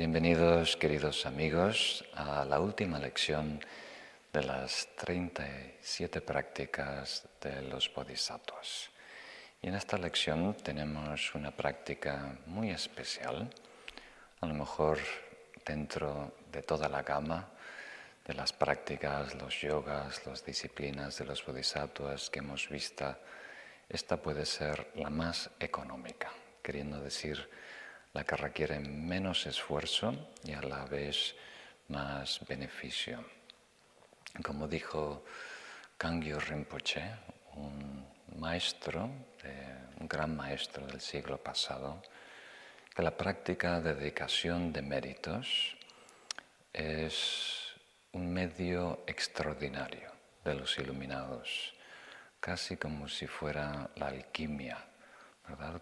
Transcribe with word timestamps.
Bienvenidos 0.00 0.78
queridos 0.78 1.26
amigos 1.26 2.06
a 2.14 2.46
la 2.46 2.58
última 2.58 2.98
lección 2.98 3.60
de 4.32 4.42
las 4.42 4.88
37 4.96 6.22
prácticas 6.22 7.28
de 7.38 7.60
los 7.60 7.92
bodhisattvas. 7.92 8.88
Y 9.60 9.68
en 9.68 9.74
esta 9.74 9.98
lección 9.98 10.54
tenemos 10.54 11.34
una 11.34 11.50
práctica 11.50 12.34
muy 12.46 12.70
especial, 12.70 13.50
a 14.40 14.46
lo 14.46 14.54
mejor 14.54 14.98
dentro 15.66 16.32
de 16.50 16.62
toda 16.62 16.88
la 16.88 17.02
gama 17.02 17.50
de 18.26 18.32
las 18.32 18.54
prácticas, 18.54 19.34
los 19.34 19.60
yogas, 19.60 20.26
las 20.26 20.42
disciplinas 20.42 21.18
de 21.18 21.26
los 21.26 21.44
bodhisattvas 21.44 22.30
que 22.30 22.38
hemos 22.38 22.70
visto, 22.70 23.18
esta 23.86 24.16
puede 24.16 24.46
ser 24.46 24.92
la 24.94 25.10
más 25.10 25.50
económica, 25.60 26.32
queriendo 26.62 26.98
decir 27.02 27.50
la 28.12 28.24
que 28.24 28.36
requiere 28.36 28.80
menos 28.80 29.46
esfuerzo 29.46 30.30
y 30.44 30.52
a 30.52 30.62
la 30.62 30.84
vez 30.84 31.34
más 31.88 32.40
beneficio. 32.46 33.24
Como 34.42 34.66
dijo 34.66 35.24
Kangyo 35.96 36.38
Rinpoche, 36.40 37.02
un 37.54 38.06
maestro, 38.38 39.04
un 39.04 40.08
gran 40.08 40.36
maestro 40.36 40.86
del 40.86 41.00
siglo 41.00 41.38
pasado, 41.38 42.02
que 42.94 43.02
la 43.02 43.16
práctica 43.16 43.80
de 43.80 43.94
dedicación 43.94 44.72
de 44.72 44.82
méritos 44.82 45.76
es 46.72 47.74
un 48.12 48.32
medio 48.32 49.04
extraordinario 49.06 50.10
de 50.44 50.54
los 50.54 50.78
iluminados, 50.78 51.74
casi 52.40 52.76
como 52.76 53.08
si 53.08 53.26
fuera 53.26 53.90
la 53.96 54.08
alquimia, 54.08 54.89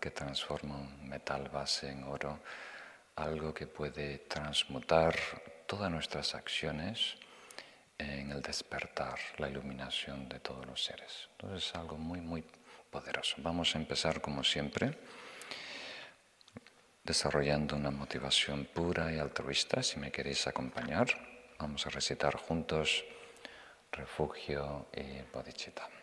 Que 0.01 0.11
transforma 0.13 0.77
un 0.77 1.09
metal 1.09 1.49
base 1.49 1.91
en 1.91 2.05
oro, 2.05 2.39
algo 3.17 3.53
que 3.53 3.67
puede 3.67 4.19
transmutar 4.19 5.15
todas 5.67 5.91
nuestras 5.91 6.35
acciones 6.37 7.17
en 7.99 8.31
el 8.31 8.41
despertar, 8.41 9.19
la 9.39 9.49
iluminación 9.49 10.29
de 10.29 10.39
todos 10.39 10.65
los 10.67 10.85
seres. 10.85 11.29
Entonces 11.33 11.69
es 11.69 11.75
algo 11.75 11.97
muy, 11.97 12.21
muy 12.21 12.45
poderoso. 12.91 13.37
Vamos 13.39 13.75
a 13.75 13.79
empezar 13.79 14.21
como 14.21 14.45
siempre 14.45 14.97
desarrollando 17.03 17.75
una 17.75 17.91
motivación 17.91 18.67
pura 18.67 19.13
y 19.13 19.19
altruista, 19.19 19.83
si 19.83 19.99
me 19.99 20.13
queréis 20.13 20.47
acompañar. 20.47 21.09
Vamos 21.59 21.87
a 21.87 21.91
recitar 21.91 22.37
juntos 22.37 23.05
refugio 23.91 24.87
y 24.95 25.23
bodhicitta. 25.33 25.98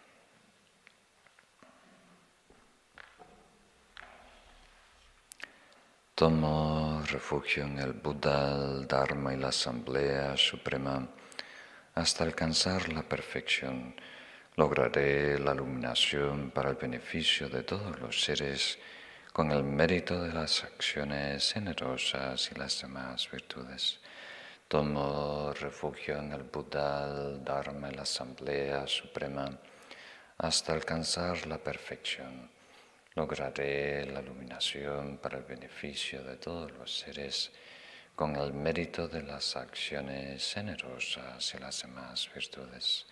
Tomo 6.15 7.03
refugio 7.11 7.65
en 7.65 7.77
el 7.77 7.91
Buda, 7.91 8.55
el 8.55 8.87
Dharma 8.87 9.33
y 9.33 9.37
la 9.37 9.49
Asamblea 9.49 10.37
Suprema 10.37 11.05
hasta 11.93 12.23
alcanzar 12.23 12.87
la 12.93 13.03
perfección. 13.03 13.93
Lograré 14.55 15.37
la 15.37 15.53
iluminación 15.53 16.51
para 16.51 16.69
el 16.69 16.77
beneficio 16.77 17.49
de 17.49 17.63
todos 17.63 17.99
los 17.99 18.23
seres 18.23 18.79
con 19.33 19.51
el 19.51 19.63
mérito 19.63 20.23
de 20.23 20.31
las 20.31 20.63
acciones 20.63 21.51
generosas 21.51 22.49
y 22.49 22.57
las 22.57 22.81
demás 22.81 23.29
virtudes. 23.29 23.99
Tomo 24.69 25.51
refugio 25.59 26.19
en 26.19 26.31
el 26.31 26.43
Buda, 26.43 27.11
el 27.11 27.43
Dharma 27.43 27.89
y 27.91 27.93
la 27.93 28.03
Asamblea 28.03 28.87
Suprema 28.87 29.51
hasta 30.37 30.71
alcanzar 30.71 31.45
la 31.45 31.57
perfección. 31.57 32.54
Lograré 33.15 34.05
la 34.07 34.21
iluminación 34.21 35.17
para 35.17 35.37
el 35.37 35.43
beneficio 35.45 36.21
de 36.23 36.35
todos 36.35 36.71
los 36.71 36.99
seres 36.99 37.51
con 38.13 38.35
el 38.35 38.53
mérito 38.53 39.07
de 39.07 39.23
las 39.23 39.55
acciones 39.55 40.53
generosas 40.53 41.53
y 41.53 41.57
las 41.59 41.81
demás 41.81 42.29
virtudes. 42.33 43.05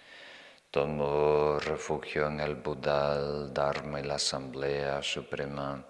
Tomo 0.70 1.58
refugio 1.60 2.28
en 2.28 2.42
el 2.42 2.56
Buda, 2.56 3.16
el 3.18 3.54
Dharma 3.54 4.00
y 4.02 4.04
la 4.04 4.16
Asamblea 4.16 5.02
Suprema 5.02 5.84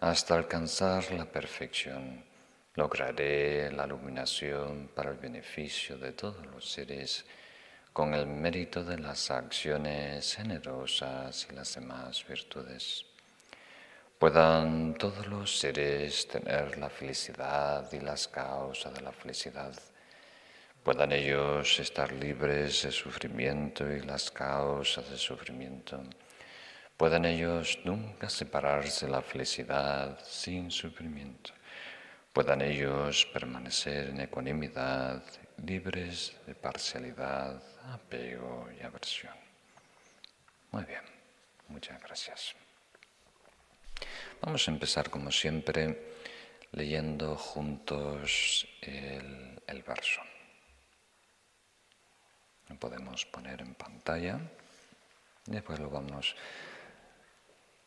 hasta 0.00 0.34
alcanzar 0.34 1.10
la 1.12 1.24
perfección 1.24 2.24
lograré 2.78 3.72
la 3.72 3.86
iluminación 3.86 4.90
para 4.94 5.10
el 5.10 5.16
beneficio 5.16 5.98
de 5.98 6.12
todos 6.12 6.46
los 6.46 6.70
seres 6.70 7.24
con 7.92 8.14
el 8.14 8.26
mérito 8.26 8.84
de 8.84 8.98
las 8.98 9.32
acciones 9.32 10.36
generosas 10.36 11.48
y 11.50 11.54
las 11.54 11.74
demás 11.74 12.24
virtudes. 12.28 13.07
Puedan 14.18 14.94
todos 14.94 15.26
los 15.26 15.58
seres 15.58 16.26
tener 16.26 16.76
la 16.78 16.90
felicidad 16.90 17.90
y 17.92 18.00
las 18.00 18.26
causas 18.28 18.92
de 18.94 19.00
la 19.00 19.12
felicidad. 19.12 19.72
Puedan 20.82 21.12
ellos 21.12 21.78
estar 21.78 22.10
libres 22.12 22.82
de 22.82 22.92
sufrimiento 22.92 23.90
y 23.90 24.00
las 24.00 24.30
causas 24.30 25.08
de 25.10 25.18
sufrimiento. 25.18 26.02
Puedan 26.96 27.24
ellos 27.24 27.78
nunca 27.84 28.28
separarse 28.28 29.06
de 29.06 29.12
la 29.12 29.22
felicidad 29.22 30.18
sin 30.24 30.70
sufrimiento 30.70 31.52
puedan 32.38 32.62
ellos 32.62 33.26
permanecer 33.32 34.10
en 34.10 34.20
ecuanimidad, 34.20 35.24
libres 35.66 36.36
de 36.46 36.54
parcialidad, 36.54 37.60
apego 37.92 38.68
y 38.78 38.80
aversión. 38.80 39.34
Muy 40.70 40.84
bien, 40.84 41.02
muchas 41.66 42.00
gracias. 42.00 42.54
Vamos 44.40 44.68
a 44.68 44.70
empezar 44.70 45.10
como 45.10 45.30
siempre 45.30 46.14
leyendo 46.72 47.36
juntos 47.36 48.66
el, 48.82 49.82
verso. 49.82 50.20
Lo 52.68 52.76
podemos 52.76 53.24
poner 53.26 53.60
en 53.62 53.74
pantalla 53.74 54.40
después 55.46 55.78
lo 55.78 55.88
vamos 55.88 56.36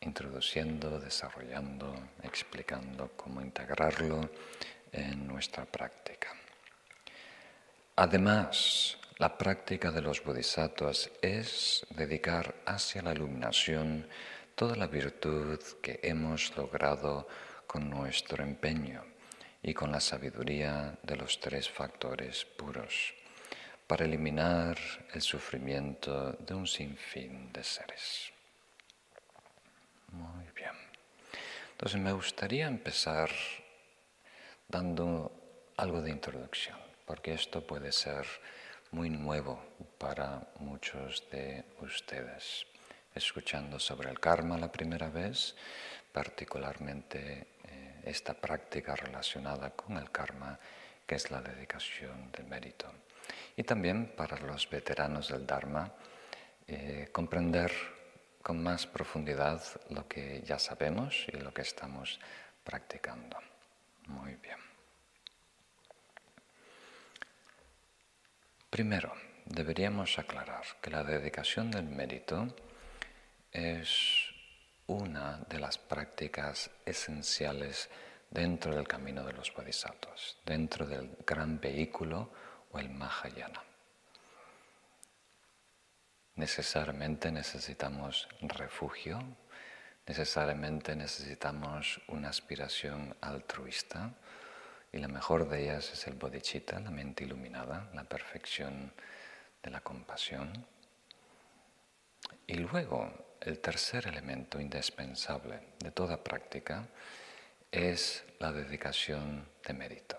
introduciendo, 0.00 0.98
desarrollando, 0.98 1.94
explicando 2.22 3.12
cómo 3.16 3.40
integrarlo 3.40 4.30
en 4.90 5.26
nuestra 5.28 5.64
práctica. 5.64 6.34
Además, 7.96 8.98
la 9.18 9.38
práctica 9.38 9.92
de 9.92 10.02
los 10.02 10.24
bodhisattvas 10.24 11.10
es 11.22 11.86
dedicar 11.90 12.54
hacia 12.66 13.02
la 13.02 13.12
iluminación 13.12 14.08
toda 14.54 14.76
la 14.76 14.86
virtud 14.86 15.58
que 15.80 16.00
hemos 16.02 16.56
logrado 16.56 17.26
con 17.66 17.88
nuestro 17.88 18.42
empeño 18.42 19.04
y 19.62 19.72
con 19.74 19.92
la 19.92 20.00
sabiduría 20.00 20.98
de 21.02 21.16
los 21.16 21.40
tres 21.40 21.68
factores 21.70 22.44
puros, 22.44 23.14
para 23.86 24.04
eliminar 24.04 24.76
el 25.14 25.22
sufrimiento 25.22 26.32
de 26.32 26.54
un 26.54 26.66
sinfín 26.66 27.52
de 27.52 27.62
seres. 27.62 28.32
Muy 30.08 30.46
bien. 30.54 30.72
Entonces 31.72 32.00
me 32.00 32.12
gustaría 32.12 32.66
empezar 32.66 33.30
dando 34.68 35.32
algo 35.76 36.00
de 36.00 36.10
introducción, 36.10 36.78
porque 37.06 37.34
esto 37.34 37.66
puede 37.66 37.92
ser 37.92 38.26
muy 38.90 39.10
nuevo 39.10 39.62
para 39.98 40.46
muchos 40.58 41.24
de 41.30 41.64
ustedes. 41.80 42.71
Escuchando 43.14 43.78
sobre 43.78 44.10
el 44.10 44.18
karma 44.18 44.56
la 44.56 44.72
primera 44.72 45.08
vez, 45.08 45.54
particularmente 46.12 47.46
eh, 47.64 48.00
esta 48.04 48.34
práctica 48.34 48.96
relacionada 48.96 49.70
con 49.70 49.96
el 49.98 50.10
karma, 50.10 50.58
que 51.06 51.16
es 51.16 51.30
la 51.30 51.42
dedicación 51.42 52.32
del 52.32 52.46
mérito. 52.46 52.90
Y 53.56 53.64
también 53.64 54.12
para 54.16 54.38
los 54.38 54.68
veteranos 54.68 55.28
del 55.28 55.46
Dharma, 55.46 55.92
eh, 56.66 57.08
comprender 57.12 57.72
con 58.42 58.62
más 58.62 58.86
profundidad 58.86 59.62
lo 59.90 60.08
que 60.08 60.42
ya 60.42 60.58
sabemos 60.58 61.26
y 61.28 61.36
lo 61.36 61.52
que 61.52 61.62
estamos 61.62 62.18
practicando. 62.64 63.36
Muy 64.06 64.34
bien. 64.36 64.58
Primero, 68.70 69.12
deberíamos 69.44 70.18
aclarar 70.18 70.64
que 70.80 70.90
la 70.90 71.04
dedicación 71.04 71.70
del 71.70 71.84
mérito 71.84 72.48
es 73.52 74.32
una 74.86 75.38
de 75.48 75.60
las 75.60 75.78
prácticas 75.78 76.70
esenciales 76.84 77.90
dentro 78.30 78.74
del 78.74 78.88
camino 78.88 79.24
de 79.24 79.34
los 79.34 79.54
bodhisattvas, 79.54 80.38
dentro 80.44 80.86
del 80.86 81.16
gran 81.26 81.60
vehículo 81.60 82.30
o 82.72 82.78
el 82.78 82.88
Mahayana. 82.88 83.62
Necesariamente 86.34 87.30
necesitamos 87.30 88.26
refugio, 88.40 89.18
necesariamente 90.06 90.96
necesitamos 90.96 92.00
una 92.08 92.30
aspiración 92.30 93.14
altruista 93.20 94.14
y 94.90 94.98
la 94.98 95.08
mejor 95.08 95.48
de 95.48 95.64
ellas 95.64 95.92
es 95.92 96.06
el 96.06 96.14
bodhicitta, 96.14 96.80
la 96.80 96.90
mente 96.90 97.24
iluminada, 97.24 97.90
la 97.92 98.04
perfección 98.04 98.92
de 99.62 99.70
la 99.70 99.80
compasión. 99.82 100.66
Y 102.46 102.54
luego, 102.54 103.10
el 103.44 103.58
tercer 103.58 104.06
elemento 104.06 104.60
indispensable 104.60 105.74
de 105.80 105.90
toda 105.90 106.22
práctica 106.22 106.86
es 107.70 108.24
la 108.38 108.52
dedicación 108.52 109.48
de 109.66 109.74
mérito, 109.74 110.16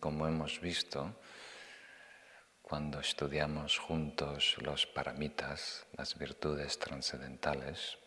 Como 0.00 0.26
hemos 0.26 0.60
visto, 0.60 1.16
cuando 2.62 3.00
estudiamos 3.00 3.78
juntos 3.78 4.56
los 4.58 4.86
paramitas, 4.86 5.86
las 5.96 6.16
virtudes 6.16 6.78
trascendentales, 6.78 7.98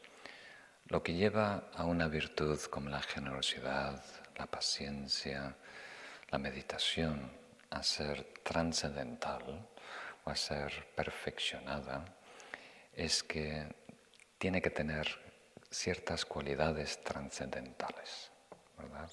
lo 0.86 1.04
que 1.04 1.13
lleva 1.13 1.69
a 1.74 1.83
una 1.83 2.07
virtud 2.07 2.60
como 2.69 2.89
la 2.89 3.01
generosidad, 3.01 4.01
la 4.38 4.45
paciencia, 4.45 5.57
la 6.30 6.38
meditación 6.38 7.31
a 7.69 7.83
ser 7.83 8.24
trascendental 8.44 9.68
o 10.24 10.30
a 10.30 10.36
ser 10.36 10.88
perfeccionada 10.95 12.06
es 12.94 13.24
que 13.24 13.68
tiene 14.41 14.59
que 14.59 14.71
tener 14.71 15.07
ciertas 15.69 16.25
cualidades 16.25 17.03
trascendentales, 17.03 18.31
¿verdad? 18.75 19.11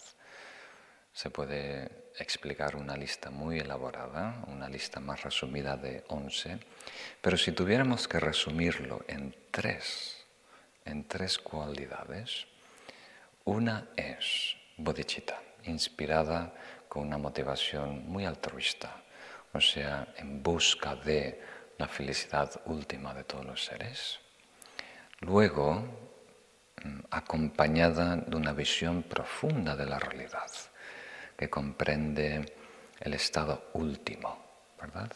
Se 1.13 1.29
puede 1.29 2.13
explicar 2.19 2.77
una 2.77 2.97
lista 2.97 3.29
muy 3.29 3.59
elaborada, 3.59 4.43
una 4.47 4.71
lista 4.71 5.01
más 5.01 5.23
resumida 5.23 5.77
de 5.77 6.03
11, 6.09 6.59
pero 7.21 7.37
si 7.37 7.53
tuviéramos 7.53 8.09
que 8.09 8.19
resumirlo 8.19 9.05
en 9.07 9.37
tres, 9.51 10.25
en 10.87 11.07
tres 11.07 11.37
cualidades, 11.37 12.47
una 13.45 13.91
es 13.97 14.57
bodhicitta, 14.79 15.43
inspirada 15.65 16.55
con 16.89 17.07
una 17.07 17.19
motivación 17.19 18.09
muy 18.09 18.25
altruista, 18.25 19.03
o 19.53 19.61
sea, 19.61 20.09
en 20.17 20.43
busca 20.43 20.97
de 20.97 21.39
la 21.77 21.87
felicidad 21.87 22.63
última 22.65 23.13
de 23.13 23.25
todos 23.25 23.45
los 23.45 23.63
seres. 23.63 24.21
Luego, 25.21 25.85
mm, 26.85 27.01
acompañada 27.11 28.17
de 28.17 28.37
una 28.37 28.53
visión 28.53 29.03
profunda 29.03 29.75
de 29.75 29.87
la 29.87 29.99
realidad, 29.99 30.51
que 31.37 31.51
comprende 31.51 32.55
el 33.01 33.15
estado 33.15 33.71
último, 33.75 34.45
¿verdad? 34.81 35.11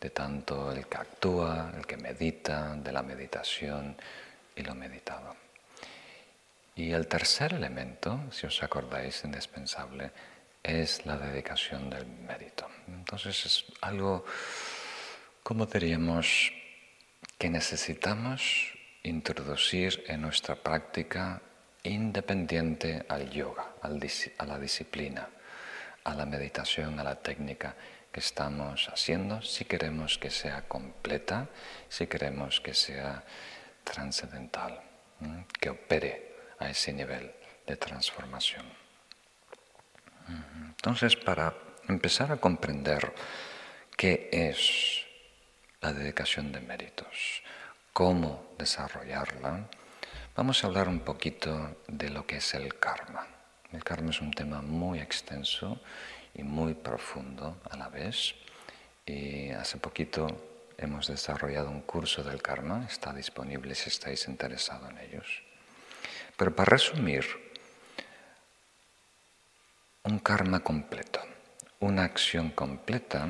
De 0.00 0.10
tanto 0.10 0.70
el 0.70 0.86
que 0.86 0.96
actúa, 0.96 1.72
el 1.76 1.86
que 1.86 1.96
medita, 1.96 2.74
de 2.76 2.92
la 2.92 3.02
meditación 3.02 3.96
y 4.54 4.62
lo 4.62 4.74
meditado. 4.74 5.34
Y 6.76 6.92
el 6.92 7.08
tercer 7.08 7.54
elemento, 7.54 8.20
si 8.30 8.46
os 8.46 8.62
acordáis, 8.62 9.24
indispensable, 9.24 10.12
es 10.62 11.06
la 11.06 11.16
dedicación 11.16 11.90
del 11.90 12.06
mérito. 12.06 12.68
Entonces 12.86 13.46
es 13.46 13.64
algo, 13.80 14.24
como 15.42 15.66
diríamos, 15.66 16.52
que 17.36 17.50
necesitamos 17.50 18.77
introducir 19.02 20.04
en 20.06 20.22
nuestra 20.22 20.56
práctica 20.56 21.40
independiente 21.82 23.04
al 23.08 23.30
yoga, 23.30 23.74
a 23.82 24.44
la 24.46 24.58
disciplina 24.58 25.28
a 26.08 26.14
la 26.14 26.24
meditación, 26.24 26.98
a 26.98 27.04
la 27.04 27.16
técnica 27.16 27.74
que 28.10 28.20
estamos 28.20 28.88
haciendo, 28.88 29.42
si 29.42 29.66
queremos 29.66 30.16
que 30.16 30.30
sea 30.30 30.62
completa, 30.62 31.48
si 31.88 32.06
queremos 32.06 32.60
que 32.60 32.72
sea 32.72 33.22
trascendental, 33.84 34.80
que 35.60 35.68
opere 35.68 36.34
a 36.58 36.70
ese 36.70 36.92
nivel 36.92 37.30
de 37.66 37.76
transformación. 37.76 38.64
Entonces, 40.64 41.16
para 41.16 41.54
empezar 41.88 42.32
a 42.32 42.38
comprender 42.38 43.12
qué 43.96 44.30
es 44.32 45.04
la 45.82 45.92
dedicación 45.92 46.52
de 46.52 46.60
méritos, 46.60 47.42
cómo 47.98 48.54
desarrollarla, 48.56 49.68
vamos 50.36 50.62
a 50.62 50.68
hablar 50.68 50.88
un 50.88 51.00
poquito 51.00 51.78
de 51.88 52.10
lo 52.10 52.24
que 52.24 52.36
es 52.36 52.54
el 52.54 52.78
karma. 52.78 53.26
El 53.72 53.82
karma 53.82 54.10
es 54.10 54.20
un 54.20 54.30
tema 54.30 54.62
muy 54.62 55.00
extenso 55.00 55.80
y 56.32 56.44
muy 56.44 56.74
profundo 56.74 57.60
a 57.68 57.76
la 57.76 57.88
vez. 57.88 58.36
Y 59.04 59.50
hace 59.50 59.78
poquito 59.78 60.28
hemos 60.76 61.08
desarrollado 61.08 61.70
un 61.70 61.80
curso 61.80 62.22
del 62.22 62.40
karma, 62.40 62.86
está 62.88 63.12
disponible 63.12 63.74
si 63.74 63.88
estáis 63.88 64.28
interesados 64.28 64.88
en 64.90 64.98
ellos. 64.98 65.42
Pero 66.36 66.54
para 66.54 66.70
resumir, 66.70 67.26
un 70.04 70.20
karma 70.20 70.60
completo, 70.60 71.18
una 71.80 72.04
acción 72.04 72.50
completa, 72.50 73.26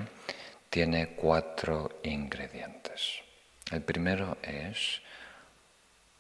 tiene 0.69 1.15
cuatro 1.15 2.01
ingredientes. 2.03 3.28
El 3.71 3.83
primero 3.83 4.39
es 4.43 5.03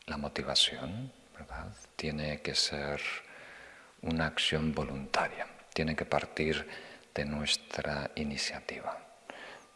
la 0.06 0.18
motivación, 0.18 1.10
¿verdad? 1.38 1.72
Tiene 1.96 2.42
que 2.42 2.54
ser 2.54 3.00
una 4.02 4.26
acción 4.26 4.74
voluntaria, 4.74 5.46
tiene 5.72 5.96
que 5.96 6.04
partir 6.04 6.68
de 7.14 7.24
nuestra 7.24 8.10
iniciativa, 8.16 8.98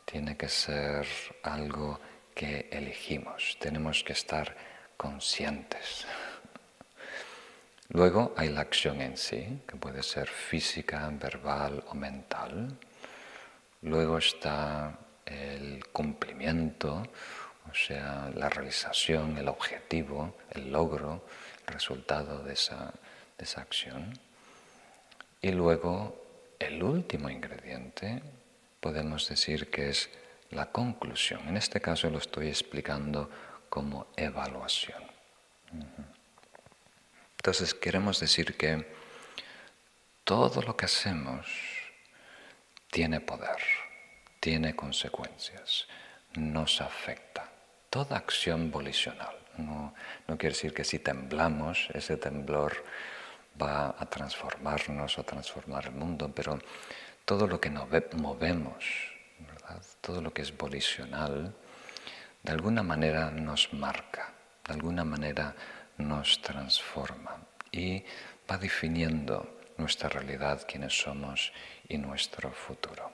tiene 0.05 0.37
que 0.37 0.51
ser 0.51 1.07
algo 1.43 1.99
que 2.35 2.69
elegimos, 2.71 3.57
tenemos 3.59 4.05
que 4.05 4.13
estar 4.13 4.55
conscientes. 4.99 6.07
Luego 7.89 8.35
hay 8.37 8.51
la 8.51 8.61
acción 8.61 9.01
en 9.01 9.17
sí, 9.17 9.63
que 9.67 9.77
puede 9.77 10.03
ser 10.03 10.29
física, 10.29 11.11
verbal 11.13 11.83
o 11.89 11.95
mental. 11.95 12.79
Luego 13.81 14.19
está 14.19 14.99
el 15.25 15.85
cumplimiento, 15.93 17.03
o 17.71 17.75
sea, 17.75 18.31
la 18.35 18.49
realización, 18.49 19.37
el 19.39 19.49
objetivo, 19.49 20.37
el 20.51 20.71
logro, 20.73 21.25
el 21.67 21.75
resultado 21.75 22.43
de 22.43 22.55
esa 22.55 22.93
esa 23.43 23.61
acción. 23.61 24.19
Y 25.41 25.51
luego 25.51 26.55
el 26.59 26.83
último 26.83 27.29
ingrediente 27.29 28.23
podemos 28.81 29.29
decir 29.29 29.71
que 29.71 29.91
es 29.91 30.11
la 30.51 30.71
conclusión. 30.71 31.49
En 31.49 31.57
este 31.57 31.81
caso 31.81 32.09
lo 32.11 32.19
estoy 32.19 32.49
explicando 32.49 33.31
como 33.69 34.07
evaluación. 34.17 35.03
Entonces 37.37 37.75
queremos 37.75 38.21
decir 38.21 38.57
que 38.57 38.87
todo 40.25 40.63
lo 40.63 40.77
que 40.77 40.85
hacemos 40.85 41.47
tiene 42.91 43.21
poder, 43.21 43.59
tiene 44.39 44.77
consecuencias, 44.77 45.89
nos 46.35 46.81
afecta. 46.81 47.51
Toda 47.93 48.17
acción 48.17 48.71
volicional. 48.71 49.37
No, 49.59 49.93
no 50.27 50.39
quiere 50.39 50.55
decir 50.55 50.73
que 50.73 50.83
si 50.83 50.99
temblamos, 50.99 51.91
ese 51.93 52.17
temblor 52.17 52.73
va 53.61 53.95
a 53.99 54.07
transformarnos 54.09 55.19
o 55.19 55.23
transformar 55.25 55.85
el 55.85 55.93
mundo, 55.93 56.33
pero 56.35 56.59
todo 57.27 57.47
lo 57.47 57.61
que 57.61 57.69
movemos, 57.69 59.13
todo 60.01 60.23
lo 60.23 60.33
que 60.33 60.41
es 60.41 60.57
volicional, 60.57 61.55
de 62.43 62.53
alguna 62.53 62.83
manera 62.83 63.31
nos 63.31 63.75
marca, 63.75 64.33
de 64.67 64.73
alguna 64.73 65.05
manera 65.05 65.55
nos 65.99 66.41
transforma 66.41 67.45
y 67.71 68.03
va 68.51 68.57
definiendo 68.57 69.61
nuestra 69.77 70.09
realidad, 70.09 70.65
quiénes 70.67 70.99
somos 70.99 71.53
y 71.91 71.99
nuestro 71.99 72.53
futuro. 72.53 73.13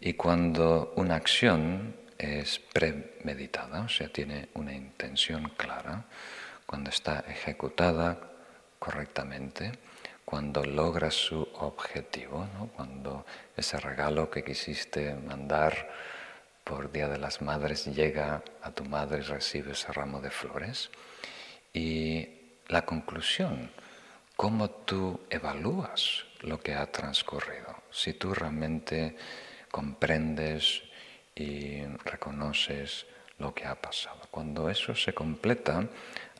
Y 0.00 0.12
cuando 0.12 0.92
una 0.96 1.16
acción 1.16 2.01
es 2.22 2.58
premeditada, 2.58 3.82
o 3.82 3.88
sea, 3.88 4.08
tiene 4.08 4.48
una 4.54 4.72
intención 4.72 5.52
clara, 5.56 6.04
cuando 6.66 6.90
está 6.90 7.24
ejecutada 7.28 8.18
correctamente, 8.78 9.72
cuando 10.24 10.64
logras 10.64 11.14
su 11.14 11.46
objetivo, 11.54 12.48
cuando 12.76 13.26
ese 13.56 13.78
regalo 13.78 14.30
que 14.30 14.44
quisiste 14.44 15.14
mandar 15.14 15.90
por 16.64 16.90
Día 16.92 17.08
de 17.08 17.18
las 17.18 17.42
Madres 17.42 17.86
llega 17.86 18.42
a 18.62 18.70
tu 18.70 18.84
madre 18.84 19.18
y 19.18 19.22
recibe 19.22 19.72
ese 19.72 19.92
ramo 19.92 20.20
de 20.20 20.30
flores. 20.30 20.90
Y 21.72 22.28
la 22.68 22.86
conclusión, 22.86 23.70
cómo 24.36 24.70
tú 24.70 25.20
evalúas 25.28 26.24
lo 26.40 26.60
que 26.60 26.74
ha 26.74 26.90
transcurrido. 26.90 27.82
Si 27.90 28.14
tú 28.14 28.32
realmente 28.32 29.16
comprendes 29.70 30.82
y 31.34 31.84
reconoces 32.04 33.06
lo 33.38 33.54
que 33.54 33.64
ha 33.64 33.74
pasado. 33.74 34.20
Cuando 34.30 34.68
eso 34.68 34.94
se 34.94 35.12
completa, 35.12 35.88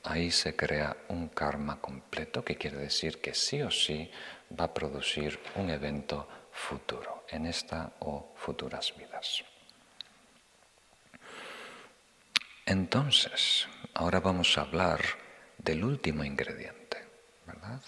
ahí 0.05 0.31
se 0.31 0.55
crea 0.57 0.97
un 1.09 1.29
karma 1.29 1.81
completo, 1.81 2.45
que 2.45 2.57
quiere 2.57 2.77
decir 2.77 3.21
que 3.21 3.35
sí 3.35 3.63
o 3.63 3.71
sí 3.71 4.11
va 4.59 4.67
a 4.67 4.75
producir 4.75 5.39
un 5.57 5.71
evento 5.71 6.29
futuro, 6.53 7.25
en 7.29 7.47
esta 7.47 7.93
o 8.01 8.33
futuras 8.37 8.95
vidas. 8.97 9.45
Entonces, 12.67 13.67
ahora 13.95 14.21
vamos 14.21 14.57
a 14.57 14.63
hablar 14.63 15.01
del 15.59 15.85
último 15.85 16.25
ingrediente, 16.25 17.05
¿verdad? 17.47 17.81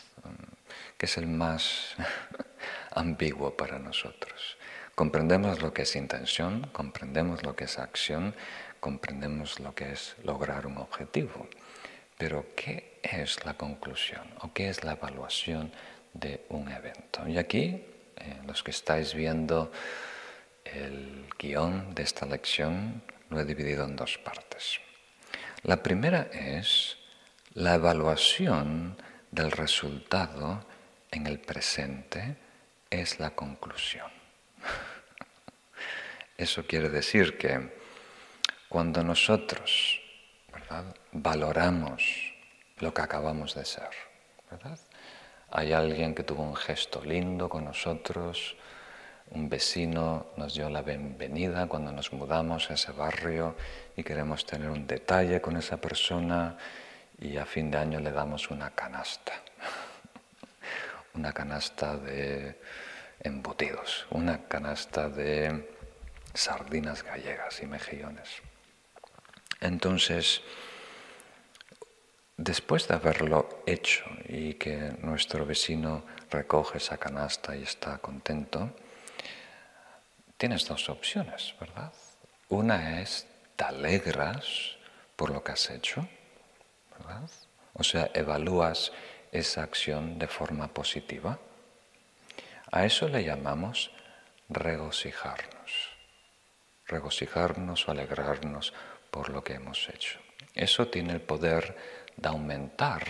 Que 0.99 1.07
es 1.07 1.17
el 1.17 1.27
más 1.27 1.95
ambiguo 2.91 3.57
para 3.57 3.79
nosotros. 3.79 4.57
Comprendemos 4.95 5.61
lo 5.61 5.73
que 5.73 5.83
es 5.83 5.97
intención, 5.97 6.69
comprendemos 6.73 7.43
lo 7.43 7.57
que 7.57 7.65
es 7.65 7.79
acción, 7.79 8.35
comprendemos 8.81 9.59
lo 9.61 9.75
que 9.75 9.93
es 9.93 10.15
lograr 10.23 10.67
un 10.67 10.79
objetivo. 10.79 11.49
Pero 12.17 12.47
¿qué 12.55 13.01
es 13.03 13.45
la 13.45 13.55
conclusión 13.55 14.23
o 14.41 14.53
qué 14.53 14.69
es 14.69 14.85
la 14.85 14.93
evaluación 14.93 15.73
de 16.13 16.45
un 16.49 16.71
evento? 16.71 17.27
Y 17.27 17.39
aquí 17.39 17.85
eh, 18.17 18.41
los 18.47 18.63
que 18.63 18.71
estáis 18.71 19.15
viendo 19.15 19.73
el 20.65 21.27
guion 21.39 21.95
de 21.95 22.03
esta 22.05 22.27
lección, 22.27 23.03
lo 23.31 23.41
he 23.41 23.45
dividido 23.45 23.85
en 23.85 23.97
dos 23.97 24.19
partes. 24.19 24.79
La 25.63 25.83
primera 25.83 26.29
es 26.33 26.99
la 27.55 27.75
evaluación 27.75 28.97
del 29.31 29.51
resultado 29.51 30.65
en 31.11 31.27
el 31.27 31.41
presente 31.41 32.37
es 32.91 33.19
la 33.19 33.31
conclusión. 33.31 34.14
Eso 36.37 36.67
quiere 36.67 36.89
decir 36.89 37.39
que 37.39 37.71
cuando 38.69 39.05
nosotros 39.05 40.01
valoramos 41.13 42.35
lo 42.79 42.93
que 42.93 43.03
acabamos 43.03 43.55
de 43.55 43.65
ser, 43.65 43.91
hay 45.51 45.73
alguien 45.73 46.13
que 46.13 46.25
tuvo 46.25 46.43
un 46.43 46.57
gesto 46.57 47.05
lindo 47.05 47.49
con 47.49 47.65
nosotros, 47.65 48.57
un 49.31 49.49
vecino 49.49 50.27
nos 50.37 50.55
dio 50.55 50.69
la 50.69 50.83
bienvenida 50.83 51.69
cuando 51.69 51.93
nos 51.93 52.13
mudamos 52.13 52.69
a 52.69 52.75
ese 52.75 52.91
barrio 52.91 53.55
y 53.97 54.03
queremos 54.03 54.45
tener 54.45 54.71
un 54.71 54.89
detalle 54.89 55.41
con 55.41 55.57
esa 55.57 55.77
persona 55.77 56.57
y 57.21 57.37
a 57.37 57.47
fin 57.47 57.71
de 57.71 57.79
año 57.79 58.01
le 58.01 58.11
damos 58.11 58.51
una 58.51 58.71
canasta, 58.71 59.35
una 61.15 61.33
canasta 61.33 61.97
de 61.97 62.61
embutidos, 63.21 64.07
una 64.11 64.49
canasta 64.49 65.09
de 65.09 65.74
sardinas 66.35 67.03
gallegas 67.03 67.63
y 67.63 67.67
mejillones. 67.67 68.29
Entonces, 69.61 70.43
después 72.37 72.89
de 72.89 72.95
haberlo 72.95 73.63
hecho 73.67 74.05
y 74.29 74.55
que 74.55 74.97
nuestro 75.01 75.47
vecino 75.47 76.05
recoge 76.31 76.79
esa 76.79 76.99
canasta 76.99 77.57
y 77.57 77.63
está 77.63 77.99
contento, 77.99 78.75
tienes 80.37 80.67
dos 80.67 80.89
opciones, 80.89 81.55
¿verdad? 81.61 81.93
Una 82.49 83.01
es, 83.01 83.27
te 83.57 83.65
alegras 83.65 84.77
por 85.17 85.31
lo 85.31 85.43
que 85.43 85.53
has 85.53 85.71
hecho, 85.71 86.07
¿verdad? 86.99 87.31
O 87.75 87.85
sea, 87.85 88.11
evalúas 88.15 88.93
esa 89.33 89.63
acción 89.63 90.19
de 90.19 90.29
forma 90.29 90.69
positiva. 90.69 91.39
A 92.71 92.85
eso 92.85 93.09
le 93.09 93.25
llamamos 93.25 93.91
regocijarnos. 94.49 95.54
Regocijarnos 96.87 97.89
o 97.89 97.91
alegrarnos 97.91 98.73
por 99.11 99.31
lo 99.31 99.43
que 99.43 99.55
hemos 99.55 99.89
hecho. 99.89 100.19
Eso 100.55 100.89
tiene 100.89 101.13
el 101.13 101.21
poder 101.21 101.77
de 102.17 102.29
aumentar 102.29 103.07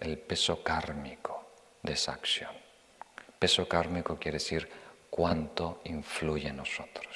el 0.00 0.18
peso 0.18 0.62
kármico 0.62 1.46
de 1.82 1.92
esa 1.92 2.12
acción. 2.12 2.50
Peso 3.38 3.68
kármico 3.68 4.18
quiere 4.18 4.38
decir 4.38 4.68
cuánto 5.10 5.82
influye 5.84 6.48
en 6.48 6.56
nosotros, 6.56 7.14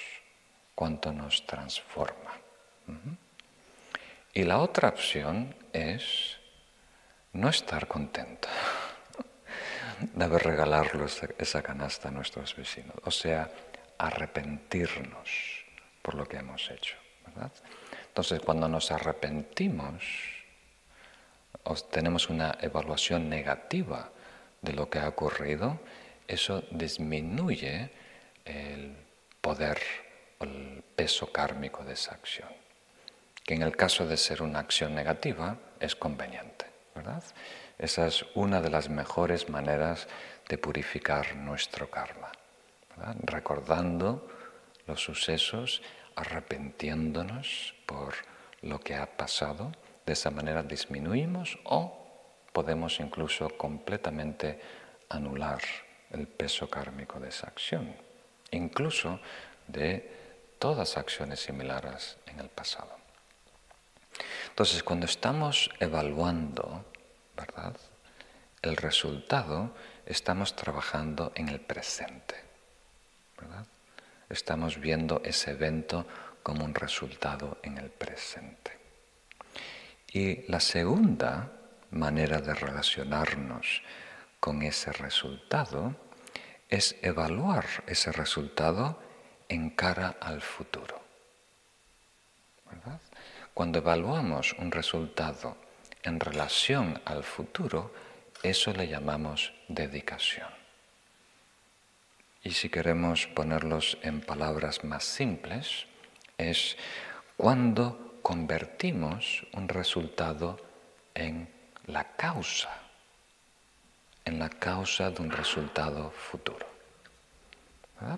cuánto 0.74 1.12
nos 1.12 1.46
transforma. 1.46 2.32
Y 4.34 4.42
la 4.44 4.58
otra 4.58 4.90
opción 4.90 5.54
es 5.72 6.36
no 7.32 7.48
estar 7.48 7.88
contento 7.88 8.48
de 10.00 10.24
haber 10.24 10.42
regalado 10.42 11.06
esa 11.38 11.62
canasta 11.62 12.08
a 12.08 12.12
nuestros 12.12 12.54
vecinos, 12.54 12.96
o 13.04 13.10
sea, 13.10 13.50
arrepentirnos 13.98 15.55
por 16.06 16.14
lo 16.14 16.24
que 16.24 16.36
hemos 16.36 16.70
hecho. 16.70 16.94
Entonces, 18.06 18.40
cuando 18.40 18.68
nos 18.68 18.92
arrepentimos, 18.92 20.04
tenemos 21.90 22.30
una 22.30 22.56
evaluación 22.60 23.28
negativa 23.28 24.12
de 24.62 24.72
lo 24.72 24.88
que 24.88 25.00
ha 25.00 25.08
ocurrido, 25.08 25.80
eso 26.28 26.62
disminuye 26.70 27.90
el 28.44 28.96
poder 29.40 29.80
o 30.38 30.44
el 30.44 30.84
peso 30.94 31.32
kármico 31.32 31.82
de 31.82 31.94
esa 31.94 32.14
acción, 32.14 32.50
que 33.42 33.54
en 33.54 33.62
el 33.62 33.76
caso 33.76 34.06
de 34.06 34.16
ser 34.16 34.42
una 34.42 34.60
acción 34.60 34.94
negativa 34.94 35.58
es 35.80 35.96
conveniente. 35.96 36.66
Esa 37.78 38.06
es 38.06 38.24
una 38.36 38.60
de 38.60 38.70
las 38.70 38.88
mejores 38.88 39.48
maneras 39.48 40.06
de 40.48 40.56
purificar 40.56 41.34
nuestro 41.34 41.90
karma, 41.90 42.30
recordando 43.24 44.30
los 44.86 45.02
sucesos, 45.02 45.82
arrepentiéndonos 46.16 47.74
por 47.86 48.14
lo 48.62 48.80
que 48.80 48.94
ha 48.94 49.16
pasado, 49.16 49.72
de 50.04 50.12
esa 50.12 50.30
manera 50.30 50.62
disminuimos 50.62 51.58
o 51.64 52.06
podemos 52.52 52.98
incluso 53.00 53.50
completamente 53.50 54.60
anular 55.08 55.60
el 56.10 56.26
peso 56.26 56.68
kármico 56.68 57.20
de 57.20 57.28
esa 57.28 57.48
acción, 57.48 57.94
incluso 58.50 59.20
de 59.66 60.10
todas 60.58 60.96
acciones 60.96 61.40
similares 61.40 62.16
en 62.26 62.40
el 62.40 62.48
pasado. 62.48 62.96
Entonces, 64.48 64.82
cuando 64.82 65.04
estamos 65.06 65.70
evaluando, 65.80 66.84
¿verdad? 67.36 67.76
El 68.62 68.76
resultado, 68.76 69.74
estamos 70.06 70.56
trabajando 70.56 71.32
en 71.34 71.50
el 71.50 71.60
presente, 71.60 72.36
¿verdad? 73.38 73.66
Estamos 74.28 74.80
viendo 74.80 75.20
ese 75.24 75.52
evento 75.52 76.06
como 76.42 76.64
un 76.64 76.74
resultado 76.74 77.58
en 77.62 77.78
el 77.78 77.90
presente. 77.90 78.78
Y 80.12 80.50
la 80.50 80.60
segunda 80.60 81.52
manera 81.90 82.40
de 82.40 82.54
relacionarnos 82.54 83.82
con 84.40 84.62
ese 84.62 84.92
resultado 84.92 85.94
es 86.68 86.96
evaluar 87.02 87.64
ese 87.86 88.12
resultado 88.12 89.00
en 89.48 89.70
cara 89.70 90.16
al 90.20 90.40
futuro. 90.40 91.00
Cuando 93.54 93.78
evaluamos 93.78 94.54
un 94.58 94.70
resultado 94.70 95.56
en 96.02 96.20
relación 96.20 97.00
al 97.04 97.24
futuro, 97.24 97.92
eso 98.42 98.72
le 98.72 98.86
llamamos 98.86 99.52
dedicación. 99.68 100.55
Y 102.46 102.52
si 102.52 102.68
queremos 102.68 103.26
ponerlos 103.26 103.98
en 104.02 104.20
palabras 104.20 104.84
más 104.84 105.02
simples, 105.02 105.86
es 106.38 106.76
cuando 107.36 108.20
convertimos 108.22 109.44
un 109.52 109.68
resultado 109.68 110.56
en 111.14 111.48
la 111.86 112.04
causa 112.14 112.86
en 114.26 114.40
la 114.40 114.50
causa 114.50 115.10
de 115.10 115.22
un 115.22 115.30
resultado 115.30 116.10
futuro. 116.10 116.66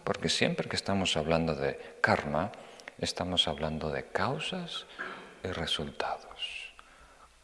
Porque 0.03 0.29
siempre 0.29 0.69
que 0.69 0.75
estamos 0.75 1.17
hablando 1.17 1.55
de 1.55 1.79
karma, 2.01 2.51
estamos 2.99 3.47
hablando 3.47 3.91
de 3.91 4.09
causas 4.09 4.87
y 5.45 5.49
resultados. 5.49 6.73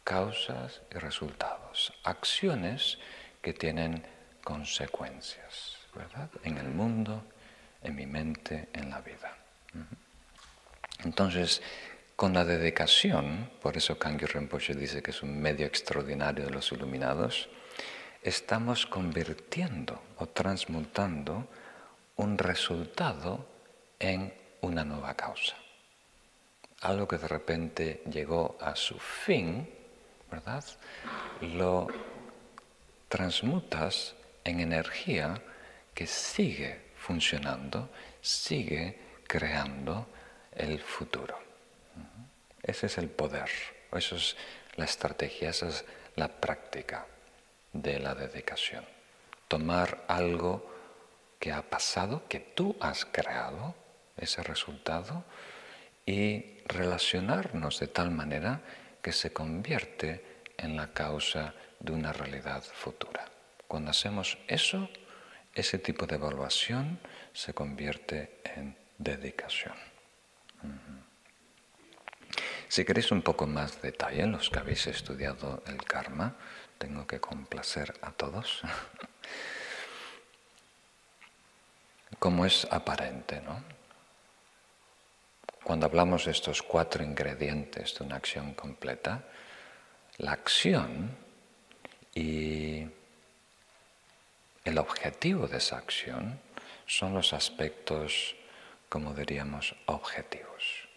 Causas 0.03 0.81
y 0.93 0.97
resultados. 0.97 1.93
Acciones 2.03 2.97
que 3.41 3.53
tienen 3.53 4.03
consecuencias, 4.43 5.74
En 6.43 6.57
el 6.57 6.69
mundo, 6.69 7.23
en 7.81 7.95
mi 7.95 8.05
mente, 8.05 8.69
en 8.73 8.89
la 8.89 9.01
vida. 9.01 9.35
Entonces, 11.03 11.61
con 12.15 12.33
la 12.33 12.45
dedicación, 12.45 13.51
por 13.61 13.75
eso 13.77 13.99
Kangyur 13.99 14.33
Rinpoche 14.33 14.73
dice 14.73 15.01
que 15.01 15.11
es 15.11 15.21
un 15.21 15.39
medio 15.39 15.65
extraordinario 15.65 16.45
de 16.45 16.51
los 16.51 16.71
iluminados, 16.71 17.49
estamos 18.23 18.85
convirtiendo 18.85 20.01
o 20.17 20.27
transmutando 20.27 21.47
un 22.15 22.37
resultado 22.37 23.45
en 23.99 24.33
una 24.61 24.83
nueva 24.83 25.13
causa. 25.15 25.55
Algo 26.81 27.07
que 27.07 27.17
de 27.17 27.27
repente 27.27 28.03
llegó 28.09 28.57
a 28.61 28.75
su 28.75 28.97
fin, 28.97 29.69
¿verdad? 30.31 30.63
Lo 31.41 31.87
transmutas 33.09 34.15
en 34.43 34.59
energía 34.59 35.41
que 35.95 36.05
sigue 36.05 36.91
funcionando, 36.97 37.89
sigue 38.21 38.99
creando 39.25 40.07
el 40.51 40.79
futuro. 40.79 41.39
Ese 42.61 42.87
es 42.87 42.97
el 42.97 43.09
poder, 43.09 43.49
eso 43.93 44.15
es 44.17 44.35
la 44.75 44.85
estrategia, 44.85 45.49
esa 45.49 45.69
es 45.69 45.85
la 46.15 46.27
práctica 46.27 47.07
de 47.71 47.99
la 47.99 48.13
dedicación. 48.13 48.85
Tomar 49.47 50.03
algo 50.07 50.69
que 51.39 51.51
ha 51.51 51.61
pasado, 51.61 52.23
que 52.27 52.39
tú 52.39 52.75
has 52.79 53.05
creado, 53.05 53.75
ese 54.17 54.43
resultado, 54.43 55.23
y 56.05 56.59
relacionarnos 56.65 57.79
de 57.79 57.87
tal 57.87 58.11
manera 58.11 58.61
que 59.01 59.11
se 59.11 59.31
convierte 59.31 60.43
en 60.57 60.75
la 60.75 60.93
causa 60.93 61.53
de 61.79 61.91
una 61.91 62.13
realidad 62.13 62.63
futura. 62.63 63.29
Cuando 63.67 63.91
hacemos 63.91 64.37
eso, 64.47 64.89
ese 65.55 65.79
tipo 65.79 66.05
de 66.05 66.15
evaluación 66.15 66.99
se 67.33 67.53
convierte 67.53 68.41
en 68.43 68.77
dedicación. 68.97 69.73
Si 72.67 72.83
queréis 72.83 73.11
un 73.11 73.21
poco 73.21 73.47
más 73.47 73.81
detalle, 73.81 74.27
los 74.27 74.49
que 74.49 74.59
habéis 74.59 74.85
estudiado 74.87 75.63
el 75.67 75.77
karma, 75.83 76.35
tengo 76.77 77.07
que 77.07 77.19
complacer 77.19 77.93
a 78.01 78.11
todos. 78.11 78.61
como 82.19 82.45
es 82.45 82.67
aparente, 82.71 83.41
¿no? 83.41 83.63
Cuando 85.63 85.85
hablamos 85.87 86.25
de 86.25 86.31
estos 86.31 86.61
cuatro 86.61 87.03
ingredientes 87.03 87.97
de 87.97 88.05
una 88.05 88.17
acción 88.17 88.53
completa, 88.53 89.23
la 90.17 90.31
acción 90.31 91.15
y 92.13 92.87
el 94.65 94.79
objetivo 94.79 95.47
de 95.47 95.57
esa 95.57 95.77
acción 95.77 96.39
son 96.87 97.13
los 97.13 97.33
aspectos, 97.33 98.35
como 98.89 99.13
diríamos, 99.13 99.75
objetivos. 99.85 100.87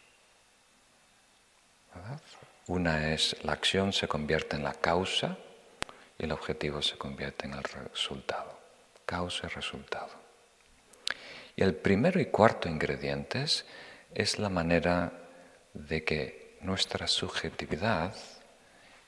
Una 2.66 3.12
es 3.12 3.36
la 3.44 3.52
acción 3.52 3.92
se 3.92 4.08
convierte 4.08 4.56
en 4.56 4.64
la 4.64 4.74
causa 4.74 5.36
y 6.18 6.24
el 6.24 6.32
objetivo 6.32 6.82
se 6.82 6.96
convierte 6.96 7.46
en 7.46 7.54
el 7.54 7.62
resultado. 7.62 8.58
Causa 9.04 9.46
y 9.46 9.50
resultado. 9.50 10.10
Y 11.56 11.62
el 11.62 11.74
primero 11.74 12.20
y 12.20 12.26
cuarto 12.26 12.68
ingredientes 12.68 13.66
es 14.14 14.38
la 14.38 14.48
manera 14.48 15.12
de 15.74 16.04
que 16.04 16.58
nuestra 16.62 17.06
subjetividad 17.06 18.14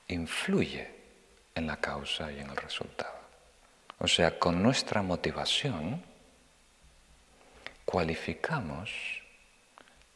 influye 0.09 0.89
en 1.55 1.67
la 1.67 1.77
causa 1.77 2.31
y 2.33 2.41
en 2.41 2.51
el 2.51 2.57
resultado. 2.57 3.20
O 4.03 4.09
sea, 4.09 4.39
con 4.39 4.63
nuestra 4.63 5.03
motivación 5.03 6.03
cualificamos 7.85 8.91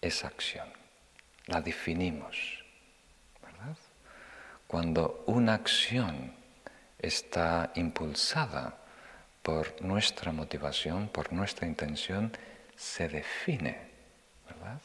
esa 0.01 0.29
acción, 0.29 0.67
la 1.47 1.61
definimos. 1.61 2.65
¿verdad? 3.43 3.77
Cuando 4.67 5.23
una 5.27 5.53
acción 5.53 6.33
está 6.99 7.73
impulsada 7.75 8.79
por 9.43 9.83
nuestra 9.83 10.33
motivación, 10.33 11.09
por 11.09 11.31
nuestra 11.35 11.67
intención, 11.67 12.33
se 12.75 13.07
define. 13.11 13.91
¿verdad? 14.49 14.81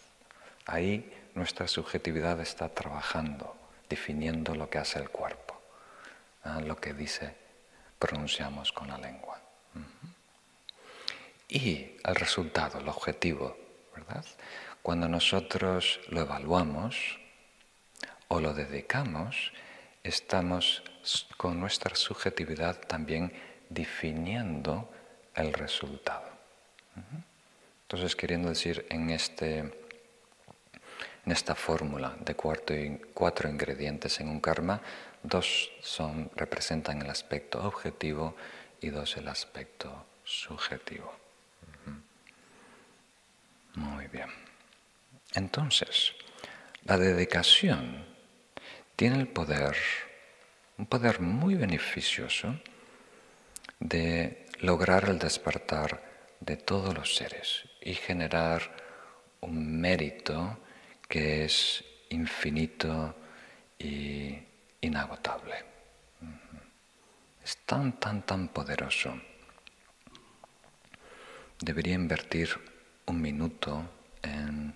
Ahí 0.66 1.10
nuestra 1.36 1.70
subjetividad 1.70 2.42
está 2.42 2.68
trabajando, 2.68 3.56
definiendo 3.88 4.56
lo 4.56 4.70
que 4.70 4.78
hace 4.78 5.00
el 5.00 5.10
cuerpo, 5.10 5.58
¿ah? 6.44 6.60
lo 6.60 6.76
que 6.76 6.94
dice, 6.94 7.39
pronunciamos 8.00 8.72
con 8.72 8.88
la 8.88 8.98
lengua. 8.98 9.40
Y 11.48 11.98
el 12.04 12.16
resultado, 12.16 12.80
el 12.80 12.88
objetivo, 12.88 13.58
¿verdad? 13.96 14.26
Cuando 14.82 15.08
nosotros 15.08 16.00
lo 16.10 16.22
evaluamos 16.22 17.20
o 18.28 18.40
lo 18.40 18.54
dedicamos, 18.54 19.52
estamos 20.04 20.84
con 21.38 21.60
nuestra 21.60 21.96
subjetividad 21.96 22.80
también 22.82 23.34
definiendo 23.70 24.90
el 25.36 25.54
resultado. 25.54 26.30
Entonces, 27.84 28.16
queriendo 28.16 28.50
decir, 28.50 28.86
en, 28.90 29.10
este, 29.10 29.60
en 29.60 29.72
esta 31.32 31.56
fórmula 31.56 32.16
de 32.20 32.36
cuatro, 32.36 33.50
ingredientes 33.50 34.20
en 34.20 34.30
un 34.30 34.40
karma, 34.40 34.82
dos 35.24 35.72
son, 35.82 36.32
representan 36.36 37.02
el 37.02 37.10
aspecto 37.10 37.64
objetivo 37.64 38.36
y 38.82 38.90
dos 38.90 39.18
el 39.18 39.28
aspecto 39.28 40.06
subjetivo. 40.24 41.14
Muy 43.76 44.08
bien. 44.08 44.30
Entonces, 45.36 46.14
la 46.84 46.98
dedicación 46.98 48.06
tiene 48.96 49.20
el 49.20 49.28
poder, 49.28 49.76
un 50.78 50.86
poder 50.86 51.20
muy 51.20 51.56
beneficioso 51.56 52.60
de 53.80 54.48
lograr 54.60 55.10
el 55.10 55.20
despertar 55.20 56.04
de 56.40 56.58
todos 56.58 56.94
los 56.94 57.16
seres 57.16 57.64
y 57.82 57.94
generar 57.94 58.76
un 59.42 59.80
mérito 59.80 60.60
que 61.08 61.46
es 61.46 61.84
infinito 62.10 63.16
y 63.78 64.49
inagotable. 64.82 65.66
Es 67.44 67.58
tan, 67.66 68.00
tan, 68.00 68.22
tan 68.24 68.50
poderoso. 68.50 69.20
Debería 71.60 71.96
invertir 71.96 72.50
un 73.06 73.22
minuto 73.22 73.90
en 74.22 74.76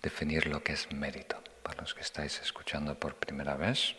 definir 0.00 0.46
lo 0.46 0.62
que 0.62 0.72
es 0.72 0.90
mérito 0.92 1.42
para 1.62 1.82
los 1.82 1.94
que 1.94 2.00
estáis 2.00 2.40
escuchando 2.40 2.98
por 2.98 3.16
primera 3.16 3.56
vez 3.56 3.94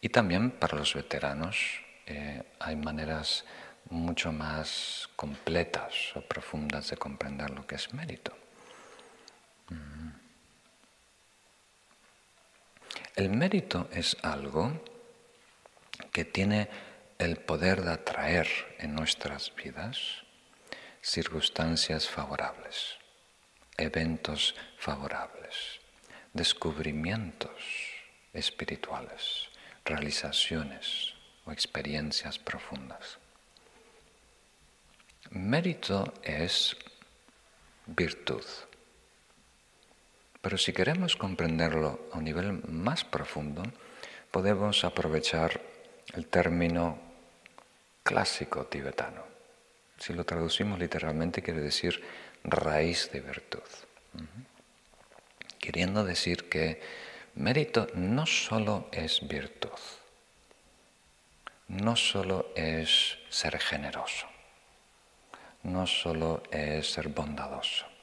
y 0.00 0.08
también 0.08 0.50
para 0.50 0.76
los 0.76 0.94
veteranos. 0.94 1.80
Eh, 2.06 2.42
hay 2.60 2.76
maneras 2.76 3.44
mucho 3.90 4.32
más 4.32 5.08
completas 5.16 6.14
o 6.14 6.20
profundas 6.20 6.90
de 6.90 6.96
comprender 6.96 7.50
lo 7.50 7.66
que 7.66 7.76
es 7.76 7.92
mérito. 7.92 8.36
El 13.14 13.30
mérito 13.30 13.88
es 13.92 14.16
algo 14.22 14.82
que 16.12 16.24
tiene 16.24 16.68
el 17.18 17.36
poder 17.36 17.82
de 17.82 17.92
atraer 17.92 18.48
en 18.78 18.94
nuestras 18.94 19.54
vidas 19.54 20.22
circunstancias 21.00 22.08
favorables, 22.08 22.96
eventos 23.76 24.54
favorables, 24.78 25.80
descubrimientos 26.32 27.50
espirituales, 28.32 29.48
realizaciones 29.84 31.14
o 31.44 31.52
experiencias 31.52 32.38
profundas. 32.38 33.18
Mérito 35.30 36.12
es 36.22 36.76
virtud. 37.86 38.44
Pero 40.46 40.58
si 40.58 40.72
queremos 40.72 41.16
comprenderlo 41.16 42.06
a 42.12 42.18
un 42.18 42.24
nivel 42.24 42.62
más 42.68 43.02
profundo, 43.02 43.64
podemos 44.30 44.84
aprovechar 44.84 45.60
el 46.14 46.28
término 46.28 47.00
clásico 48.04 48.64
tibetano. 48.66 49.24
Si 49.98 50.12
lo 50.12 50.22
traducimos 50.22 50.78
literalmente 50.78 51.42
quiere 51.42 51.60
decir 51.60 52.00
raíz 52.44 53.10
de 53.10 53.22
virtud. 53.22 53.66
Queriendo 55.58 56.04
decir 56.04 56.48
que 56.48 56.80
mérito 57.34 57.88
no 57.94 58.24
solo 58.24 58.88
es 58.92 59.26
virtud, 59.26 59.80
no 61.66 61.96
solo 61.96 62.52
es 62.54 63.18
ser 63.30 63.58
generoso, 63.58 64.28
no 65.64 65.88
solo 65.88 66.44
es 66.52 66.88
ser 66.88 67.08
bondadoso, 67.08 67.95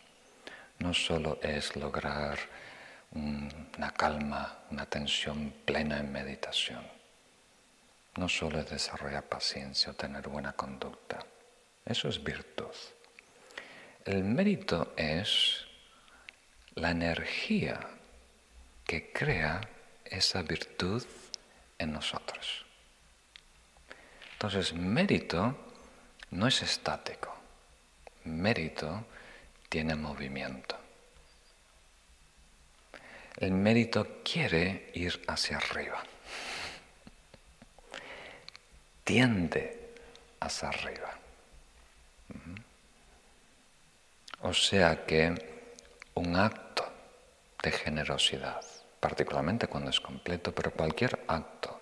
no 0.80 0.94
solo 0.94 1.40
es 1.42 1.76
lograr 1.76 2.38
una 3.12 3.92
calma, 3.92 4.60
una 4.72 4.84
atención 4.84 5.54
plena 5.66 6.00
en 6.00 6.12
meditación, 6.12 6.84
no 8.16 8.28
solo 8.28 8.60
es 8.60 8.70
desarrollar 8.70 9.24
paciencia 9.24 9.92
o 9.92 9.96
tener 9.96 10.28
buena 10.28 10.54
conducta 10.54 11.20
eso 11.86 12.08
es 12.08 12.24
virtud. 12.24 12.74
El 14.06 14.24
mérito 14.24 14.94
es 14.96 15.66
la 16.76 16.92
energía 16.92 17.80
que 18.86 19.12
crea 19.12 19.62
esa 20.06 20.42
virtud 20.44 21.04
en 21.78 21.92
nosotros. 21.92 22.66
Entonces, 24.34 24.74
mérito 24.74 25.58
no 26.32 26.48
es 26.48 26.62
estático. 26.62 27.36
Mérito 28.24 29.06
tiene 29.74 29.96
movimiento. 29.96 30.78
El 33.38 33.54
mérito 33.54 34.22
quiere 34.24 34.92
ir 34.94 35.20
hacia 35.28 35.58
arriba. 35.58 36.04
Tiende 39.04 39.96
hacia 40.42 40.70
arriba. 40.70 41.18
O 44.42 44.54
sea 44.54 45.08
que 45.08 45.34
un 46.14 46.36
acto 46.36 46.86
de 47.64 47.72
generosidad, 47.72 48.64
particularmente 49.00 49.66
cuando 49.66 49.90
es 49.90 50.00
completo, 50.00 50.54
pero 50.54 50.70
cualquier 50.70 51.26
acto 51.28 51.82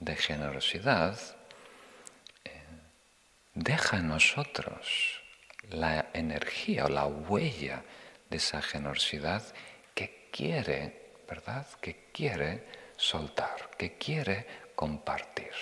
de 0.00 0.16
generosidad 0.16 1.18
eh, 2.44 2.62
deja 3.54 3.96
en 3.96 4.08
nosotros 4.08 5.15
la 5.70 6.06
energía 6.12 6.86
o 6.86 6.88
la 6.88 7.06
huella 7.06 7.82
de 8.30 8.36
esa 8.36 8.62
generosidad 8.62 9.42
que 9.94 10.28
quiere, 10.32 11.12
¿verdad? 11.28 11.66
Que 11.80 12.10
quiere 12.12 12.64
soltar, 12.96 13.70
que 13.76 13.96
quiere 13.98 14.46
compartir, 14.74 15.52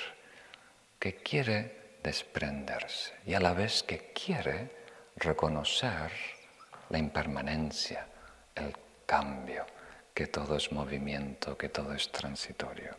que 0.98 1.16
quiere 1.16 1.98
desprenderse 2.02 3.14
y 3.26 3.34
a 3.34 3.40
la 3.40 3.54
vez 3.54 3.82
que 3.82 4.12
quiere 4.12 4.70
reconocer 5.16 6.10
la 6.90 6.98
impermanencia, 6.98 8.06
el 8.54 8.74
cambio, 9.06 9.64
que 10.12 10.26
todo 10.26 10.56
es 10.56 10.70
movimiento, 10.70 11.56
que 11.56 11.68
todo 11.68 11.92
es 11.94 12.10
transitorio. 12.12 12.96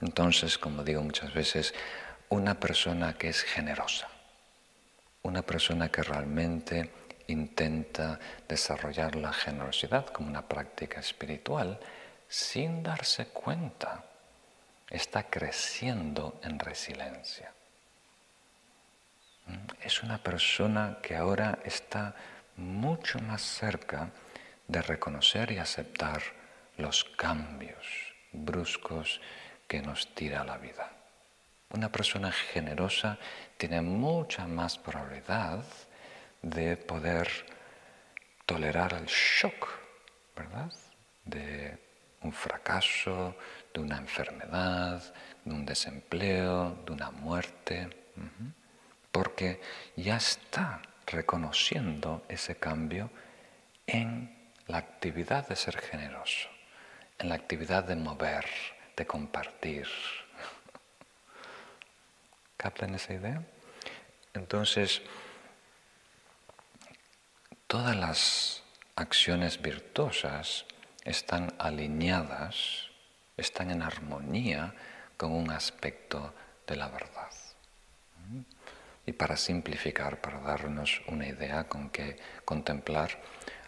Entonces, 0.00 0.58
como 0.58 0.84
digo 0.84 1.02
muchas 1.02 1.32
veces, 1.32 1.74
una 2.28 2.58
persona 2.58 3.16
que 3.16 3.28
es 3.28 3.42
generosa, 3.42 4.08
una 5.22 5.42
persona 5.42 5.88
que 5.90 6.02
realmente 6.02 6.90
intenta 7.28 8.18
desarrollar 8.48 9.16
la 9.16 9.32
generosidad 9.32 10.06
como 10.06 10.28
una 10.28 10.46
práctica 10.46 11.00
espiritual 11.00 11.78
sin 12.28 12.82
darse 12.82 13.26
cuenta, 13.26 14.04
está 14.90 15.24
creciendo 15.24 16.40
en 16.42 16.58
resiliencia. 16.58 17.52
Es 19.80 20.02
una 20.02 20.18
persona 20.18 20.98
que 21.02 21.16
ahora 21.16 21.58
está 21.64 22.14
mucho 22.56 23.18
más 23.20 23.42
cerca 23.42 24.10
de 24.66 24.82
reconocer 24.82 25.52
y 25.52 25.58
aceptar 25.58 26.22
los 26.78 27.04
cambios 27.04 27.86
bruscos 28.32 29.20
que 29.68 29.82
nos 29.82 30.14
tira 30.14 30.44
la 30.44 30.58
vida. 30.58 30.95
Una 31.70 31.90
persona 31.90 32.30
generosa 32.30 33.18
tiene 33.56 33.80
mucha 33.80 34.46
más 34.46 34.78
probabilidad 34.78 35.64
de 36.42 36.76
poder 36.76 37.28
tolerar 38.46 38.94
el 38.94 39.06
shock, 39.06 39.68
¿verdad? 40.36 40.72
De 41.24 41.76
un 42.22 42.32
fracaso, 42.32 43.36
de 43.74 43.80
una 43.80 43.98
enfermedad, 43.98 45.02
de 45.44 45.54
un 45.54 45.66
desempleo, 45.66 46.82
de 46.86 46.92
una 46.92 47.10
muerte, 47.10 47.88
porque 49.10 49.60
ya 49.96 50.16
está 50.16 50.80
reconociendo 51.06 52.24
ese 52.28 52.56
cambio 52.56 53.10
en 53.86 54.34
la 54.66 54.78
actividad 54.78 55.48
de 55.48 55.56
ser 55.56 55.78
generoso, 55.78 56.48
en 57.18 57.28
la 57.28 57.34
actividad 57.34 57.84
de 57.84 57.96
mover, 57.96 58.46
de 58.96 59.06
compartir. 59.06 59.86
¿Captan 62.66 62.96
esa 62.96 63.14
idea? 63.14 63.40
Entonces, 64.34 65.00
todas 67.68 67.94
las 67.94 68.64
acciones 68.96 69.62
virtuosas 69.62 70.64
están 71.04 71.54
alineadas, 71.60 72.90
están 73.36 73.70
en 73.70 73.82
armonía 73.82 74.74
con 75.16 75.30
un 75.30 75.52
aspecto 75.52 76.34
de 76.66 76.74
la 76.74 76.88
verdad. 76.88 77.30
Y 79.06 79.12
para 79.12 79.36
simplificar, 79.36 80.20
para 80.20 80.40
darnos 80.40 81.02
una 81.06 81.28
idea 81.28 81.68
con 81.68 81.88
que 81.88 82.16
contemplar, 82.44 83.22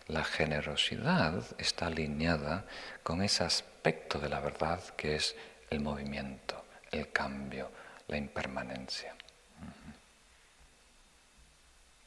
la 0.08 0.24
generosidad 0.24 1.44
está 1.58 1.86
alineada 1.86 2.64
con 3.04 3.22
ese 3.22 3.44
aspecto 3.44 4.18
de 4.18 4.28
la 4.28 4.40
verdad 4.40 4.82
que 4.96 5.14
es 5.14 5.36
el 5.70 5.78
movimiento, 5.78 6.64
el 6.90 7.12
cambio, 7.12 7.70
la 8.08 8.16
impermanencia. 8.16 9.14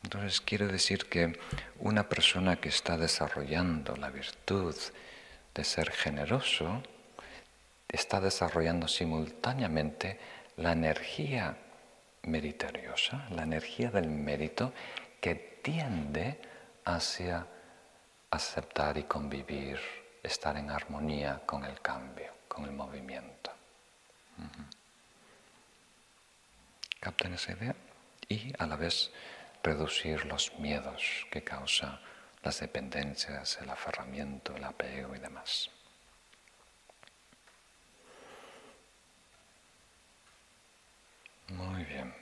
Entonces 0.03 0.41
quiere 0.41 0.67
decir 0.67 1.05
que 1.05 1.39
una 1.79 2.09
persona 2.09 2.57
que 2.57 2.69
está 2.69 2.97
desarrollando 2.97 3.95
la 3.95 4.09
virtud 4.09 4.75
de 5.53 5.63
ser 5.63 5.91
generoso 5.91 6.83
está 7.87 8.19
desarrollando 8.19 8.87
simultáneamente 8.87 10.19
la 10.57 10.71
energía 10.71 11.55
meritoriosa, 12.23 13.27
la 13.31 13.43
energía 13.43 13.91
del 13.91 14.09
mérito 14.09 14.73
que 15.19 15.35
tiende 15.35 16.39
hacia 16.85 17.45
aceptar 18.31 18.97
y 18.97 19.03
convivir, 19.03 19.79
estar 20.23 20.57
en 20.57 20.71
armonía 20.71 21.41
con 21.45 21.65
el 21.65 21.79
cambio, 21.81 22.31
con 22.47 22.65
el 22.65 22.71
movimiento. 22.71 23.51
¿Captan 27.01 27.33
esa 27.33 27.53
idea? 27.53 27.75
Y 28.29 28.53
a 28.59 28.67
la 28.67 28.75
vez 28.75 29.11
reducir 29.63 30.23
los 30.25 30.53
miedos 30.59 31.25
que 31.31 31.43
causa 31.43 31.99
las 32.43 32.59
dependencias, 32.59 33.57
el 33.59 33.71
aferramiento, 33.71 34.55
el 34.55 34.63
apego 34.63 35.15
y 35.15 35.19
demás. 35.19 35.71
Muy 41.47 41.83
bien. 41.85 42.13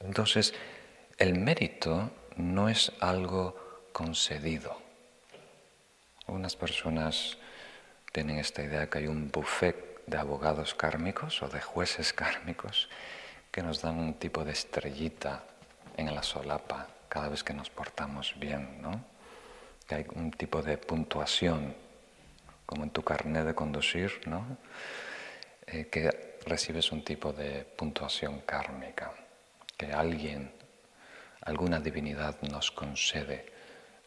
Entonces, 0.00 0.52
el 1.16 1.34
mérito 1.38 2.10
no 2.36 2.68
es 2.68 2.92
algo 3.00 3.88
concedido. 3.94 4.78
Unas 6.26 6.54
personas 6.54 7.38
tienen 8.12 8.38
esta 8.38 8.62
idea 8.62 8.90
que 8.90 8.98
hay 8.98 9.06
un 9.06 9.30
buffet 9.30 9.91
de 10.06 10.18
abogados 10.18 10.74
kármicos 10.74 11.42
o 11.42 11.48
de 11.48 11.60
jueces 11.60 12.12
kármicos 12.12 12.88
que 13.50 13.62
nos 13.62 13.82
dan 13.82 13.98
un 13.98 14.14
tipo 14.14 14.44
de 14.44 14.52
estrellita 14.52 15.44
en 15.96 16.14
la 16.14 16.22
solapa 16.22 16.88
cada 17.08 17.28
vez 17.28 17.44
que 17.44 17.52
nos 17.52 17.68
portamos 17.68 18.34
bien, 18.38 18.80
¿no? 18.80 19.04
Que 19.86 19.96
hay 19.96 20.06
un 20.14 20.30
tipo 20.30 20.62
de 20.62 20.78
puntuación, 20.78 21.74
como 22.64 22.84
en 22.84 22.90
tu 22.90 23.02
carnet 23.02 23.44
de 23.44 23.54
conducir, 23.54 24.22
¿no? 24.26 24.56
Eh, 25.66 25.88
que 25.88 26.38
recibes 26.46 26.90
un 26.90 27.04
tipo 27.04 27.32
de 27.32 27.64
puntuación 27.64 28.40
kármica, 28.40 29.12
que 29.76 29.92
alguien, 29.92 30.50
alguna 31.42 31.78
divinidad 31.78 32.40
nos 32.40 32.70
concede 32.70 33.52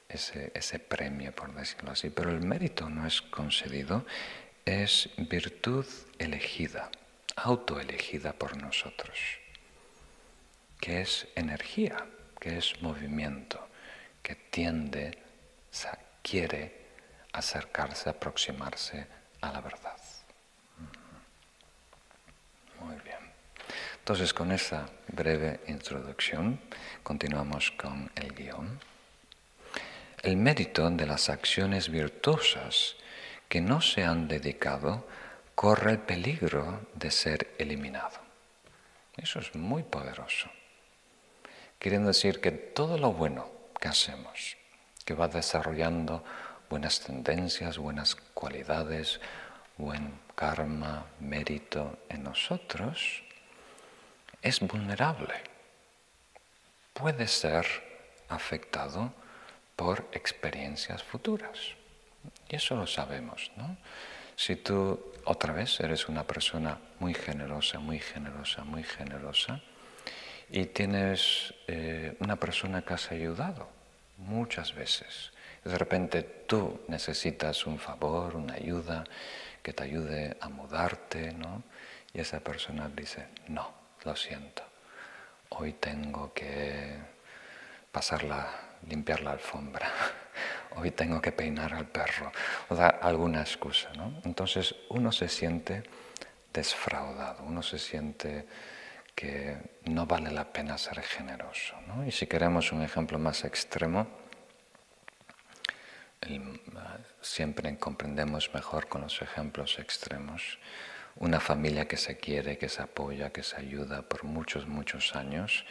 ese, 0.10 0.52
ese 0.56 0.80
premio, 0.80 1.32
por 1.32 1.54
decirlo 1.54 1.92
así. 1.92 2.10
Pero 2.10 2.32
el 2.32 2.42
mérito 2.42 2.90
no 2.90 3.06
es 3.06 3.22
concedido, 3.22 4.06
es 4.66 5.10
virtud 5.18 5.86
elegida 6.18 6.90
autoelegida 7.36 8.34
por 8.34 8.58
nosotros, 8.58 9.20
que 10.80 11.02
es 11.02 11.28
energía, 11.36 12.08
que 12.40 12.58
es 12.58 12.82
movimiento, 12.82 13.68
que 14.24 14.36
tiende, 14.36 15.20
quiere 16.24 16.86
acercarse, 17.34 18.10
aproximarse 18.10 19.06
a 19.42 19.52
la 19.52 19.62
verdad. 19.62 19.98
Muy 22.80 22.96
bien. 23.04 23.20
Entonces, 24.00 24.34
con 24.34 24.52
esa 24.52 24.90
breve 25.08 25.60
introducción, 25.68 26.60
continuamos 27.04 27.72
con 27.72 28.12
el 28.16 28.34
guion. 28.34 28.80
El 30.24 30.38
mérito 30.38 30.90
de 30.90 31.06
las 31.06 31.30
acciones 31.30 31.90
virtuosas 31.90 32.96
que 33.50 33.62
no 33.62 33.82
se 33.82 34.04
han 34.04 34.28
dedicado 34.28 35.08
corre 35.56 35.92
el 35.92 36.00
peligro 36.00 36.82
de 36.94 37.12
ser 37.12 37.56
eliminado. 37.58 38.20
Eso 39.18 39.40
es 39.40 39.56
muy 39.56 39.84
poderoso. 39.84 40.50
Quieren 41.80 42.06
decir 42.06 42.42
que 42.42 42.52
todo 42.52 42.98
lo 42.98 43.14
bueno 43.14 43.50
que 43.80 43.88
hacemos, 43.88 44.58
que 45.06 45.14
va 45.14 45.28
desarrollando 45.28 46.24
buenas 46.70 47.00
tendencias, 47.00 47.78
buenas 47.78 48.16
cualidades, 48.16 49.22
buen 49.78 50.20
karma, 50.36 51.06
mérito 51.20 51.98
en 52.10 52.24
nosotros, 52.24 53.24
es 54.42 54.60
vulnerable. 54.60 55.36
Puede 56.94 57.28
ser 57.28 57.66
afectado 58.30 59.14
por 59.76 60.08
experiencias 60.12 61.04
futuras. 61.04 61.76
Y 62.50 62.56
eso 62.56 62.76
lo 62.76 62.88
sabemos, 62.88 63.52
¿no? 63.58 63.78
Si 64.36 64.58
tú 64.58 65.14
otra 65.26 65.54
vez 65.54 65.80
eres 65.80 66.10
una 66.10 66.24
persona 66.24 66.78
muy 67.00 67.14
generosa, 67.14 67.80
muy 67.80 68.00
generosa, 68.00 68.64
muy 68.64 68.84
generosa, 68.84 69.62
y 70.50 70.66
tienes 70.66 71.54
eh, 71.68 72.16
una 72.20 72.36
persona 72.36 72.84
que 72.84 72.94
has 72.94 73.12
ayudado 73.12 73.68
muchas 74.18 74.76
veces, 74.76 75.32
de 75.64 75.78
repente 75.78 76.22
tú 76.22 76.82
necesitas 76.88 77.66
un 77.66 77.80
favor, 77.80 78.36
una 78.36 78.54
ayuda, 78.54 79.04
que 79.64 79.74
te 79.74 79.84
ayude 79.84 80.38
a 80.40 80.48
mudarte, 80.48 81.32
¿no? 81.32 81.64
Y 82.14 82.20
esa 82.20 82.40
persona 82.40 82.88
dice, 82.96 83.28
no, 83.48 83.74
lo 84.04 84.16
siento, 84.16 84.62
hoy 85.50 85.74
tengo 85.74 86.32
que 86.34 86.96
pasarla, 87.92 88.48
limpiar 88.88 89.22
la 89.22 89.32
alfombra 89.32 89.92
hoy 90.76 90.92
tengo 90.92 91.22
que 91.22 91.32
peinar 91.32 91.74
al 91.74 91.88
perro, 91.88 92.32
o 92.70 92.76
da 92.76 92.90
alguna 92.90 93.42
excusa. 93.42 93.92
¿no? 93.94 94.22
Entonces 94.24 94.76
uno 94.90 95.12
se 95.12 95.28
siente 95.28 95.84
desfraudado, 96.54 97.44
uno 97.44 97.62
se 97.62 97.80
siente 97.80 98.46
que 99.14 99.58
no 99.86 100.06
vale 100.06 100.32
la 100.32 100.52
pena 100.52 100.78
ser 100.78 101.02
generoso. 101.02 101.76
¿no? 101.88 102.06
Y 102.06 102.12
si 102.12 102.28
queremos 102.28 102.72
un 102.72 102.82
ejemplo 102.82 103.18
más 103.18 103.44
extremo, 103.46 104.08
siempre 107.22 107.78
comprendemos 107.78 108.54
mejor 108.54 108.88
con 108.88 109.02
los 109.02 109.22
ejemplos 109.22 109.80
extremos. 109.80 110.60
Una 111.18 111.40
familia 111.40 111.88
que 111.88 111.98
se 111.98 112.18
quiere, 112.18 112.58
que 112.58 112.68
se 112.68 112.82
apoya, 112.82 113.32
que 113.32 113.44
se 113.44 113.58
ayuda 113.58 114.02
por 114.02 114.24
muchos, 114.24 114.68
muchos 114.68 115.16
años 115.16 115.66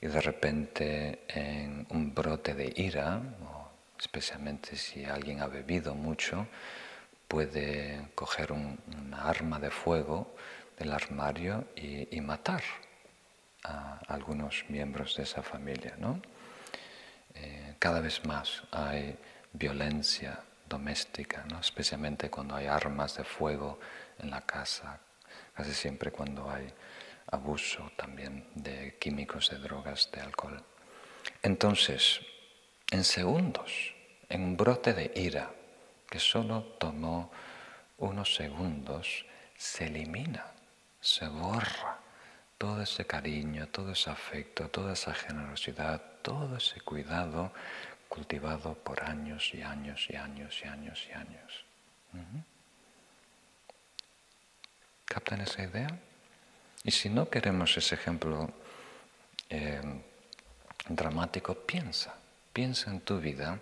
y 0.00 0.06
de 0.06 0.20
repente 0.20 1.20
en 1.28 1.86
un 1.88 2.14
brote 2.14 2.54
de 2.54 2.72
ira 2.76 3.22
especialmente 4.04 4.76
si 4.76 5.04
alguien 5.06 5.40
ha 5.40 5.46
bebido 5.46 5.94
mucho, 5.94 6.46
puede 7.26 8.10
coger 8.14 8.52
un, 8.52 8.78
una 8.98 9.22
arma 9.22 9.58
de 9.58 9.70
fuego 9.70 10.36
del 10.78 10.92
armario 10.92 11.68
y, 11.74 12.20
matar. 12.20 12.62
a 13.64 13.98
algunos 14.08 14.64
miembros 14.68 15.16
de 15.16 15.22
esa 15.22 15.42
familia. 15.42 15.94
¿no? 15.98 16.20
Eh, 17.34 17.76
cada 17.78 18.00
vez 18.00 18.22
más 18.26 18.62
hay 18.70 19.16
violencia 19.54 20.38
doméstica, 20.68 21.44
¿no? 21.50 21.60
especialmente 21.60 22.28
cuando 22.28 22.56
hay 22.56 22.66
armas 22.66 23.16
de 23.16 23.24
fuego 23.24 23.78
en 24.18 24.28
la 24.30 24.42
casa, 24.42 25.00
casi 25.54 25.72
siempre 25.72 26.10
cuando 26.10 26.50
hay 26.50 26.66
abuso 27.30 27.90
también 27.96 28.46
de 28.54 28.98
químicos, 28.98 29.48
de 29.48 29.58
drogas, 29.58 30.10
de 30.12 30.20
alcohol. 30.20 30.62
Entonces, 31.42 32.20
en 32.90 33.02
segundos, 33.02 33.93
en 34.34 34.42
un 34.42 34.56
brote 34.56 34.92
de 34.92 35.12
ira 35.14 35.48
que 36.10 36.18
solo 36.18 36.62
tomó 36.78 37.30
unos 37.98 38.34
segundos, 38.34 39.24
se 39.56 39.86
elimina, 39.86 40.44
se 41.00 41.28
borra 41.28 42.00
todo 42.58 42.82
ese 42.82 43.06
cariño, 43.06 43.68
todo 43.68 43.92
ese 43.92 44.10
afecto, 44.10 44.68
toda 44.68 44.94
esa 44.94 45.14
generosidad, 45.14 46.02
todo 46.22 46.56
ese 46.56 46.80
cuidado 46.80 47.52
cultivado 48.08 48.74
por 48.74 49.04
años 49.04 49.54
y 49.54 49.62
años 49.62 50.06
y 50.10 50.16
años 50.16 50.60
y 50.64 50.66
años 50.66 51.06
y 51.08 51.12
años. 51.12 51.64
¿Captan 55.04 55.42
esa 55.42 55.62
idea? 55.62 55.96
Y 56.82 56.90
si 56.90 57.08
no 57.08 57.30
queremos 57.30 57.76
ese 57.76 57.94
ejemplo 57.94 58.50
eh, 59.48 59.80
dramático, 60.88 61.54
piensa, 61.54 62.14
piensa 62.52 62.90
en 62.90 63.00
tu 63.00 63.20
vida 63.20 63.60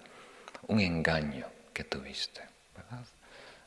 un 0.69 0.81
engaño 0.81 1.47
que 1.73 1.85
tuviste, 1.85 2.43
¿verdad? 2.77 3.05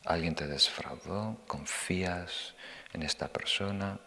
Alguien 0.06 0.36
te 0.36 0.48
desfraudó, 0.48 1.38
confías 1.48 2.54
en 2.94 3.04
esta 3.04 3.28
persona 3.28 4.00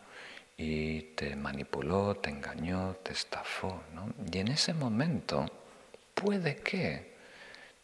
y 0.57 1.03
te 1.15 1.37
manipuló, 1.37 2.17
te 2.17 2.31
engañó, 2.31 2.97
te 3.03 3.13
estafó, 3.13 3.83
¿no? 3.95 4.13
Y 4.33 4.39
en 4.39 4.49
ese 4.49 4.75
momento 4.75 5.47
puede 6.15 6.57
que 6.57 7.17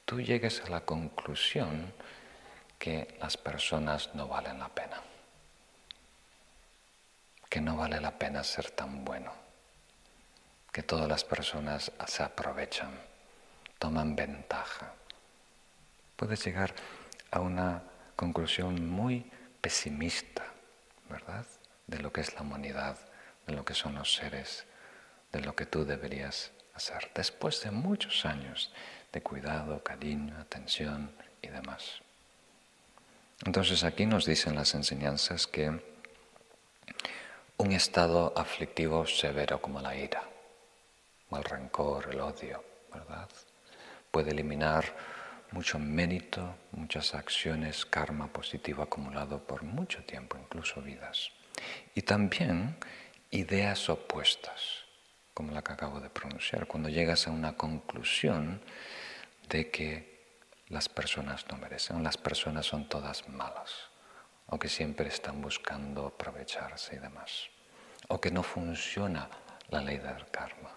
tú 0.05 0.21
llegues 0.21 0.61
a 0.61 0.71
la 0.71 0.81
conclusión 0.81 1.93
que 2.79 3.17
las 3.21 3.37
personas 3.37 4.15
no 4.15 4.29
valen 4.29 4.59
la 4.59 4.69
pena, 4.69 5.01
que 7.49 7.61
no 7.61 7.77
vale 7.77 8.01
la 8.01 8.19
pena 8.19 8.45
ser 8.45 8.71
tan 8.71 9.05
bueno, 9.05 9.33
que 10.73 10.83
todas 10.83 11.09
las 11.09 11.25
personas 11.25 11.93
se 12.07 12.23
aprovechan, 12.23 12.91
toman 13.85 14.17
ventaja. 14.17 14.95
Puedes 16.17 16.43
llegar 16.43 16.73
a 17.31 17.41
una 17.41 17.83
conclusión 18.17 18.89
muy 18.89 19.31
pesimista, 19.61 20.43
¿verdad? 21.11 21.45
De 21.87 21.99
lo 21.99 22.11
que 22.11 22.23
es 22.23 22.35
la 22.35 22.41
humanidad, 22.41 22.99
de 23.47 23.53
lo 23.53 23.63
que 23.63 23.75
son 23.75 23.95
los 23.95 24.15
seres, 24.15 24.65
de 25.33 25.41
lo 25.41 25.55
que 25.55 25.67
tú 25.67 25.85
deberías 25.85 26.51
hacer, 26.73 27.11
después 27.15 27.61
de 27.61 27.73
muchos 27.73 28.25
años 28.25 28.73
de 29.13 29.21
cuidado, 29.21 29.85
cariño, 29.85 30.35
atención 30.41 31.15
y 31.43 31.49
demás. 31.49 32.01
Entonces 33.45 33.85
aquí 33.85 34.07
nos 34.07 34.25
dicen 34.25 34.55
las 34.55 34.75
enseñanzas 34.75 35.47
que 35.47 35.69
un 37.59 37.73
estado 37.73 38.33
aflictivo 38.35 39.07
severo 39.07 39.61
como 39.61 39.83
la 39.83 39.95
ira, 39.95 40.23
o 41.29 41.37
el 41.37 41.45
rencor, 41.45 42.09
el 42.11 42.21
odio, 42.21 42.65
¿verdad? 42.91 43.29
Puede 44.15 44.31
eliminar 44.31 44.85
mucho 45.51 45.81
mérito, 45.81 46.55
muchas 46.71 47.17
acciones, 47.17 47.85
karma 47.85 48.29
positivo 48.29 48.85
acumulado 48.85 49.45
por 49.45 49.65
mucho 49.65 50.05
tiempo, 50.05 50.39
incluso 50.41 50.81
vidas. 50.81 51.33
Y 51.97 52.03
también 52.03 52.77
ideas 53.33 53.89
opuestas 53.89 54.85
como 55.35 55.51
la 55.51 55.65
que 55.65 55.73
acabo 55.73 55.99
de 55.99 56.11
pronunciar, 56.11 56.69
cuando 56.69 56.89
llegas 56.91 57.27
a 57.27 57.33
una 57.33 57.57
conclusión 57.57 58.63
de 59.49 59.69
que 59.73 60.39
las 60.69 60.89
personas 60.89 61.45
no 61.51 61.57
merecen, 61.57 62.05
las 62.05 62.17
personas 62.17 62.67
son 62.67 62.89
todas 62.89 63.29
malas, 63.29 63.73
o 64.47 64.61
que 64.61 64.69
siempre 64.69 65.09
están 65.09 65.43
buscando 65.43 66.07
aprovecharse 66.07 66.95
y 66.95 66.99
demás, 67.01 67.49
o 68.07 68.21
que 68.21 68.31
no 68.31 68.45
funciona 68.45 69.29
la 69.71 69.81
ley 69.81 69.99
del 69.99 70.25
karma, 70.31 70.71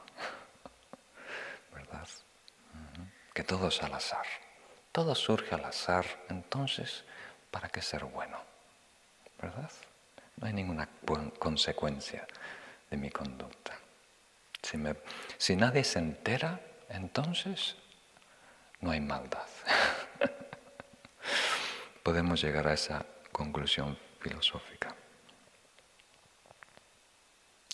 ¿verdad? 1.71 2.07
Que 3.37 3.43
todo 3.43 3.67
es 3.67 3.83
al 3.83 3.93
azar, 3.93 4.25
todo 4.91 5.13
surge 5.13 5.53
al 5.53 5.63
azar, 5.65 6.07
entonces, 6.27 7.03
¿para 7.51 7.69
qué 7.69 7.83
ser 7.83 8.03
bueno? 8.03 8.35
¿Verdad? 9.39 9.69
No 10.37 10.47
hay 10.47 10.53
ninguna 10.53 10.89
consecuencia 11.37 12.25
de 12.89 12.97
mi 12.97 13.11
conducta. 13.11 13.77
Si, 15.37 15.55
nadie 15.55 15.83
se 15.83 15.99
entera, 15.99 16.59
entonces 16.89 17.75
no 18.81 18.89
hay 18.89 19.01
maldad. 19.01 19.45
Podemos 22.01 22.41
llegar 22.41 22.67
a 22.67 22.73
esa 22.73 23.05
conclusión 23.31 23.99
filosófica. 24.19 24.95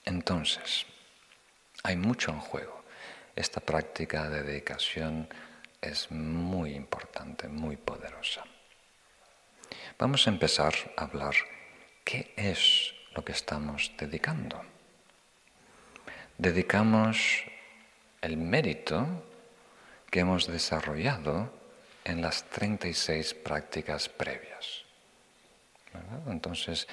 Entonces, 0.03 0.85
hay 1.83 1.95
mucho 1.95 2.31
en 2.31 2.41
juego. 2.41 2.83
Esta 3.33 3.61
práctica 3.61 4.29
de 4.29 4.43
dedicación 4.43 5.29
es 5.83 6.09
muy 6.11 6.73
importante, 6.73 7.47
muy 7.47 7.77
poderosa. 7.77 8.43
Vamos 9.99 10.25
a 10.25 10.29
empezar 10.31 10.73
a 10.97 11.03
hablar 11.03 11.35
qué 12.03 12.33
es 12.35 12.93
lo 13.15 13.23
que 13.23 13.31
estamos 13.33 13.91
dedicando 13.97 14.61
dedicamos 16.37 17.45
el 18.21 18.37
mérito 18.37 19.07
que 20.09 20.21
hemos 20.21 20.47
desarrollado 20.47 21.51
en 22.03 22.21
las 22.21 22.43
36 22.49 23.33
prácticas 23.35 24.09
previas. 24.09 24.83
Entonces, 26.27 26.87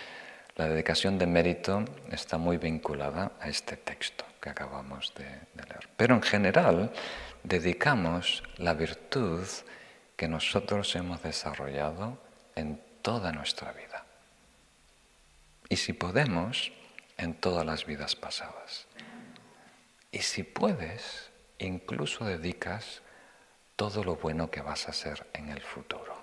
la 0.56 0.68
dedicación 0.68 1.18
de 1.18 1.26
mérito 1.26 1.84
está 2.10 2.38
muy 2.38 2.58
vinculada 2.58 3.32
a 3.40 3.48
este 3.48 3.76
texto 3.76 4.24
que 4.40 4.50
acabamos 4.50 5.12
de, 5.14 5.24
de, 5.24 5.64
leer. 5.68 5.88
Pero 5.96 6.14
en 6.14 6.22
general, 6.22 6.92
dedicamos 7.42 8.42
la 8.56 8.74
virtud 8.74 9.46
que 10.16 10.28
nosotros 10.28 10.94
hemos 10.96 11.22
desarrollado 11.22 12.18
en 12.54 12.80
toda 13.02 13.32
nuestra 13.32 13.72
vida. 13.72 14.04
Y 15.68 15.76
si 15.76 15.92
podemos, 15.92 16.72
en 17.16 17.34
todas 17.34 17.64
las 17.64 17.86
vidas 17.86 18.16
pasadas. 18.16 18.86
Y 20.10 20.20
si 20.20 20.42
puedes, 20.42 21.30
incluso 21.58 22.24
dedicas 22.24 23.02
todo 23.76 24.02
lo 24.04 24.16
bueno 24.16 24.50
que 24.50 24.62
vas 24.62 24.88
a 24.88 24.90
hacer 24.90 25.26
en 25.32 25.48
el 25.48 25.60
futuro. 25.60 26.22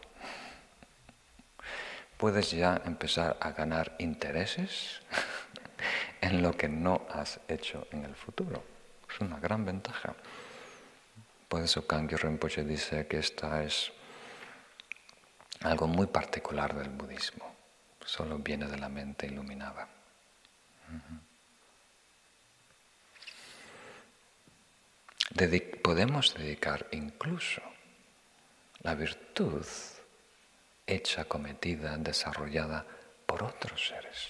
Puedes 2.17 2.51
ya 2.51 2.81
empezar 2.85 3.37
a 3.39 3.51
ganar 3.51 3.95
intereses 3.99 5.01
en 6.21 6.41
lo 6.41 6.53
que 6.53 6.67
no 6.67 7.05
has 7.09 7.39
hecho 7.47 7.87
en 7.91 8.05
el 8.05 8.15
futuro. 8.15 8.63
Es 9.09 9.19
una 9.21 9.39
gran 9.39 9.65
ventaja. 9.65 10.15
Por 11.47 11.61
eso 11.61 11.87
Kangyur 11.87 12.23
Rinpoche 12.23 12.63
dice 12.63 13.07
que 13.07 13.19
esta 13.19 13.63
es 13.63 13.91
algo 15.61 15.87
muy 15.87 16.07
particular 16.07 16.75
del 16.75 16.89
budismo. 16.89 17.55
Solo 18.05 18.37
viene 18.37 18.67
de 18.67 18.77
la 18.77 18.89
mente 18.89 19.27
iluminada 19.27 19.87
podemos 25.83 26.33
dedicar 26.33 26.87
incluso 26.91 27.61
la 28.81 28.95
virtud 28.95 29.65
hecha, 30.85 31.25
cometida, 31.25 31.97
desarrollada 31.97 32.85
por 33.25 33.43
otros 33.43 33.87
seres. 33.87 34.29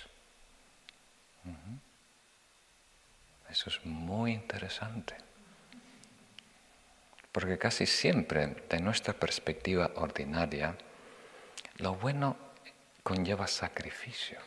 Eso 3.49 3.69
es 3.69 3.85
muy 3.85 4.33
interesante. 4.33 5.15
Porque 7.37 7.59
casi 7.59 7.85
siempre, 7.85 8.47
de 8.67 8.79
nuestra 8.79 9.13
perspectiva 9.13 9.91
ordinaria, 9.93 10.75
lo 11.75 11.93
bueno 11.93 12.35
conlleva 13.03 13.45
sacrificio. 13.45 14.39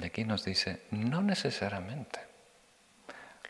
Y 0.00 0.06
aquí 0.06 0.24
nos 0.24 0.46
dice, 0.46 0.84
no 0.90 1.20
necesariamente. 1.20 2.20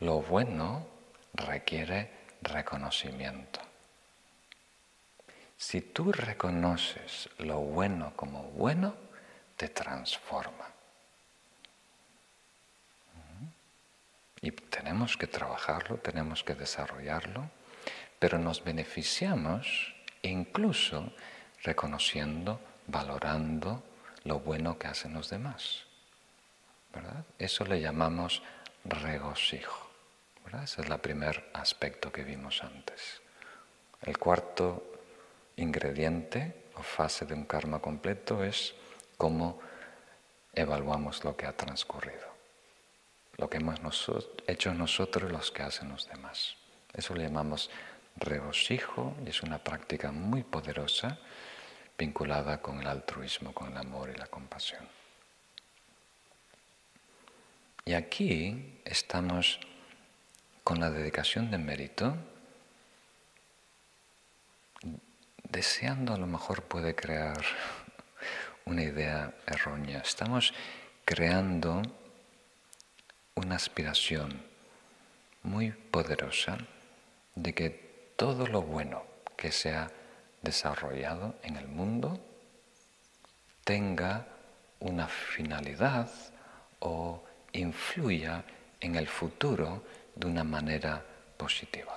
Lo 0.01 0.23
bueno 0.23 0.89
requiere 1.35 2.11
reconocimiento. 2.43 3.61
Si 5.57 5.81
tú 5.81 6.11
reconoces 6.11 7.29
lo 7.39 7.61
bueno 7.61 8.13
como 8.17 8.43
bueno, 8.43 8.97
te 9.57 9.69
transforma. 9.69 10.67
Y 14.41 14.53
tenemos 14.53 15.17
que 15.17 15.27
trabajarlo, 15.27 15.99
tenemos 15.99 16.45
que 16.45 16.55
desarrollarlo, 16.55 17.51
pero 18.19 18.39
nos 18.39 18.63
beneficiamos 18.63 19.95
incluso 20.23 21.13
reconociendo, 21.63 22.61
valorando 22.87 23.83
lo 24.25 24.41
bueno 24.41 24.79
que 24.79 24.89
hacen 24.89 25.15
los 25.15 25.31
demás. 25.31 25.85
¿verdad? 26.93 27.25
Eso 27.39 27.65
le 27.65 27.81
llamamos 27.81 28.43
regocijo. 28.85 29.89
Ese 30.63 30.81
es 30.81 30.89
el 30.89 30.99
primer 30.99 31.51
aspecto 31.53 32.11
que 32.11 32.25
vimos 32.25 32.65
antes. 32.65 33.21
El 34.01 34.17
cuarto 34.17 34.83
ingrediente 35.57 36.71
o 36.77 36.83
fase 36.83 37.27
de 37.27 37.35
un 37.35 37.45
karma 37.45 37.81
completo 37.81 38.43
es 38.43 38.75
cómo 39.19 39.61
evaluamos 40.55 41.23
lo 41.25 41.37
que 41.37 41.47
ha 41.47 41.53
transcurrido, 41.53 42.27
lo 43.39 43.49
que 43.49 43.59
hemos 43.59 43.81
hecho 44.47 44.75
nosotros 44.75 45.31
los 45.31 45.51
que 45.51 45.63
hacen 45.63 45.89
los 45.89 46.09
demás. 46.09 46.57
Eso 46.93 47.15
le 47.15 47.25
llamamos 47.25 47.71
regocijo 48.17 49.17
y 49.25 49.31
es 49.31 49.43
una 49.43 49.59
práctica 49.59 50.11
muy 50.11 50.43
poderosa 50.43 51.19
vinculada 51.97 52.61
con 52.61 52.81
el 52.81 52.87
altruismo, 52.87 53.53
con 53.55 53.73
el 53.73 53.79
amor 53.79 54.11
y 54.11 54.19
la 54.19 54.27
compasión. 54.27 54.87
Y 57.85 57.95
aquí 57.95 58.81
estamos 58.85 59.61
con 60.65 60.81
la 60.81 60.91
dedicación 60.91 61.51
de 61.51 61.59
mérito, 61.59 62.17
deseando 65.45 66.13
a 66.13 66.19
lo 66.19 66.27
mejor 66.27 66.65
puede 66.65 66.95
crear 66.95 67.43
una 68.67 68.83
idea 68.83 69.33
errónea. 69.47 70.01
Estamos 70.01 70.53
creando 71.05 71.83
una 73.39 73.55
aspiración 73.55 74.43
muy 75.45 75.71
poderosa 75.71 76.59
de 77.37 77.55
que 77.55 78.13
todo 78.17 78.49
lo 78.49 78.63
bueno 78.63 79.05
que 79.37 79.53
se 79.53 79.73
ha 79.73 79.93
desarrollado 80.43 81.37
en 81.45 81.57
el 81.57 81.69
mundo 81.69 82.19
tenga 83.63 84.27
una 84.81 85.07
finalidad 85.07 86.11
o 86.81 87.23
influya 87.53 88.45
en 88.81 88.97
el 88.97 89.07
futuro 89.07 89.85
de 90.17 90.27
una 90.27 90.43
manera 90.43 91.05
positiva. 91.37 91.97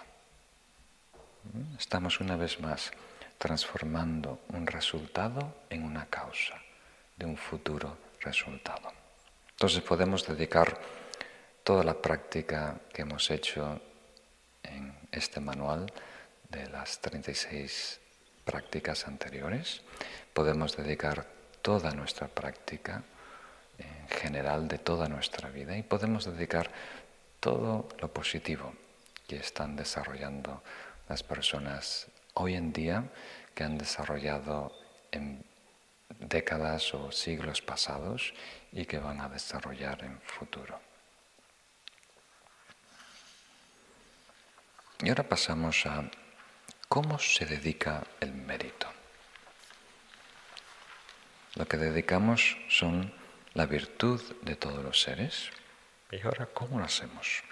Estamos 1.79 2.19
una 2.19 2.35
vez 2.35 2.59
más 2.59 2.91
transformando 3.39 4.41
un 4.49 4.67
resultado 4.67 5.55
en 5.71 5.83
una 5.85 6.05
causa 6.05 6.61
de 7.17 7.25
un 7.25 7.35
futuro 7.35 7.97
resultado. 8.21 8.93
Entonces 9.49 9.81
podemos 9.81 10.25
dedicar 10.27 11.00
toda 11.63 11.83
la 11.83 12.01
práctica 12.01 12.79
que 12.93 13.03
hemos 13.03 13.29
hecho 13.31 13.81
en 14.63 14.93
este 15.11 15.39
manual 15.39 15.91
de 16.49 16.69
las 16.69 16.99
36 17.01 17.99
prácticas 18.43 19.07
anteriores, 19.07 19.81
podemos 20.33 20.75
dedicar 20.75 21.25
toda 21.61 21.91
nuestra 21.91 22.27
práctica 22.27 23.03
en 23.77 24.07
general 24.09 24.67
de 24.67 24.77
toda 24.77 25.07
nuestra 25.07 25.49
vida 25.49 25.77
y 25.77 25.83
podemos 25.83 26.25
dedicar 26.25 26.71
todo 27.39 27.87
lo 27.99 28.13
positivo 28.13 28.73
que 29.27 29.37
están 29.37 29.75
desarrollando 29.75 30.61
las 31.07 31.23
personas 31.23 32.07
hoy 32.33 32.55
en 32.55 32.73
día 32.73 33.05
que 33.55 33.63
han 33.63 33.77
desarrollado 33.77 34.73
en 35.11 35.43
décadas 36.19 36.93
o 36.93 37.11
siglos 37.11 37.61
pasados 37.61 38.33
y 38.71 38.85
que 38.85 38.99
van 38.99 39.21
a 39.21 39.29
desarrollar 39.29 40.03
en 40.03 40.19
futuro. 40.21 40.90
Y 45.03 45.09
ahora 45.09 45.27
pasamos 45.27 45.85
a 45.87 46.03
cómo 46.87 47.17
se 47.17 47.45
dedica 47.45 48.03
el 48.19 48.33
mérito. 48.33 48.87
Lo 51.55 51.67
que 51.67 51.77
dedicamos 51.77 52.57
son 52.69 53.11
la 53.53 53.65
virtud 53.65 54.21
de 54.43 54.55
todos 54.55 54.83
los 54.83 55.01
seres. 55.01 55.49
¿Y 56.11 56.21
ahora 56.21 56.45
cómo 56.45 56.77
lo 56.79 56.85
hacemos? 56.85 57.43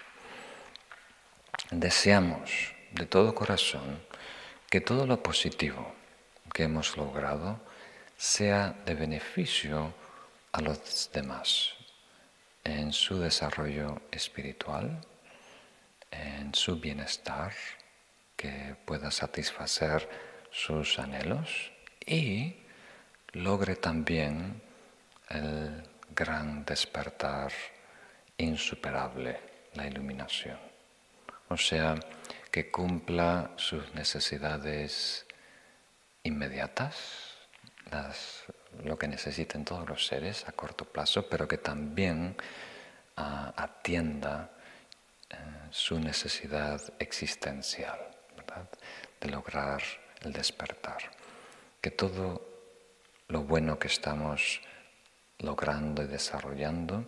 Deseamos 1.70 2.72
de 2.92 3.06
todo 3.06 3.34
corazón 3.34 4.00
que 4.68 4.80
todo 4.80 5.06
lo 5.06 5.22
positivo 5.22 5.94
que 6.54 6.64
hemos 6.64 6.96
logrado 6.96 7.60
sea 8.16 8.74
de 8.86 8.94
beneficio 8.94 9.92
a 10.52 10.60
los 10.60 11.10
demás 11.12 11.74
en 12.64 12.92
su 12.92 13.18
desarrollo 13.18 14.02
espiritual, 14.12 15.00
en 16.10 16.54
su 16.54 16.80
bienestar, 16.80 17.52
que 18.36 18.74
pueda 18.84 19.10
satisfacer 19.10 20.08
sus 20.50 20.98
anhelos 20.98 21.72
y 22.06 22.56
logre 23.32 23.76
también 23.76 24.62
el 25.28 25.82
gran 26.14 26.64
despertar 26.64 27.52
insuperable, 28.36 29.38
la 29.74 29.86
iluminación. 29.86 30.58
O 31.48 31.56
sea, 31.56 31.94
que 32.50 32.70
cumpla 32.70 33.50
sus 33.56 33.94
necesidades 33.94 35.26
inmediatas, 36.22 36.96
lo 38.84 38.98
que 38.98 39.08
necesiten 39.08 39.64
todos 39.64 39.88
los 39.88 40.06
seres 40.06 40.48
a 40.48 40.52
corto 40.52 40.84
plazo, 40.84 41.28
pero 41.28 41.48
que 41.48 41.58
también 41.58 42.36
ah, 43.16 43.52
atienda 43.56 44.50
su 45.70 45.98
necesidad 45.98 46.80
existencial, 46.98 47.98
de 49.20 49.28
lograr 49.28 49.82
el 50.22 50.32
despertar. 50.32 51.10
Que 51.80 51.90
todo 51.90 52.46
lo 53.28 53.42
bueno 53.42 53.78
que 53.78 53.88
estamos 53.88 54.60
logrando 55.38 56.02
y 56.02 56.06
desarrollando 56.06 57.04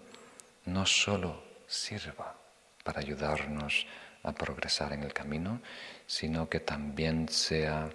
no 0.66 0.86
solo 0.86 1.42
sirva 1.66 2.36
para 2.84 3.00
ayudarnos 3.00 3.86
a 4.22 4.32
progresar 4.32 4.92
en 4.92 5.02
el 5.02 5.12
camino, 5.12 5.60
sino 6.06 6.48
que 6.48 6.60
también 6.60 7.28
sea 7.28 7.90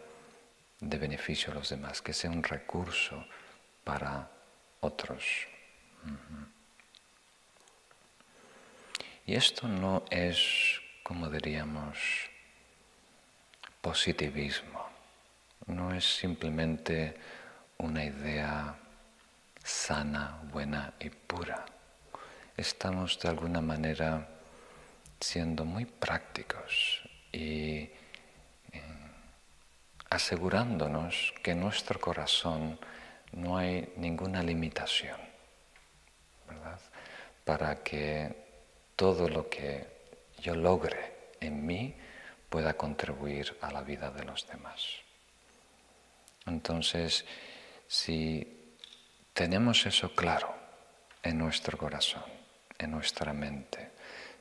de 0.80 0.97
beneficio 0.97 1.51
a 1.51 1.56
los 1.56 1.69
demás, 1.69 2.01
que 2.01 2.13
sea 2.13 2.30
un 2.30 2.43
recurso 2.43 3.25
para 3.84 4.30
otros. 4.82 5.47
Y 9.27 9.35
esto 9.35 9.67
no 9.67 10.05
es, 10.09 10.79
como 11.03 11.29
diríamos, 11.29 11.97
positivismo, 13.81 14.87
no 15.65 15.93
es 15.93 16.05
simplemente 16.05 17.13
una 17.77 18.05
idea 18.05 18.73
sana, 19.61 20.39
buena 20.43 20.93
y 21.01 21.09
pura. 21.09 21.65
Estamos 22.55 23.19
de 23.19 23.27
alguna 23.27 23.59
manera 23.59 24.25
siendo 25.19 25.65
muy 25.65 25.83
prácticos 25.83 27.01
y 27.33 27.79
eh, 27.79 27.91
asegurándonos 30.09 31.33
que 31.43 31.51
en 31.51 31.59
nuestro 31.59 31.99
corazón 31.99 32.79
no 33.33 33.57
hay 33.57 33.91
ninguna 33.97 34.41
limitación, 34.41 35.19
¿verdad? 36.47 36.79
Para 37.43 37.83
que 37.83 38.46
todo 38.97 39.29
lo 39.29 39.47
que 39.47 39.88
yo 40.41 40.55
logre 40.55 41.29
en 41.39 41.65
mí 41.65 41.95
pueda 42.49 42.73
contribuir 42.75 43.55
a 43.62 43.71
la 43.71 43.81
vida 43.81 44.10
de 44.10 44.25
los 44.25 44.47
demás. 44.47 44.81
Entonces, 46.47 47.23
si 47.88 48.75
tenemos 49.33 49.86
eso 49.86 50.13
claro 50.15 50.53
en 51.21 51.38
nuestro 51.38 51.77
corazón, 51.77 52.23
en 52.77 52.91
nuestra 52.91 53.33
mente, 53.33 53.91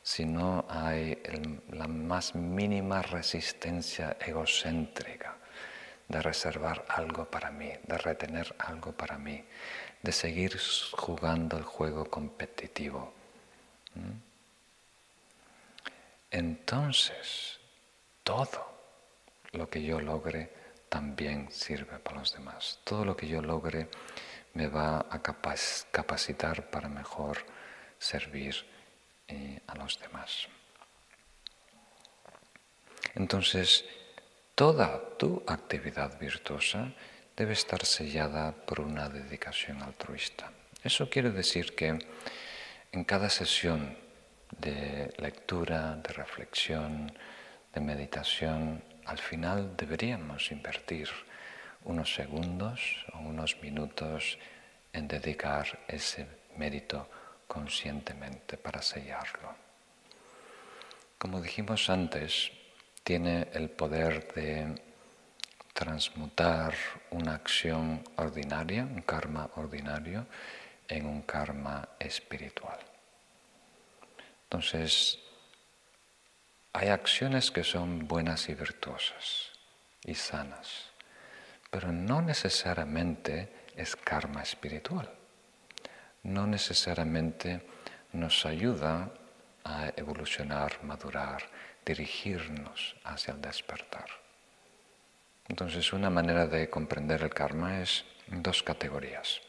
si 0.03 0.25
no 0.25 0.65
hay 0.71 1.21
la 1.71 1.87
más 1.87 2.35
mínima 2.35 3.03
resistencia 3.03 4.17
egocéntrica 4.25 5.37
de 6.09 6.23
reservar 6.23 6.85
algo 6.89 7.29
para 7.29 7.51
mí, 7.51 7.73
de 7.83 7.99
retener 7.99 8.55
algo 8.59 8.93
para 8.93 9.19
mí, 9.19 9.45
de 10.01 10.13
seguir 10.13 10.57
jugando 10.93 11.59
el 11.59 11.65
juego 11.65 12.05
competitivo. 12.07 13.13
Entonces, 16.31 17.59
todo 18.23 18.67
lo 19.53 19.69
que 19.71 19.83
yo 19.83 20.01
logre 20.01 20.53
también 20.89 21.51
sirve 21.51 21.99
para 21.99 22.19
los 22.21 22.33
demás. 22.33 22.81
Todo 22.85 23.05
lo 23.05 23.17
que 23.17 23.29
yo 23.29 23.43
logre 23.43 23.89
me 24.55 24.69
va 24.69 25.07
a 25.11 25.23
capacitar 25.23 26.71
para 26.71 26.89
mejor 26.89 27.39
servir 27.99 28.55
a 29.67 29.75
los 29.77 29.99
demás. 30.01 30.49
Entonces, 33.15 33.85
toda 34.55 35.17
tu 35.19 35.43
actividad 35.47 36.19
virtuosa 36.19 36.93
debe 37.37 37.53
estar 37.53 37.85
sellada 37.85 38.53
por 38.53 38.81
una 38.81 39.09
dedicación 39.09 39.83
altruista. 39.83 40.51
Eso 40.83 41.11
quiere 41.11 41.31
decir 41.31 41.75
que 41.75 41.99
en 42.93 43.05
cada 43.05 43.29
sesión 43.29 43.99
de 44.51 45.13
lectura, 45.19 45.97
de 45.97 46.13
reflexión, 46.13 47.13
de 47.73 47.81
meditación, 47.81 48.83
al 49.05 49.19
final 49.19 49.77
deberíamos 49.77 50.51
invertir 50.51 51.09
unos 51.85 52.15
segundos 52.15 53.07
o 53.13 53.19
unos 53.19 53.61
minutos 53.63 54.39
en 54.93 55.07
dedicar 55.07 55.79
ese 55.87 56.27
mérito 56.57 57.09
conscientemente 57.47 58.57
para 58.57 58.83
sellarlo. 58.83 59.55
Como 61.19 61.41
dijimos 61.41 61.89
antes, 61.89 62.51
tiene 63.05 63.49
el 63.53 63.71
poder 63.71 64.33
de 64.35 64.83
transmutar 65.73 66.75
una 67.11 67.35
acción 67.35 68.03
ordinaria, 68.17 68.83
un 68.83 69.03
karma 69.03 69.51
ordinario, 69.57 70.27
en 70.89 71.07
un 71.07 71.23
karma 71.23 71.89
espiritual. 71.99 72.96
Entonces, 74.47 75.19
hay 76.73 76.89
acciones 76.89 77.51
que 77.51 77.65
son 77.65 78.07
buenas 78.07 78.49
y 78.49 78.55
virtuosas 78.55 79.51
y 80.05 80.15
sanas, 80.15 80.91
pero 81.71 81.91
no 81.91 82.23
necesariamente 82.23 83.67
es 83.75 83.97
karma 83.97 84.43
espiritual. 84.43 85.11
No 86.23 86.47
necesariamente 86.47 87.67
nos 88.13 88.47
ayuda 88.47 89.11
a 89.65 89.93
evolucionar, 89.97 90.83
madurar, 90.85 91.43
dirigirnos 91.85 92.95
hacia 93.03 93.35
el 93.35 93.41
despertar. 93.41 94.07
Entonces, 95.49 95.93
una 95.93 96.11
manera 96.11 96.47
de 96.47 96.71
comprender 96.71 97.23
el 97.23 97.31
karma 97.31 97.81
es 97.81 98.05
dos 98.29 98.63
categorías, 98.63 99.41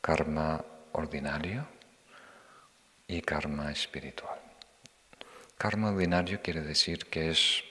karma 0.00 0.64
ordinario 0.92 1.79
y 3.10 3.22
karma 3.22 3.72
espiritual. 3.72 4.38
Karma 5.58 5.90
ordinario 5.90 6.40
quiere 6.40 6.60
decir 6.60 7.06
que 7.06 7.30
es, 7.30 7.64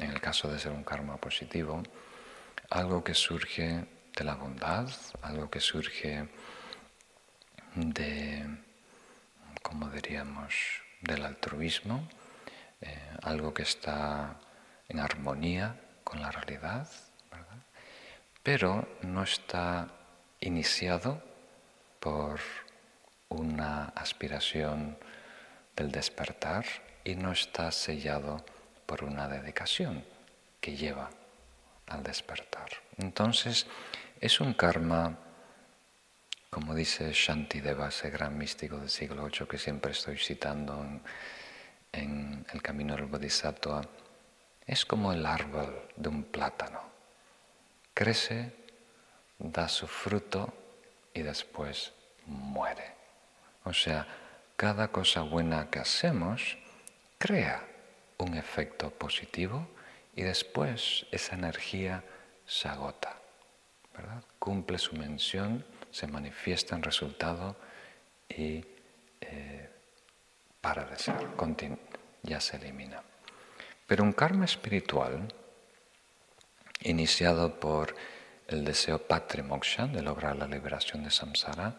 en 0.00 0.10
el 0.10 0.22
caso 0.22 0.48
de 0.50 0.58
ser 0.58 0.72
un 0.72 0.84
karma 0.84 1.18
positivo, 1.18 1.82
algo 2.70 3.04
que 3.04 3.12
surge 3.12 3.84
de 4.16 4.24
la 4.24 4.36
bondad, 4.36 4.88
algo 5.20 5.50
que 5.50 5.60
surge 5.60 6.26
de, 7.74 8.46
como 9.60 9.90
diríamos, 9.90 10.54
del 11.02 11.26
altruismo, 11.26 12.08
eh, 12.80 13.16
algo 13.22 13.52
que 13.52 13.64
está 13.64 14.40
en 14.88 14.98
armonía 14.98 15.78
con 16.04 16.22
la 16.22 16.30
realidad, 16.30 16.88
pero 18.42 18.88
no 19.02 19.24
está 19.24 19.88
iniciado 20.40 21.22
por 22.00 22.40
una 23.34 23.86
aspiración 23.94 24.96
del 25.76 25.90
despertar 25.90 26.64
y 27.04 27.14
no 27.16 27.32
está 27.32 27.70
sellado 27.70 28.44
por 28.86 29.04
una 29.04 29.28
dedicación 29.28 30.04
que 30.60 30.76
lleva 30.76 31.10
al 31.86 32.02
despertar. 32.02 32.68
Entonces, 32.96 33.66
es 34.20 34.40
un 34.40 34.54
karma, 34.54 35.18
como 36.50 36.74
dice 36.74 37.12
Shantideva, 37.12 37.88
ese 37.88 38.10
gran 38.10 38.38
místico 38.38 38.78
del 38.78 38.90
siglo 38.90 39.26
VIII 39.26 39.46
que 39.46 39.58
siempre 39.58 39.92
estoy 39.92 40.16
citando 40.16 40.80
en, 40.82 41.02
en 41.92 42.46
el 42.52 42.62
camino 42.62 42.96
del 42.96 43.06
Bodhisattva, 43.06 43.82
es 44.66 44.86
como 44.86 45.12
el 45.12 45.26
árbol 45.26 45.88
de 45.96 46.08
un 46.08 46.24
plátano. 46.24 46.80
Crece, 47.92 48.52
da 49.38 49.68
su 49.68 49.86
fruto 49.86 50.52
y 51.12 51.22
después 51.22 51.92
muere. 52.26 52.94
O 53.64 53.72
sea, 53.72 54.06
cada 54.56 54.88
cosa 54.88 55.22
buena 55.22 55.70
que 55.70 55.80
hacemos 55.80 56.58
crea 57.18 57.66
un 58.18 58.34
efecto 58.36 58.90
positivo 58.90 59.68
y 60.14 60.22
después 60.22 61.06
esa 61.10 61.34
energía 61.34 62.04
se 62.46 62.68
agota, 62.68 63.16
¿verdad? 63.96 64.22
Cumple 64.38 64.78
su 64.78 64.94
mención, 64.94 65.64
se 65.90 66.06
manifiesta 66.06 66.76
en 66.76 66.82
resultado 66.82 67.56
y 68.28 68.64
eh, 69.20 69.70
para 70.60 70.84
de 70.84 70.98
ser, 70.98 71.14
ya 72.22 72.40
se 72.40 72.56
elimina. 72.56 73.02
Pero 73.86 74.04
un 74.04 74.12
karma 74.12 74.44
espiritual, 74.44 75.32
iniciado 76.80 77.58
por 77.58 77.94
el 78.48 78.64
deseo 78.64 78.98
patrimoksha 78.98 79.86
de 79.86 80.02
lograr 80.02 80.36
la 80.36 80.46
liberación 80.46 81.04
de 81.04 81.10
samsara, 81.10 81.76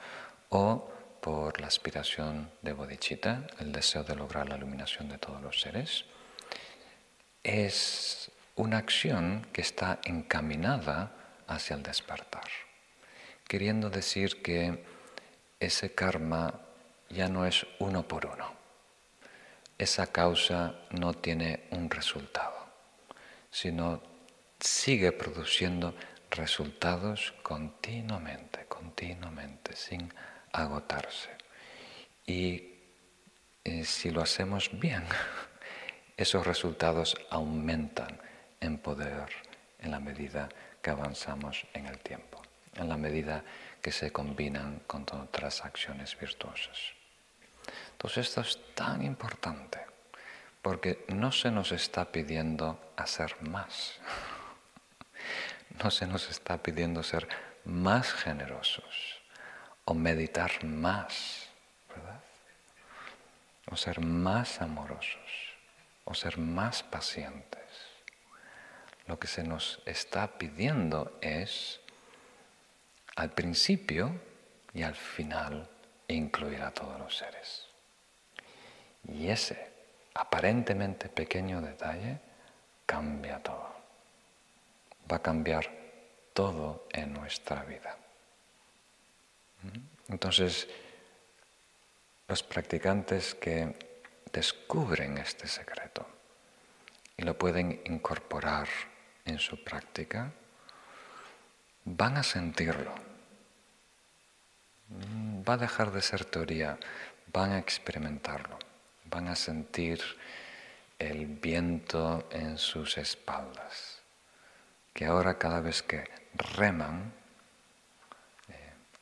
o 0.49 0.94
por 1.26 1.59
la 1.59 1.65
aspiración 1.65 2.51
de 2.61 2.73
bodhicitta, 2.73 3.47
el 3.57 3.71
deseo 3.71 4.03
de 4.03 4.15
lograr 4.15 4.47
la 4.47 4.57
iluminación 4.57 5.09
de 5.09 5.17
todos 5.17 5.41
los 5.41 5.59
seres, 5.59 6.05
es 7.43 8.30
una 8.55 8.78
acción 8.78 9.47
que 9.51 9.61
está 9.61 9.97
encaminada 10.03 11.13
hacia 11.47 11.78
el 11.78 11.82
despertar, 11.82 12.47
queriendo 13.47 13.89
decir 13.89 14.43
que 14.43 14.84
ese 15.59 15.95
karma 15.95 16.61
ya 17.09 17.28
no 17.28 17.47
es 17.47 17.65
uno 17.80 18.07
por 18.07 18.28
uno. 18.28 18.53
Esa 19.80 20.05
causa 20.11 20.76
no 20.91 21.15
tiene 21.15 21.63
un 21.71 21.89
resultado, 21.89 22.67
sino 23.49 23.99
sigue 24.59 25.11
produciendo 25.11 25.95
resultados 26.30 27.34
continuamente, 27.41 28.67
continuamente, 28.67 29.76
sin 29.76 30.13
agotarse. 30.56 31.30
Y 32.26 32.74
eh, 33.64 33.84
si 33.84 34.10
lo 34.10 34.22
hacemos 34.22 34.70
bien, 34.80 35.03
esos 36.18 36.45
resultados 36.45 37.16
aumentan 37.30 38.20
en 38.62 38.78
poder 38.78 39.30
en 39.80 39.91
la 39.91 39.99
medida 39.99 40.49
que 40.82 40.89
avanzamos 40.89 41.66
en 41.74 41.86
el 41.88 41.99
tiempo, 41.99 42.41
en 42.76 42.89
la 42.89 42.97
medida 42.97 43.43
que 43.82 43.91
se 43.91 44.12
combinan 44.12 44.82
con 44.88 45.06
otras 45.12 45.64
acciones 45.64 46.18
virtuosas. 46.18 46.93
Entonces 47.91 48.28
esto 48.28 48.41
es 48.41 48.60
tan 48.74 49.03
importante 49.03 49.80
porque 50.62 51.06
no 51.10 51.32
se 51.32 51.51
nos 51.51 51.72
está 51.72 52.12
pidiendo 52.12 52.80
hacer 52.95 53.36
más, 53.41 53.99
no 55.84 55.91
se 55.91 56.08
nos 56.08 56.30
está 56.30 56.58
pidiendo 56.64 57.03
ser 57.03 57.28
más 57.66 58.12
generosos 58.14 59.14
o 59.86 59.93
meditar 59.93 60.63
más, 60.63 61.47
¿verdad? 61.89 62.21
O 63.71 63.77
ser 63.77 64.01
más 64.01 64.61
amorosos 64.61 65.55
o 66.05 66.13
ser 66.13 66.38
más 66.38 66.83
pacientes. 66.83 67.61
Lo 69.07 69.19
que 69.19 69.27
se 69.27 69.43
nos 69.43 69.81
está 69.86 70.38
pidiendo 70.38 71.17
es 71.21 71.79
al 73.15 73.31
principio 73.31 74.19
y 74.73 74.83
al 74.83 74.95
final 74.95 75.69
incluir 76.07 76.61
a 76.61 76.71
todos 76.71 76.99
los 76.99 77.17
seres. 77.17 77.67
Y 79.07 79.29
ese 79.29 79.71
aparentemente 80.13 81.09
pequeño 81.09 81.61
detalle 81.61 82.19
cambia 82.86 83.41
todo. 83.41 83.75
Va 85.11 85.17
a 85.17 85.21
cambiar 85.21 85.69
todo 86.33 86.88
en 86.91 87.13
nuestra 87.13 87.63
vida. 87.63 87.97
Entonces, 90.07 90.68
los 92.28 92.43
practicantes 92.43 93.36
que 93.36 93.76
descubren 94.32 95.18
este 95.18 95.47
secreto 95.47 96.07
y 97.18 97.24
lo 97.24 97.38
pueden 97.38 97.82
incorporar 97.86 98.68
en 99.26 99.39
su 99.39 99.63
práctica, 99.63 100.32
van 101.86 102.18
a 102.18 102.24
sentirlo. 102.24 102.93
Va 105.47 105.53
a 105.53 105.57
dejar 105.57 105.91
de 105.91 106.01
ser 106.01 106.26
teoría, 106.26 106.78
van 107.32 107.51
a 107.51 107.59
experimentarlo, 107.59 108.59
van 109.05 109.28
a 109.28 109.36
sentir 109.36 110.01
el 110.99 111.26
viento 111.26 112.28
en 112.32 112.57
sus 112.57 112.97
espaldas, 112.97 114.01
que 114.93 115.05
ahora 115.05 115.38
cada 115.38 115.61
vez 115.61 115.82
que 115.82 116.03
reman, 116.34 117.13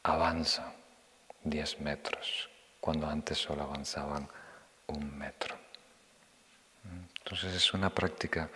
avanzan 0.03 0.73
10 1.43 1.79
metros, 1.79 2.49
cuando 2.79 3.07
antes 3.07 3.37
solo 3.37 3.63
avanzaban 3.63 4.27
un 4.87 5.17
metro. 5.17 5.57
Entonces 7.19 7.53
es 7.53 7.73
una 7.73 7.89
práctica 7.89 8.49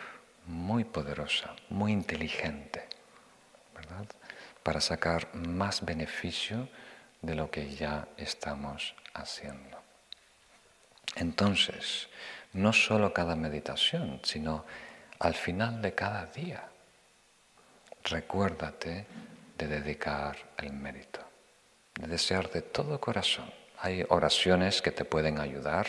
muy 0.46 0.84
poderosa, 0.84 1.56
muy 1.70 1.92
inteligente, 1.92 2.88
¿verdad? 3.74 4.06
Para 4.64 4.82
sacar 4.82 5.34
más 5.36 5.84
beneficio 5.86 6.70
de 7.22 7.36
lo 7.36 7.50
que 7.50 7.74
ya 7.74 8.08
estamos 8.18 8.96
haciendo. 9.14 9.82
Entonces, 11.16 12.10
no 12.54 12.74
solo 12.74 13.14
cada 13.14 13.36
meditación, 13.36 14.20
sino 14.24 14.66
al 15.20 15.34
final 15.34 15.82
de 15.82 15.96
cada 15.96 16.26
día, 16.28 16.70
recuérdate 18.04 19.08
de 19.58 19.68
dedicar 19.68 20.38
el 20.58 20.74
mérito, 20.74 21.27
de 22.00 22.08
desear 22.08 22.50
de 22.52 22.62
todo 22.62 23.00
corazón. 23.00 23.52
Hay 23.80 24.06
oraciones 24.10 24.82
que 24.82 24.92
te 24.92 25.06
pueden 25.06 25.40
ayudar, 25.40 25.88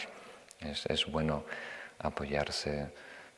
es, 0.61 1.07
bueno 1.07 1.45
apoyarse 1.99 2.93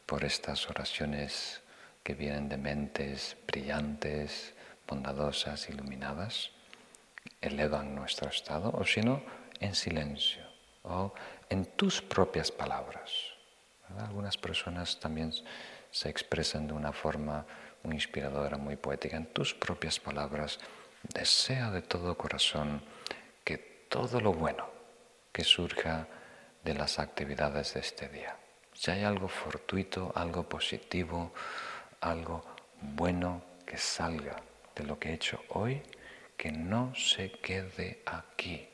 por 0.06 0.24
estas 0.24 0.68
oraciones 0.68 1.60
que 2.02 2.14
vienen 2.14 2.48
de 2.48 2.56
mentes 2.56 3.36
brillantes, 3.46 4.54
bondadosas, 4.86 5.68
iluminadas, 5.68 6.50
elevan 7.40 7.94
nuestro 7.94 8.28
estado, 8.28 8.70
o 8.72 8.84
si 8.84 9.00
no, 9.02 9.22
en 9.60 9.74
silencio 9.74 10.42
o 10.82 11.12
en 11.48 11.66
tus 11.66 12.00
propias 12.00 12.50
palabras. 12.50 13.10
Algunas 13.98 14.36
personas 14.36 14.98
también 14.98 15.32
se 15.90 16.08
expresan 16.08 16.66
de 16.66 16.72
una 16.72 16.92
forma 16.92 17.44
muy 17.82 17.96
inspiradora, 17.96 18.56
muy 18.56 18.76
poética. 18.76 19.16
En 19.16 19.26
tus 19.26 19.54
propias 19.54 19.98
palabras, 19.98 20.58
desea 21.02 21.70
de 21.70 21.82
todo 21.82 22.16
corazón 22.16 22.82
que 23.44 23.58
todo 23.88 24.20
lo 24.20 24.32
bueno 24.32 24.68
que 25.32 25.44
surja 25.44 26.06
de 26.64 26.74
las 26.74 26.98
actividades 26.98 27.74
de 27.74 27.80
este 27.80 28.08
día, 28.08 28.36
si 28.74 28.90
hay 28.90 29.04
algo 29.04 29.28
fortuito, 29.28 30.12
algo 30.14 30.48
positivo, 30.48 31.32
algo 32.00 32.44
bueno 32.80 33.42
que 33.66 33.78
salga 33.78 34.36
de 34.74 34.84
lo 34.84 34.98
que 34.98 35.10
he 35.10 35.14
hecho 35.14 35.42
hoy, 35.48 35.82
que 36.36 36.50
no 36.50 36.94
se 36.94 37.30
quede 37.32 38.02
aquí, 38.06 38.68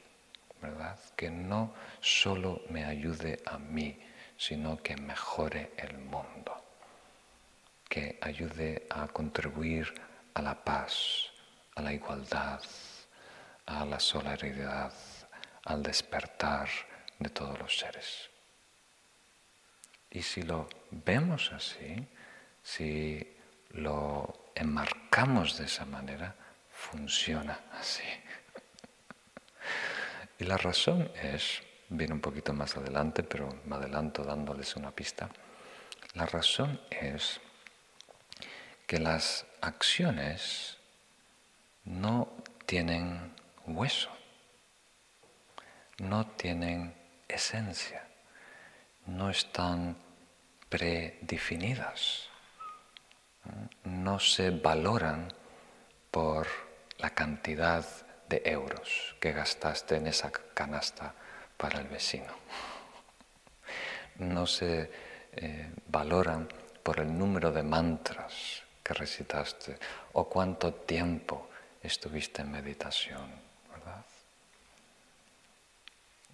¿verdad? 0.60 0.98
Que 1.16 1.30
no 1.30 1.74
solo 2.00 2.62
me 2.70 2.84
ayude 2.84 3.40
a 3.44 3.58
mí, 3.58 3.98
sino 4.36 4.82
que 4.82 4.96
mejore 4.96 5.72
el 5.76 5.98
mundo, 5.98 6.62
que 7.88 8.18
ayude 8.20 8.86
a 8.90 9.08
contribuir 9.08 9.92
a 10.34 10.42
la 10.42 10.62
paz, 10.62 11.30
a 11.76 11.82
la 11.82 11.92
igualdad, 11.92 12.60
a 13.66 13.84
la 13.84 14.00
solidaridad, 14.00 14.92
al 15.64 15.82
despertar 15.82 16.68
de 17.18 17.28
todos 17.28 17.58
los 17.58 17.78
seres. 17.78 18.30
Y 20.10 20.22
si 20.22 20.42
lo 20.42 20.68
vemos 20.90 21.52
así, 21.52 22.06
si 22.62 23.36
lo 23.70 24.50
enmarcamos 24.54 25.58
de 25.58 25.66
esa 25.66 25.84
manera, 25.84 26.34
funciona 26.72 27.60
así. 27.78 28.02
Y 30.38 30.44
la 30.44 30.56
razón 30.56 31.10
es, 31.22 31.62
viene 31.88 32.14
un 32.14 32.20
poquito 32.20 32.52
más 32.52 32.76
adelante, 32.76 33.22
pero 33.22 33.48
me 33.64 33.76
adelanto 33.76 34.24
dándoles 34.24 34.76
una 34.76 34.90
pista, 34.90 35.28
la 36.14 36.24
razón 36.24 36.80
es 36.90 37.40
que 38.86 38.98
las 38.98 39.44
acciones 39.60 40.75
no 41.86 42.28
tienen 42.66 43.32
hueso, 43.66 44.10
no 45.98 46.26
tienen 46.26 46.94
esencia, 47.28 48.06
no 49.06 49.30
están 49.30 49.96
predefinidas, 50.68 52.28
no 53.84 54.18
se 54.18 54.50
valoran 54.50 55.32
por 56.10 56.48
la 56.98 57.10
cantidad 57.10 57.84
de 58.28 58.42
euros 58.44 59.14
que 59.20 59.32
gastaste 59.32 59.96
en 59.96 60.08
esa 60.08 60.30
canasta 60.30 61.14
para 61.56 61.80
el 61.80 61.86
vecino. 61.86 62.34
No 64.16 64.46
se 64.46 64.90
eh, 65.32 65.72
valoran 65.86 66.48
por 66.82 67.00
el 67.00 67.16
número 67.16 67.52
de 67.52 67.62
mantras 67.62 68.62
que 68.82 68.94
recitaste 68.94 69.78
o 70.14 70.28
cuánto 70.28 70.72
tiempo 70.72 71.48
estuviste 71.86 72.42
en 72.42 72.52
meditación, 72.52 73.30
¿verdad? 73.70 74.04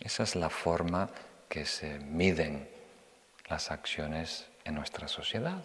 Esa 0.01 0.23
es 0.23 0.35
la 0.35 0.51
forma 0.51 1.09
que 1.49 1.65
se 1.67 1.99
miden 1.99 2.69
las 3.49 3.71
acciones 3.71 4.47
en 4.65 4.75
nuestra 4.75 5.09
sociedad, 5.09 5.65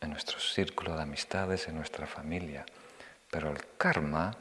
en 0.00 0.10
nuestro 0.10 0.38
círculo 0.38 0.96
de 0.96 1.02
amistades, 1.02 1.68
en 1.68 1.76
nuestra 1.76 2.06
familia. 2.06 2.64
Pero 3.30 3.50
el 3.50 3.76
karma 3.76 4.36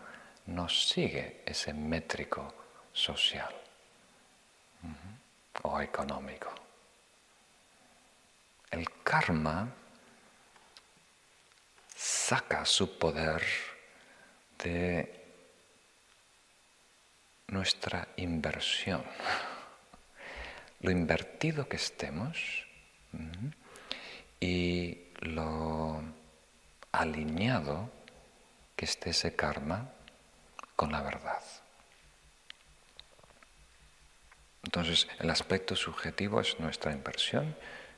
no 0.45 0.69
sigue 0.69 1.41
ese 1.45 1.73
métrico 1.73 2.53
social 2.93 3.53
o 5.63 5.81
económico. 5.81 6.53
El 8.69 8.89
karma 9.03 9.67
saca 12.05 12.65
su 12.65 12.99
poder 12.99 13.43
de 14.63 15.25
nuestra 17.47 18.09
inversión. 18.17 19.03
Lo 20.81 20.91
invertido 20.91 21.67
que 21.67 21.77
estemos 21.77 22.37
y 24.39 24.99
lo 25.21 26.03
alineado 26.91 27.89
que 28.75 28.85
esté 28.85 29.09
ese 29.09 29.35
karma 29.35 29.89
con 30.75 30.91
la 30.91 31.01
verdad. 31.01 31.41
Entonces, 34.63 35.07
el 35.19 35.31
aspecto 35.31 35.75
subjetivo 35.75 36.39
es 36.39 36.59
nuestra 36.59 36.91
inversión, 36.91 37.55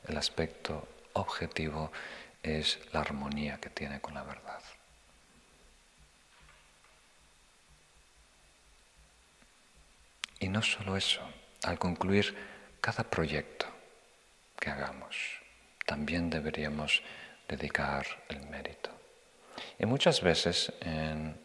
el 0.08 0.16
aspecto 0.16 0.88
objetivo 1.12 1.92
es 2.44 2.80
la 2.94 3.02
armonía 3.02 3.60
que 3.60 3.70
tiene 3.70 4.00
con 4.02 4.14
la 4.14 4.24
verdad. 4.24 4.62
Y 10.40 10.50
no 10.50 10.62
solo 10.62 10.96
eso, 10.96 11.22
al 11.64 11.80
concluir 11.80 12.36
cada 12.80 13.04
proyecto 13.04 13.66
que 14.60 14.70
hagamos, 14.70 15.16
también 15.86 16.30
deberíamos 16.30 17.02
dedicar 17.48 18.06
el 18.30 18.46
mérito. 18.48 18.92
Y 19.80 19.86
muchas 19.86 20.22
veces 20.22 20.72
en, 20.82 21.38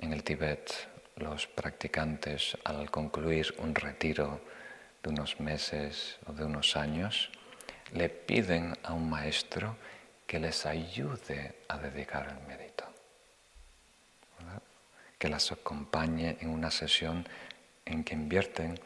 el 0.00 0.24
Tíbet 0.24 0.88
los 1.16 1.46
practicantes 1.46 2.56
al 2.64 2.90
concluir 2.90 3.54
un 3.58 3.74
retiro 3.74 4.40
de 5.02 5.10
unos 5.10 5.40
meses 5.40 6.18
o 6.26 6.32
de 6.32 6.44
unos 6.44 6.76
años, 6.76 7.30
le 7.92 8.08
piden 8.08 8.76
a 8.82 8.92
un 8.92 9.08
maestro 9.08 9.76
que 10.26 10.38
les 10.38 10.64
ayude 10.66 11.56
a 11.68 11.78
dedicar 11.78 12.28
el 12.28 12.46
mérito, 12.46 12.84
que 15.18 15.28
las 15.28 15.52
acompañe 15.52 16.38
en 16.40 16.50
una 16.50 16.70
sesión 16.70 17.26
en 17.84 18.02
que 18.02 18.14
invierten 18.14 18.80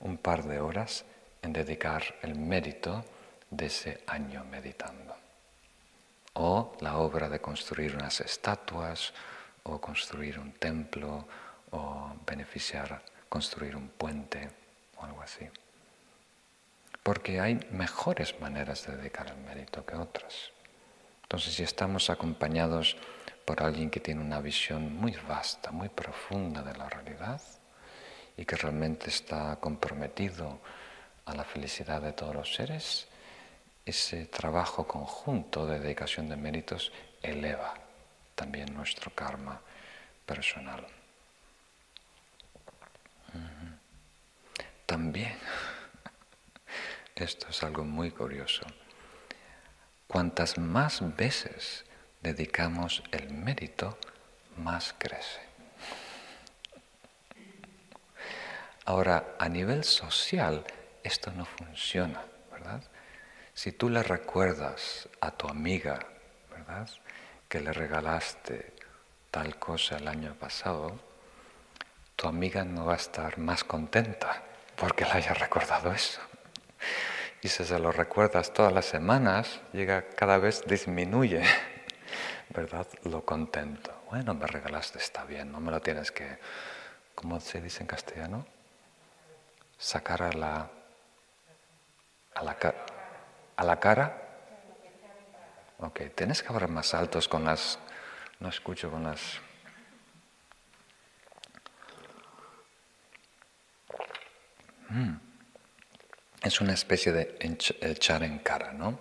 un 0.00 0.16
par 0.16 0.44
de 0.44 0.60
horas 0.60 1.04
en 1.42 1.52
dedicar 1.52 2.02
el 2.22 2.34
mérito 2.34 3.04
de 3.50 3.66
ese 3.66 4.02
año 4.06 4.44
meditando. 4.44 5.14
O 6.34 6.76
la 6.80 6.98
obra 6.98 7.28
de 7.28 7.40
construir 7.40 7.94
unas 7.94 8.20
estatuas, 8.20 9.12
o 9.62 9.80
construir 9.80 10.38
un 10.38 10.52
templo, 10.52 11.26
o 11.70 12.14
beneficiar, 12.26 13.02
construir 13.28 13.76
un 13.76 13.88
puente, 13.88 14.50
o 14.96 15.04
algo 15.04 15.22
así. 15.22 15.48
Porque 17.06 17.38
hay 17.38 17.64
mejores 17.70 18.40
maneras 18.40 18.84
de 18.84 18.96
dedicar 18.96 19.28
el 19.28 19.36
mérito 19.36 19.86
que 19.86 19.94
otras. 19.94 20.50
Entonces, 21.22 21.54
si 21.54 21.62
estamos 21.62 22.10
acompañados 22.10 22.96
por 23.44 23.62
alguien 23.62 23.90
que 23.90 24.00
tiene 24.00 24.22
una 24.22 24.40
visión 24.40 24.92
muy 24.92 25.12
vasta, 25.28 25.70
muy 25.70 25.88
profunda 25.88 26.62
de 26.62 26.76
la 26.76 26.88
realidad, 26.88 27.40
y 28.36 28.44
que 28.44 28.56
realmente 28.56 29.08
está 29.08 29.54
comprometido 29.60 30.58
a 31.26 31.34
la 31.36 31.44
felicidad 31.44 32.02
de 32.02 32.12
todos 32.12 32.34
los 32.34 32.52
seres, 32.52 33.06
ese 33.84 34.26
trabajo 34.26 34.88
conjunto 34.88 35.64
de 35.64 35.78
dedicación 35.78 36.28
de 36.28 36.36
méritos 36.36 36.90
eleva 37.22 37.72
también 38.34 38.74
nuestro 38.74 39.12
karma 39.14 39.60
personal. 40.26 40.84
También, 44.86 45.36
esto 47.24 47.48
es 47.48 47.62
algo 47.62 47.84
muy 47.84 48.10
curioso, 48.10 48.66
cuantas 50.06 50.58
más 50.58 51.00
veces 51.16 51.84
dedicamos 52.20 53.02
el 53.10 53.32
mérito, 53.32 53.96
más 54.58 54.94
crece. 54.98 55.40
Ahora, 58.84 59.34
a 59.38 59.48
nivel 59.48 59.82
social, 59.82 60.64
esto 61.02 61.32
no 61.32 61.44
funciona, 61.44 62.22
¿verdad? 62.52 62.82
Si 63.54 63.72
tú 63.72 63.88
le 63.88 64.02
recuerdas 64.02 65.08
a 65.20 65.30
tu 65.30 65.48
amiga, 65.48 65.98
¿verdad? 66.50 66.88
Que 67.48 67.60
le 67.60 67.72
regalaste 67.72 68.74
tal 69.30 69.58
cosa 69.58 69.96
el 69.96 70.06
año 70.06 70.34
pasado, 70.34 71.00
tu 72.14 72.28
amiga 72.28 72.64
no 72.64 72.84
va 72.84 72.92
a 72.92 72.96
estar 72.96 73.38
más 73.38 73.64
contenta 73.64 74.42
porque 74.76 75.04
le 75.04 75.12
haya 75.12 75.34
recordado 75.34 75.92
eso. 75.92 76.20
Y 77.42 77.48
si 77.48 77.64
se 77.64 77.78
lo 77.78 77.92
recuerdas 77.92 78.52
todas 78.52 78.72
las 78.72 78.86
semanas, 78.86 79.60
llega 79.72 80.08
cada 80.08 80.38
vez 80.38 80.64
disminuye, 80.66 81.42
¿verdad? 82.50 82.86
Lo 83.04 83.24
contento. 83.24 83.92
Bueno, 84.10 84.34
me 84.34 84.46
regalaste, 84.46 84.98
está 84.98 85.24
bien, 85.24 85.52
no 85.52 85.60
me 85.60 85.70
lo 85.70 85.80
tienes 85.80 86.10
que, 86.10 86.38
¿cómo 87.14 87.40
se 87.40 87.60
dice 87.60 87.82
en 87.82 87.86
castellano? 87.86 88.46
sacar 89.78 90.22
a 90.22 90.32
la, 90.32 90.70
a 92.34 92.42
la, 92.42 92.56
a 93.56 93.64
la 93.64 93.80
cara. 93.80 94.22
Ok, 95.78 96.00
tienes 96.14 96.42
que 96.42 96.48
hablar 96.48 96.68
más 96.68 96.94
altos 96.94 97.28
con 97.28 97.44
las, 97.44 97.78
no 98.40 98.48
escucho 98.48 98.90
con 98.90 99.04
las... 99.04 99.40
Mm. 104.88 105.25
Es 106.46 106.60
una 106.60 106.74
especie 106.74 107.10
de 107.10 107.36
echar 107.80 108.22
en 108.22 108.38
cara, 108.38 108.72
¿no? 108.72 109.00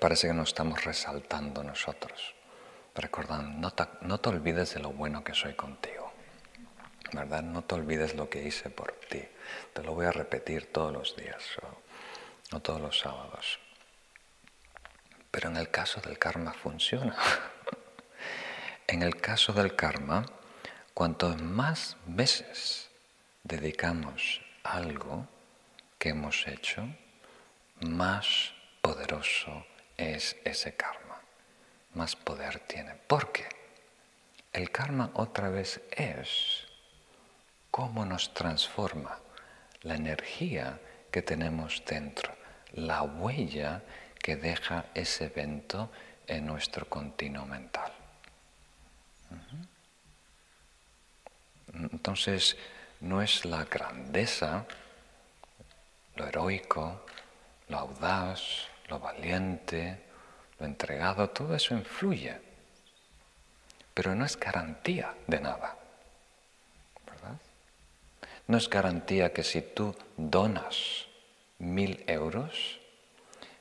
parece 0.00 0.26
que 0.26 0.32
nos 0.32 0.48
estamos 0.48 0.84
resaltando 0.84 1.62
nosotros, 1.62 2.34
recordando, 2.92 3.56
no 3.60 3.72
te, 3.72 3.84
no 4.00 4.18
te 4.18 4.30
olvides 4.30 4.74
de 4.74 4.80
lo 4.80 4.90
bueno 4.90 5.22
que 5.22 5.32
soy 5.32 5.54
contigo, 5.54 6.12
¿verdad? 7.12 7.44
No 7.44 7.62
te 7.62 7.76
olvides 7.76 8.16
lo 8.16 8.28
que 8.28 8.42
hice 8.42 8.68
por 8.68 8.90
ti. 9.08 9.22
Te 9.72 9.84
lo 9.84 9.94
voy 9.94 10.06
a 10.06 10.10
repetir 10.10 10.72
todos 10.72 10.92
los 10.92 11.14
días 11.14 11.44
o, 11.62 12.56
o 12.56 12.58
todos 12.58 12.80
los 12.80 12.98
sábados. 12.98 13.60
Pero 15.30 15.50
en 15.50 15.56
el 15.56 15.70
caso 15.70 16.00
del 16.00 16.18
karma 16.18 16.52
funciona. 16.52 17.16
en 18.88 19.02
el 19.02 19.20
caso 19.20 19.52
del 19.52 19.76
karma, 19.76 20.26
cuanto 20.94 21.28
más 21.36 21.96
veces 22.06 22.90
dedicamos 23.44 24.40
algo 24.64 25.28
que 26.02 26.08
hemos 26.08 26.48
hecho, 26.48 26.84
más 27.78 28.52
poderoso 28.80 29.64
es 29.96 30.36
ese 30.44 30.74
karma, 30.74 31.20
más 31.94 32.16
poder 32.16 32.58
tiene. 32.58 32.96
¿Por 33.06 33.30
qué? 33.30 33.46
El 34.52 34.72
karma 34.72 35.12
otra 35.14 35.48
vez 35.48 35.80
es 35.92 36.66
cómo 37.70 38.04
nos 38.04 38.34
transforma 38.34 39.20
la 39.82 39.94
energía 39.94 40.80
que 41.12 41.22
tenemos 41.22 41.84
dentro, 41.86 42.34
la 42.72 43.02
huella 43.02 43.84
que 44.18 44.34
deja 44.34 44.86
ese 44.94 45.26
evento 45.26 45.92
en 46.26 46.46
nuestro 46.46 46.88
continuo 46.88 47.46
mental. 47.46 47.92
Entonces, 51.72 52.56
no 52.98 53.22
es 53.22 53.44
la 53.44 53.66
grandeza, 53.66 54.66
lo 56.16 56.26
heroico, 56.26 57.04
lo 57.68 57.78
audaz, 57.78 58.68
lo 58.88 58.98
valiente, 58.98 60.02
lo 60.58 60.66
entregado, 60.66 61.30
todo 61.30 61.54
eso 61.54 61.74
influye, 61.74 62.40
pero 63.94 64.14
no 64.14 64.24
es 64.24 64.38
garantía 64.38 65.14
de 65.26 65.40
nada. 65.40 65.76
¿verdad? 67.06 67.36
No 68.46 68.58
es 68.58 68.68
garantía 68.68 69.32
que 69.32 69.42
si 69.42 69.62
tú 69.62 69.94
donas 70.16 71.06
mil 71.58 72.04
euros, 72.06 72.78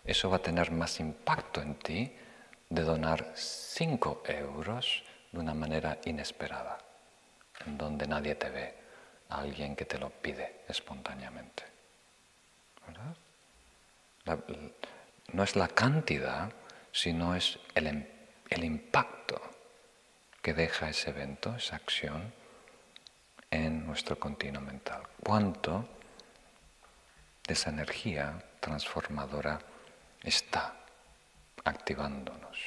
eso 0.04 0.30
va 0.30 0.38
a 0.38 0.42
tener 0.42 0.72
más 0.72 1.00
impacto 1.00 1.62
en 1.62 1.76
ti 1.76 2.16
de 2.70 2.82
donar 2.82 3.34
cinco 3.36 4.24
euros 4.28 5.04
de 5.32 5.40
una 5.40 5.54
manera 5.54 6.00
inesperada, 6.06 6.78
en 7.66 7.78
donde 7.78 8.08
nadie 8.08 8.36
te 8.36 8.50
ve, 8.50 8.74
alguien 9.30 9.76
que 9.76 9.86
te 9.86 9.98
lo 9.98 10.10
pide 10.10 10.62
espontáneamente. 10.68 11.71
No 15.34 15.44
es 15.44 15.56
la 15.56 15.68
cantidad, 15.68 16.52
sino 16.92 17.36
es 17.36 17.60
el, 17.76 18.08
el 18.50 18.64
impacto 18.64 19.42
que 20.42 20.54
deja 20.54 20.90
ese 20.90 21.12
evento, 21.12 21.56
esa 21.56 21.76
acción, 21.76 22.34
en 23.50 23.86
nuestro 23.86 24.18
continuo 24.18 24.62
mental. 24.62 25.04
¿Cuánto 25.24 25.88
de 27.48 27.54
esa 27.54 27.70
energía 27.70 28.44
transformadora 28.60 29.60
está 30.24 30.74
activándonos? 31.64 32.60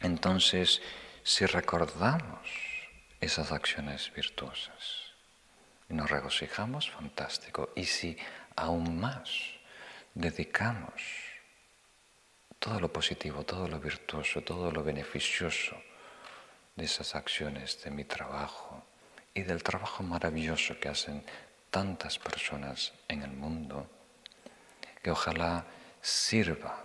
Entonces, 0.00 0.80
si 1.22 1.44
recordamos 1.46 2.48
esas 3.20 3.52
acciones 3.52 4.12
virtuosas 4.14 5.07
y 5.88 5.94
nos 5.94 6.10
regocijamos, 6.10 6.90
fantástico. 6.90 7.70
Y 7.74 7.84
si 7.84 8.16
aún 8.56 9.00
más 9.00 9.30
dedicamos 10.14 11.02
todo 12.58 12.80
lo 12.80 12.92
positivo, 12.92 13.44
todo 13.44 13.68
lo 13.68 13.80
virtuoso, 13.80 14.42
todo 14.42 14.70
lo 14.70 14.82
beneficioso 14.82 15.80
de 16.76 16.84
esas 16.84 17.14
acciones, 17.14 17.82
de 17.82 17.90
mi 17.90 18.04
trabajo 18.04 18.84
y 19.34 19.42
del 19.42 19.62
trabajo 19.62 20.02
maravilloso 20.02 20.78
que 20.78 20.88
hacen 20.88 21.24
tantas 21.70 22.18
personas 22.18 22.92
en 23.08 23.22
el 23.22 23.30
mundo, 23.30 23.86
que 25.02 25.10
ojalá 25.10 25.64
sirva 26.00 26.84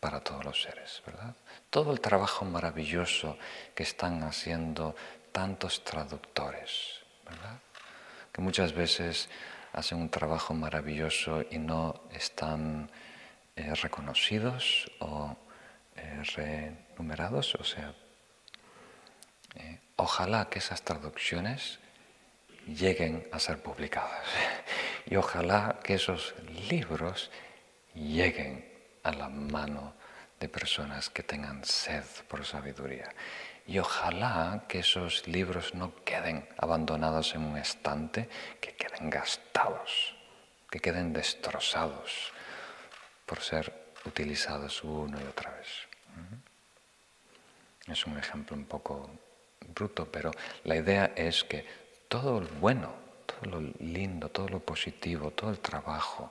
para 0.00 0.20
todos 0.20 0.44
los 0.44 0.62
seres, 0.62 1.02
¿verdad? 1.06 1.34
Todo 1.70 1.92
el 1.92 2.00
trabajo 2.00 2.44
maravilloso 2.44 3.38
que 3.74 3.84
están 3.84 4.22
haciendo 4.22 4.94
tantos 5.32 5.82
traductores, 5.82 7.00
¿verdad? 7.24 7.58
Que 8.34 8.42
muchas 8.42 8.72
veces 8.72 9.28
hacen 9.72 9.98
un 9.98 10.10
trabajo 10.10 10.54
maravilloso 10.54 11.44
y 11.48 11.58
no 11.58 12.02
están 12.10 12.90
eh, 13.54 13.72
reconocidos 13.76 14.90
o 14.98 15.36
eh, 15.94 16.20
renumerados. 16.34 17.54
O 17.54 17.62
sea, 17.62 17.94
eh, 19.54 19.78
ojalá 19.94 20.48
que 20.50 20.58
esas 20.58 20.82
traducciones 20.82 21.78
lleguen 22.66 23.28
a 23.30 23.38
ser 23.38 23.62
publicadas 23.62 24.26
y 25.06 25.14
ojalá 25.14 25.78
que 25.84 25.94
esos 25.94 26.34
libros 26.68 27.30
lleguen 27.94 28.68
a 29.04 29.12
la 29.12 29.28
mano 29.28 29.94
de 30.40 30.48
personas 30.48 31.08
que 31.08 31.22
tengan 31.22 31.64
sed 31.64 32.02
por 32.26 32.44
sabiduría. 32.44 33.14
Y 33.66 33.78
ojalá 33.78 34.64
que 34.68 34.80
esos 34.80 35.26
libros 35.26 35.74
no 35.74 35.94
queden 36.04 36.46
abandonados 36.58 37.34
en 37.34 37.44
un 37.44 37.56
estante, 37.56 38.28
que 38.60 38.74
queden 38.74 39.08
gastados, 39.08 40.14
que 40.70 40.80
queden 40.80 41.12
destrozados 41.12 42.32
por 43.24 43.40
ser 43.40 43.72
utilizados 44.04 44.84
uno 44.84 45.18
y 45.18 45.24
otra 45.24 45.50
vez. 45.52 45.68
Es 47.86 48.06
un 48.06 48.18
ejemplo 48.18 48.56
un 48.56 48.64
poco 48.64 49.10
bruto, 49.68 50.10
pero 50.10 50.30
la 50.64 50.76
idea 50.76 51.12
es 51.16 51.44
que 51.44 51.66
todo 52.08 52.40
lo 52.40 52.48
bueno, 52.60 52.94
todo 53.26 53.60
lo 53.60 53.72
lindo, 53.80 54.28
todo 54.28 54.48
lo 54.48 54.60
positivo, 54.60 55.30
todo 55.30 55.50
el 55.50 55.58
trabajo 55.60 56.30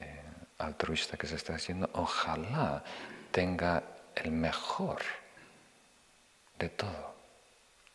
eh, 0.00 0.20
altruista 0.58 1.16
que 1.16 1.26
se 1.26 1.36
está 1.36 1.54
haciendo, 1.54 1.88
ojalá 1.92 2.82
tenga 3.30 3.82
el 4.14 4.32
mejor 4.32 5.02
de 6.58 6.68
todo 6.70 7.16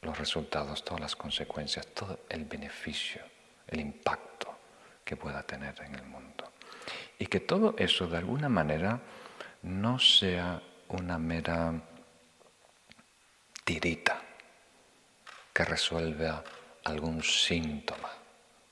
los 0.02 0.18
resultados, 0.18 0.84
todas 0.84 1.02
las 1.02 1.16
consecuencias, 1.16 1.88
todo 1.88 2.22
el 2.30 2.46
beneficio, 2.46 3.22
el 3.68 3.80
impacto 3.80 4.58
que 5.04 5.16
pueda 5.16 5.44
tener 5.44 5.80
en 5.82 5.96
el 5.96 6.04
mundo. 6.04 6.52
Y 7.20 7.28
que 7.28 7.40
todo 7.40 7.76
eso 7.78 8.08
de 8.08 8.18
alguna 8.18 8.50
manera 8.50 9.00
no 9.62 10.00
sea 10.00 10.62
una 10.88 11.18
mera 11.20 11.74
tirita 13.64 14.22
que 15.54 15.66
resuelva 15.66 16.44
algún 16.86 17.22
síntoma 17.22 18.10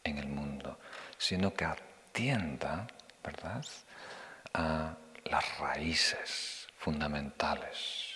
en 0.03 0.17
el 0.17 0.27
mundo, 0.27 0.79
sino 1.17 1.53
que 1.53 1.65
atienda, 1.65 2.87
¿verdad?, 3.23 3.63
a 4.53 4.95
las 5.25 5.59
raíces 5.59 6.67
fundamentales 6.77 8.09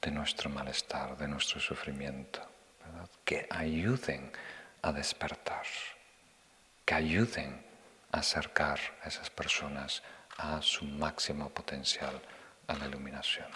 de 0.00 0.10
nuestro 0.10 0.50
malestar, 0.50 1.16
de 1.16 1.28
nuestro 1.28 1.60
sufrimiento, 1.60 2.40
que 3.24 3.46
ayuden 3.50 4.32
a 4.82 4.92
despertar, 4.92 5.66
que 6.84 6.94
ayuden 6.94 7.64
a 8.12 8.18
acercar 8.18 8.78
a 9.02 9.08
esas 9.08 9.30
personas 9.30 10.02
a 10.38 10.60
su 10.62 10.84
máximo 10.84 11.50
potencial, 11.50 12.20
a 12.68 12.74
la 12.74 12.86
iluminación. 12.86 13.48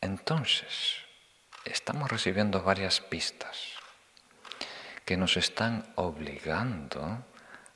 Entonces, 0.00 0.96
estamos 1.64 2.10
recibiendo 2.10 2.62
varias 2.62 3.00
pistas 3.00 3.74
que 5.04 5.16
nos 5.16 5.36
están 5.36 5.92
obligando 5.96 7.24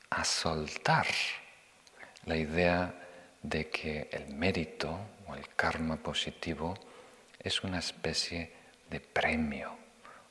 a 0.09 0.23
soltar 0.23 1.07
la 2.25 2.35
idea 2.35 2.93
de 3.41 3.69
que 3.69 4.09
el 4.11 4.33
mérito 4.33 4.99
o 5.27 5.35
el 5.35 5.47
karma 5.55 5.97
positivo 5.97 6.75
es 7.39 7.63
una 7.63 7.79
especie 7.79 8.51
de 8.89 8.99
premio 8.99 9.77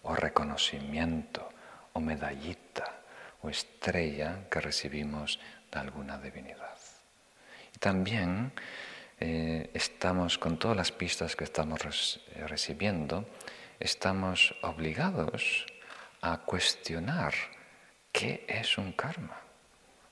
o 0.03 0.15
reconocimiento 0.15 1.49
o 1.93 2.01
medallita 2.01 3.03
o 3.43 3.49
estrella 3.49 4.49
que 4.51 4.61
recibimos 4.61 5.39
de 5.71 5.79
alguna 5.79 6.19
divinidad. 6.19 6.79
Y 7.75 7.79
también 7.79 8.53
eh, 9.21 9.71
estamos, 9.75 10.39
con 10.39 10.59
todas 10.59 10.77
las 10.77 10.93
pistas 10.93 11.37
que 11.37 11.45
estamos 11.45 11.81
recibiendo, 12.47 13.29
estamos 13.81 14.55
obligados 14.63 15.67
a 16.23 16.39
cuestionar 16.39 17.35
qué 18.13 18.45
es 18.49 18.79
un 18.79 18.93
karma. 18.93 19.41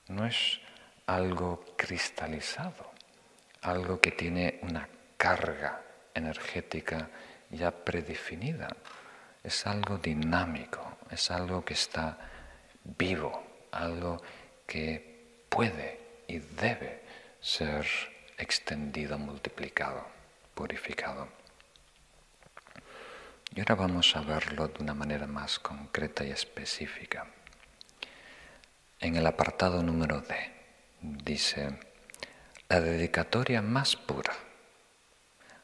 No 0.07 0.25
es 0.25 0.59
algo 1.07 1.65
cristalizado 1.77 2.84
algo 3.65 3.99
que 3.99 4.11
tiene 4.11 4.59
una 4.61 4.87
carga 5.17 5.81
energética 6.13 7.09
ya 7.49 7.71
predefinida. 7.71 8.67
Es 9.43 9.65
algo 9.67 9.97
dinámico, 9.97 10.97
es 11.09 11.31
algo 11.31 11.63
que 11.63 11.73
está 11.73 12.17
vivo, 12.83 13.43
algo 13.71 14.21
que 14.67 15.45
puede 15.49 15.99
y 16.27 16.39
debe 16.39 17.03
ser 17.39 17.85
extendido, 18.37 19.17
multiplicado, 19.17 20.05
purificado. 20.53 21.29
Y 23.55 23.59
ahora 23.59 23.75
vamos 23.75 24.15
a 24.15 24.21
verlo 24.21 24.67
de 24.67 24.83
una 24.83 24.93
manera 24.93 25.27
más 25.27 25.59
concreta 25.59 26.25
y 26.25 26.31
específica. 26.31 27.27
En 28.99 29.15
el 29.15 29.25
apartado 29.25 29.81
número 29.81 30.21
D 30.21 30.35
dice, 31.01 31.77
la 32.69 32.81
dedicatoria 32.81 33.61
más 33.61 33.95
pura, 33.95 34.33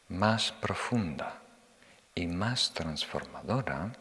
más 0.09 0.51
profunda 0.51 1.41
y 2.13 2.27
más 2.27 2.73
transformadora 2.73 3.91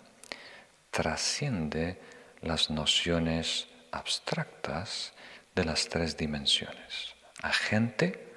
trasciende 0.91 2.01
las 2.43 2.71
nociones 2.71 3.69
abstractas 3.93 5.13
de 5.55 5.65
las 5.65 5.89
tres 5.89 6.17
dimensiones. 6.17 7.15
Agente, 7.43 8.29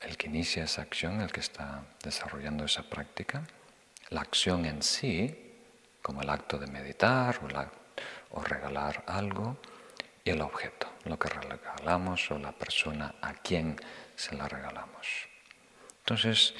el 0.00 0.16
que 0.16 0.28
inicia 0.28 0.64
esa 0.64 0.82
acción, 0.82 1.20
el 1.20 1.32
que 1.32 1.40
está 1.40 1.84
desarrollando 2.02 2.64
esa 2.64 2.84
práctica, 2.84 3.42
la 4.10 4.22
acción 4.22 4.64
en 4.64 4.82
sí, 4.82 5.56
como 6.00 6.22
el 6.22 6.30
acto 6.30 6.58
de 6.58 6.68
meditar 6.68 7.40
o, 8.30 8.40
regalar 8.42 9.04
algo, 9.06 9.58
y 10.24 10.30
el 10.30 10.40
objeto, 10.40 10.88
lo 11.08 11.18
que 11.18 11.28
regalamos 11.28 12.30
o 12.30 12.38
la 12.38 12.52
persona 12.52 13.14
a 13.20 13.32
quien 13.34 13.76
se 14.14 14.36
la 14.36 14.48
regalamos. 14.48 15.28
Entonces, 16.00 16.54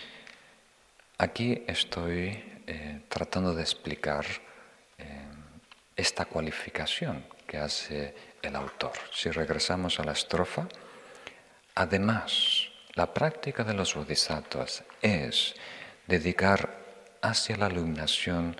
aquí 1.18 1.64
estoy 1.66 2.62
eh, 2.66 3.02
tratando 3.08 3.54
de 3.54 3.62
explicar 3.62 4.24
eh, 4.98 5.26
esta 5.96 6.24
cualificación 6.24 7.24
que 7.46 7.58
hace 7.58 8.14
el 8.42 8.56
autor. 8.56 8.92
Si 9.12 9.30
regresamos 9.30 10.00
a 10.00 10.04
la 10.04 10.12
estrofa, 10.12 10.68
además, 11.74 12.68
la 12.94 13.12
práctica 13.12 13.64
de 13.64 13.74
los 13.74 13.94
bodhisattvas 13.94 14.84
es 15.02 15.54
dedicar 16.06 16.76
hacia 17.22 17.56
la 17.56 17.68
iluminación 17.68 18.56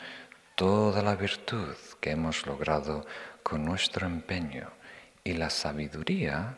toda 0.55 1.03
la 1.03 1.15
virtud 1.15 1.75
que 2.01 2.11
hemos 2.11 2.47
logrado 2.47 3.07
con 3.43 3.65
nuestro 3.65 4.07
empeño 4.07 4.78
y 5.29 5.35
la 5.35 5.51
sabiduría 5.51 6.57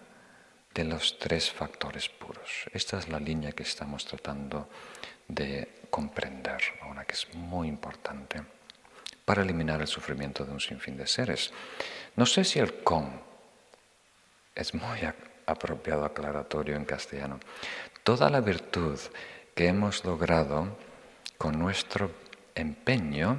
de 0.72 0.84
los 0.84 1.18
tres 1.18 1.50
factores 1.50 2.08
puros. 2.08 2.66
Esta 2.72 3.00
es 3.00 3.08
la 3.08 3.18
línea 3.18 3.50
que 3.50 3.64
estamos 3.64 4.04
tratando 4.04 4.68
de 5.26 5.86
comprender 5.90 6.62
ahora, 6.80 7.04
que 7.04 7.14
es 7.14 7.34
muy 7.34 7.66
importante 7.66 8.40
para 9.24 9.42
eliminar 9.42 9.80
el 9.80 9.88
sufrimiento 9.88 10.44
de 10.44 10.52
un 10.52 10.60
sinfín 10.60 10.96
de 10.96 11.08
seres. 11.08 11.52
No 12.14 12.26
sé 12.26 12.44
si 12.44 12.60
el 12.60 12.84
con 12.84 13.20
es 14.54 14.72
muy 14.72 15.00
apropiado 15.46 16.04
aclaratorio 16.04 16.76
en 16.76 16.84
castellano. 16.84 17.40
Toda 18.04 18.30
la 18.30 18.40
virtud 18.40 19.00
que 19.52 19.66
hemos 19.66 20.04
logrado 20.04 20.78
con 21.38 21.58
nuestro 21.58 22.12
empeño 22.54 23.36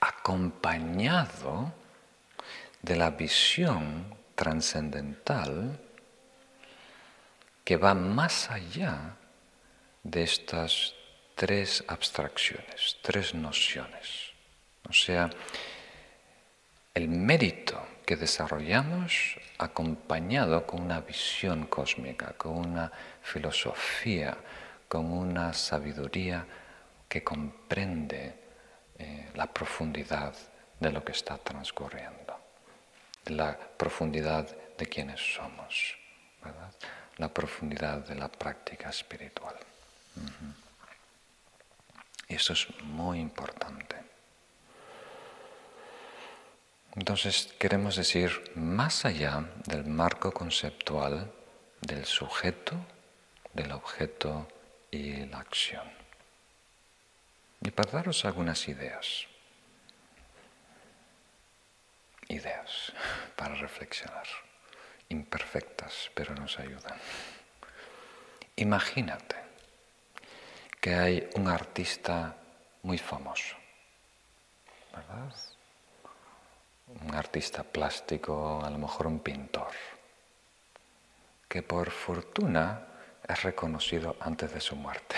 acompañado 0.00 1.78
de 2.82 2.96
la 2.96 3.10
visión 3.10 4.14
trascendental 4.34 5.78
que 7.64 7.76
va 7.76 7.94
más 7.94 8.50
allá 8.50 9.16
de 10.02 10.22
estas 10.22 10.94
tres 11.34 11.84
abstracciones, 11.86 12.98
tres 13.02 13.34
nociones. 13.34 14.32
O 14.88 14.92
sea, 14.92 15.30
el 16.94 17.08
mérito 17.08 17.80
que 18.04 18.16
desarrollamos 18.16 19.36
acompañado 19.58 20.66
con 20.66 20.82
una 20.82 21.00
visión 21.00 21.66
cósmica, 21.66 22.32
con 22.36 22.56
una 22.56 22.90
filosofía, 23.22 24.36
con 24.88 25.12
una 25.12 25.52
sabiduría 25.52 26.44
que 27.08 27.22
comprende 27.22 28.34
eh, 28.98 29.30
la 29.34 29.46
profundidad 29.46 30.34
de 30.80 30.90
lo 30.90 31.04
que 31.04 31.12
está 31.12 31.38
transcurriendo, 31.38 32.19
la 33.26 33.56
profundidad 33.56 34.48
de 34.76 34.86
quienes 34.86 35.20
somos, 35.20 35.96
la 37.16 37.32
profundidad 37.32 37.98
de 37.98 38.14
la 38.14 38.28
práctica 38.28 38.90
espiritual. 38.90 39.56
Y 42.28 42.34
eso 42.34 42.52
es 42.52 42.68
muy 42.82 43.18
importante. 43.18 43.96
Entonces 46.96 47.52
queremos 47.58 47.96
decir, 47.96 48.52
más 48.56 49.04
allá 49.04 49.44
del 49.66 49.84
marco 49.84 50.32
conceptual 50.32 51.30
del 51.80 52.04
sujeto, 52.04 52.76
del 53.52 53.72
objeto 53.72 54.48
y 54.90 55.26
la 55.26 55.38
acción. 55.38 55.88
Y 57.62 57.70
para 57.70 57.92
daros 57.92 58.24
algunas 58.24 58.68
ideas, 58.68 59.26
ideas 62.30 62.92
para 63.36 63.54
reflexionar, 63.54 64.26
imperfectas, 65.08 66.10
pero 66.14 66.34
nos 66.34 66.58
ayudan. 66.58 66.96
Imagínate 68.56 69.36
que 70.80 70.94
hay 70.94 71.28
un 71.34 71.48
artista 71.48 72.36
muy 72.82 72.98
famoso, 72.98 73.56
¿verdad? 74.92 75.34
Un 77.02 77.14
artista 77.14 77.62
plástico, 77.62 78.62
a 78.64 78.70
lo 78.70 78.78
mejor 78.78 79.06
un 79.06 79.20
pintor, 79.20 79.72
que 81.48 81.62
por 81.62 81.90
fortuna 81.90 82.86
es 83.28 83.42
reconocido 83.42 84.16
antes 84.20 84.52
de 84.52 84.60
su 84.60 84.76
muerte. 84.76 85.16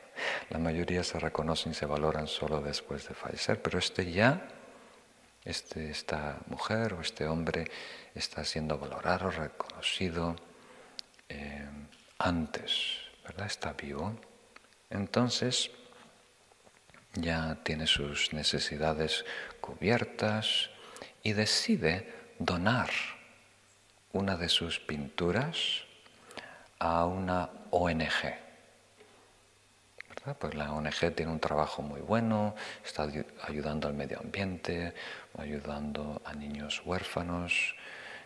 La 0.50 0.58
mayoría 0.58 1.04
se 1.04 1.18
reconocen 1.18 1.72
y 1.72 1.74
se 1.74 1.86
valoran 1.86 2.26
solo 2.26 2.60
después 2.60 3.06
de 3.08 3.14
fallecer, 3.14 3.60
pero 3.62 3.78
este 3.78 4.10
ya, 4.10 4.48
este, 5.44 5.90
esta 5.90 6.38
mujer 6.46 6.94
o 6.94 7.00
este 7.00 7.26
hombre 7.26 7.70
está 8.14 8.44
siendo 8.44 8.78
valorado, 8.78 9.30
reconocido 9.30 10.36
eh, 11.28 11.68
antes, 12.18 12.98
¿verdad? 13.24 13.46
Está 13.46 13.72
vivo. 13.72 14.14
Entonces 14.90 15.70
ya 17.14 17.58
tiene 17.62 17.86
sus 17.86 18.32
necesidades 18.32 19.24
cubiertas 19.60 20.70
y 21.22 21.32
decide 21.32 22.12
donar 22.38 22.90
una 24.12 24.36
de 24.36 24.48
sus 24.48 24.78
pinturas 24.78 25.84
a 26.78 27.06
una 27.06 27.50
ONG. 27.70 28.42
Pues 30.38 30.54
la 30.54 30.72
ONG 30.72 31.14
tiene 31.16 31.32
un 31.32 31.40
trabajo 31.40 31.82
muy 31.82 32.00
bueno, 32.00 32.54
está 32.84 33.08
ayudando 33.42 33.88
al 33.88 33.94
medio 33.94 34.20
ambiente, 34.20 34.94
ayudando 35.38 36.20
a 36.24 36.34
niños 36.34 36.82
huérfanos 36.84 37.74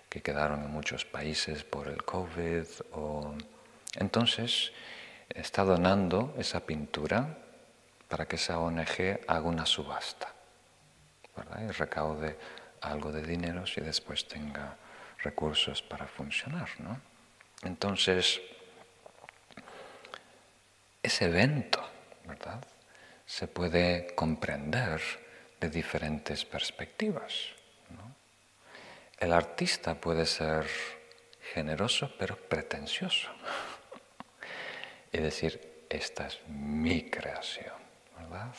que 0.09 0.23
quedaron 0.23 0.63
en 0.63 0.71
muchos 0.71 1.05
países 1.05 1.65
por 1.65 1.89
el 1.89 2.05
COVID. 2.05 2.67
Entonces, 3.95 4.73
está 5.29 5.65
donando 5.65 6.35
esa 6.39 6.61
pintura 6.61 7.39
para 8.09 8.27
que 8.27 8.37
esa 8.37 8.59
ONG 8.59 9.21
haga 9.27 9.49
una 9.49 9.67
subasta 9.67 10.33
y 11.61 11.71
recaude 11.73 12.39
algo 12.81 13.13
de 13.13 13.23
dinero 13.23 13.65
y 13.77 13.81
después 13.81 14.27
tenga 14.27 14.77
recursos 15.23 15.83
para 15.83 16.07
funcionar. 16.07 16.69
¿no? 16.79 17.01
Entonces, 17.63 18.41
ese 21.03 21.27
evento, 21.27 21.83
¿verdad? 22.27 22.65
Se 23.27 23.49
puede 23.49 24.15
comprender 24.15 25.01
de 25.61 25.71
diferentes 25.71 26.45
perspectivas. 26.45 27.33
El 29.19 29.33
artista 29.33 29.95
puede 29.95 30.27
ser 30.27 30.67
generoso 31.55 32.13
pero 32.19 32.37
pretencioso 32.37 33.31
y 35.11 35.19
decir, 35.19 35.87
esta 35.89 36.27
es 36.27 36.41
mi 36.49 37.09
creación, 37.09 37.75
¿verdad? 38.19 38.55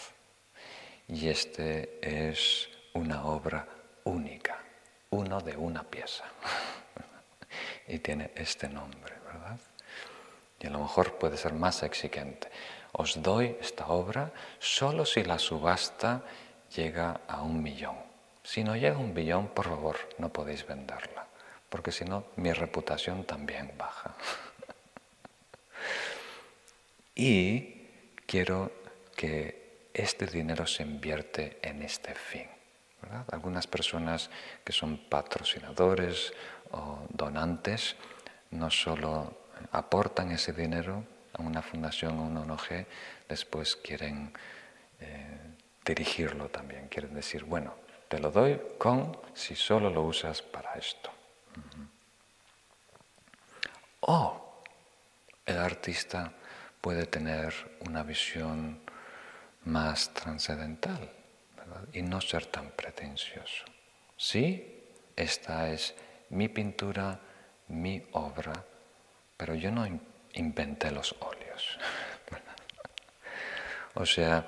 Y 1.07 1.29
este 1.29 1.99
es 2.01 2.69
una 2.93 3.25
obra 3.25 3.67
única, 4.05 4.63
uno 5.11 5.39
de 5.41 5.55
una 5.55 5.83
pieza. 5.83 6.23
y 7.87 7.99
tiene 7.99 8.31
este 8.35 8.67
nombre, 8.67 9.13
¿verdad? 9.25 9.59
Y 10.59 10.67
a 10.67 10.69
lo 10.71 10.79
mejor 10.79 11.19
puede 11.19 11.37
ser 11.37 11.53
más 11.53 11.83
exigente. 11.83 12.49
Os 12.93 13.21
doy 13.21 13.55
esta 13.61 13.87
obra 13.87 14.31
solo 14.59 15.05
si 15.05 15.23
la 15.23 15.37
subasta 15.37 16.23
llega 16.75 17.21
a 17.27 17.41
un 17.41 17.61
millón. 17.61 17.95
Si 18.43 18.63
no 18.63 18.75
llega 18.75 18.95
a 18.95 18.99
un 18.99 19.13
billón, 19.13 19.47
por 19.49 19.65
favor, 19.65 19.97
no 20.17 20.29
podéis 20.29 20.65
venderla, 20.65 21.27
porque 21.69 21.91
si 21.91 22.05
no, 22.05 22.25
mi 22.37 22.53
reputación 22.53 23.25
también 23.25 23.73
baja. 23.77 24.15
y 27.15 27.87
quiero 28.25 28.71
que 29.15 29.89
este 29.93 30.27
dinero 30.27 30.67
se 30.67 30.83
invierte 30.83 31.59
en 31.61 31.81
este 31.81 32.13
fin. 32.13 32.47
Algunas 33.31 33.67
personas 33.67 34.29
que 34.63 34.73
son 34.73 34.97
patrocinadores 35.09 36.33
o 36.71 36.99
donantes 37.09 37.95
no 38.51 38.69
solo 38.69 39.37
aportan 39.71 40.31
ese 40.31 40.53
dinero 40.53 41.03
a 41.33 41.41
una 41.41 41.61
fundación 41.61 42.19
o 42.19 42.23
una 42.23 42.41
ONG, 42.41 42.85
después 43.27 43.75
quieren 43.75 44.33
eh, 44.99 45.46
dirigirlo 45.87 46.49
también, 46.49 46.89
quieren 46.89 47.13
decir, 47.13 47.45
bueno, 47.45 47.73
te 48.09 48.19
lo 48.19 48.29
doy 48.29 48.59
con 48.77 49.17
si 49.33 49.55
solo 49.55 49.89
lo 49.89 50.03
usas 50.03 50.41
para 50.41 50.73
esto. 50.73 51.09
O 54.01 54.61
el 55.45 55.57
artista 55.57 56.33
puede 56.81 57.05
tener 57.05 57.53
una 57.87 58.03
visión 58.03 58.81
más 59.65 60.13
trascendental 60.13 61.09
y 61.93 62.01
no 62.01 62.21
ser 62.21 62.45
tan 62.45 62.71
pretencioso. 62.71 63.65
Sí, 64.15 64.83
esta 65.15 65.69
es 65.69 65.95
mi 66.29 66.47
pintura, 66.49 67.19
mi 67.67 68.03
obra, 68.11 68.53
pero 69.35 69.55
yo 69.55 69.71
no 69.71 69.85
inventé 70.33 70.91
los 70.91 71.15
óleos. 71.19 71.77
o 73.95 74.05
sea, 74.05 74.47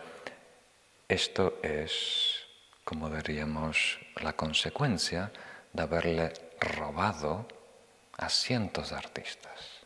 esto 1.09 1.57
es, 1.63 2.35
como 2.83 3.09
diríamos, 3.09 3.99
la 4.21 4.33
consecuencia 4.33 5.31
de 5.73 5.83
haberle 5.83 6.33
robado 6.59 7.47
a 8.17 8.29
cientos 8.29 8.91
de 8.91 8.95
artistas. 8.95 9.79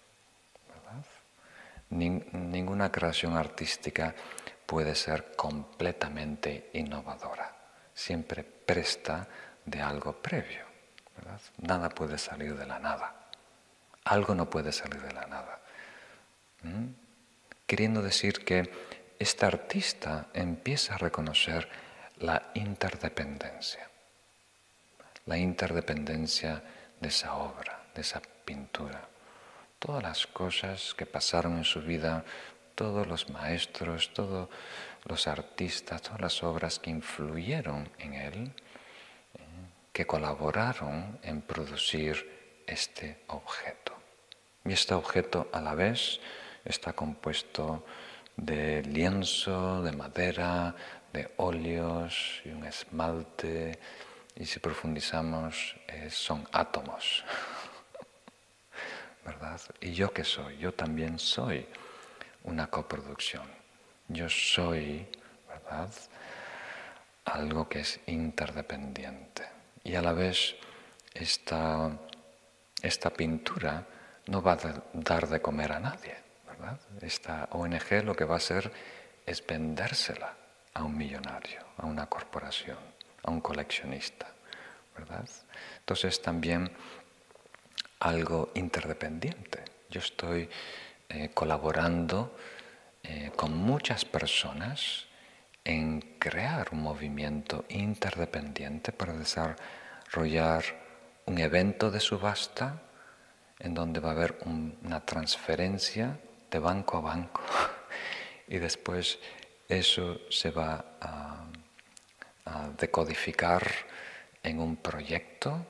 ninguna 1.90 2.92
creación 2.92 3.38
artística 3.38 4.16
puede 4.66 4.96
ser 4.96 5.36
completamente 5.36 6.72
innovadora. 6.74 7.56
Siempre 7.94 8.44
presta 8.44 9.28
de 9.64 9.82
algo 9.82 10.14
previo. 10.14 10.66
Nada 11.60 11.90
puede 11.90 12.18
salir 12.18 12.58
de 12.58 12.66
la 12.66 12.80
nada. 12.80 13.30
Algo 14.06 14.34
no 14.36 14.50
puede 14.50 14.72
salir 14.72 15.02
de 15.02 15.14
la 15.14 15.28
nada. 15.28 15.60
¿Mm? 16.64 16.88
Queriendo 17.68 18.02
decir 18.02 18.44
que 18.44 18.70
este 19.20 19.46
artista 19.46 20.28
empieza 20.34 20.96
a 20.96 20.98
reconocer 20.98 21.70
la 22.20 22.52
interdependencia. 22.54 23.90
La 25.26 25.38
interdependencia 25.38 26.64
de 27.00 27.08
esa 27.08 27.36
obra, 27.36 27.84
de 27.96 28.02
esa 28.02 28.22
pintura. 28.46 29.08
Todas 29.80 30.04
las 30.04 30.28
cosas 30.28 30.94
que 30.94 31.06
pasaron 31.06 31.58
en 31.58 31.64
su 31.64 31.82
vida 31.82 32.24
todos 32.76 33.08
los 33.08 33.30
maestros, 33.30 34.12
todos 34.14 34.50
los 35.06 35.28
artistas, 35.28 36.02
todas 36.02 36.22
las 36.22 36.44
obras 36.44 36.80
que 36.80 36.90
influyeron 36.90 37.90
en 38.00 38.14
él, 38.14 38.52
eh, 39.34 39.40
que 39.92 40.08
colaboraron 40.08 41.20
en 41.24 41.42
producir 41.42 42.64
este 42.66 43.24
objeto. 43.28 43.94
Y 44.66 44.74
este 44.74 44.94
objeto 44.94 45.50
a 45.52 45.62
la 45.62 45.76
vez 45.76 46.20
está 46.66 46.94
compuesto 46.94 47.86
de 48.38 48.82
lienzo, 48.84 49.82
de 49.82 49.92
madera, 49.92 50.76
de 51.12 51.32
óleos 51.38 52.42
y 52.46 52.50
un 52.50 52.66
esmalte, 52.66 53.80
y 54.36 54.46
si 54.46 54.60
profundizamos 54.60 55.76
eh, 55.88 56.10
son 56.10 56.48
átomos. 56.52 57.24
¿Verdad? 59.26 59.62
¿Y 59.80 59.94
yo 59.94 60.12
qué 60.12 60.24
soy? 60.24 60.58
Yo 60.58 60.74
también 60.74 61.20
soy 61.20 61.66
una 62.44 62.68
coproducción. 62.68 63.48
Yo 64.08 64.28
soy, 64.28 65.08
¿verdad? 65.48 65.90
Algo 67.26 67.70
que 67.70 67.82
es 67.82 68.00
interdependiente. 68.08 69.48
Y 69.84 69.96
a 69.96 70.02
la 70.02 70.14
vez 70.14 70.56
esta, 71.14 71.92
esta 72.82 73.10
pintura 73.12 73.86
no 74.28 74.42
va 74.42 74.54
a 74.54 74.84
dar 74.94 75.28
de 75.28 75.42
comer 75.42 75.72
a 75.74 75.80
nadie, 75.80 76.16
Esta 77.02 77.50
ONG 77.52 78.04
lo 78.04 78.16
que 78.16 78.26
va 78.26 78.36
a 78.36 78.38
hacer 78.38 78.72
es 79.26 79.46
vendérsela 79.46 80.34
a 80.74 80.84
un 80.84 80.98
millonario, 80.98 81.62
a 81.78 81.86
una 81.86 82.08
corporación, 82.08 82.78
a 83.24 83.32
un 83.32 83.42
coleccionista, 83.42 84.28
¿verdad? 84.98 85.28
Entonces 85.80 86.22
también 86.22 86.72
algo 88.00 88.52
interdependiente. 88.56 89.64
Yo 89.90 90.00
estoy 90.00 90.50
eh, 91.10 91.30
colaborando 91.34 92.36
eh, 93.04 93.32
con 93.36 93.56
muchas 93.56 94.06
personas 94.06 95.06
en 95.64 96.02
crear 96.20 96.70
un 96.72 96.82
movimiento 96.82 97.66
interdependiente 97.70 98.92
para 98.92 99.14
desarrollar 99.14 100.64
un 101.26 101.38
evento 101.38 101.92
de 101.92 102.00
subasta 102.00 102.82
en 103.60 103.74
donde 103.74 104.02
va 104.02 104.10
a 104.10 104.14
haber 104.14 104.38
una 104.46 105.06
transferencia 105.06 106.20
de 106.54 106.60
banco 106.60 106.98
a 106.98 107.02
banco 107.02 107.42
y 108.48 108.60
después 108.60 109.18
eso 109.68 110.22
se 110.30 110.52
va 110.52 110.86
a 111.02 111.48
decodificar 112.78 113.66
en 114.44 114.60
un 114.60 114.78
proyecto 114.78 115.66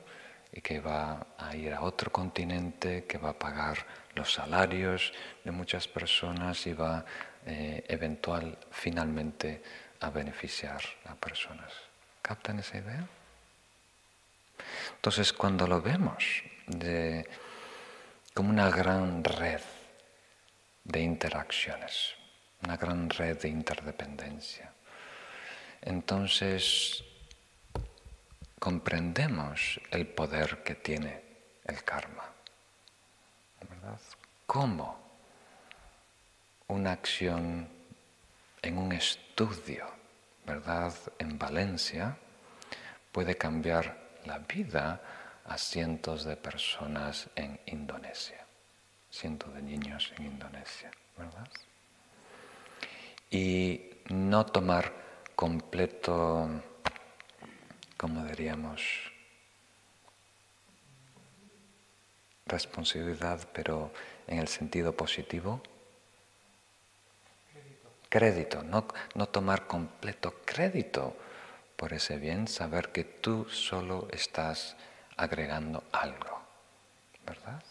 y 0.52 0.60
que 0.60 0.80
va 0.80 1.26
a 1.38 1.56
ir 1.56 1.72
a 1.72 1.80
otro 1.80 2.12
continente, 2.12 3.06
que 3.06 3.18
va 3.18 3.30
a 3.30 3.38
pagar 3.38 3.78
los 4.14 4.34
salarios 4.34 5.12
de 5.42 5.50
muchas 5.50 5.88
personas 5.88 6.66
y 6.66 6.74
va 6.74 7.04
eh, 7.46 7.84
eventual 7.88 8.58
finalmente 8.70 9.62
a 10.00 10.10
beneficiar 10.10 10.82
a 11.06 11.14
personas. 11.14 11.72
¿Captan 12.20 12.58
esa 12.58 12.78
idea? 12.78 13.08
Entonces 14.96 15.32
cuando 15.32 15.66
lo 15.66 15.80
vemos 15.80 16.44
de, 16.66 17.26
como 18.34 18.50
una 18.50 18.70
gran 18.70 19.24
red 19.24 19.60
de 20.84 21.00
interacciones, 21.00 22.14
una 22.62 22.76
gran 22.76 23.10
red 23.10 23.40
de 23.40 23.48
interdependencia, 23.48 24.72
entonces 25.82 27.04
comprendemos 28.58 29.80
el 29.90 30.06
poder 30.06 30.62
que 30.62 30.74
tiene 30.74 31.22
el 31.64 31.82
karma. 31.84 32.24
¿verdad? 33.68 34.00
¿Cómo 34.46 34.98
una 36.68 36.92
acción 36.92 37.68
en 38.62 38.78
un 38.78 38.92
estudio, 38.92 39.86
¿verdad?, 40.46 40.94
en 41.18 41.38
Valencia 41.38 42.16
puede 43.12 43.36
cambiar 43.36 43.96
la 44.24 44.38
vida 44.38 45.00
a 45.44 45.58
cientos 45.58 46.24
de 46.24 46.36
personas 46.36 47.28
en 47.36 47.60
Indonesia, 47.66 48.43
cientos 49.14 49.54
de 49.54 49.62
niños 49.62 50.12
en 50.18 50.26
Indonesia, 50.26 50.90
¿verdad? 51.16 51.48
Y 53.30 53.90
no 54.10 54.44
tomar 54.46 54.92
completo 55.34 56.48
como 58.04 58.22
diríamos, 58.24 58.82
responsabilidad, 62.44 63.48
pero 63.54 63.92
en 64.26 64.38
el 64.38 64.48
sentido 64.48 64.92
positivo. 64.92 65.62
Crédito, 68.10 68.62
no, 68.62 68.86
no 69.14 69.26
tomar 69.26 69.66
completo 69.66 70.34
crédito 70.44 71.16
por 71.76 71.94
ese 71.94 72.18
bien, 72.18 72.46
saber 72.46 72.92
que 72.92 73.04
tú 73.04 73.46
solo 73.48 74.06
estás 74.12 74.76
agregando 75.16 75.82
algo, 75.90 76.42
¿verdad? 77.24 77.62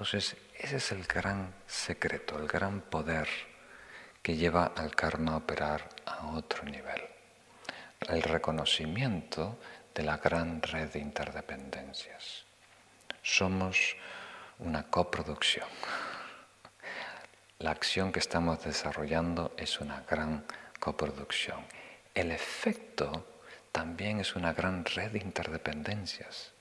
Entonces, 0.00 0.34
ese 0.58 0.76
es 0.76 0.92
el 0.92 1.04
gran 1.04 1.52
secreto, 1.66 2.38
el 2.38 2.48
gran 2.48 2.80
poder 2.80 3.28
que 4.22 4.34
lleva 4.34 4.72
al 4.74 4.96
karma 4.96 5.34
a 5.34 5.36
operar 5.36 5.90
a 6.06 6.28
otro 6.28 6.64
nivel 6.64 7.02
el 8.08 8.22
reconocimiento 8.22 9.58
de 9.94 10.02
la 10.02 10.16
gran 10.16 10.62
red 10.62 10.88
de 10.88 11.00
interdependencias. 11.00 12.46
Somos 13.20 13.94
una 14.60 14.84
coproducción. 14.84 15.68
La 17.58 17.72
acción 17.72 18.10
que 18.10 18.20
estamos 18.20 18.64
desarrollando 18.64 19.52
es 19.58 19.80
una 19.80 20.00
gran 20.08 20.46
coproducción. 20.78 21.62
El 22.14 22.30
efecto 22.30 23.42
también 23.70 24.20
es 24.20 24.34
una 24.34 24.54
gran 24.54 24.82
red 24.86 25.10
de 25.10 25.18
interdependencias 25.18 26.52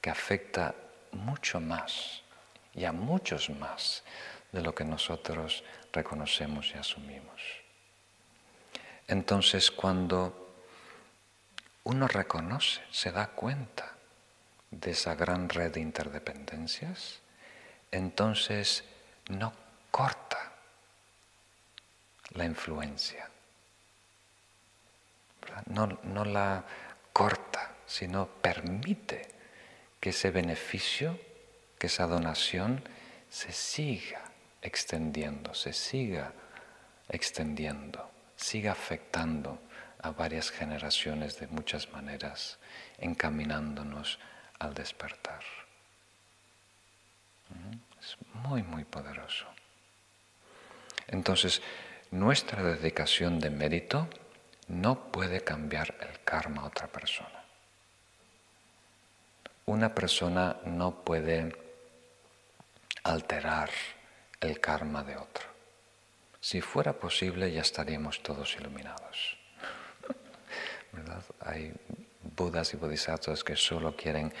que 0.00 0.10
afecta 0.10 0.76
mucho 1.10 1.58
más 1.58 2.22
y 2.76 2.84
a 2.84 2.92
muchos 2.92 3.50
más 3.50 4.04
de 4.52 4.60
lo 4.60 4.74
que 4.74 4.84
nosotros 4.84 5.64
reconocemos 5.92 6.70
y 6.74 6.78
asumimos. 6.78 7.42
Entonces, 9.08 9.70
cuando 9.70 10.54
uno 11.84 12.06
reconoce, 12.06 12.82
se 12.90 13.12
da 13.12 13.28
cuenta 13.28 13.94
de 14.70 14.90
esa 14.90 15.14
gran 15.14 15.48
red 15.48 15.72
de 15.72 15.80
interdependencias, 15.80 17.20
entonces 17.90 18.84
no 19.28 19.52
corta 19.90 20.52
la 22.30 22.44
influencia. 22.44 23.30
No, 25.66 25.86
no 26.02 26.24
la 26.24 26.64
corta, 27.12 27.76
sino 27.86 28.26
permite 28.26 29.28
que 30.00 30.10
ese 30.10 30.30
beneficio, 30.30 31.18
que 31.78 31.88
esa 31.88 32.06
donación 32.06 32.82
se 33.28 33.52
siga 33.52 34.22
extendiendo, 34.62 35.54
se 35.54 35.72
siga 35.72 36.32
extendiendo, 37.08 38.10
siga 38.36 38.72
afectando 38.72 39.58
a 40.00 40.10
varias 40.10 40.50
generaciones 40.50 41.38
de 41.38 41.46
muchas 41.48 41.90
maneras, 41.92 42.58
encaminándonos 42.98 44.18
al 44.58 44.74
despertar. 44.74 45.42
Es 48.00 48.16
muy, 48.34 48.62
muy 48.62 48.84
poderoso. 48.84 49.46
Entonces, 51.08 51.62
nuestra 52.10 52.62
dedicación 52.62 53.38
de 53.38 53.50
mérito 53.50 54.08
no 54.68 55.10
puede 55.10 55.42
cambiar 55.42 55.94
el 56.00 56.20
karma 56.24 56.62
a 56.62 56.66
otra 56.66 56.88
persona. 56.88 57.44
Una 59.66 59.94
persona 59.94 60.56
no 60.64 61.02
puede 61.04 61.65
alterar 63.06 63.70
el 64.40 64.60
karma 64.60 65.04
de 65.04 65.16
otro. 65.16 65.46
Si 66.40 66.60
fuera 66.60 66.92
posible 66.92 67.52
ya 67.52 67.60
estaríamos 67.60 68.22
todos 68.22 68.56
iluminados. 68.56 69.36
Hay 71.40 71.72
budas 72.36 72.74
y 72.74 72.76
bodhisattvas 72.76 73.44
que 73.44 73.54
solo 73.54 73.94
quieren 73.94 74.32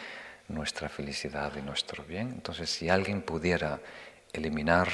nuestra 0.48 0.88
felicidad 0.88 1.54
y 1.56 1.62
nuestro 1.62 2.02
bien. 2.04 2.28
Entonces, 2.28 2.70
si 2.70 2.88
alguien 2.88 3.22
pudiera 3.22 3.80
eliminar 4.32 4.88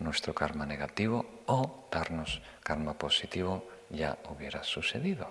nuestro 0.00 0.34
karma 0.34 0.66
negativo 0.66 1.42
o 1.46 1.88
darnos 1.92 2.42
karma 2.62 2.94
positivo, 2.94 3.68
ya 3.90 4.18
hubiera 4.30 4.64
sucedido. 4.64 5.30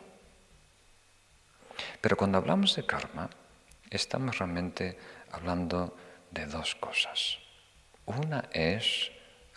Pero 1.99 2.15
cuando 2.15 2.37
hablamos 2.37 2.75
de 2.75 2.85
karma, 2.85 3.29
estamos 3.89 4.37
realmente 4.37 4.97
hablando 5.31 5.97
de 6.31 6.45
dos 6.45 6.75
cosas. 6.75 7.44
Una 8.05 8.49
es 8.51 9.11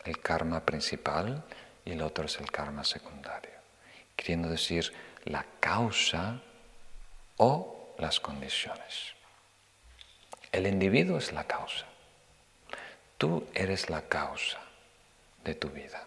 el 0.04 0.20
karma 0.20 0.64
principal 0.64 1.44
y 1.84 1.92
el 1.92 2.02
otro 2.02 2.24
es 2.24 2.38
el 2.38 2.50
karma 2.50 2.84
secundario, 2.84 3.52
queriendo 4.16 4.48
decir 4.48 4.92
la 5.24 5.44
causa 5.60 6.40
o 7.36 7.94
las 7.98 8.20
condiciones. 8.20 9.14
El 10.50 10.66
individuo 10.66 11.18
es 11.18 11.32
la 11.32 11.44
causa. 11.44 11.84
Tú 13.18 13.46
eres 13.54 13.90
la 13.90 14.02
causa 14.02 14.58
de 15.44 15.54
tu 15.54 15.68
vida. 15.68 16.06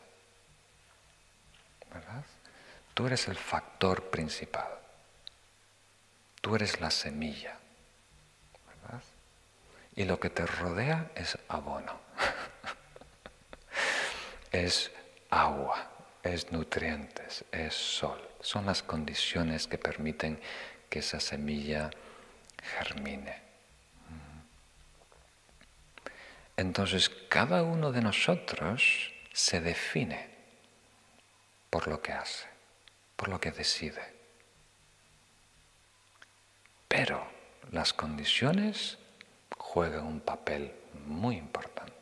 ¿Verdad? 1.94 2.24
Tú 2.94 3.06
eres 3.08 3.28
el 3.28 3.38
factor 3.38 4.10
principal. 4.10 4.70
Tú 6.42 6.56
eres 6.56 6.82
la 6.82 6.90
semilla. 6.90 7.58
Y 9.96 10.06
lo 10.06 10.20
que 10.20 10.30
te 10.30 10.46
rodea 10.46 11.12
es 11.16 11.38
abono. 11.48 12.01
es 14.52 14.92
agua, 15.30 15.90
es 16.24 16.52
nutrientes, 16.52 17.46
es 17.52 17.74
sol. 17.74 18.20
Son 18.42 18.66
las 18.66 18.84
condiciones 18.84 19.68
que 19.68 19.78
permiten 19.78 20.40
que 20.90 21.00
esa 21.00 21.20
semilla 21.20 21.90
germine. 22.78 23.42
Entonces 26.58 27.10
cada 27.10 27.64
uno 27.64 27.92
de 27.92 28.02
nosotros 28.02 29.14
se 29.34 29.62
define 29.62 30.30
por 31.70 31.88
lo 31.88 32.02
que 32.02 32.12
hace, 32.12 32.46
por 33.16 33.30
lo 33.30 33.40
que 33.40 33.52
decide. 33.52 34.02
Pero 36.88 37.26
las 37.72 37.94
condiciones 37.94 38.98
juegan 39.58 40.06
un 40.06 40.20
papel 40.20 40.74
muy 41.06 41.38
importante, 41.38 41.94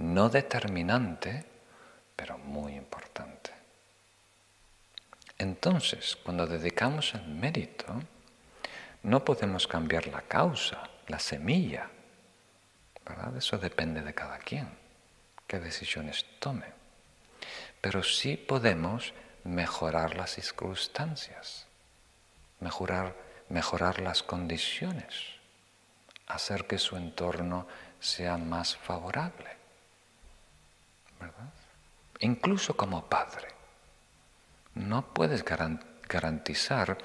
no 0.00 0.28
determinante, 0.28 1.44
pero 2.16 2.38
muy 2.38 2.74
importante. 2.74 3.50
Entonces, 5.38 6.16
cuando 6.22 6.46
dedicamos 6.46 7.14
el 7.14 7.26
mérito, 7.28 8.02
no 9.02 9.24
podemos 9.24 9.66
cambiar 9.66 10.06
la 10.06 10.22
causa, 10.22 10.82
la 11.06 11.18
semilla, 11.18 11.88
¿verdad? 13.06 13.36
Eso 13.36 13.58
depende 13.58 14.02
de 14.02 14.14
cada 14.14 14.38
quien, 14.38 14.68
qué 15.46 15.60
decisiones 15.60 16.24
tome. 16.38 16.66
Pero 17.80 18.02
sí 18.02 18.36
podemos 18.36 19.14
mejorar 19.44 20.16
las 20.16 20.30
circunstancias, 20.32 21.66
mejorar, 22.60 23.14
mejorar 23.48 24.00
las 24.00 24.22
condiciones, 24.22 25.14
hacer 26.26 26.66
que 26.66 26.78
su 26.78 26.96
entorno 26.96 27.66
sea 27.98 28.36
más 28.36 28.76
favorable. 28.76 29.59
¿Verdad? 31.20 31.50
Incluso 32.20 32.76
como 32.76 33.06
padre, 33.06 33.48
no 34.74 35.12
puedes 35.12 35.44
garantizar 35.44 36.98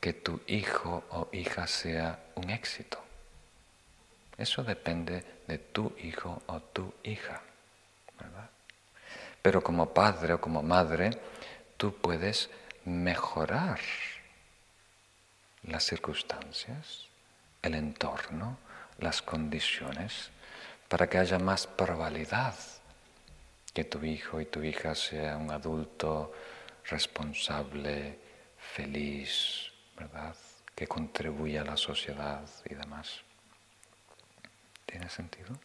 que 0.00 0.12
tu 0.12 0.40
hijo 0.46 1.04
o 1.10 1.28
hija 1.32 1.66
sea 1.66 2.24
un 2.36 2.50
éxito. 2.50 2.98
Eso 4.36 4.62
depende 4.62 5.24
de 5.48 5.58
tu 5.58 5.94
hijo 5.98 6.42
o 6.46 6.60
tu 6.60 6.94
hija. 7.02 7.42
¿verdad? 8.18 8.50
Pero 9.42 9.62
como 9.62 9.92
padre 9.92 10.34
o 10.34 10.40
como 10.40 10.62
madre, 10.62 11.10
tú 11.76 11.94
puedes 11.94 12.50
mejorar 12.84 13.80
las 15.64 15.84
circunstancias, 15.84 17.06
el 17.62 17.74
entorno, 17.74 18.58
las 18.98 19.22
condiciones, 19.22 20.30
para 20.88 21.08
que 21.08 21.18
haya 21.18 21.38
más 21.38 21.66
probabilidad 21.66 22.54
que 23.78 23.84
tu 23.84 24.04
hijo 24.04 24.40
y 24.40 24.46
tu 24.46 24.60
hija 24.60 24.92
sea 24.92 25.36
un 25.36 25.52
adulto 25.52 26.32
responsable, 26.86 28.18
feliz, 28.58 29.70
¿verdad? 29.96 30.34
Que 30.74 30.88
contribuya 30.88 31.60
a 31.60 31.64
la 31.64 31.76
sociedad 31.76 32.42
y 32.68 32.74
demás. 32.74 33.20
¿Tiene 34.84 35.08
sentido? 35.08 35.56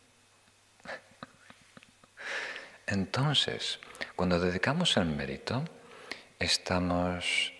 Entonces, 2.85 3.79
cuando 4.15 4.39
dedicamos 4.39 4.95
el 4.97 5.07
mérito, 5.07 5.63
estamos 6.37 7.51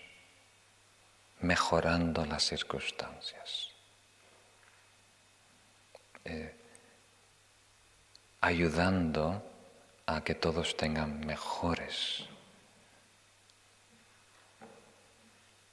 mejorando 1.40 2.28
las 2.28 2.44
circunstancias, 2.44 3.72
eh, 6.26 6.54
ayudando 8.42 9.50
a 10.06 10.24
que 10.24 10.36
todos 10.36 10.76
tengan 10.76 11.26
mejores 11.26 12.26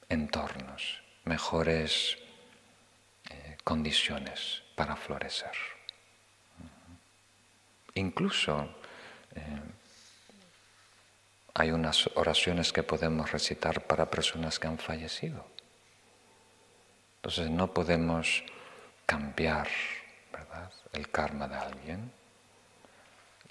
entornos, 0.09 1.01
mejores 1.23 2.17
eh, 3.29 3.57
condiciones 3.63 4.63
para 4.75 4.95
florecer. 4.95 5.55
Incluso 7.95 8.69
eh, 9.35 9.61
hay 11.53 11.71
unas 11.71 12.09
oraciones 12.15 12.71
que 12.71 12.83
podemos 12.83 13.31
recitar 13.31 13.85
para 13.85 14.09
personas 14.09 14.59
que 14.59 14.67
han 14.67 14.77
fallecido. 14.77 15.45
Entonces 17.17 17.49
no 17.49 17.73
podemos 17.73 18.43
cambiar 19.05 19.67
¿verdad? 20.31 20.71
el 20.93 21.09
karma 21.09 21.47
de 21.47 21.55
alguien. 21.55 22.20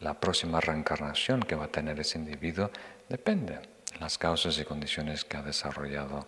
La 0.00 0.18
próxima 0.18 0.60
reencarnación 0.60 1.42
que 1.42 1.54
va 1.54 1.66
a 1.66 1.72
tener 1.72 2.00
ese 2.00 2.18
individuo 2.18 2.70
depende 3.08 3.58
de 3.58 3.98
las 4.00 4.16
causas 4.16 4.58
y 4.58 4.64
condiciones 4.64 5.24
que 5.24 5.36
ha 5.36 5.42
desarrollado 5.42 6.26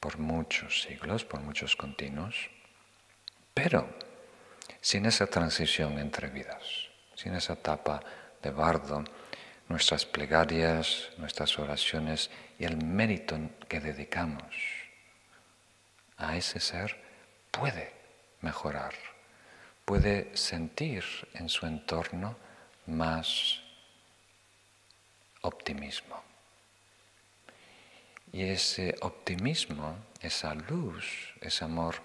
por 0.00 0.18
muchos 0.18 0.82
siglos, 0.82 1.24
por 1.24 1.40
muchos 1.40 1.76
continuos. 1.76 2.50
Pero 3.52 3.86
sin 4.80 5.04
esa 5.04 5.26
transición 5.26 5.98
entre 5.98 6.28
vidas, 6.28 6.88
sin 7.14 7.34
esa 7.34 7.52
etapa 7.54 8.00
de 8.42 8.50
bardo, 8.50 9.04
nuestras 9.68 10.06
plegarias, 10.06 11.10
nuestras 11.18 11.58
oraciones 11.58 12.30
y 12.58 12.64
el 12.64 12.78
mérito 12.78 13.38
que 13.68 13.80
dedicamos 13.80 14.54
a 16.16 16.36
ese 16.36 16.58
ser 16.58 16.96
puede 17.50 17.92
mejorar, 18.40 18.94
puede 19.84 20.34
sentir 20.36 21.04
en 21.34 21.48
su 21.48 21.66
entorno 21.66 22.36
más 22.86 23.60
optimismo. 25.42 26.22
Y 28.32 28.42
ese 28.42 28.96
optimismo, 29.02 29.96
esa 30.20 30.54
luz, 30.54 31.34
ese 31.40 31.64
amor, 31.64 31.96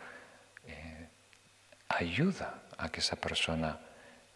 eh, 0.67 1.07
ayuda 1.87 2.61
a 2.77 2.89
que 2.89 2.99
esa 2.99 3.15
persona 3.15 3.79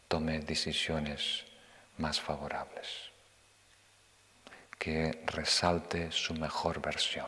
tome 0.08 0.40
decisiones 0.40 1.46
más 1.98 2.20
favorables. 2.20 3.12
que 4.80 5.24
resalte 5.28 6.12
su 6.12 6.34
mejor 6.34 6.82
versión. 6.82 7.28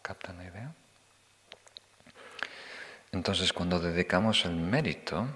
¿Captan 0.00 0.38
la 0.38 0.44
idea? 0.44 0.74
Entonces, 3.12 3.52
cuando 3.52 3.78
dedicamos 3.78 4.46
el 4.46 4.56
mérito, 4.56 5.28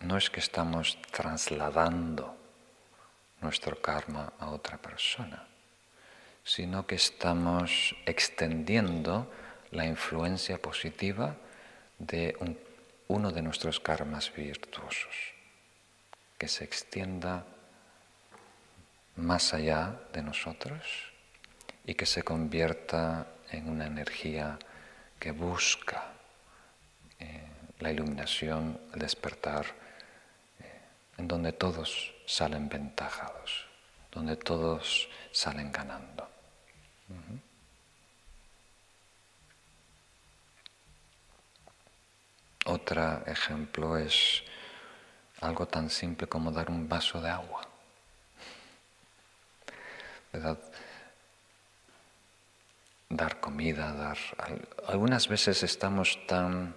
no 0.00 0.16
es 0.16 0.30
que 0.30 0.40
estamos 0.40 0.98
trasladando 1.10 2.36
nuestro 3.40 3.80
karma 3.80 4.32
a 4.38 4.50
otra 4.50 4.78
persona, 4.78 5.46
sino 6.44 6.86
que 6.86 6.94
estamos 6.94 7.94
extendiendo 8.06 9.30
la 9.70 9.86
influencia 9.86 10.58
positiva 10.58 11.36
de 11.98 12.36
uno 13.08 13.30
de 13.30 13.42
nuestros 13.42 13.80
karmas 13.80 14.32
virtuosos, 14.34 15.14
que 16.38 16.48
se 16.48 16.64
extienda 16.64 17.44
más 19.16 19.54
allá 19.54 19.98
de 20.12 20.22
nosotros 20.22 20.82
y 21.84 21.94
que 21.94 22.06
se 22.06 22.22
convierta 22.22 23.26
en 23.50 23.68
una 23.68 23.86
energía 23.86 24.58
que 25.18 25.30
busca 25.30 26.12
eh, 27.18 27.42
la 27.78 27.90
iluminación, 27.90 28.78
el 28.92 29.00
despertar, 29.00 29.85
en 31.16 31.28
donde 31.28 31.52
todos 31.52 32.12
salen 32.26 32.68
ventajados, 32.68 33.66
donde 34.12 34.36
todos 34.36 35.08
salen 35.32 35.72
ganando. 35.72 36.28
Otro 42.66 43.24
ejemplo 43.26 43.96
es 43.96 44.42
algo 45.40 45.66
tan 45.66 45.88
simple 45.88 46.26
como 46.26 46.50
dar 46.50 46.68
un 46.68 46.88
vaso 46.88 47.20
de 47.20 47.30
agua. 47.30 47.62
Dar 53.08 53.40
comida, 53.40 53.92
dar... 53.92 54.18
Algunas 54.88 55.28
veces 55.28 55.62
estamos 55.62 56.18
tan 56.26 56.74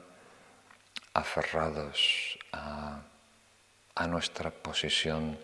aferrados 1.13 2.37
a, 2.53 3.01
nuestra 4.07 4.51
posición 4.51 5.37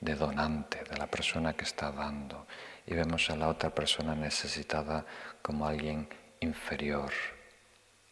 de 0.00 0.14
donante, 0.14 0.82
de 0.84 0.96
la 0.96 1.06
persona 1.06 1.52
que 1.52 1.64
está 1.64 1.92
dando, 1.92 2.46
y 2.86 2.94
vemos 2.94 3.28
a 3.30 3.36
la 3.36 3.48
otra 3.48 3.70
persona 3.70 4.14
necesitada 4.14 5.04
como 5.42 5.66
alguien 5.66 6.08
inferior 6.40 7.12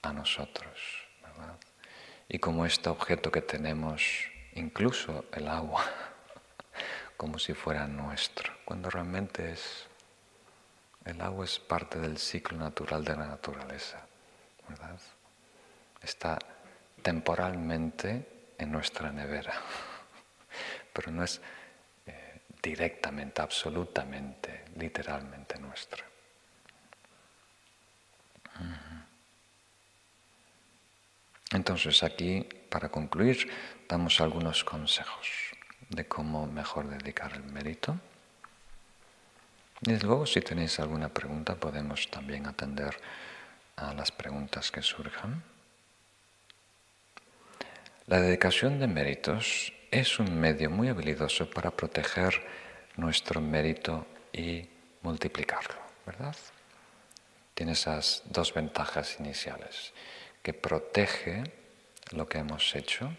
a 0.03 0.13
nosotros. 0.13 1.09
Y 2.29 2.39
como 2.39 2.67
este 2.67 2.91
objeto 2.91 3.31
que 3.31 3.41
tenemos, 3.41 4.03
incluso 4.55 5.25
el 5.33 5.49
agua, 5.49 5.83
como 7.17 7.39
si 7.39 7.55
fuera 7.55 7.87
nuestro, 7.87 8.53
cuando 8.67 8.91
realmente 8.91 9.53
es, 9.53 9.87
el 11.07 11.21
agua 11.23 11.47
es 11.47 11.59
parte 11.59 11.99
del 11.99 12.19
ciclo 12.19 12.59
natural 12.59 13.03
de 13.03 13.17
la 13.17 13.27
naturaleza, 13.27 14.07
¿verdad? 14.69 15.01
Está 16.03 16.39
temporalmente 17.03 18.38
en 18.59 18.73
nuestra 18.73 19.11
nevera, 19.13 19.55
pero 20.93 21.11
no 21.11 21.25
es 21.25 21.41
eh, 22.07 22.41
directamente, 22.63 23.41
absolutamente, 23.41 24.65
literalmente 24.77 25.59
nuestra. 25.59 26.05
Entonces 31.51 32.03
aquí, 32.03 32.47
para 32.69 32.91
concluir, 32.91 33.51
damos 33.89 34.21
algunos 34.21 34.65
consejos 34.65 35.29
de 35.89 36.07
cómo 36.07 36.47
mejor 36.47 36.89
dedicar 36.89 37.33
el 37.33 37.45
mérito. 37.45 37.97
Y 39.83 39.97
luego, 39.99 40.27
si 40.27 40.41
tenéis 40.41 40.79
alguna 40.81 41.09
pregunta, 41.09 41.55
podemos 41.55 42.11
también 42.11 42.47
atender 42.47 43.01
a 43.77 43.95
las 43.95 44.13
preguntas 44.13 44.71
que 44.71 44.83
surjan. 44.83 45.43
La 48.09 48.23
dedicación 48.23 48.79
de 48.81 48.87
méritos 48.87 49.71
es 49.91 50.19
un 50.19 50.41
medio 50.41 50.71
muy 50.71 50.89
habilidoso 50.89 51.51
para 51.51 51.71
proteger 51.71 52.43
nuestro 52.97 53.39
mérito 53.43 54.07
y 54.33 54.67
multiplicarlo, 55.03 55.77
¿verdad? 56.07 56.35
Tiene 57.53 57.73
esas 57.73 58.23
dos 58.25 58.55
ventajas 58.55 59.21
iniciales, 59.21 59.93
que 60.43 60.55
protege 60.55 61.45
lo 62.13 62.27
que 62.27 62.39
hemos 62.39 62.75
hecho 62.75 63.13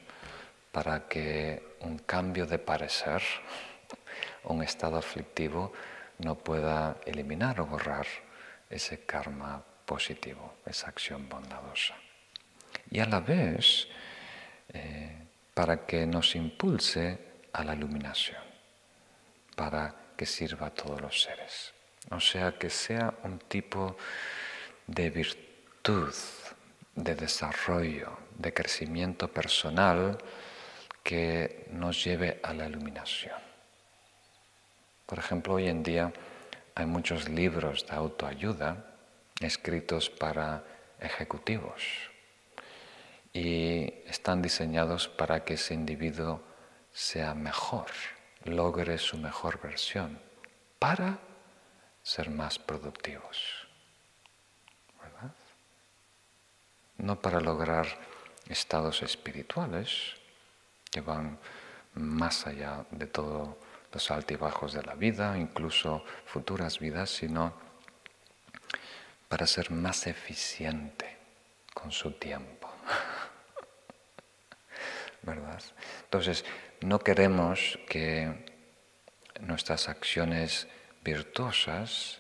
para 0.72 1.08
que 1.08 1.62
un 1.82 2.00
cambio 2.00 2.48
de 2.48 2.58
parecer, 2.58 3.22
un 4.46 4.64
estado 4.64 4.98
aflictivo, 4.98 5.72
no 6.18 6.34
pueda 6.34 6.98
eliminar 7.06 7.62
o 7.62 7.68
borrar 7.68 8.08
ese 8.72 9.06
karma 9.06 9.64
positivo, 9.86 10.56
esa 10.66 10.88
acción 10.88 11.30
bondadosa. 11.30 11.94
Y 12.90 13.00
a 13.02 13.06
la 13.06 13.20
vez, 13.20 13.88
eh, 14.74 15.28
para 15.54 15.86
que 15.86 16.06
nos 16.06 16.36
impulse 16.36 17.20
a 17.54 17.64
la 17.64 17.76
iluminación, 17.76 18.42
para 19.56 19.94
que 20.16 20.26
sirva 20.26 20.68
a 20.68 20.74
todos 20.74 21.02
los 21.02 21.22
seres. 21.22 21.74
O 22.12 22.20
sea, 22.20 22.58
que 22.58 22.70
sea 22.70 23.14
un 23.24 23.40
tipo 23.40 23.98
de 24.88 25.10
virtud, 25.10 26.14
de 26.96 27.16
desarrollo, 27.16 28.18
de 28.38 28.54
crecimiento 28.54 29.28
personal 29.28 30.18
que 31.04 31.68
nos 31.72 32.04
lleve 32.04 32.40
a 32.44 32.54
la 32.54 32.68
iluminación. 32.68 33.38
Por 35.06 35.20
ejemplo, 35.20 35.56
hoy 35.56 35.68
en 35.68 35.84
día 35.84 36.12
hay 36.76 36.86
muchos 36.86 37.28
libros 37.30 37.86
de 37.88 37.96
autoayuda 37.96 38.86
escritos 39.40 40.10
para 40.10 40.64
ejecutivos, 41.00 42.09
y 43.34 43.94
están 44.08 44.42
diseñados 44.42 45.08
para 45.08 45.44
que 45.44 45.54
ese 45.54 45.74
individuo 45.74 46.42
sea 46.92 47.34
mejor, 47.34 47.88
logre 48.44 48.98
su 48.98 49.18
mejor 49.18 49.62
versión, 49.62 50.20
para 50.80 51.20
ser 52.02 52.30
más 52.30 52.58
productivos. 52.58 53.68
¿Verdad? 55.02 55.34
No 56.98 57.22
para 57.22 57.40
lograr 57.40 57.88
estados 58.48 59.04
espirituales 59.04 60.16
que 60.90 61.02
van 61.02 61.40
más 61.94 62.48
allá 62.48 62.86
de 62.92 63.06
todos 63.08 63.56
los 63.92 64.12
altibajos 64.12 64.74
de 64.74 64.84
la 64.84 64.96
vida, 64.96 65.38
incluso 65.38 66.04
futuras 66.26 66.80
vidas, 66.80 67.10
sino 67.10 67.54
para 69.28 69.46
ser 69.46 69.72
más 69.72 70.08
eficiente 70.08 71.18
con 71.74 71.92
su 71.92 72.12
tiempo. 72.14 72.70
Entonces, 75.26 76.46
no 76.82 77.00
queremos 77.00 77.80
que 77.88 78.46
nuestras 79.42 79.90
acciones 79.90 80.68
virtuosas 81.04 82.20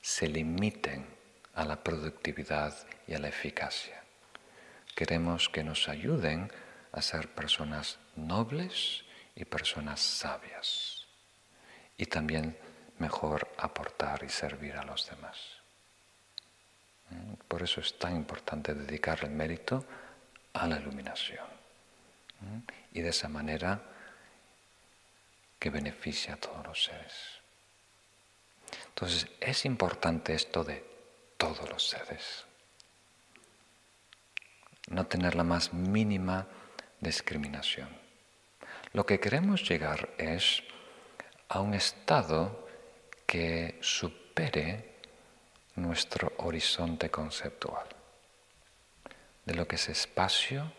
se 0.00 0.28
limiten 0.28 1.06
a 1.54 1.64
la 1.64 1.82
productividad 1.82 2.74
y 3.06 3.14
a 3.14 3.18
la 3.18 3.28
eficacia. 3.28 4.02
Queremos 4.94 5.48
que 5.48 5.64
nos 5.64 5.88
ayuden 5.88 6.50
a 6.92 7.02
ser 7.02 7.28
personas 7.34 7.98
nobles 8.16 9.04
y 9.34 9.44
personas 9.44 10.00
sabias. 10.00 11.06
Y 11.96 12.06
también 12.06 12.56
mejor 12.98 13.48
aportar 13.58 14.24
y 14.24 14.28
servir 14.28 14.76
a 14.76 14.84
los 14.84 15.08
demás. 15.08 15.38
Por 17.46 17.62
eso 17.62 17.80
es 17.80 17.98
tan 17.98 18.16
importante 18.16 18.74
dedicar 18.74 19.20
el 19.22 19.30
mérito 19.30 19.84
a 20.52 20.66
la 20.66 20.78
iluminación 20.78 21.57
y 22.92 23.00
de 23.00 23.08
esa 23.10 23.28
manera 23.28 23.82
que 25.58 25.70
beneficia 25.70 26.34
a 26.34 26.36
todos 26.36 26.64
los 26.66 26.84
seres. 26.84 27.12
Entonces 28.88 29.28
es 29.40 29.64
importante 29.64 30.34
esto 30.34 30.64
de 30.64 30.84
todos 31.36 31.68
los 31.68 31.88
seres. 31.88 32.44
No 34.88 35.06
tener 35.06 35.34
la 35.34 35.44
más 35.44 35.72
mínima 35.72 36.46
discriminación. 37.00 37.88
Lo 38.92 39.04
que 39.04 39.20
queremos 39.20 39.68
llegar 39.68 40.10
es 40.18 40.62
a 41.48 41.60
un 41.60 41.74
estado 41.74 42.68
que 43.26 43.78
supere 43.80 44.96
nuestro 45.76 46.32
horizonte 46.38 47.10
conceptual, 47.10 47.86
de 49.44 49.54
lo 49.54 49.68
que 49.68 49.76
es 49.76 49.88
espacio 49.88 50.72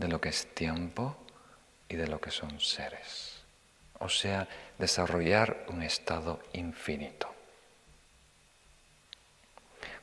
de 0.00 0.08
lo 0.08 0.20
que 0.20 0.30
es 0.30 0.54
tiempo 0.54 1.14
y 1.86 1.96
de 1.96 2.08
lo 2.08 2.20
que 2.20 2.30
son 2.30 2.58
seres. 2.58 3.42
O 3.98 4.08
sea, 4.08 4.48
desarrollar 4.78 5.66
un 5.68 5.82
estado 5.82 6.40
infinito. 6.54 7.30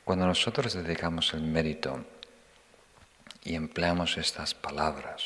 Cuando 0.04 0.24
nosotros 0.24 0.72
dedicamos 0.72 1.34
el 1.34 1.42
mérito 1.42 2.04
y 3.42 3.56
empleamos 3.56 4.16
estas 4.16 4.54
palabras 4.54 5.22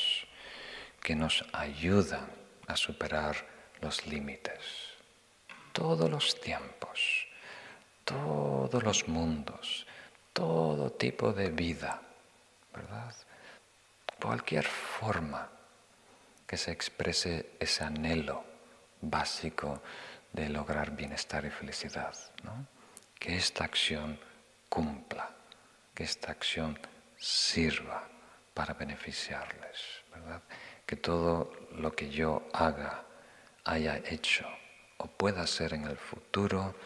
que 1.03 1.15
nos 1.15 1.45
ayudan 1.53 2.27
a 2.67 2.77
superar 2.77 3.37
los 3.83 4.07
límites, 4.07 4.59
todos 5.73 6.09
los 6.11 6.41
tiempos, 6.41 7.27
todos 8.07 8.83
los 8.83 9.07
mundos, 9.07 9.87
todo 10.33 10.91
tipo 10.91 11.33
de 11.35 11.51
vida, 11.51 12.01
¿verdad? 12.75 13.15
Cualquier 14.23 14.65
forma 14.65 15.49
que 16.47 16.57
se 16.57 16.71
exprese 16.71 17.57
ese 17.59 17.83
anhelo 17.83 18.45
básico 19.01 19.83
de 20.33 20.49
lograr 20.49 20.93
bienestar 20.93 21.45
y 21.45 21.51
felicidad, 21.51 22.15
¿no? 22.45 22.67
que 23.19 23.37
esta 23.37 23.65
acción 23.65 24.19
cumpla, 24.69 25.29
que 25.93 26.05
esta 26.05 26.31
acción 26.31 26.79
sirva 27.19 28.09
para 28.55 28.75
beneficiarles, 28.75 30.05
¿verdad? 30.15 30.43
Que 30.87 30.97
todo 30.97 31.53
lo 31.73 31.93
que 31.93 32.09
yo 32.09 32.49
haga, 32.53 33.03
haya 33.65 33.97
hecho 34.05 34.47
o 34.99 35.09
pueda 35.09 35.47
ser 35.49 35.75
en 35.75 35.85
el 35.85 35.97
futuro, 35.97 36.77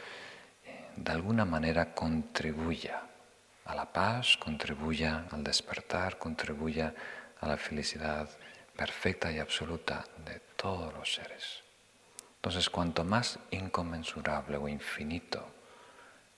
eh, 0.65 0.89
de 0.97 1.13
alguna 1.13 1.45
manera 1.45 1.93
contribuya 1.95 3.03
a 3.67 3.75
la 3.75 3.93
paz, 3.93 4.37
contribuya 4.39 5.27
al 5.31 5.45
despertar, 5.45 6.19
contribuya 6.19 6.95
a 7.41 7.49
la 7.49 7.57
felicidad 7.57 8.29
perfecta 8.77 9.31
y 9.33 9.39
absoluta 9.39 10.05
de 10.25 10.41
todos 10.57 10.93
los 10.95 11.15
seres. 11.15 11.63
Entonces, 12.37 12.71
cuanto 12.71 13.05
más 13.05 13.39
inconmensurable 13.51 14.57
o 14.57 14.69
infinito 14.69 15.49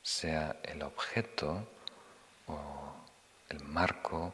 sea 0.02 0.56
el 0.62 0.82
objeto 0.82 1.68
o 2.46 2.94
el 3.48 3.62
marco, 3.64 4.32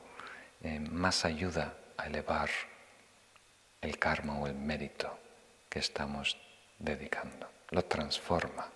eh, 0.62 0.78
más 0.78 1.24
ayuda 1.24 1.74
a 1.96 2.06
elevar 2.06 2.48
el 3.80 3.98
karma 3.98 4.38
o 4.38 4.46
el 4.46 4.54
mérito 4.54 5.18
que 5.68 5.78
estamos 5.78 6.36
dedicando. 6.78 7.50
Lo 7.70 7.84
transforma. 7.84 8.68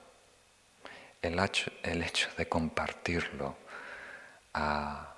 El 1.22 1.38
hecho, 1.38 1.70
el 1.82 2.02
hecho 2.02 2.28
de 2.36 2.48
compartirlo 2.48 3.56
a, 4.54 5.14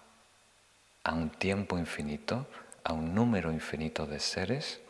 a 1.05 1.12
un 1.12 1.31
tiempo 1.31 1.78
infinito, 1.78 2.47
a 2.85 2.93
un 2.93 3.14
número 3.14 3.52
infinito 3.52 4.06
de 4.06 4.20
seres, 4.20 4.81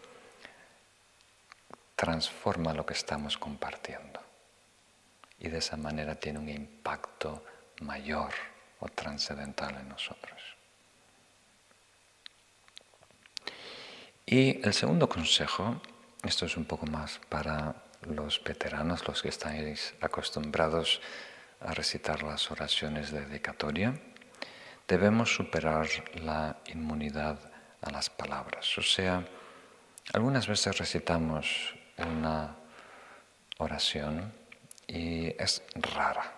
transforma 1.97 2.73
lo 2.73 2.87
que 2.87 2.95
estamos 2.95 3.37
compartiendo. 3.37 4.21
Y 5.39 5.49
de 5.49 5.59
esa 5.59 5.77
manera 5.77 6.15
tiene 6.15 6.39
un 6.39 6.49
impacto 6.49 7.45
mayor 7.83 8.33
o 8.81 8.89
trascendental 8.89 9.77
en 9.77 9.89
nosotros. 9.89 10.41
Y 14.27 14.65
el 14.65 14.73
segundo 14.75 15.09
consejo, 15.09 15.81
esto 16.23 16.47
es 16.47 16.57
un 16.57 16.65
poco 16.65 16.87
más 16.87 17.21
para 17.29 17.75
los 18.03 18.43
veteranos, 18.43 19.07
los 19.07 19.23
que 19.23 19.29
estáis 19.29 19.95
acostumbrados 20.01 21.01
a 21.61 21.75
recitar 21.75 22.23
las 22.23 22.51
oraciones 22.51 23.11
de 23.11 23.27
dedicatoria, 23.27 23.95
debemos 24.91 25.33
superar 25.33 25.87
la 26.15 26.57
inmunidad 26.67 27.39
a 27.81 27.93
las 27.93 28.11
palabras. 28.11 28.77
O 28.77 28.83
sea, 28.83 29.25
algunas 30.13 30.49
veces 30.49 30.77
recitamos 30.77 31.77
una 31.97 32.57
oración 33.59 34.33
y 34.89 35.29
es 35.41 35.63
rara. 35.77 36.33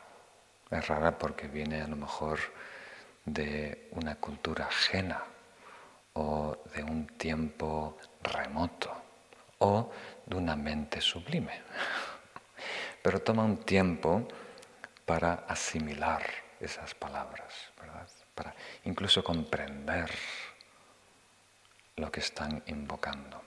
Es 0.71 0.87
rara 0.87 1.17
porque 1.17 1.49
viene 1.49 1.81
a 1.81 1.87
lo 1.87 1.97
mejor 1.97 2.41
de 3.25 3.89
una 3.93 4.17
cultura 4.17 4.67
ajena 4.67 5.25
o 6.13 6.59
de 6.75 6.83
un 6.83 7.07
tiempo 7.07 7.97
remoto 8.23 8.93
o 9.61 9.91
de 10.27 10.37
una 10.37 10.57
mente 10.57 11.01
sublime. 11.01 11.63
Pero 13.03 13.23
toma 13.23 13.45
un 13.45 13.65
tiempo 13.65 14.29
para 15.07 15.47
asimilar 15.49 16.23
esas 16.61 16.95
palabras. 16.95 17.72
Para 18.35 18.55
incluso 18.85 19.23
comprender 19.23 20.11
lo 21.97 22.11
que 22.11 22.21
están 22.21 22.63
invocando. 22.67 23.43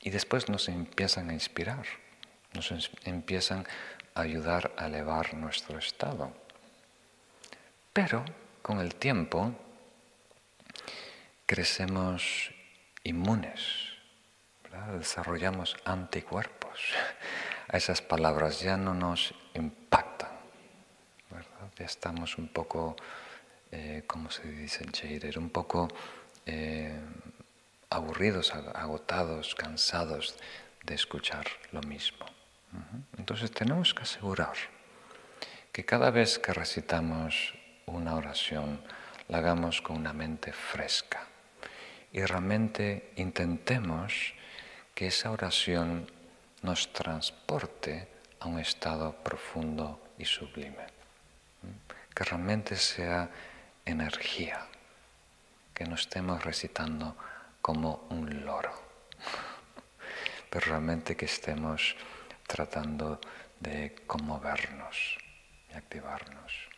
Y 0.00 0.10
después 0.10 0.48
nos 0.48 0.68
empiezan 0.68 1.30
a 1.30 1.32
inspirar, 1.32 1.84
nos 2.52 2.72
empiezan 3.04 3.66
a 4.14 4.20
ayudar 4.20 4.72
a 4.76 4.86
elevar 4.86 5.34
nuestro 5.34 5.78
estado. 5.78 6.32
Pero 7.92 8.24
con 8.62 8.80
el 8.80 8.94
tiempo 8.94 9.54
crecemos 11.46 12.50
inmunes, 13.04 13.60
desarrollamos 14.98 15.76
anticuerpos. 15.84 16.80
A 17.68 17.78
esas 17.78 18.00
palabras 18.00 18.60
ya 18.60 18.76
no 18.76 18.94
nos 18.94 19.34
impactan, 19.54 20.30
ya 21.76 21.84
estamos 21.84 22.38
un 22.38 22.46
poco, 22.46 22.94
eh, 23.72 24.04
como 24.06 24.30
se 24.30 24.50
dice 24.50 24.84
en 24.84 24.92
Scheider, 24.92 25.38
un 25.38 25.50
poco 25.50 25.88
eh, 26.46 26.98
aburridos, 27.90 28.52
agotados, 28.54 29.54
cansados 29.54 30.36
de 30.84 30.94
escuchar 30.94 31.46
lo 31.72 31.80
mismo. 31.82 32.26
Entonces 33.16 33.50
tenemos 33.50 33.94
que 33.94 34.02
asegurar 34.02 34.54
que 35.72 35.84
cada 35.84 36.10
vez 36.10 36.38
que 36.38 36.52
recitamos 36.52 37.54
una 37.86 38.14
oración, 38.14 38.80
la 39.28 39.38
hagamos 39.38 39.82
con 39.82 39.96
una 39.96 40.12
mente 40.12 40.52
fresca 40.52 41.26
y 42.12 42.22
realmente 42.22 43.12
intentemos 43.16 44.34
que 44.94 45.08
esa 45.08 45.30
oración 45.30 46.10
nos 46.62 46.92
transporte 46.92 48.08
a 48.40 48.48
un 48.48 48.58
estado 48.58 49.12
profundo 49.22 50.00
y 50.18 50.24
sublime. 50.24 50.86
Que 52.14 52.24
realmente 52.24 52.76
sea 52.76 53.28
energía, 53.86 54.66
que 55.72 55.84
no 55.84 55.94
estemos 55.94 56.44
recitando 56.44 57.16
como 57.62 58.06
un 58.10 58.44
loro, 58.44 58.72
pero 60.50 60.66
realmente 60.66 61.16
que 61.16 61.24
estemos 61.24 61.96
tratando 62.46 63.20
de 63.60 63.94
conmovernos 64.06 65.16
y 65.70 65.74
activarnos. 65.74 66.68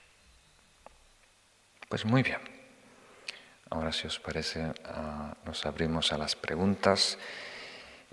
Pues 1.89 2.05
muy 2.05 2.22
bien. 2.22 2.40
Ahora, 3.70 3.93
si 3.93 4.06
os 4.06 4.18
parece, 4.18 4.72
ah, 4.85 5.35
nos 5.44 5.66
abrimos 5.66 6.12
a 6.12 6.18
las 6.18 6.36
preguntas. 6.36 7.18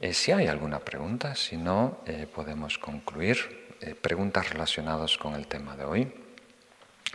Eh, 0.01 0.13
si 0.13 0.31
hay 0.31 0.47
alguna 0.47 0.79
pregunta, 0.79 1.35
si 1.35 1.55
no, 1.55 1.99
eh, 2.05 2.27
podemos 2.27 2.77
concluir. 2.77 3.75
Eh, 3.81 3.95
preguntas 3.95 4.49
relacionadas 4.49 5.17
con 5.17 5.35
el 5.35 5.47
tema 5.47 5.75
de 5.75 5.85
hoy. 5.85 6.13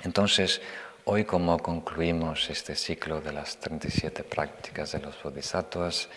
Entonces, 0.05 0.61
Hoy, 1.13 1.25
como 1.25 1.59
concluimos 1.59 2.51
este 2.51 2.77
ciclo 2.77 3.21
de 3.21 3.33
las 3.33 3.57
37 3.57 4.23
prácticas 4.23 4.93
de 4.93 5.01
los 5.01 5.21
bodhisattvas 5.21 6.09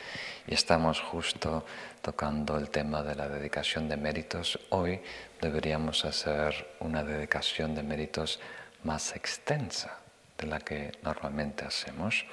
y 0.45 0.53
estamos 0.53 1.02
justo 1.02 1.65
tocando 2.03 2.60
el 2.60 2.70
tema 2.70 3.02
de 3.02 3.15
la 3.15 3.28
dedicación 3.28 3.90
de 3.90 3.98
méritos, 3.98 4.60
hoy 4.70 5.02
deberíamos 5.41 6.06
hacer 6.06 6.76
una 6.80 7.03
dedicación 7.03 7.74
de 7.74 7.82
méritos 7.82 8.40
más 8.84 9.15
extensa 9.15 9.98
de 10.38 10.45
la 10.45 10.60
que 10.60 10.91
normalmente 11.02 11.65
hacemos. 11.65 12.24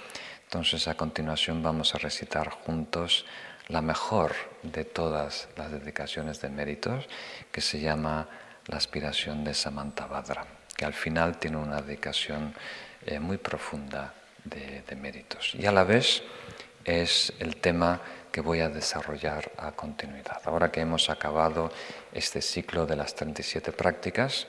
Entonces, 0.45 0.87
a 0.87 0.99
continuación 0.99 1.62
vamos 1.62 1.95
a 1.95 1.99
recitar 1.99 2.51
juntos 2.51 3.24
la 3.69 3.81
mejor 3.81 4.35
de 4.62 4.85
todas 4.85 5.49
las 5.57 5.70
dedicaciones 5.73 6.43
de 6.43 6.51
méritos, 6.51 7.09
que 7.51 7.62
se 7.62 7.81
llama 7.81 8.28
la 8.66 8.77
aspiración 8.77 9.45
de 9.45 9.55
Samantabhadra 9.55 10.60
que 10.76 10.84
al 10.84 10.94
final 10.94 11.38
tiene 11.38 11.56
una 11.56 11.82
dedicación 11.82 12.55
eh, 13.06 13.18
muy 13.18 13.38
profunda 13.38 14.14
de, 14.44 14.82
méritos. 14.97 15.55
Y 15.55 15.66
a 15.66 15.72
la 15.72 15.84
vez 15.84 16.22
es 16.84 17.32
el 17.38 17.56
tema 17.56 18.01
que 18.32 18.40
voy 18.40 18.60
a 18.60 18.68
desarrollar 18.68 19.51
a 19.56 19.72
continuidad. 19.72 20.40
Ahora 20.44 20.70
que 20.70 20.80
hemos 20.80 21.10
acabado 21.10 21.72
este 22.12 22.42
ciclo 22.42 22.86
de 22.86 22.97
las 22.97 23.14
37 23.14 23.72
prácticas, 23.72 24.47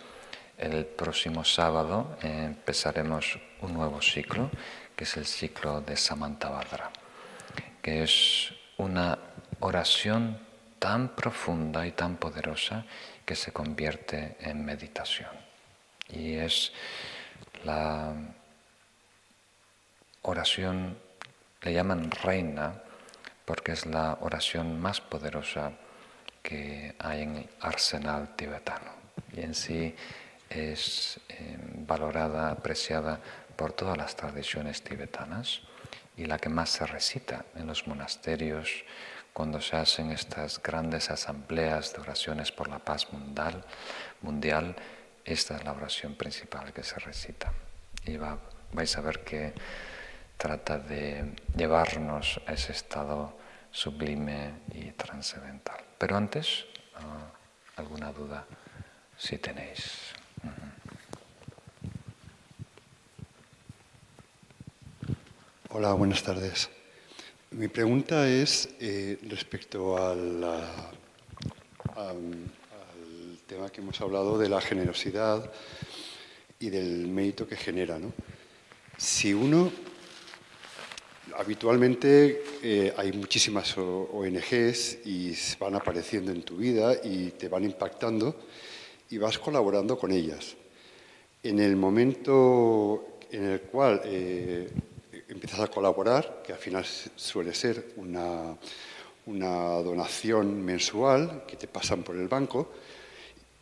el 0.57 0.85
próximo 0.85 1.43
sábado 1.43 2.17
eh, 2.21 2.43
empezaremos 2.45 3.39
un 3.61 3.73
nuevo 3.73 4.01
ciclo, 4.01 4.49
que 4.95 5.05
es 5.05 5.17
el 5.17 5.25
ciclo 5.25 5.81
de 5.81 5.97
Samantabhadra, 5.97 6.91
que 7.81 8.03
es 8.03 8.53
una 8.77 9.17
oración 9.59 10.39
tan 10.77 11.09
profunda 11.09 11.85
y 11.87 11.91
tan 11.91 12.17
poderosa 12.17 12.85
que 13.25 13.35
se 13.35 13.51
convierte 13.51 14.35
en 14.39 14.65
meditación 14.65 15.40
y 16.11 16.35
es 16.35 16.71
la 17.63 18.13
oración, 20.23 20.97
le 21.61 21.73
llaman 21.73 22.11
reina, 22.11 22.81
porque 23.45 23.73
es 23.73 23.85
la 23.85 24.17
oración 24.21 24.79
más 24.79 25.01
poderosa 25.01 25.73
que 26.41 26.95
hay 26.99 27.21
en 27.21 27.37
el 27.37 27.49
arsenal 27.59 28.35
tibetano. 28.35 28.91
Y 29.33 29.41
en 29.41 29.53
sí 29.55 29.95
es 30.49 31.19
eh, 31.29 31.57
valorada, 31.87 32.51
apreciada 32.51 33.19
por 33.55 33.73
todas 33.73 33.97
las 33.97 34.15
tradiciones 34.15 34.83
tibetanas 34.83 35.61
y 36.17 36.25
la 36.25 36.37
que 36.37 36.49
más 36.49 36.69
se 36.69 36.85
recita 36.85 37.45
en 37.55 37.67
los 37.67 37.87
monasterios 37.87 38.83
cuando 39.33 39.61
se 39.61 39.77
hacen 39.77 40.11
estas 40.11 40.61
grandes 40.61 41.09
asambleas 41.09 41.93
de 41.93 42.01
oraciones 42.01 42.51
por 42.51 42.67
la 42.67 42.79
paz 42.79 43.07
mundial 44.21 44.75
esta 45.25 45.57
es 45.57 45.63
la 45.63 45.73
oración 45.73 46.15
principal 46.15 46.73
que 46.73 46.83
se 46.83 46.99
recita. 46.99 47.51
Y 48.05 48.17
vais 48.17 48.97
a 48.97 49.01
ver 49.01 49.23
que 49.23 49.53
trata 50.37 50.79
de 50.79 51.33
llevarnos 51.55 52.41
a 52.47 52.53
ese 52.53 52.71
estado 52.71 53.37
sublime 53.71 54.61
y 54.73 54.91
trascendental. 54.91 55.79
Pero 55.97 56.17
antes, 56.17 56.65
ah, 56.95 57.31
alguna 57.77 58.11
duda 58.11 58.45
si 59.17 59.37
tenéis. 59.37 60.13
Hola, 65.69 65.93
buenas 65.93 66.21
tardes. 66.23 66.69
Mi 67.51 67.67
pregunta 67.67 68.27
es 68.27 68.69
eh, 68.79 69.19
respecto 69.23 69.97
al 69.97 70.43
tema 73.51 73.69
que 73.69 73.81
hemos 73.81 73.99
hablado 73.99 74.37
de 74.37 74.47
la 74.47 74.61
generosidad 74.61 75.51
y 76.57 76.69
del 76.69 77.09
mérito 77.09 77.45
que 77.45 77.57
genera. 77.57 77.99
Si 78.95 79.33
uno, 79.33 79.69
habitualmente 81.37 82.45
eh, 82.63 82.93
hay 82.95 83.11
muchísimas 83.11 83.77
ONGs 83.77 84.99
y 85.05 85.35
van 85.59 85.75
apareciendo 85.75 86.31
en 86.31 86.43
tu 86.43 86.55
vida 86.55 86.95
y 87.03 87.31
te 87.31 87.49
van 87.49 87.65
impactando 87.65 88.37
y 89.09 89.17
vas 89.17 89.37
colaborando 89.37 89.97
con 89.97 90.13
ellas. 90.13 90.55
En 91.43 91.59
el 91.59 91.75
momento 91.75 93.17
en 93.31 93.47
el 93.47 93.61
cual 93.63 93.99
eh, 94.05 94.71
empiezas 95.27 95.59
a 95.59 95.67
colaborar, 95.67 96.41
que 96.41 96.53
al 96.53 96.59
final 96.59 96.85
suele 96.85 97.53
ser 97.53 97.95
una, 97.97 98.55
una 99.25 99.81
donación 99.81 100.63
mensual 100.63 101.43
que 101.45 101.57
te 101.57 101.67
pasan 101.67 102.01
por 102.01 102.15
el 102.15 102.29
banco, 102.29 102.71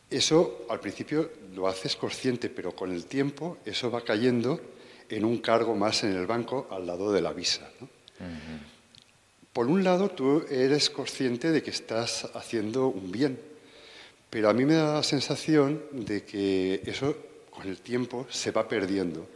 eso 0.09 0.65
al 0.69 0.79
principio 0.79 1.31
lo 1.53 1.67
haces 1.67 1.95
consciente, 1.95 2.49
pero 2.49 2.75
con 2.75 2.91
el 2.91 3.05
tiempo 3.05 3.57
eso 3.65 3.91
va 3.91 4.01
cayendo 4.01 4.59
en 5.09 5.25
un 5.25 5.37
cargo 5.39 5.75
más 5.75 6.03
en 6.03 6.15
el 6.15 6.25
banco 6.25 6.67
al 6.71 6.87
lado 6.87 7.11
de 7.11 7.21
la 7.21 7.33
visa. 7.33 7.69
Por 9.53 9.67
un 9.67 9.83
lado, 9.83 10.09
tú 10.09 10.43
eres 10.49 10.89
consciente 10.89 11.51
de 11.51 11.61
que 11.61 11.71
estás 11.71 12.29
haciendo 12.33 12.87
un 12.87 13.11
bien, 13.11 13.39
pero 14.29 14.49
a 14.49 14.53
mí 14.53 14.65
me 14.65 14.75
da 14.75 14.95
la 14.95 15.03
sensación 15.03 15.83
de 15.91 16.23
que 16.23 16.81
eso 16.85 17.15
con 17.49 17.67
el 17.67 17.79
tiempo 17.79 18.27
se 18.29 18.51
va 18.51 18.67
perdiendo. 18.67 19.27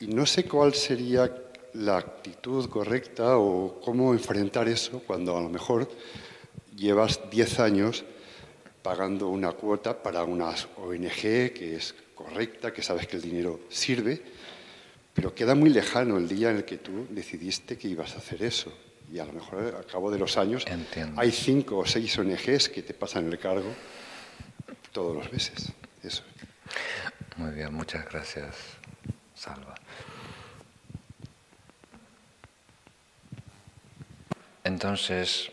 Y 0.00 0.06
no 0.06 0.26
sé 0.26 0.44
cuál 0.44 0.74
sería 0.74 1.32
la 1.74 1.96
actitud 1.96 2.68
correcta 2.68 3.38
o 3.38 3.80
cómo 3.82 4.12
enfrentar 4.12 4.68
eso 4.68 5.02
cuando 5.06 5.36
a 5.36 5.40
lo 5.40 5.48
mejor 5.48 5.88
llevas 6.76 7.20
10 7.30 7.60
años 7.60 8.04
pagando 8.82 9.28
una 9.28 9.52
cuota 9.52 10.02
para 10.02 10.24
una 10.24 10.54
ONG 10.76 11.52
que 11.52 11.76
es 11.76 11.94
correcta, 12.14 12.72
que 12.72 12.82
sabes 12.82 13.06
que 13.06 13.16
el 13.16 13.22
dinero 13.22 13.60
sirve, 13.68 14.20
pero 15.14 15.34
queda 15.34 15.54
muy 15.54 15.70
lejano 15.70 16.18
el 16.18 16.28
día 16.28 16.50
en 16.50 16.58
el 16.58 16.64
que 16.64 16.78
tú 16.78 17.06
decidiste 17.10 17.78
que 17.78 17.88
ibas 17.88 18.14
a 18.14 18.18
hacer 18.18 18.42
eso. 18.42 18.72
Y 19.12 19.18
a 19.18 19.24
lo 19.24 19.32
mejor 19.32 19.74
al 19.76 19.86
cabo 19.86 20.10
de 20.10 20.18
los 20.18 20.38
años 20.38 20.64
hay 21.16 21.30
cinco 21.30 21.78
o 21.78 21.86
seis 21.86 22.18
ONGs 22.18 22.68
que 22.70 22.82
te 22.82 22.94
pasan 22.94 23.28
el 23.30 23.38
cargo 23.38 23.72
todos 24.90 25.14
los 25.14 25.32
meses. 25.32 25.72
Eso. 26.02 26.22
Muy 27.36 27.52
bien, 27.52 27.72
muchas 27.74 28.04
gracias, 28.10 28.56
Salva. 29.34 29.74
Entonces, 34.64 35.50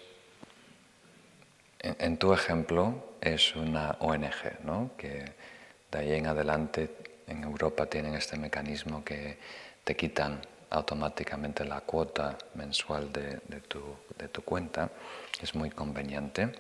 en, 1.80 2.18
tu 2.18 2.34
ejemplo 2.34 3.16
es 3.22 3.56
una 3.56 3.96
ONG, 4.00 4.64
¿no? 4.64 4.92
que 4.98 5.26
de 5.92 5.98
ahí 5.98 6.14
en 6.14 6.28
adelante 6.28 6.96
en 7.28 7.44
Europa 7.44 7.86
tienen 7.86 8.16
este 8.16 8.38
mecanismo 8.38 9.04
que 9.04 9.38
te 9.84 9.96
quitan 9.96 10.42
automáticamente 10.70 11.66
la 11.66 11.82
cuota 11.82 12.38
mensual 12.56 13.12
de, 13.12 13.40
tu, 13.68 13.82
de 14.18 14.28
tu, 14.28 14.44
cuenta. 14.44 14.90
Es 15.42 15.56
muy 15.56 15.70
conveniente. 15.70 16.52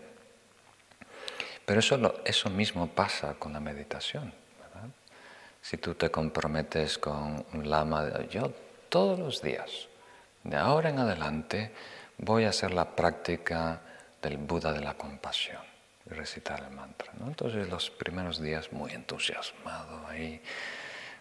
Pero 1.65 1.79
eso, 1.79 2.21
eso 2.25 2.49
mismo 2.49 2.87
pasa 2.87 3.35
con 3.35 3.53
la 3.53 3.59
meditación. 3.59 4.33
¿verdad? 4.59 4.89
Si 5.61 5.77
tú 5.77 5.93
te 5.93 6.09
comprometes 6.09 6.97
con 6.97 7.45
un 7.53 7.69
lama, 7.69 8.25
yo 8.29 8.51
todos 8.89 9.19
los 9.19 9.41
días, 9.41 9.87
de 10.43 10.57
ahora 10.57 10.89
en 10.89 10.99
adelante, 10.99 11.71
voy 12.17 12.45
a 12.45 12.49
hacer 12.49 12.71
la 12.71 12.95
práctica 12.95 13.81
del 14.21 14.37
Buda 14.37 14.73
de 14.73 14.81
la 14.81 14.95
compasión 14.95 15.61
y 16.05 16.13
recitar 16.13 16.63
el 16.63 16.71
mantra. 16.71 17.11
Entonces 17.19 17.69
los 17.69 17.89
primeros 17.89 18.41
días 18.41 18.71
muy 18.71 18.91
entusiasmado 18.91 20.07
ahí 20.07 20.41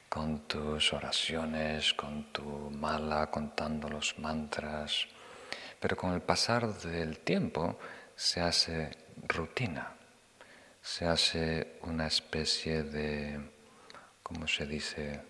con 0.09 0.41
tus 0.49 0.93
oraciones, 0.93 1.93
con 1.95 2.33
tu 2.33 2.43
mala, 2.71 3.31
contando 3.31 3.89
los 3.89 4.19
mantras, 4.19 5.07
pero 5.79 5.97
con 5.97 6.13
el 6.15 6.23
pasar 6.23 6.73
del 6.75 7.19
tiempo 7.19 7.79
se 8.17 8.41
hace 8.41 8.91
rutina, 9.27 9.93
se 10.81 11.07
hace 11.07 11.79
una 11.83 12.07
especie 12.07 12.83
de, 12.83 13.39
¿cómo 14.23 14.49
se 14.49 14.67
dice? 14.67 15.21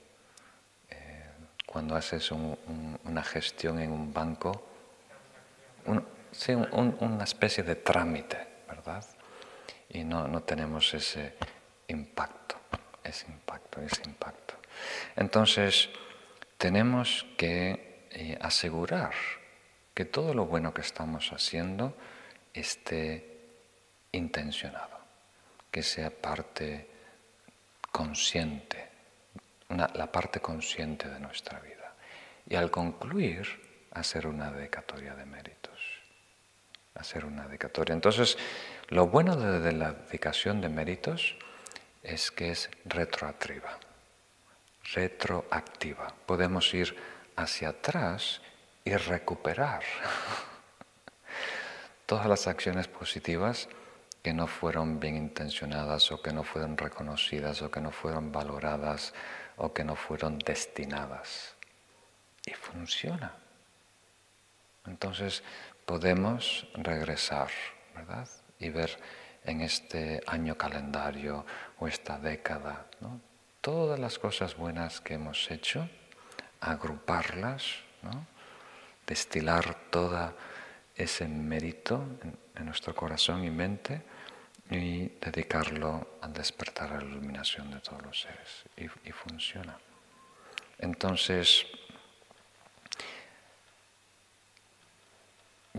Eh, 0.89 1.25
cuando 1.67 1.97
haces 1.97 2.31
una 2.31 3.23
gestión 3.25 3.81
en 3.81 3.91
un 3.91 4.13
banco, 4.13 4.65
sí, 6.33 6.53
una 6.53 7.25
especie 7.25 7.63
de 7.63 7.77
trámite, 7.77 8.39
¿verdad? 8.69 9.05
Y 9.89 10.05
no, 10.05 10.29
no 10.29 10.43
tenemos 10.43 10.93
ese 10.95 11.35
impacto, 11.89 12.57
ese 13.03 13.27
impacto, 13.27 13.81
ese 13.81 14.03
impacto. 14.05 14.55
Entonces, 15.17 15.89
tenemos 16.57 17.27
que 17.37 18.07
eh, 18.11 18.39
asegurar 18.41 19.13
que 19.95 20.05
todo 20.05 20.35
lo 20.35 20.47
bueno 20.47 20.73
que 20.73 20.83
estamos 20.83 21.33
haciendo 21.33 21.97
esté 22.55 23.39
intencionado, 24.13 24.99
que 25.71 25.83
sea 25.83 26.11
parte 26.11 26.89
consciente, 27.91 28.89
la 29.69 30.11
parte 30.11 30.41
consciente 30.41 31.09
de 31.09 31.21
nuestra 31.21 31.61
vida. 31.61 31.95
Y 32.49 32.55
al 32.55 32.71
concluir, 32.71 33.47
hacer 33.93 34.27
una 34.27 34.51
dedicatoria 34.51 35.15
de 35.15 35.27
méritos. 35.27 35.68
Hacer 36.99 37.25
una 37.25 37.47
dedicatoria. 37.47 37.95
Entonces, 37.95 38.37
lo 38.89 39.07
bueno 39.07 39.37
de, 39.37 39.73
la 39.73 39.93
dedicación 39.93 40.61
de 40.61 40.69
méritos 40.69 41.37
es 42.03 42.31
que 42.31 42.51
es 42.51 42.71
retroactiva. 42.85 43.79
Retroactiva. 44.95 46.15
Podemos 46.27 46.73
ir 46.75 46.97
hacia 47.37 47.69
atrás 47.71 48.41
y 48.85 48.97
recuperar 48.97 49.83
todas 52.07 52.27
las 52.27 52.47
acciones 52.47 52.89
positivas 52.89 53.69
que 54.23 54.33
no 54.33 54.47
fueron 54.47 54.99
bien 54.99 55.17
intencionadas 55.17 56.11
o 56.11 56.21
que 56.21 56.33
no 56.33 56.43
fueron 56.43 56.77
reconocidas 56.77 57.63
o 57.63 57.71
que 57.71 57.81
no 57.81 57.93
fueron 57.93 58.33
valoradas 58.33 59.15
o 59.57 59.73
que 59.73 59.85
no 59.85 59.95
fueron 59.95 60.39
destinadas. 60.39 61.55
Y 62.45 62.53
funciona. 62.53 63.35
Entonces 64.87 65.43
podemos 65.89 66.67
regresar, 66.75 67.49
¿verdad? 67.95 68.29
Y 68.59 68.69
ver 68.69 69.01
en 69.45 69.63
este 69.63 70.21
año 70.27 70.55
calendario 70.55 71.47
o 71.79 71.89
esta 71.89 72.19
década, 72.19 72.85
todas 73.63 73.99
las 73.99 74.19
cosas 74.19 74.55
buenas 74.55 75.01
que 75.01 75.15
hemos 75.15 75.51
hecho, 75.51 75.89
agruparlas, 76.61 77.65
destilar 79.07 79.89
todo 79.89 80.37
ese 80.95 81.27
mérito 81.27 82.05
en, 82.55 82.67
nuestro 82.67 82.95
corazón 82.95 83.43
y 83.45 83.51
mente 83.51 84.03
y 84.71 85.09
dedicarlo 85.25 86.19
a 86.21 86.29
despertar 86.29 86.93
a 86.93 86.99
la 86.99 87.05
iluminación 87.05 87.71
de 87.71 87.81
todos 87.81 88.03
los 88.03 88.21
seres. 88.21 88.65
y 88.77 89.13
funciona. 89.13 89.79
Entonces, 90.79 91.67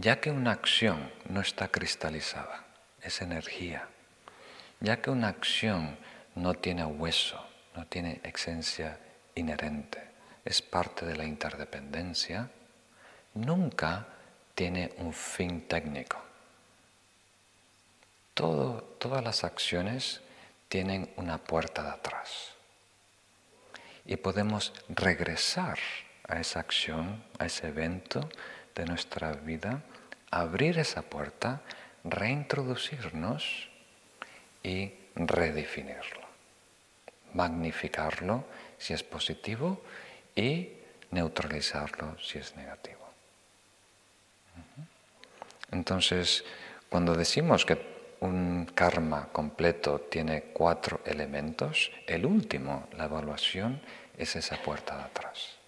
Ya 0.02 0.22
que 0.22 0.32
una 0.32 0.52
acción 0.52 1.12
no 1.28 1.42
está 1.42 1.68
cristalizada, 1.68 2.64
es 3.02 3.22
energía, 3.22 3.90
ya 4.80 5.02
que 5.02 5.10
una 5.10 5.28
acción 5.28 5.98
no 6.36 6.54
tiene 6.54 6.86
hueso, 6.86 7.46
no 7.76 7.86
tiene 7.86 8.22
esencia 8.24 8.98
inherente, 9.36 10.02
es 10.46 10.62
parte 10.62 11.06
de 11.06 11.18
la 11.18 11.26
interdependencia, 11.26 12.50
nunca 13.34 14.08
tiene 14.56 14.94
un 15.00 15.12
fin 15.12 15.68
técnico. 15.68 16.24
todas 18.34 19.22
las 19.22 19.44
acciones 19.44 20.22
tienen 20.70 21.12
una 21.18 21.40
puerta 21.40 21.84
de 21.84 21.90
atrás 21.90 22.54
y 24.06 24.16
podemos 24.16 24.72
regresar 24.88 25.78
a 26.24 26.40
esa 26.40 26.62
acción, 26.62 27.22
a 27.38 27.48
ese 27.48 27.68
evento, 27.68 28.30
de 28.80 28.86
nuestra 28.86 29.34
vida 29.34 29.84
abrir 30.32 30.80
esa 30.80 31.02
puerta, 31.02 31.62
reintroducirnos 32.04 33.70
y 34.64 34.94
redefinirlo, 35.16 36.22
magnificarlo 37.34 38.46
si 38.78 38.94
es 38.94 39.04
positivo 39.04 39.82
y 40.36 40.70
neutralizarlo 41.12 42.18
si 42.20 42.38
es 42.38 42.56
negativo. 42.56 43.00
Entonces, 45.72 46.44
cuando 46.90 47.16
decimos 47.16 47.66
que 47.66 48.00
un 48.22 48.66
karma 48.74 49.30
completo 49.32 50.02
tiene 50.02 50.44
cuatro 50.54 51.02
elementos, 51.06 51.92
el 52.08 52.26
último, 52.26 52.88
la 52.98 53.06
evaluación, 53.06 53.82
es 54.18 54.36
esa 54.36 54.58
puerta 54.58 54.98
de 54.98 55.04
atrás. 55.04 55.59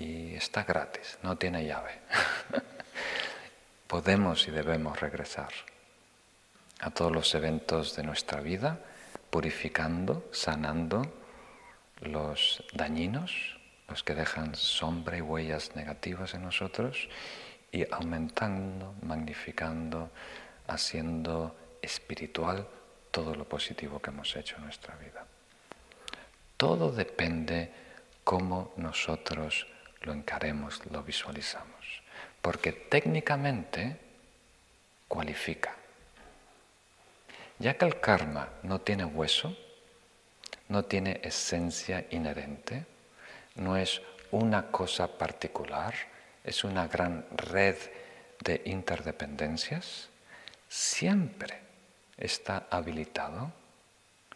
Y 0.00 0.34
está 0.34 0.64
gratis, 0.64 1.18
no 1.22 1.36
tiene 1.36 1.66
llave. 1.66 2.00
Podemos 3.86 4.48
y 4.48 4.50
debemos 4.50 4.98
regresar 4.98 5.50
a 6.80 6.90
todos 6.90 7.12
los 7.12 7.34
eventos 7.34 7.94
de 7.96 8.02
nuestra 8.02 8.40
vida, 8.40 8.80
purificando, 9.28 10.26
sanando 10.32 11.02
los 12.00 12.64
dañinos, 12.72 13.58
los 13.88 14.02
que 14.02 14.14
dejan 14.14 14.54
sombra 14.54 15.18
y 15.18 15.20
huellas 15.20 15.76
negativas 15.76 16.32
en 16.32 16.44
nosotros, 16.44 17.10
y 17.70 17.84
aumentando, 17.92 18.94
magnificando, 19.02 20.08
haciendo 20.66 21.54
espiritual 21.82 22.66
todo 23.10 23.34
lo 23.34 23.44
positivo 23.44 24.00
que 24.00 24.08
hemos 24.08 24.34
hecho 24.34 24.56
en 24.56 24.64
nuestra 24.64 24.96
vida. 24.96 25.26
Todo 26.56 26.90
depende 26.90 27.70
cómo 28.24 28.72
nosotros 28.78 29.66
lo 30.02 30.12
encaremos, 30.12 30.84
lo 30.90 31.02
visualizamos, 31.02 32.02
porque 32.40 32.72
técnicamente 32.72 33.96
cualifica. 35.08 35.74
Ya 37.58 37.76
que 37.76 37.84
el 37.84 38.00
karma 38.00 38.48
no 38.62 38.80
tiene 38.80 39.04
hueso, 39.04 39.56
no 40.68 40.84
tiene 40.84 41.20
esencia 41.22 42.06
inherente, 42.10 42.86
no 43.56 43.76
es 43.76 44.00
una 44.30 44.70
cosa 44.70 45.18
particular, 45.18 45.94
es 46.44 46.64
una 46.64 46.86
gran 46.86 47.26
red 47.36 47.76
de 48.42 48.62
interdependencias, 48.64 50.08
siempre 50.68 51.60
está 52.16 52.66
habilitado, 52.70 53.52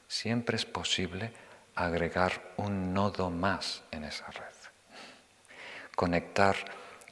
siempre 0.08 0.56
es 0.56 0.66
posible 0.66 1.32
agregar 1.74 2.52
un 2.56 2.92
nodo 2.92 3.30
más 3.30 3.82
en 3.90 4.04
esa 4.04 4.26
red. 4.26 4.63
Conectar 5.94 6.56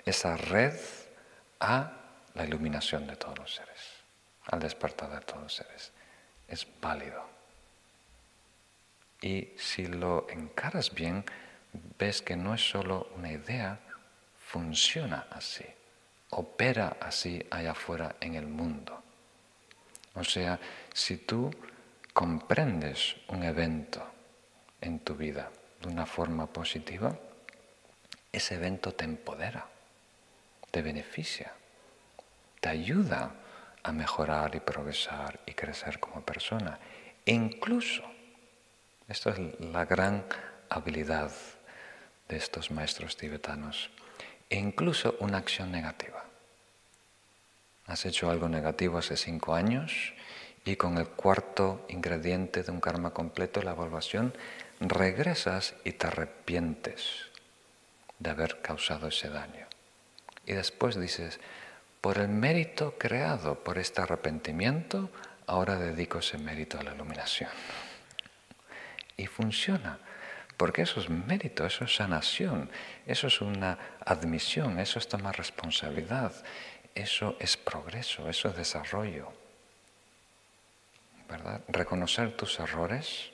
esa 0.04 0.36
red 0.36 0.78
a 1.60 1.92
la 2.34 2.44
iluminación 2.44 3.06
de 3.06 3.16
todos 3.16 3.38
los 3.38 3.54
seres, 3.54 4.02
al 4.46 4.60
despertar 4.60 5.10
de 5.10 5.20
todos 5.20 5.42
los 5.42 5.54
seres. 5.54 5.92
Es 6.48 6.66
válido. 6.80 7.24
Y 9.20 9.52
si 9.56 9.86
lo 9.86 10.26
encaras 10.28 10.92
bien, 10.92 11.24
ves 11.98 12.22
que 12.22 12.36
no 12.36 12.54
es 12.54 12.68
solo 12.68 13.08
una 13.16 13.30
idea, 13.30 13.78
funciona 14.36 15.28
así, 15.30 15.64
opera 16.30 16.96
así 17.00 17.46
allá 17.50 17.70
afuera 17.70 18.16
en 18.20 18.34
el 18.34 18.46
mundo. 18.46 19.02
O 20.14 20.24
sea, 20.24 20.58
si 20.92 21.18
tú 21.18 21.50
comprendes 22.12 23.16
un 23.28 23.44
evento 23.44 24.06
en 24.80 24.98
tu 24.98 25.14
vida 25.14 25.50
de 25.80 25.88
una 25.88 26.04
forma 26.04 26.46
positiva, 26.46 27.16
ese 28.32 28.54
evento 28.54 28.92
te 28.92 29.04
empodera, 29.04 29.66
te 30.70 30.80
beneficia, 30.80 31.52
te 32.60 32.70
ayuda 32.70 33.34
a 33.82 33.92
mejorar 33.92 34.54
y 34.54 34.60
progresar 34.60 35.40
y 35.46 35.52
crecer 35.52 36.00
como 36.00 36.22
persona. 36.22 36.78
E 37.26 37.32
incluso, 37.34 38.02
esto 39.08 39.30
es 39.30 39.38
la 39.60 39.84
gran 39.84 40.24
habilidad 40.70 41.30
de 42.28 42.36
estos 42.36 42.70
maestros 42.70 43.16
tibetanos, 43.16 43.90
e 44.48 44.56
incluso 44.56 45.16
una 45.20 45.38
acción 45.38 45.70
negativa. 45.70 46.24
Has 47.86 48.06
hecho 48.06 48.30
algo 48.30 48.48
negativo 48.48 48.98
hace 48.98 49.16
cinco 49.16 49.54
años 49.54 50.14
y 50.64 50.76
con 50.76 50.96
el 50.96 51.08
cuarto 51.08 51.84
ingrediente 51.88 52.62
de 52.62 52.70
un 52.70 52.80
karma 52.80 53.12
completo, 53.12 53.60
la 53.60 53.72
evaluación, 53.72 54.32
regresas 54.80 55.74
y 55.84 55.92
te 55.92 56.06
arrepientes 56.06 57.31
de 58.22 58.30
haber 58.30 58.62
causado 58.62 59.08
ese 59.08 59.28
daño. 59.28 59.66
Y 60.46 60.52
después 60.52 60.98
dices, 60.98 61.40
por 62.00 62.18
el 62.18 62.28
mérito 62.28 62.96
creado 62.98 63.62
por 63.62 63.78
este 63.78 64.00
arrepentimiento, 64.00 65.10
ahora 65.46 65.76
dedico 65.76 66.18
ese 66.18 66.38
mérito 66.38 66.78
a 66.78 66.82
la 66.82 66.94
iluminación. 66.94 67.50
Y 69.16 69.26
funciona. 69.26 69.98
Porque 70.56 70.82
eso 70.82 71.00
es 71.00 71.10
mérito, 71.10 71.66
eso 71.66 71.84
es 71.84 71.96
sanación, 71.96 72.70
eso 73.06 73.26
es 73.26 73.40
una 73.40 73.78
admisión, 74.04 74.78
eso 74.78 74.98
es 74.98 75.08
tomar 75.08 75.36
responsabilidad, 75.36 76.32
eso 76.94 77.36
es 77.40 77.56
progreso, 77.56 78.28
eso 78.28 78.48
es 78.48 78.56
desarrollo. 78.56 79.32
¿Verdad? 81.28 81.62
Reconocer 81.68 82.36
tus 82.36 82.60
errores, 82.60 83.30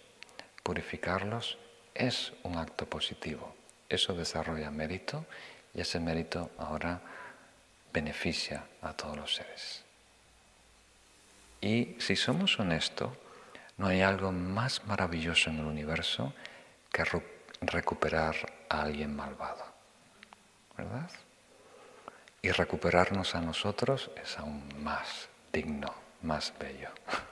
purificarlos, 0.62 1.58
es 1.94 2.32
un 2.44 2.56
acto 2.56 2.86
positivo. 2.86 3.57
Eso 3.88 4.14
desarrolla 4.14 4.70
mérito 4.70 5.26
y 5.74 5.80
ese 5.80 6.00
mérito 6.00 6.50
ahora 6.58 7.00
beneficia 7.92 8.64
a 8.82 8.92
todos 8.92 9.16
los 9.16 9.34
seres. 9.34 9.84
Y 11.60 11.96
si 11.98 12.14
somos 12.14 12.58
honestos, 12.60 13.10
no 13.76 13.86
hay 13.86 14.02
algo 14.02 14.32
más 14.32 14.84
maravilloso 14.86 15.50
en 15.50 15.60
el 15.60 15.64
universo 15.64 16.34
que 16.92 17.04
recuperar 17.60 18.34
a 18.68 18.82
alguien 18.82 19.14
malvado. 19.14 19.64
¿Verdad? 20.76 21.10
Y 22.42 22.50
recuperarnos 22.50 23.34
a 23.34 23.40
nosotros 23.40 24.10
es 24.22 24.38
aún 24.38 24.68
más 24.82 25.28
digno, 25.52 25.92
más 26.22 26.52
bello. 26.58 26.90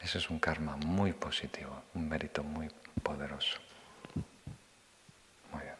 Ese 0.00 0.18
es 0.18 0.30
un 0.30 0.38
karma 0.38 0.76
muy 0.76 1.12
positivo, 1.12 1.82
un 1.94 2.08
mérito 2.08 2.42
muy 2.42 2.70
poderoso. 3.02 3.58
Muy 5.52 5.62
bien. 5.62 5.76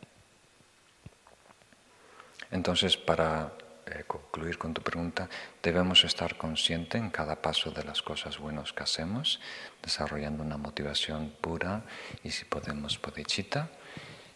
Entonces, 2.50 2.96
para 2.96 3.52
eh, 3.86 4.04
concluir 4.06 4.58
con 4.58 4.74
tu 4.74 4.82
pregunta, 4.82 5.28
debemos 5.62 6.04
estar 6.04 6.36
conscientes 6.36 7.00
en 7.00 7.10
cada 7.10 7.40
paso 7.42 7.70
de 7.70 7.84
las 7.84 8.02
cosas 8.02 8.38
buenas 8.38 8.72
que 8.72 8.82
hacemos, 8.82 9.40
desarrollando 9.82 10.42
una 10.42 10.56
motivación 10.56 11.34
pura 11.40 11.82
y 12.22 12.30
si 12.30 12.44
podemos 12.44 13.00
bodhicitta, 13.00 13.68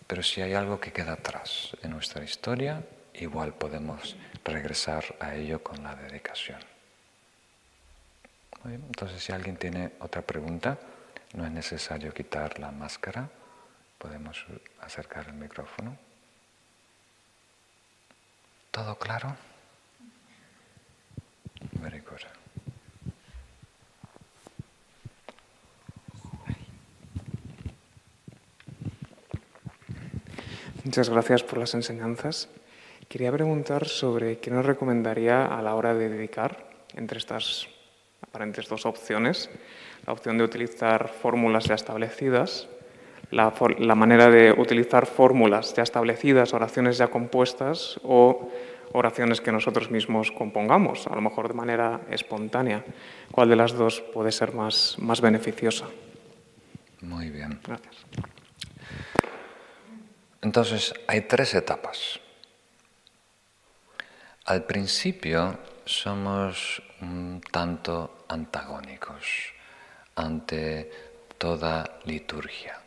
pero 0.06 0.22
si 0.22 0.42
hay 0.42 0.54
algo 0.54 0.80
que 0.80 0.92
queda 0.92 1.14
atrás 1.14 1.76
en 1.82 1.90
nuestra 1.90 2.24
historia, 2.24 2.84
igual 3.14 3.54
podemos 3.54 4.16
regresar 4.44 5.04
a 5.20 5.34
ello 5.34 5.62
con 5.62 5.82
la 5.82 5.94
dedicación. 5.94 6.60
Entonces 8.64 9.22
si 9.22 9.32
alguien 9.32 9.56
tiene 9.56 9.92
otra 10.00 10.22
pregunta, 10.22 10.78
no 11.34 11.44
es 11.44 11.50
necesario 11.50 12.12
quitar 12.12 12.58
la 12.58 12.70
máscara, 12.70 13.28
podemos 13.98 14.44
acercar 14.80 15.28
el 15.28 15.34
micrófono. 15.34 15.96
¿Todo 18.74 18.96
claro? 18.96 19.36
Muchas 30.82 31.08
gracias 31.08 31.44
por 31.44 31.58
las 31.58 31.74
enseñanzas. 31.74 32.48
Quería 33.08 33.30
preguntar 33.30 33.86
sobre 33.86 34.38
qué 34.38 34.50
nos 34.50 34.66
recomendaría 34.66 35.46
a 35.46 35.62
la 35.62 35.76
hora 35.76 35.94
de 35.94 36.08
dedicar 36.08 36.68
entre 36.96 37.18
estas 37.18 37.68
aparentes 38.22 38.68
dos 38.68 38.86
opciones. 38.86 39.50
La 40.04 40.12
opción 40.12 40.36
de 40.36 40.42
utilizar 40.42 41.08
fórmulas 41.08 41.66
ya 41.66 41.76
establecidas, 41.76 42.66
la, 43.34 43.52
la 43.78 43.94
manera 43.94 44.30
de 44.30 44.52
utilizar 44.52 45.06
fórmulas 45.06 45.74
ya 45.74 45.82
establecidas, 45.82 46.54
oraciones 46.54 46.98
ya 46.98 47.08
compuestas 47.08 48.00
o 48.04 48.50
oraciones 48.92 49.40
que 49.40 49.50
nosotros 49.50 49.90
mismos 49.90 50.30
compongamos, 50.30 51.08
a 51.08 51.14
lo 51.14 51.20
mejor 51.20 51.48
de 51.48 51.54
manera 51.54 52.02
espontánea. 52.10 52.84
¿Cuál 53.32 53.48
de 53.48 53.56
las 53.56 53.72
dos 53.72 54.00
puede 54.00 54.30
ser 54.30 54.54
más, 54.54 54.96
más 54.98 55.20
beneficiosa? 55.20 55.86
Muy 57.00 57.30
bien. 57.30 57.58
Gracias. 57.66 57.96
Entonces, 60.40 60.94
hay 61.08 61.22
tres 61.22 61.54
etapas. 61.54 62.20
Al 64.44 64.64
principio 64.64 65.58
somos 65.84 66.82
un 67.00 67.40
tanto 67.50 68.24
antagónicos 68.28 69.52
ante 70.14 70.90
toda 71.38 71.98
liturgia. 72.04 72.83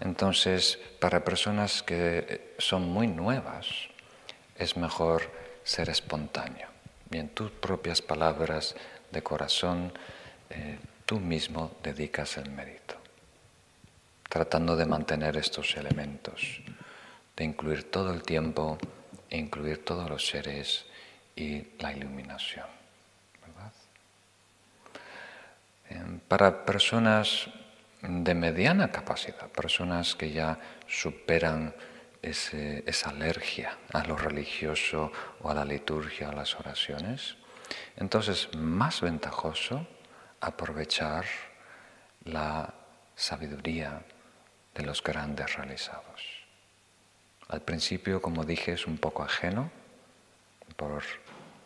Entonces, 0.00 0.78
para 1.00 1.24
personas 1.24 1.82
que 1.82 2.54
son 2.58 2.88
muy 2.88 3.06
nuevas, 3.06 3.66
es 4.58 4.76
mejor 4.76 5.30
ser 5.64 5.88
espontáneo 5.88 6.68
y 7.10 7.18
en 7.18 7.28
tus 7.30 7.50
propias 7.50 8.02
palabras 8.02 8.74
de 9.10 9.22
corazón, 9.22 9.92
eh, 10.50 10.78
tú 11.04 11.20
mismo 11.20 11.76
dedicas 11.82 12.36
el 12.36 12.50
mérito, 12.50 12.96
tratando 14.28 14.76
de 14.76 14.86
mantener 14.86 15.36
estos 15.36 15.76
elementos, 15.76 16.60
de 17.36 17.44
incluir 17.44 17.90
todo 17.90 18.12
el 18.12 18.22
tiempo, 18.22 18.78
incluir 19.30 19.84
todos 19.84 20.08
los 20.10 20.26
seres 20.26 20.84
y 21.36 21.64
la 21.78 21.92
iluminación. 21.92 22.66
Em, 25.88 26.18
para 26.18 26.64
personas 26.64 27.48
de 28.08 28.34
mediana 28.34 28.90
capacidad, 28.90 29.48
personas 29.48 30.14
que 30.14 30.30
ya 30.30 30.58
superan 30.86 31.74
esa 32.22 33.10
alergia 33.10 33.78
a 33.92 34.04
lo 34.04 34.16
religioso 34.16 35.12
o 35.42 35.50
a 35.50 35.54
la 35.54 35.64
liturgia, 35.64 36.30
a 36.30 36.32
las 36.32 36.54
oraciones, 36.56 37.36
entonces 37.96 38.48
más 38.56 39.00
ventajoso 39.00 39.86
aprovechar 40.40 41.24
la 42.24 42.74
sabiduría 43.14 44.02
de 44.74 44.84
los 44.84 45.02
grandes 45.02 45.54
realizados. 45.56 46.46
Al 47.48 47.62
principio, 47.62 48.20
como 48.20 48.44
dije, 48.44 48.72
es 48.72 48.86
un 48.86 48.98
poco 48.98 49.22
ajeno 49.22 49.70
por 50.76 51.02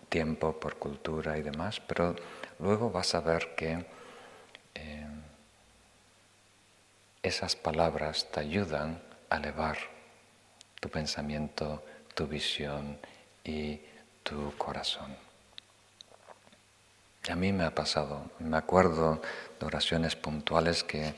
tiempo, 0.09 0.59
por 0.61 0.77
cultura 0.77 1.39
y 1.39 1.43
demás, 1.43 1.81
pero 1.81 2.15
luego 2.59 2.91
vas 2.91 3.15
a 3.15 3.21
ver 3.21 3.55
que 3.57 3.87
eh, 4.75 5.07
esas 7.23 7.57
palabras 7.57 8.31
te 8.31 8.41
ayudan 8.41 9.03
a 9.29 9.37
elevar 9.37 9.79
tu 10.81 10.89
pensamiento, 10.89 11.85
tu 12.15 12.27
visión 12.27 12.99
y 13.45 13.81
tu 14.23 14.57
corazón. 14.57 15.17
A 17.29 17.37
mí 17.37 17.53
me 17.53 17.65
ha 17.65 17.75
pasado, 17.75 18.31
me 18.39 18.57
acuerdo 18.57 19.21
de 19.59 19.67
oraciones 19.67 20.17
puntuales 20.17 20.83
que 20.83 21.15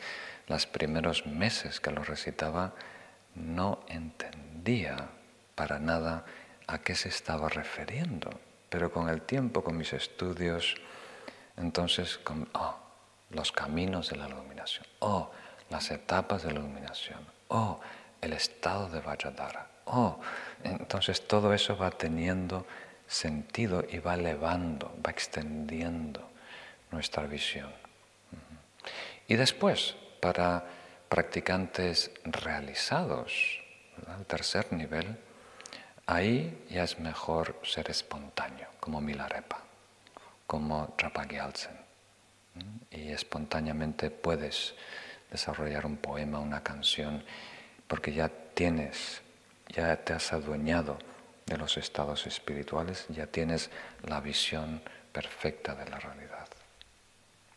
los 0.49 0.67
primeros 0.67 1.27
meses 1.27 1.79
que 1.81 1.93
lo 1.93 2.03
recitaba 2.03 2.73
no 3.35 3.81
entendía 3.89 5.09
para 5.55 5.79
nada 5.79 6.25
a 6.67 6.79
qué 6.79 6.95
se 6.95 7.09
estaba 7.09 7.49
refiriendo, 7.49 8.31
pero 8.69 8.91
con 8.91 9.09
el 9.09 9.23
tiempo, 9.23 9.63
con 9.63 9.77
mis 9.77 9.93
estudios, 9.93 10.75
entonces, 11.57 12.19
con, 12.19 12.49
oh, 12.55 12.77
los 13.31 13.53
caminos 13.53 14.11
de 14.11 14.17
la 14.17 14.29
iluminación, 14.29 14.87
oh, 14.99 15.31
las 15.73 15.91
etapas 15.91 16.43
de 16.43 16.53
la 16.53 16.61
iluminación, 16.61 17.27
oh, 17.49 17.81
el 18.21 18.35
estado 18.35 18.89
de 18.89 19.01
Vajradhara, 19.01 19.67
oh, 19.87 20.21
entonces 20.63 21.27
todo 21.27 21.53
eso 21.53 21.77
va 21.77 21.91
teniendo 21.91 22.67
sentido 23.09 23.85
y 23.89 23.99
va 23.99 24.15
elevando, 24.15 24.95
va 25.05 25.11
extendiendo 25.11 26.29
nuestra 26.91 27.25
visión. 27.25 27.73
Y 29.27 29.37
después, 29.37 29.97
para 30.21 30.65
practicantes 31.09 32.11
realizados, 32.25 33.61
el 34.19 34.27
tercer 34.27 34.73
nivel, 34.73 35.19
ahí 36.07 36.65
ya 36.71 36.85
es 36.85 36.99
mejor 36.99 37.59
ser 37.63 37.91
espontáneo, 37.91 38.69
como 38.81 39.01
Milarepa, 39.01 39.63
como 40.47 40.95
Trapagyalsen. 40.97 41.77
Y 42.91 43.11
espontáneamente 43.13 44.11
puedes 44.11 44.75
desarrollar 45.33 45.87
un 45.87 45.97
poema, 45.97 46.39
una 46.39 46.63
canción, 46.63 47.25
porque 47.89 48.13
ya 48.13 48.29
tienes, 48.29 49.23
ya 49.69 49.97
te 49.97 50.13
has 50.13 50.33
adueñado 50.33 50.99
de 51.47 51.57
los 51.57 51.79
estados 51.79 52.27
espirituales, 52.27 53.07
ya 53.09 53.27
tienes 53.27 53.71
la 54.03 54.21
visión 54.21 54.83
perfecta 55.13 55.75
de 55.75 55.89
la 55.89 55.99
realidad. 55.99 56.47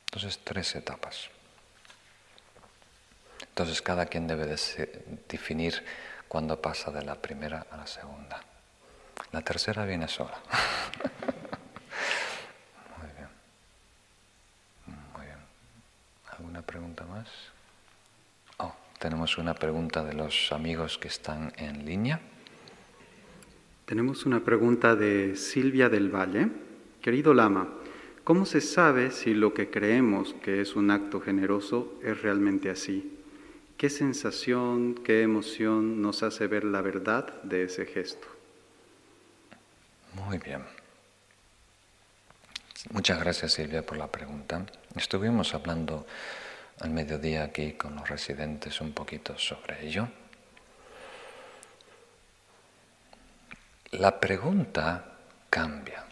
Entonces, 0.06 0.40
tres 0.44 0.76
etapas. 0.76 1.30
Entonces, 3.42 3.82
cada 3.82 4.06
quien 4.06 4.28
debe 4.28 4.46
definir 5.28 5.84
cuándo 6.28 6.62
pasa 6.62 6.92
de 6.92 7.04
la 7.04 7.16
primera 7.16 7.66
a 7.70 7.78
la 7.78 7.88
segunda. 7.88 8.42
La 9.32 9.42
tercera 9.42 9.86
viene 9.86 10.08
sola. 10.08 10.34
Muy 12.98 13.12
bien. 13.12 13.30
Muy 15.14 15.26
bien. 15.26 15.40
¿Alguna 16.32 16.62
pregunta 16.62 17.04
más? 17.06 17.28
Tenemos 19.00 19.38
una 19.38 19.54
pregunta 19.54 20.04
de 20.04 20.14
los 20.14 20.52
amigos 20.52 20.98
que 20.98 21.08
están 21.08 21.52
en 21.58 21.86
línea. 21.86 22.22
Tenemos 23.86 24.26
una 24.26 24.40
pregunta 24.44 24.96
de 24.96 25.36
Silvia 25.36 25.90
del 25.90 26.10
Valle. 26.10 26.48
Querido 27.02 27.34
Lama, 27.34 27.68
¿cómo 28.24 28.46
se 28.46 28.62
sabe 28.62 29.12
si 29.12 29.34
lo 29.34 29.54
que 29.54 29.70
creemos 29.70 30.34
que 30.42 30.62
es 30.62 30.76
un 30.76 30.90
acto 30.92 31.20
generoso 31.22 32.00
es 32.02 32.22
realmente 32.22 32.70
así? 32.70 33.20
¿Qué 33.78 33.90
sensación, 33.90 34.96
qué 34.96 35.22
emoción 35.22 36.02
nos 36.02 36.24
hace 36.24 36.48
ver 36.48 36.64
la 36.64 36.82
verdad 36.82 37.42
de 37.44 37.64
ese 37.64 37.86
gesto? 37.86 38.28
Muy 40.14 40.38
bien. 40.38 40.64
Muchas 42.92 43.20
gracias 43.20 43.54
Silvia 43.54 43.86
por 43.86 43.98
la 43.98 44.08
pregunta. 44.08 44.66
Estuvimos 44.96 45.54
hablando 45.54 46.06
al 46.80 46.90
mediodía 46.90 47.44
aquí 47.44 47.74
con 47.74 47.96
los 47.96 48.10
residentes 48.10 48.82
un 48.82 48.94
poquito 48.94 49.38
sobre 49.38 49.86
ello. 49.86 50.08
La 53.92 54.20
pregunta 54.20 55.06
cambia, 55.50 56.04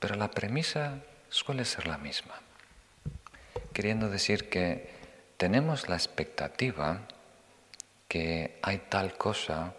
pero 0.00 0.16
la 0.16 0.30
premisa 0.30 0.98
suele 1.28 1.64
ser 1.64 1.86
la 1.86 1.96
misma, 1.96 2.34
queriendo 3.72 4.08
decir 4.08 4.48
que 4.48 4.90
tenemos 5.36 5.88
la 5.88 5.94
expectativa 5.94 7.02
que 8.08 8.58
hay 8.62 8.78
tal 8.88 9.16
cosa 9.16 9.74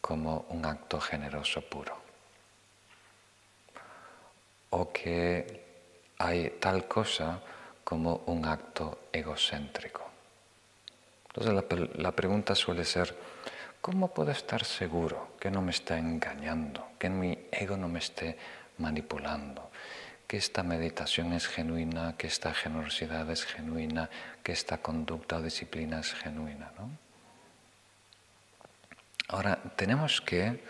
como 0.00 0.46
un 0.48 0.64
acto 0.66 1.00
generoso 1.00 1.62
puro, 1.62 1.96
o 4.70 4.92
que 4.92 5.64
hay 6.18 6.50
tal 6.60 6.88
cosa 6.88 7.40
como 7.84 8.22
un 8.26 8.44
acto 8.44 9.01
egocéntrico. 9.12 10.02
Entonces 11.28 11.54
la, 11.54 12.02
la 12.02 12.12
pregunta 12.12 12.54
suele 12.54 12.84
ser, 12.84 13.14
¿Cómo 13.82 14.14
puedo 14.14 14.30
estar 14.30 14.64
seguro 14.64 15.34
que 15.40 15.50
no 15.50 15.60
me 15.60 15.72
está 15.72 15.98
engañando, 15.98 16.92
que 17.00 17.10
mi 17.10 17.36
ego 17.50 17.76
no 17.76 17.88
me 17.88 17.98
esté 17.98 18.38
manipulando, 18.78 19.72
que 20.28 20.36
esta 20.36 20.62
meditación 20.62 21.32
es 21.32 21.48
genuina, 21.48 22.14
que 22.16 22.28
esta 22.28 22.54
generosidad 22.54 23.28
es 23.28 23.44
genuina, 23.44 24.08
que 24.44 24.52
esta 24.52 24.78
conducta 24.78 25.38
o 25.38 25.42
disciplina 25.42 25.98
es 25.98 26.14
genuina? 26.14 26.70
Ahora, 29.26 29.58
tenemos 29.74 30.20
que, 30.20 30.62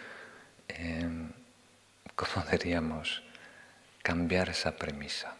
em, 0.68 1.30
¿cómo 2.16 2.46
diríamos?, 2.50 3.22
cambiar 4.02 4.48
esa 4.48 4.72
premisa. 4.72 5.36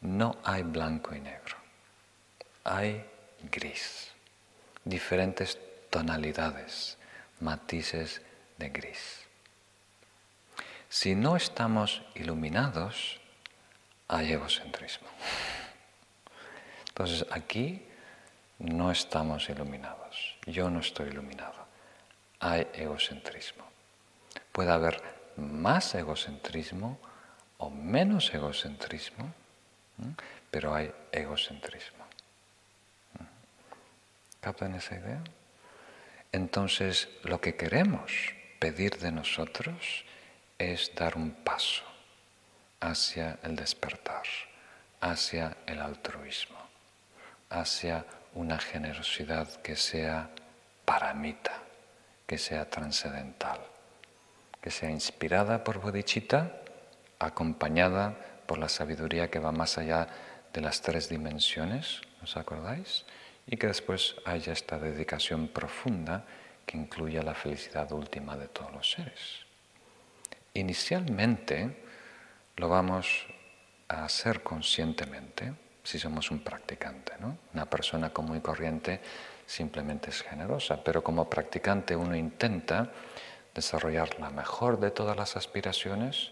No 0.00 0.38
hay 0.42 0.62
blanco 0.62 1.14
y 1.14 1.20
negro, 1.20 1.56
hay 2.64 3.04
gris, 3.50 4.10
diferentes 4.84 5.58
tonalidades, 5.90 6.96
matices 7.40 8.22
de 8.58 8.70
gris. 8.70 9.20
Si 10.88 11.14
no 11.14 11.36
estamos 11.36 12.02
iluminados, 12.14 13.20
hay 14.08 14.32
egocentrismo. 14.32 15.08
Entonces 16.88 17.26
aquí 17.30 17.82
no 18.58 18.90
estamos 18.90 19.48
iluminados. 19.48 20.36
Yo 20.46 20.68
no 20.70 20.80
estoy 20.80 21.08
iluminado. 21.08 21.66
Hay 22.40 22.68
egocentrismo. 22.74 23.64
Puede 24.52 24.70
haber 24.70 25.02
más 25.36 25.94
egocentrismo 25.94 26.98
o 27.58 27.70
menos 27.70 28.32
egocentrismo, 28.34 29.32
pero 30.50 30.74
hay 30.74 30.92
egocentrismo. 31.10 32.01
¿Captan 34.42 34.74
esa 34.74 34.96
idea? 34.96 35.22
Entonces, 36.32 37.08
lo 37.22 37.40
que 37.40 37.54
queremos 37.54 38.10
pedir 38.58 38.98
de 38.98 39.12
nosotros 39.12 40.04
es 40.58 40.92
dar 40.96 41.16
un 41.16 41.30
paso 41.30 41.84
hacia 42.80 43.38
el 43.44 43.54
despertar, 43.54 44.24
hacia 45.00 45.56
el 45.64 45.80
altruismo, 45.80 46.58
hacia 47.50 48.04
una 48.34 48.58
generosidad 48.58 49.62
que 49.62 49.76
sea 49.76 50.30
paramita, 50.84 51.62
que 52.26 52.36
sea 52.36 52.68
trascendental, 52.68 53.60
que 54.60 54.72
sea 54.72 54.90
inspirada 54.90 55.62
por 55.62 55.80
bodhicitta, 55.80 56.50
acompañada 57.20 58.16
por 58.46 58.58
la 58.58 58.68
sabiduría 58.68 59.30
que 59.30 59.38
va 59.38 59.52
más 59.52 59.78
allá 59.78 60.08
de 60.52 60.60
las 60.60 60.82
tres 60.82 61.08
dimensiones, 61.08 62.00
¿os 62.24 62.36
acordáis? 62.36 63.04
Y 63.46 63.56
que 63.56 63.66
después 63.66 64.16
haya 64.24 64.52
esta 64.52 64.78
dedicación 64.78 65.48
profunda 65.48 66.24
que 66.66 66.76
incluya 66.76 67.22
la 67.22 67.34
felicidad 67.34 67.90
última 67.92 68.36
de 68.36 68.48
todos 68.48 68.72
los 68.72 68.90
seres. 68.90 69.46
Inicialmente 70.54 71.84
lo 72.56 72.68
vamos 72.68 73.26
a 73.88 74.04
hacer 74.04 74.42
conscientemente 74.42 75.54
si 75.82 75.98
somos 75.98 76.30
un 76.30 76.40
practicante. 76.40 77.12
¿no? 77.18 77.38
Una 77.54 77.68
persona 77.68 78.12
común 78.12 78.38
y 78.38 78.40
corriente 78.40 79.00
simplemente 79.46 80.10
es 80.10 80.22
generosa, 80.22 80.82
pero 80.82 81.02
como 81.02 81.28
practicante 81.28 81.96
uno 81.96 82.14
intenta 82.16 82.90
desarrollar 83.54 84.18
la 84.20 84.30
mejor 84.30 84.80
de 84.80 84.90
todas 84.90 85.16
las 85.16 85.36
aspiraciones, 85.36 86.30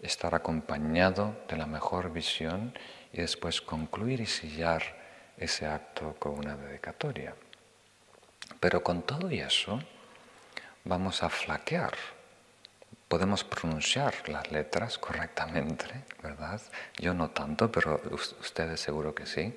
estar 0.00 0.34
acompañado 0.34 1.36
de 1.48 1.56
la 1.56 1.66
mejor 1.66 2.12
visión 2.12 2.74
y 3.12 3.18
después 3.18 3.60
concluir 3.60 4.20
y 4.20 4.26
sellar 4.26 4.99
ese 5.40 5.66
acto 5.66 6.14
con 6.18 6.38
una 6.38 6.54
dedicatoria. 6.54 7.34
Pero 8.60 8.82
con 8.82 9.02
todo 9.02 9.30
y 9.30 9.40
eso 9.40 9.80
vamos 10.84 11.22
a 11.22 11.30
flaquear. 11.30 11.94
Podemos 13.08 13.42
pronunciar 13.42 14.28
las 14.28 14.52
letras 14.52 14.98
correctamente, 14.98 16.04
¿verdad? 16.22 16.60
Yo 16.98 17.14
no 17.14 17.30
tanto, 17.30 17.72
pero 17.72 18.00
ustedes 18.12 18.80
seguro 18.80 19.14
que 19.14 19.26
sí. 19.26 19.56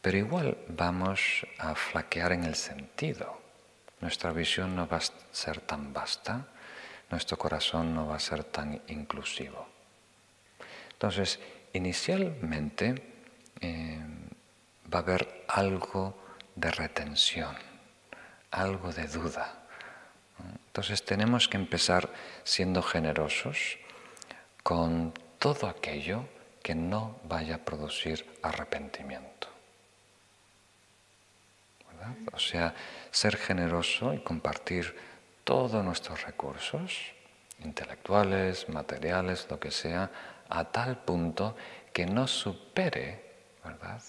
Pero 0.00 0.18
igual 0.18 0.58
vamos 0.68 1.46
a 1.58 1.74
flaquear 1.74 2.32
en 2.32 2.44
el 2.44 2.56
sentido. 2.56 3.40
Nuestra 4.00 4.32
visión 4.32 4.74
no 4.74 4.88
va 4.88 4.96
a 4.96 5.02
ser 5.32 5.60
tan 5.60 5.92
vasta, 5.92 6.48
nuestro 7.10 7.38
corazón 7.38 7.94
no 7.94 8.08
va 8.08 8.16
a 8.16 8.20
ser 8.20 8.44
tan 8.44 8.82
inclusivo. 8.88 9.68
Entonces, 10.92 11.38
inicialmente 11.72 12.94
eh, 13.60 13.98
va 14.92 14.98
a 14.98 15.02
haber 15.02 15.44
algo 15.48 16.16
de 16.54 16.70
retención, 16.70 17.56
algo 18.50 18.92
de 18.92 19.06
duda. 19.08 19.64
Entonces 20.66 21.04
tenemos 21.04 21.48
que 21.48 21.56
empezar 21.56 22.10
siendo 22.42 22.82
generosos 22.82 23.78
con 24.62 25.12
todo 25.38 25.68
aquello 25.68 26.24
que 26.62 26.74
no 26.74 27.20
vaya 27.24 27.56
a 27.56 27.58
producir 27.58 28.26
arrepentimiento. 28.42 29.48
O 32.32 32.38
sea, 32.38 32.74
ser 33.10 33.36
generoso 33.36 34.12
y 34.12 34.18
compartir 34.18 34.94
todos 35.44 35.84
nuestros 35.84 36.22
recursos, 36.22 37.12
intelectuales, 37.62 38.68
materiales, 38.68 39.46
lo 39.50 39.58
que 39.60 39.70
sea, 39.70 40.10
a 40.48 40.64
tal 40.64 40.98
punto 40.98 41.56
que 41.92 42.06
no 42.06 42.26
supere, 42.26 43.22
¿verdad?, 43.64 44.02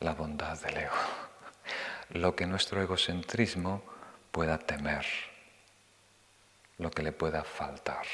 la 0.00 0.14
bondad 0.14 0.58
del 0.62 0.78
ego, 0.78 0.96
lo 2.10 2.34
que 2.34 2.46
nuestro 2.46 2.82
egocentrismo 2.82 3.82
pueda 4.32 4.58
temer, 4.58 5.04
lo 6.78 6.90
que 6.90 7.02
le 7.02 7.12
pueda 7.12 7.44
faltar. 7.44 8.06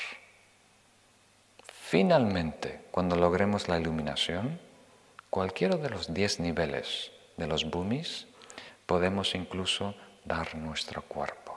Finalmente, 1.88 2.86
cuando 2.90 3.14
logremos 3.14 3.68
la 3.68 3.78
iluminación, 3.78 4.58
cualquiera 5.30 5.76
de 5.76 5.90
los 5.90 6.12
diez 6.12 6.40
niveles 6.40 7.12
de 7.36 7.46
los 7.46 7.64
bumis, 7.64 8.26
podemos 8.86 9.36
incluso 9.36 9.94
dar 10.24 10.56
nuestro 10.56 11.02
cuerpo. 11.02 11.56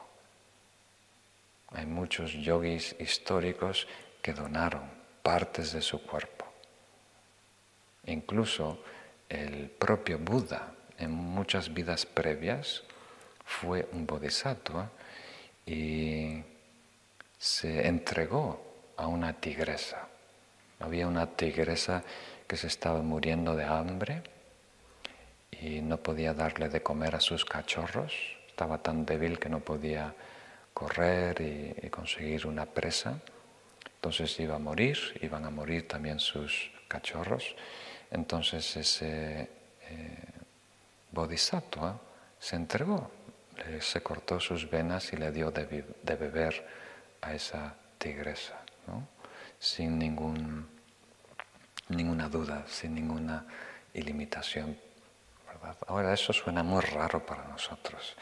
Hay 1.72 1.88
muchos 1.88 2.34
yogis 2.34 2.96
históricos 3.00 3.88
que 4.22 4.34
donaron 4.34 4.90
partes 5.24 5.72
de 5.74 5.82
su 5.82 6.02
cuerpo. 6.04 6.46
Incluso 8.06 8.84
el 9.30 9.70
propio 9.70 10.18
Buda 10.20 10.74
en 10.98 11.12
muchas 11.12 11.74
vidas 11.74 12.06
previas 12.06 12.84
fue 13.46 13.88
un 13.94 14.06
bodhisattva 14.06 14.90
y 15.66 16.44
se 17.38 17.88
entregó 17.88 18.94
a 18.98 19.08
una 19.08 19.34
tigresa. 19.34 20.08
Había 20.80 21.08
una 21.08 21.28
tigresa 21.28 22.04
que 22.48 22.58
se 22.58 22.68
estaba 22.68 23.02
muriendo 23.02 23.56
de 23.56 23.66
hambre 23.66 24.24
y 25.52 25.82
no 25.82 25.98
podía 25.98 26.34
darle 26.34 26.70
de 26.70 26.82
comer 26.82 27.16
a 27.16 27.20
sus 27.20 27.46
cachorros. 27.46 28.14
Estaba 28.48 28.80
tan 28.80 29.06
débil 29.06 29.40
que 29.40 29.50
no 29.50 29.60
podía 29.60 30.14
correr 30.74 31.42
y, 31.42 31.90
conseguir 31.90 32.48
una 32.48 32.66
presa. 32.66 33.20
Entonces 33.96 34.40
iba 34.40 34.56
a 34.56 34.60
morir, 34.60 34.98
iban 35.22 35.46
a 35.46 35.50
morir 35.50 35.88
también 35.88 36.20
sus 36.20 36.72
cachorros. 36.88 37.56
Entonces 38.12 38.76
ese 38.76 39.50
eh, 39.90 40.18
bodhisattva 41.12 42.00
se 42.40 42.56
entregó, 42.56 43.12
se 43.82 44.02
cortó 44.02 44.40
sus 44.40 44.70
venas 44.70 45.12
y 45.14 45.18
le 45.18 45.32
dio 45.32 45.52
de, 45.52 45.66
beber 46.16 46.66
a 47.22 47.34
esa 47.34 47.76
tigresa, 47.98 48.56
sin 49.60 50.00
ningún, 50.00 50.68
ninguna 51.90 52.30
duda, 52.30 52.66
sin 52.68 52.96
ninguna 52.96 53.46
ilimitación. 53.94 54.78
Ahora 55.88 56.14
eso 56.14 56.32
suena 56.32 56.64
muy 56.64 56.82
raro 56.82 57.26
para 57.26 57.44
nosotros, 57.46 58.16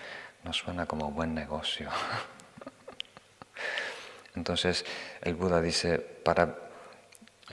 no 0.44 0.52
suena 0.52 0.86
como 0.86 1.12
buen 1.12 1.36
negocio. 1.36 1.90
Entonces 4.36 4.86
el 5.22 5.36
Buda 5.36 5.62
dice, 5.62 6.00
para 6.00 6.67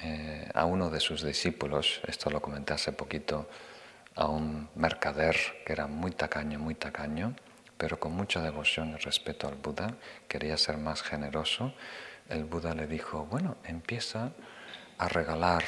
eh, 0.02 0.48
a 0.54 0.64
uno 0.64 0.90
de 0.90 1.00
sus 1.00 1.22
discípulos, 1.22 2.00
esto 2.06 2.30
lo 2.30 2.40
comenté 2.40 2.72
hace 2.74 2.92
poquito, 2.92 3.48
a 4.14 4.26
un 4.26 4.68
mercader 4.74 5.36
que 5.64 5.72
era 5.72 5.86
muy 5.86 6.12
tacaño, 6.12 6.58
muy 6.58 6.74
tacaño, 6.74 7.34
pero 7.76 7.98
con 7.98 8.12
mucha 8.12 8.40
devoción 8.40 8.90
y 8.90 8.96
respeto 8.96 9.48
al 9.48 9.56
Buda, 9.56 9.94
quería 10.28 10.56
ser 10.56 10.78
más 10.78 11.02
generoso, 11.02 11.74
el 12.28 12.44
Buda 12.44 12.74
le 12.74 12.86
dijo, 12.86 13.26
bueno, 13.26 13.56
empieza 13.64 14.32
a 14.98 15.08
regalar 15.08 15.64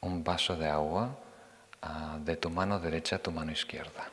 un 0.00 0.24
vaso 0.24 0.56
de 0.56 0.68
agua 0.68 1.18
ah, 1.82 2.18
de 2.20 2.36
tu 2.36 2.50
mano 2.50 2.80
derecha 2.80 3.16
a 3.16 3.18
tu 3.18 3.30
mano 3.30 3.52
izquierda 3.52 4.10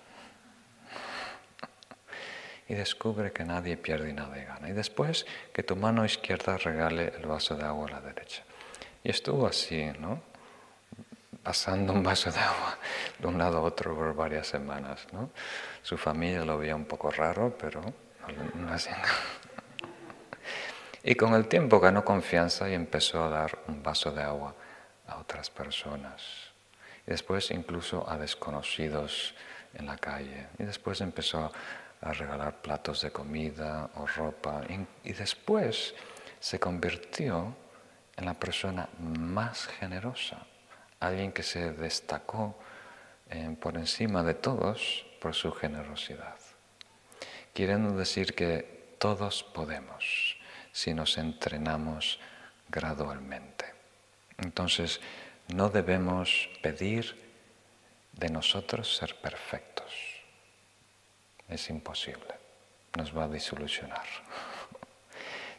y 2.70 2.74
descubre 2.74 3.32
que 3.32 3.46
nadie 3.46 3.78
pierde 3.78 4.10
y 4.10 4.14
nadie 4.14 4.44
gana. 4.44 4.70
Y 4.70 4.74
después 4.74 5.26
que 5.54 5.64
tu 5.64 5.76
mano 5.76 6.06
izquierda 6.06 6.58
regale 6.58 7.14
el 7.18 7.26
vaso 7.26 7.56
de 7.56 7.64
agua 7.64 7.88
a 7.88 7.92
la 7.92 8.02
derecha. 8.02 8.44
Y 9.04 9.10
estuvo 9.10 9.48
así, 9.48 9.86
¿no? 10.00 10.22
Pasando 11.44 11.94
un 11.94 12.04
vaso 12.04 12.32
de 12.32 12.40
agua 12.40 12.78
de 13.20 13.28
un 13.28 13.38
lado 13.38 13.58
a 13.58 13.62
otro 13.62 13.96
por 13.96 14.14
varias 14.16 14.48
semanas, 14.48 15.08
¿no? 15.12 15.30
Su 15.82 15.98
familia 15.98 16.44
lo 16.44 16.58
veía 16.58 16.76
un 16.76 16.86
poco 16.86 17.10
raro, 17.10 17.56
pero 17.58 17.82
no, 18.56 18.74
hacía 18.74 18.98
nada. 18.98 19.14
Y 21.04 21.16
con 21.16 21.34
el 21.34 21.48
tiempo 21.48 21.80
ganó 21.80 22.04
confianza 22.04 22.70
y 22.70 22.74
empezó 22.74 23.24
a 23.24 23.30
dar 23.30 23.60
un 23.68 23.82
vaso 23.82 24.12
de 24.12 24.24
agua 24.24 24.54
a 25.08 25.18
otras 25.18 25.50
personas. 25.50 26.22
Y 27.06 27.12
después 27.12 27.50
incluso 27.52 28.10
a 28.10 28.18
desconocidos 28.18 29.34
en 29.74 29.86
la 29.86 29.98
calle. 29.98 30.48
Y 30.60 30.64
después 30.64 31.00
empezó 31.00 31.52
a 32.02 32.14
regalar 32.14 32.62
platos 32.62 33.02
de 33.02 33.12
comida 33.12 33.90
o 33.96 34.06
ropa 34.06 34.62
y 35.04 35.14
después 35.14 35.96
se 36.40 36.60
convirtió 36.60 37.56
en 38.18 38.26
la 38.26 38.34
persona 38.34 38.90
más 39.00 39.68
generosa, 39.68 40.46
alguien 41.00 41.32
que 41.32 41.44
se 41.44 41.72
destacó 41.72 42.58
eh, 43.30 43.56
por 43.62 43.78
encima 43.78 44.24
de 44.24 44.34
todos 44.34 45.06
por 45.22 45.34
su 45.34 45.52
generosidad. 45.52 46.36
Queriendo 47.54 47.96
decir 47.96 48.36
que 48.36 48.96
todos 49.00 49.44
podemos 49.44 50.38
si 50.72 50.94
nos 50.94 51.18
entrenamos 51.18 52.20
gradualmente. 52.70 53.66
Entonces, 54.38 55.00
no 55.48 55.70
debemos 55.70 56.50
pedir 56.62 57.16
de 58.14 58.30
nosotros 58.30 58.98
ser 58.98 59.16
perfectos 59.16 60.18
es 61.48 61.70
imposible, 61.70 62.36
nos 62.98 63.16
va 63.16 63.24
a 63.24 63.28
disolucionar. 63.28 64.06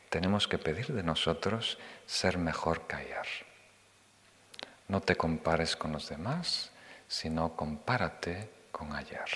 Tenemos 0.09 0.49
que 0.49 0.59
pedir 0.59 0.93
de 0.93 1.03
nosotros 1.03 1.79
ser 2.07 2.39
mejor 2.39 2.83
ayer. 2.95 3.27
No 4.89 5.03
te 5.03 5.17
compares 5.17 5.77
con 5.77 5.93
los 5.93 6.09
demás, 6.09 6.71
sino 7.07 7.55
compárate 7.55 8.51
con 8.73 8.95
ayer. 8.95 9.29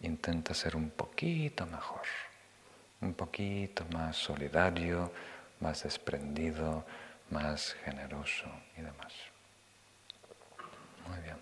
Intenta 0.00 0.54
ser 0.54 0.74
un 0.74 0.90
poquito 0.90 1.66
mejor, 1.66 2.06
un 3.02 3.12
poquito 3.12 3.84
más 3.92 4.16
solidario, 4.16 5.12
más 5.60 5.82
desprendido, 5.82 6.84
más 7.30 7.74
generoso 7.84 8.46
y 8.78 8.82
demás. 8.82 9.12
Muy 11.08 11.20
bien. 11.20 11.36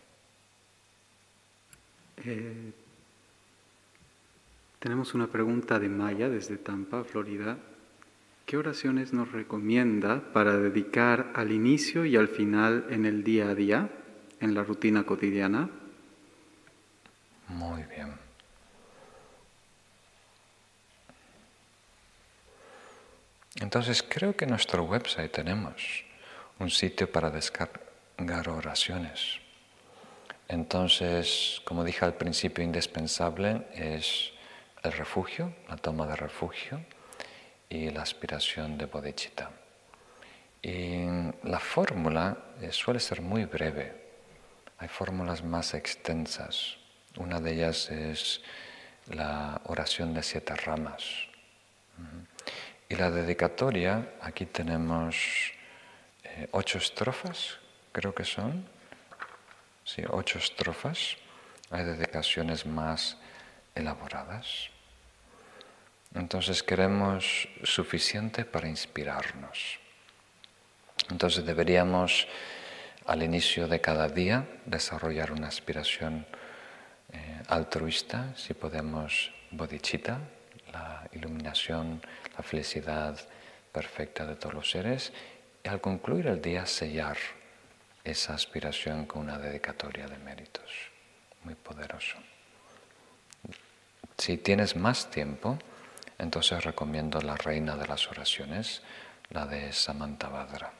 Eh, 2.25 2.73
tenemos 4.81 5.15
una 5.15 5.29
pregunta 5.29 5.79
de 5.79 5.89
Maya 5.89 6.29
desde 6.29 6.57
Tampa, 6.57 7.05
Florida. 7.05 7.57
¿Qué 8.47 8.57
oraciones 8.57 9.13
nos 9.13 9.33
recomienda 9.33 10.33
para 10.33 10.59
dedicar 10.59 11.33
al 11.35 11.53
inicio 11.53 12.05
y 12.05 12.17
al 12.17 12.29
final 12.29 12.87
en 12.91 13.07
el 13.07 13.25
día 13.25 13.49
a 13.49 13.55
día, 13.55 13.89
en 14.41 14.55
la 14.55 14.65
rutina 14.65 15.05
cotidiana? 15.05 15.71
Muy 17.49 17.83
bien. 17.85 18.13
Entonces 23.61 24.03
creo 24.03 24.37
que 24.37 24.45
en 24.45 24.51
nuestro 24.51 24.85
website 24.85 25.31
tenemos 25.31 26.05
un 26.59 26.69
sitio 26.69 27.11
para 27.11 27.31
descargar 27.31 28.49
oraciones. 28.49 29.39
Entonces, 30.49 31.63
como 31.65 31.85
dije 31.85 32.05
al 32.05 32.15
principio, 32.15 32.65
indispensable 32.65 33.67
es 33.73 34.33
el 34.83 34.93
refugio, 34.93 35.55
la 35.69 35.77
toma 35.77 36.07
de 36.07 36.17
refugio 36.17 36.85
y 37.73 37.89
la 37.89 38.03
aspiración 38.03 38.77
de 38.77 38.85
bodhicitta. 38.85 39.51
Y 40.61 41.07
la 41.45 41.59
fórmula 41.59 42.37
eh, 42.61 42.71
suele 42.71 43.01
ser 43.01 43.23
muy 43.23 43.47
breve. 43.47 43.87
Hay 44.77 44.89
fórmulas 44.89 45.43
más 45.43 45.73
extensas. 45.73 46.77
Una 47.17 47.41
de 47.41 47.53
ellas 47.55 47.91
es 47.91 48.43
la 49.07 49.63
oración 49.65 50.13
de 50.13 50.23
siete 50.23 50.55
ramas. 50.55 51.03
Y 52.91 52.95
la 52.97 53.11
dedicatoria, 53.11 54.17
aquí 54.21 54.45
tenemos 54.45 55.17
eh, 56.25 56.49
ocho 56.53 56.77
estrofas, 56.77 57.59
creo 57.91 58.15
que 58.15 58.25
son. 58.25 58.67
Sí, 59.85 60.03
ocho 60.11 60.39
estrofas. 60.39 61.17
Hay 61.71 61.85
dedicaciones 61.85 62.67
más 62.67 63.17
elaboradas. 63.75 64.69
Entonces 66.15 66.63
queremos 66.63 67.49
suficiente 67.63 68.45
para 68.45 68.69
inspirarnos. 68.69 69.79
Entonces 71.11 71.45
deberíamos 71.45 72.29
al 73.07 73.23
inicio 73.23 73.67
de 73.67 73.81
cada 73.81 74.09
día 74.09 74.47
desarrollar 74.67 75.33
una 75.33 75.49
aspiración 75.49 76.27
eh, 77.13 77.43
altruista, 77.49 78.35
si 78.37 78.55
podemos, 78.55 79.33
bodhicitta, 79.51 80.21
la 80.73 81.09
iluminación, 81.13 82.01
la 82.37 82.43
felicidad 82.43 83.19
perfecta 83.73 84.27
de 84.27 84.37
todos 84.37 84.55
los 84.55 84.71
seres, 84.71 85.13
y 85.65 85.69
al 85.69 85.81
concluir 85.81 86.27
el 86.27 86.41
día 86.41 86.67
sellar 86.67 87.17
esa 88.05 88.35
aspiración 88.35 89.07
con 89.07 89.23
una 89.23 89.39
dedicatoria 89.39 90.07
de 90.07 90.19
méritos. 90.19 90.71
Muy 91.45 91.55
poderoso. 91.55 92.17
Si 94.19 94.39
tienes 94.39 94.77
más 94.77 95.11
tiempo, 95.11 95.59
entonces 96.19 96.65
recomiendo 96.65 97.21
la 97.21 97.37
reina 97.37 97.77
de 97.77 97.87
las 97.87 98.09
oraciones, 98.11 98.83
la 99.31 99.47
de 99.47 99.73
Samantabhadra. 99.73 100.73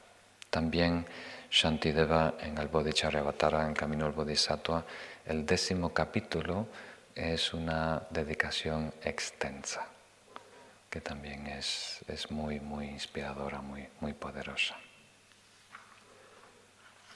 También 0.49 1.05
Shantideva 1.49 2.35
en 2.39 2.57
el 2.57 2.67
Bodhicharyavatara, 2.67 3.67
en 3.67 3.73
Camino 3.73 4.05
al 4.05 4.11
Bodhisattva, 4.11 4.83
el 5.25 5.45
décimo 5.45 5.93
capítulo 5.93 6.67
es 7.15 7.53
una 7.53 8.03
dedicación 8.09 8.93
extensa, 9.03 9.87
que 10.89 11.01
también 11.01 11.47
es, 11.47 12.03
es 12.07 12.31
muy, 12.31 12.59
muy 12.59 12.87
inspiradora, 12.87 13.61
muy, 13.61 13.87
muy 13.99 14.13
poderosa. 14.13 14.75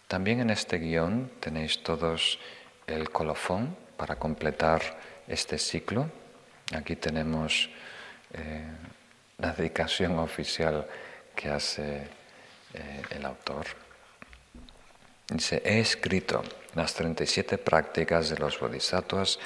También 0.07 0.39
en 0.39 0.49
este 0.49 0.77
guion 0.77 1.31
tenéis 1.39 1.83
todos 1.83 2.39
el 2.85 3.09
colofón 3.09 3.75
para 3.97 4.15
completar 4.15 4.81
este 5.27 5.57
ciclo. 5.57 6.09
Aquí 6.73 6.95
tenemos 6.95 7.69
eh, 8.33 8.65
la 9.37 9.51
dedicación 9.53 10.17
oficial 10.19 10.87
que 11.35 11.49
hace 11.49 12.07
eh, 12.73 13.01
el 13.11 13.25
autor. 13.25 13.65
Dice, 15.29 15.61
he 15.63 15.79
escrito 15.79 16.41
las 16.73 16.93
37 16.93 17.57
prácticas 17.57 18.29
de 18.29 18.37
los 18.37 18.59
bodhisattvas 18.59 19.39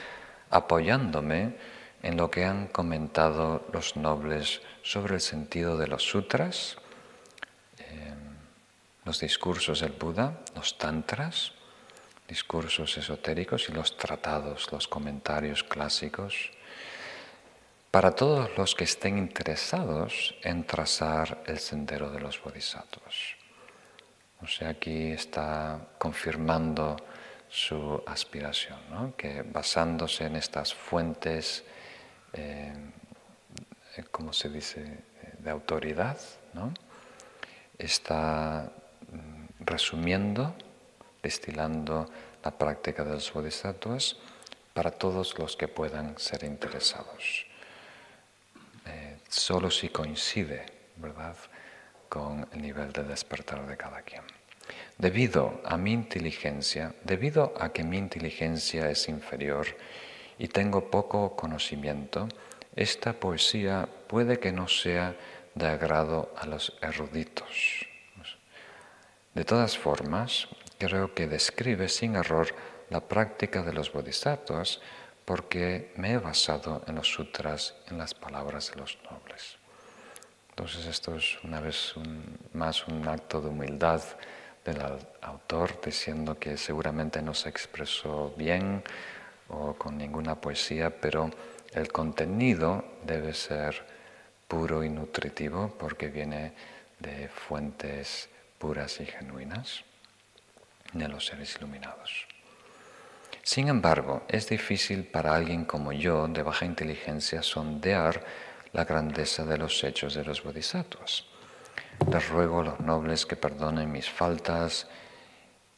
apoyándome 0.49 1.55
en 2.03 2.17
lo 2.17 2.29
que 2.29 2.45
han 2.45 2.67
comentado 2.67 3.65
los 3.73 3.95
nobles 3.95 4.61
sobre 4.83 5.15
el 5.15 5.21
sentido 5.21 5.77
de 5.77 5.87
los 5.87 6.03
sutras, 6.03 6.77
eh, 7.79 8.13
los 9.05 9.19
discursos 9.19 9.81
del 9.81 9.93
Buda, 9.93 10.39
los 10.55 10.77
tantras, 10.77 11.53
discursos 12.27 12.97
esotéricos 12.97 13.69
y 13.69 13.73
los 13.73 13.97
tratados, 13.97 14.71
los 14.71 14.87
comentarios 14.87 15.63
clásicos, 15.63 16.51
para 17.91 18.15
todos 18.15 18.57
los 18.57 18.73
que 18.73 18.85
estén 18.85 19.17
interesados 19.17 20.33
en 20.43 20.63
trazar 20.63 21.43
el 21.45 21.59
sendero 21.59 22.09
de 22.09 22.21
los 22.21 22.41
bodhisattvas. 22.41 23.35
O 24.41 24.47
sea, 24.47 24.69
aquí 24.69 25.11
está 25.11 25.89
confirmando 25.99 26.95
su 27.49 28.01
aspiración, 28.07 29.11
que 29.17 29.41
basándose 29.41 30.25
en 30.25 30.37
estas 30.37 30.73
fuentes, 30.73 31.65
eh, 32.31 32.73
como 34.09 34.31
se 34.31 34.49
dice?, 34.49 35.11
de 35.37 35.49
autoridad, 35.49 36.17
está 37.77 38.71
mm, 39.11 39.65
resumiendo, 39.65 40.55
destilando 41.21 42.09
la 42.43 42.51
práctica 42.51 43.03
de 43.03 43.13
los 43.13 43.33
bodhisattvas 43.33 44.17
para 44.73 44.91
todos 44.91 45.37
los 45.37 45.57
que 45.57 45.67
puedan 45.67 46.17
ser 46.17 46.43
interesados 46.43 47.50
solo 49.31 49.71
si 49.71 49.89
coincide, 49.89 50.65
¿verdad?, 50.97 51.35
con 52.09 52.47
el 52.51 52.61
nivel 52.61 52.91
de 52.91 53.03
despertar 53.03 53.65
de 53.65 53.77
cada 53.77 54.01
quien. 54.01 54.23
Debido 54.97 55.61
a 55.65 55.77
mi 55.77 55.93
inteligencia, 55.93 56.93
debido 57.03 57.53
a 57.59 57.71
que 57.71 57.83
mi 57.83 57.97
inteligencia 57.97 58.89
es 58.89 59.07
inferior 59.07 59.65
y 60.37 60.47
tengo 60.47 60.91
poco 60.91 61.35
conocimiento, 61.35 62.27
esta 62.75 63.13
poesía 63.13 63.87
puede 64.07 64.39
que 64.39 64.51
no 64.51 64.67
sea 64.67 65.15
de 65.55 65.67
agrado 65.67 66.33
a 66.37 66.45
los 66.45 66.77
eruditos. 66.81 67.87
De 69.33 69.45
todas 69.45 69.77
formas, 69.77 70.49
creo 70.77 71.13
que 71.13 71.27
describe 71.27 71.87
sin 71.87 72.15
error 72.15 72.53
la 72.89 72.99
práctica 72.99 73.63
de 73.63 73.73
los 73.73 73.91
bodhisattvas 73.93 74.81
porque 75.31 75.93
me 75.95 76.11
he 76.11 76.17
basado 76.17 76.83
en 76.87 76.95
los 76.95 77.07
sutras, 77.07 77.73
en 77.89 77.97
las 77.97 78.13
palabras 78.13 78.69
de 78.71 78.81
los 78.81 78.97
nobles. 79.09 79.55
Entonces 80.49 80.85
esto 80.85 81.15
es 81.15 81.41
una 81.45 81.61
vez 81.61 81.93
más 82.51 82.85
un 82.85 83.07
acto 83.07 83.39
de 83.39 83.47
humildad 83.47 84.01
del 84.65 84.81
autor 85.21 85.79
diciendo 85.85 86.37
que 86.37 86.57
seguramente 86.57 87.21
no 87.21 87.33
se 87.33 87.47
expresó 87.47 88.33
bien 88.35 88.83
o 89.47 89.73
con 89.75 89.97
ninguna 89.97 90.35
poesía, 90.35 90.99
pero 90.99 91.31
el 91.71 91.89
contenido 91.93 92.83
debe 93.05 93.33
ser 93.33 93.85
puro 94.49 94.83
y 94.83 94.89
nutritivo 94.89 95.73
porque 95.79 96.09
viene 96.09 96.51
de 96.99 97.29
fuentes 97.29 98.27
puras 98.57 98.99
y 98.99 99.05
genuinas 99.05 99.85
de 100.91 101.07
los 101.07 101.25
seres 101.25 101.55
iluminados. 101.55 102.27
Sin 103.43 103.69
embargo, 103.69 104.23
es 104.27 104.47
difícil 104.47 105.05
para 105.05 105.35
alguien 105.35 105.65
como 105.65 105.91
yo, 105.91 106.27
de 106.27 106.43
baja 106.43 106.65
inteligencia, 106.65 107.41
sondear 107.41 108.23
la 108.71 108.85
grandeza 108.85 109.45
de 109.45 109.57
los 109.57 109.83
hechos 109.83 110.13
de 110.13 110.23
los 110.23 110.43
bodhisattvas. 110.43 111.25
Les 112.11 112.29
ruego 112.29 112.61
a 112.61 112.63
los 112.63 112.79
nobles 112.79 113.25
que 113.25 113.35
perdonen 113.35 113.91
mis 113.91 114.09
faltas 114.09 114.87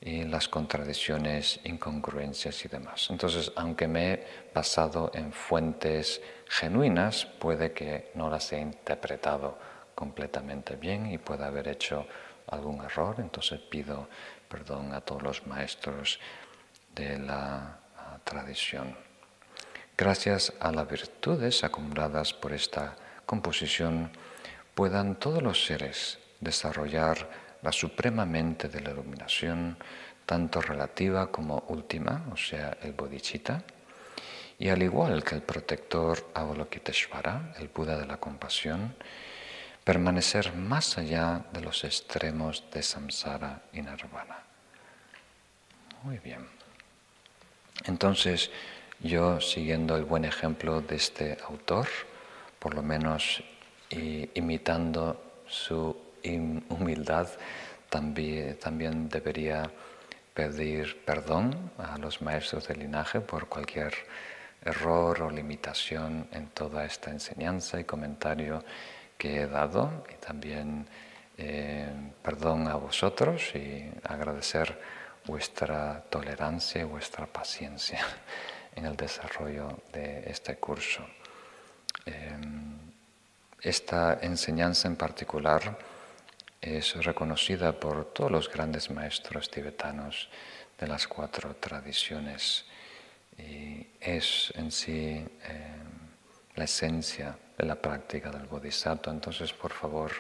y 0.02 0.26
las 0.26 0.49
contradicciones, 0.49 1.61
incongruencias 1.64 2.65
y 2.65 2.68
demás. 2.68 3.07
Entonces, 3.10 3.53
aunque 3.56 3.88
me 3.88 4.14
he 4.14 4.27
basado 4.53 5.11
en 5.14 5.31
fuentes 5.31 6.22
genuinas, 6.49 7.26
puede 7.26 7.72
que 7.72 8.11
no 8.15 8.30
las 8.30 8.52
he 8.52 8.60
interpretado 8.60 9.57
completamente 9.95 10.76
bien 10.76 11.10
y 11.10 11.18
pueda 11.18 11.48
haber 11.48 11.69
hecho 11.69 12.06
algún 12.48 12.84
error. 12.84 13.15
Entonces 13.19 13.61
pido 13.61 14.10
perdón 14.49 14.94
a 14.94 15.02
todos 15.02 15.23
los 15.23 15.48
maestros 15.48 16.19
de 16.95 17.20
la 17.20 17.80
tradición. 18.24 18.95
Gracias 19.98 20.53
a 20.60 20.72
las 20.72 20.88
virtudes 20.88 21.64
acumuladas 21.64 22.34
por 22.34 22.53
esta 22.53 22.95
composición, 23.26 24.11
puedan 24.74 25.15
todos 25.15 25.41
los 25.41 25.65
seres 25.65 26.20
desarrollar 26.40 27.30
la 27.61 27.72
suprema 27.72 28.26
mente 28.26 28.68
de 28.68 28.82
la 28.82 28.91
iluminación, 28.91 29.78
tanto 30.26 30.61
relativa 30.61 31.32
como 31.32 31.64
última, 31.68 32.26
o 32.32 32.38
sea, 32.38 32.78
el 32.82 32.94
bodhicitta, 32.94 33.64
y 34.60 34.70
al 34.70 34.82
igual 34.82 35.24
que 35.24 35.36
el 35.36 35.41
protector 35.41 36.32
Avalokiteshvara, 36.34 37.53
el 37.60 37.68
Buda 37.68 37.98
de 37.98 38.06
la 38.06 38.18
compasión, 38.18 38.95
permanecer 39.84 40.53
más 40.56 40.98
allá 40.98 41.45
de 41.52 41.61
los 41.61 41.84
extremos 41.84 42.64
de 42.72 42.82
samsara 42.82 43.64
y 43.74 43.82
nirvana. 43.82 44.44
Muy 46.03 46.20
bien. 46.20 46.62
Entonces, 47.85 48.51
yo 48.99 49.41
siguiendo 49.41 49.97
el 49.97 50.05
buen 50.05 50.25
ejemplo 50.25 50.81
de 50.81 50.95
este 50.95 51.37
autor, 51.47 51.87
por 52.59 52.73
lo 52.73 52.81
menos 52.81 53.43
imitando 53.89 55.41
su 55.47 55.95
humildad, 56.69 57.27
también, 57.89 59.09
debería 59.09 59.69
pedir 60.33 61.03
perdón 61.05 61.71
a 61.77 61.97
los 61.99 62.21
maestros 62.21 62.67
del 62.67 62.79
linaje 62.79 63.21
por 63.21 63.47
cualquier 63.47 63.93
error 64.65 65.21
o 65.21 65.29
limitación 65.29 66.27
en 66.31 66.47
toda 66.47 66.85
esta 66.85 67.11
enseñanza 67.11 67.79
y 67.79 67.83
comentario 67.83 68.63
que 69.17 69.41
he 69.41 69.47
dado 69.47 70.05
y 70.11 70.15
también 70.25 70.87
eh, 71.37 71.87
perdón 72.23 72.67
a 72.67 72.75
vosotros 72.75 73.53
y 73.53 73.91
agradecer 74.03 74.79
vuestra 75.25 76.03
tolerancia 76.09 76.81
y 76.81 76.85
vuestra 76.85 77.25
paciencia 77.25 77.99
en 78.75 78.85
el 78.85 78.95
desarrollo 78.95 79.79
de 79.91 80.29
este 80.29 80.57
curso. 80.57 81.05
Em, 82.05 82.77
esta 83.61 84.19
enseñanza 84.21 84.87
en 84.87 84.95
particular 84.95 85.77
es 86.59 86.95
reconocida 87.03 87.71
por 87.79 88.13
todos 88.13 88.31
los 88.31 88.51
grandes 88.51 88.89
maestros 88.89 89.49
tibetanos 89.49 90.29
de 90.79 90.87
las 90.87 91.07
cuatro 91.07 91.55
tradiciones 91.55 92.65
y 93.37 93.87
es 93.99 94.51
en 94.55 94.71
sí 94.71 95.25
em, 95.45 95.93
la 96.55 96.65
esencia 96.65 97.37
de 97.57 97.65
la 97.65 97.75
práctica 97.75 98.29
del 98.31 98.47
bodhisattva. 98.47 99.11
Entonces, 99.11 99.53
por 99.53 99.71
favor, 99.71 100.11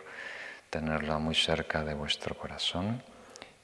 tenerla 0.69 1.17
muy 1.17 1.35
cerca 1.35 1.83
de 1.83 1.93
vuestro 1.93 2.35
corazón 2.35 3.03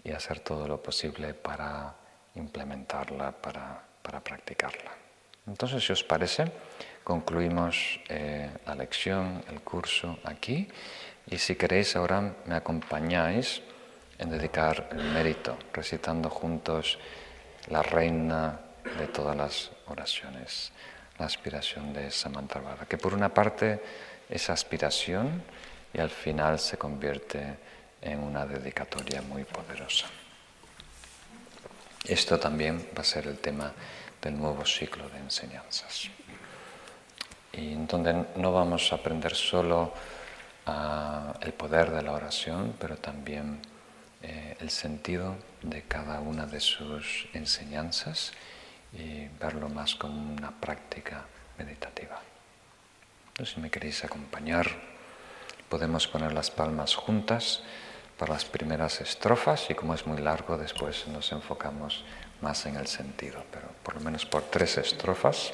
y 0.04 0.12
hacer 0.12 0.40
todo 0.40 0.68
lo 0.68 0.82
posible 0.82 1.34
para 1.34 1.94
implementarla, 2.36 3.32
para, 3.32 3.84
para 4.02 4.20
practicarla. 4.22 4.92
Entonces, 5.48 5.84
si 5.84 5.92
os 5.92 6.04
parece, 6.04 6.46
concluimos 7.04 8.00
eh, 8.08 8.50
la 8.66 8.76
lección, 8.76 9.44
el 9.50 9.62
curso 9.62 10.20
aquí 10.24 10.68
y 11.30 11.38
si 11.38 11.56
queréis 11.56 11.96
ahora 11.96 12.36
me 12.46 12.56
acompañáis 12.56 13.62
en 14.18 14.30
dedicar 14.30 14.90
el 14.92 15.04
mérito, 15.04 15.58
recitando 15.74 16.30
juntos 16.30 17.00
la 17.68 17.82
reina 17.82 18.60
de 18.98 19.08
todas 19.08 19.36
las 19.36 19.72
oraciones, 19.88 20.72
la 21.18 21.26
aspiración 21.26 21.94
de 21.94 22.12
Samantabhadra, 22.12 22.86
que 22.86 22.98
por 22.98 23.14
una 23.14 23.34
parte 23.34 23.82
es 24.30 24.50
aspiración 24.50 25.44
y 25.94 26.00
al 26.00 26.10
final 26.10 26.60
se 26.60 26.78
convierte 26.78 27.58
en 28.02 28.20
una 28.20 28.46
dedicatoria 28.46 29.22
muy 29.22 29.44
poderosa. 29.44 30.08
Esto 32.06 32.40
también 32.40 32.90
va 32.98 33.02
a 33.02 33.06
ser 33.06 33.28
el 33.28 33.38
tema 33.40 33.72
del 34.22 34.38
nuevo 34.38 34.66
ciclo 34.66 35.10
de 35.10 35.20
enseñanzas. 35.20 36.10
Y 37.54 37.74
en 37.74 37.88
donde 37.88 38.26
no 38.36 38.54
vamos 38.54 38.92
a 38.92 38.96
aprender 38.96 39.36
solo 39.36 39.94
ah, 40.66 41.34
el 41.42 41.54
poder 41.54 41.92
de 41.92 42.02
la 42.02 42.14
oración, 42.14 42.76
pero 42.80 42.98
también 42.98 43.60
eh, 44.22 44.58
el 44.60 44.70
sentido 44.70 45.36
de 45.62 45.84
cada 45.84 46.20
una 46.20 46.46
de 46.46 46.60
sus 46.60 47.28
enseñanzas 47.34 48.34
y 48.94 49.28
verlo 49.40 49.70
más 49.70 49.96
como 49.96 50.34
una 50.34 50.52
práctica 50.52 51.26
meditativa. 51.58 52.20
Entonces, 53.30 53.56
si 53.56 53.62
me 53.62 53.70
queréis 53.70 54.04
acompañar, 54.04 54.68
podemos 55.70 56.08
poner 56.08 56.34
las 56.34 56.50
palmas 56.50 56.96
juntas 56.96 57.62
para 58.20 58.34
las 58.34 58.44
primeras 58.44 59.00
estrofas 59.00 59.68
y 59.70 59.74
como 59.76 59.94
es 59.94 60.06
muy 60.06 60.22
largo, 60.22 60.58
después 60.58 61.08
nos 61.08 61.32
enfocamos 61.32 62.04
más 62.42 62.66
en 62.66 62.76
el 62.76 62.86
sentido, 62.86 63.42
pero 63.50 63.68
por 63.82 63.96
lo 63.96 64.02
menos 64.02 64.26
por 64.26 64.44
tres 64.44 64.78
estrofas. 64.78 65.54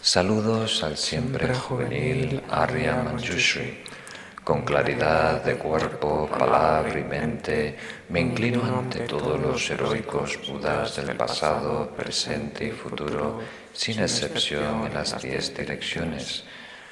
Saludos 0.00 0.82
al 0.82 0.96
siempre 0.96 1.54
juvenil 1.54 2.42
Arya 2.50 3.02
Manjushri. 3.02 3.84
Con 4.42 4.62
claridad 4.62 5.44
de 5.44 5.56
cuerpo, 5.58 6.26
palabra 6.26 6.98
y 6.98 7.04
mente, 7.04 7.76
me 8.08 8.20
inclino 8.20 8.64
ante 8.64 9.00
todos 9.00 9.38
los 9.38 9.70
heroicos 9.70 10.38
Budas 10.48 10.96
del 10.96 11.14
pasado, 11.14 11.90
presente 11.94 12.64
y 12.64 12.70
futuro, 12.70 13.40
sin 13.74 14.00
excepción 14.00 14.86
en 14.86 14.94
las 14.94 15.20
diez 15.20 15.54
direcciones 15.54 16.44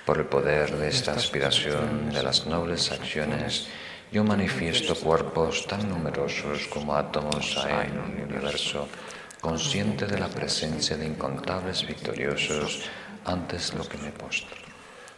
por 0.08 0.16
el 0.16 0.24
poder 0.24 0.74
de 0.74 0.88
esta 0.88 1.12
aspiración 1.12 2.08
de 2.08 2.22
las 2.22 2.46
nobles 2.46 2.90
acciones, 2.90 3.68
yo 4.10 4.24
manifiesto 4.24 4.94
cuerpos 4.94 5.66
tan 5.66 5.86
numerosos 5.86 6.66
como 6.68 6.94
átomos 6.94 7.58
hay 7.58 7.88
en 7.88 7.98
el 7.98 8.24
universo, 8.24 8.88
consciente 9.38 10.06
de 10.06 10.18
la 10.18 10.28
presencia 10.28 10.96
de 10.96 11.04
incontables 11.04 11.86
victoriosos 11.86 12.88
antes 13.26 13.74
lo 13.74 13.86
que 13.86 13.98
me 13.98 14.10
postro. 14.10 14.56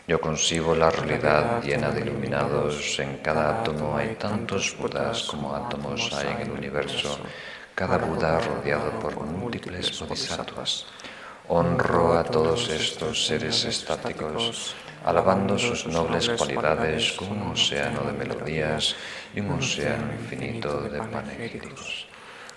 Yo 0.08 0.20
concibo 0.20 0.74
la 0.74 0.90
realidad 0.90 1.62
llena 1.62 1.92
de 1.92 2.00
iluminados, 2.00 2.98
en 2.98 3.18
cada 3.18 3.60
átomo 3.60 3.96
hay 3.96 4.16
tantos 4.16 4.76
Budas 4.76 5.22
como 5.22 5.54
átomos 5.54 6.12
hay 6.14 6.34
en 6.34 6.40
el 6.40 6.50
universo, 6.50 7.16
cada 7.76 7.96
Buda 7.96 8.40
rodeado 8.40 8.90
por 8.98 9.14
múltiples 9.20 9.96
bodhisattvas. 10.00 10.86
Honro 11.52 12.16
a 12.16 12.22
todos 12.22 12.68
estos 12.68 13.26
seres 13.26 13.64
estáticos, 13.64 14.72
alabando 15.04 15.58
sus 15.58 15.84
nobles 15.84 16.30
cualidades 16.38 17.10
como 17.18 17.32
un 17.32 17.50
océano 17.50 18.04
de 18.04 18.12
melodías 18.12 18.94
y 19.34 19.40
un 19.40 19.58
océano 19.58 20.12
infinito 20.12 20.80
de 20.82 21.02
panegíricos. 21.02 22.06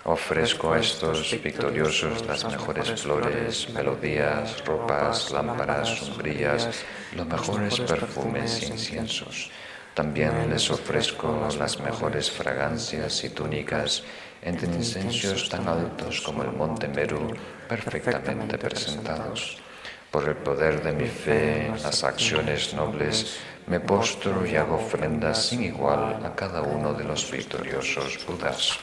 Ofrezco 0.04 0.74
a 0.74 0.78
estos 0.78 1.28
victoriosos 1.42 2.24
las 2.24 2.44
mejores 2.44 3.02
flores, 3.02 3.68
melodías, 3.70 4.64
ropas, 4.64 5.32
lámparas, 5.32 5.88
sombrillas, 5.88 6.68
los 7.16 7.26
mejores 7.26 7.80
perfumes 7.80 8.62
e 8.62 8.66
inciensos. 8.66 9.50
También 9.94 10.50
les 10.50 10.70
ofrezco 10.70 11.48
las 11.58 11.80
mejores 11.80 12.30
fragancias 12.30 13.24
y 13.24 13.30
túnicas 13.30 14.04
entre 14.44 14.68
incensios 14.68 15.48
tan 15.48 15.66
altos 15.66 16.20
como 16.20 16.42
el 16.42 16.52
monte 16.52 16.86
Meru, 16.86 17.34
perfectamente 17.68 18.58
presentados. 18.58 19.56
Por 20.10 20.28
el 20.28 20.36
poder 20.36 20.82
de 20.82 20.92
mi 20.92 21.08
fe 21.08 21.66
en 21.66 21.82
las 21.82 22.04
acciones 22.04 22.74
nobles, 22.74 23.38
me 23.66 23.80
postro 23.80 24.46
y 24.46 24.54
hago 24.54 24.76
ofrendas 24.76 25.46
sin 25.46 25.64
igual 25.64 26.20
a 26.24 26.34
cada 26.34 26.62
uno 26.62 26.92
de 26.92 27.04
los 27.04 27.30
victoriosos 27.30 28.24
Budas. 28.26 28.78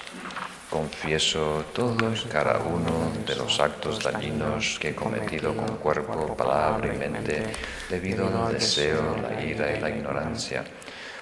Confieso 0.70 1.66
todo 1.74 2.14
y 2.14 2.30
cada 2.30 2.58
uno 2.60 3.12
de 3.26 3.36
los 3.36 3.60
actos 3.60 4.02
dañinos 4.02 4.80
que 4.80 4.90
he 4.90 4.96
cometido 4.96 5.56
con 5.56 5.78
cuerpo, 5.78 6.36
palabra 6.36 6.94
y 6.94 6.98
mente 6.98 7.44
debido 7.90 8.26
al 8.28 8.54
deseo, 8.54 9.16
la 9.22 9.44
ira 9.44 9.76
y 9.76 9.80
la 9.80 9.90
ignorancia 9.90 10.64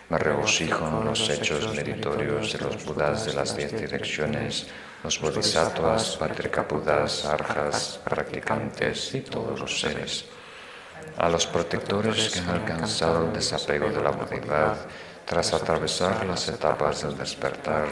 me 0.10 0.18
regocijo 0.18 0.88
en 0.88 1.06
los 1.06 1.30
hechos 1.30 1.76
meritorios 1.76 2.53
de 2.53 2.60
los 2.60 2.84
Budas 2.84 3.26
de 3.26 3.34
las 3.34 3.56
diez 3.56 3.80
direcciones, 3.80 4.68
los 5.03 5.22
Bodhisattvas, 5.22 6.18
Patrikabudas, 6.18 7.26
Arjas, 7.26 7.99
practicantes 8.03 9.14
y 9.14 9.22
todos 9.22 9.60
los 9.60 9.80
seres. 9.80 10.26
A 11.18 11.30
los 11.30 11.45
protectores 11.45 12.30
que 12.31 12.40
han 12.40 12.49
alcanzado 12.49 13.27
el 13.27 13.34
desapego 13.34 13.90
de 13.90 14.02
la 14.02 14.10
humanidad 14.10 14.77
tras 15.26 15.53
atravesar 15.53 16.26
las 16.26 16.48
etapas 16.49 17.03
del 17.03 17.15
despertar 17.15 17.88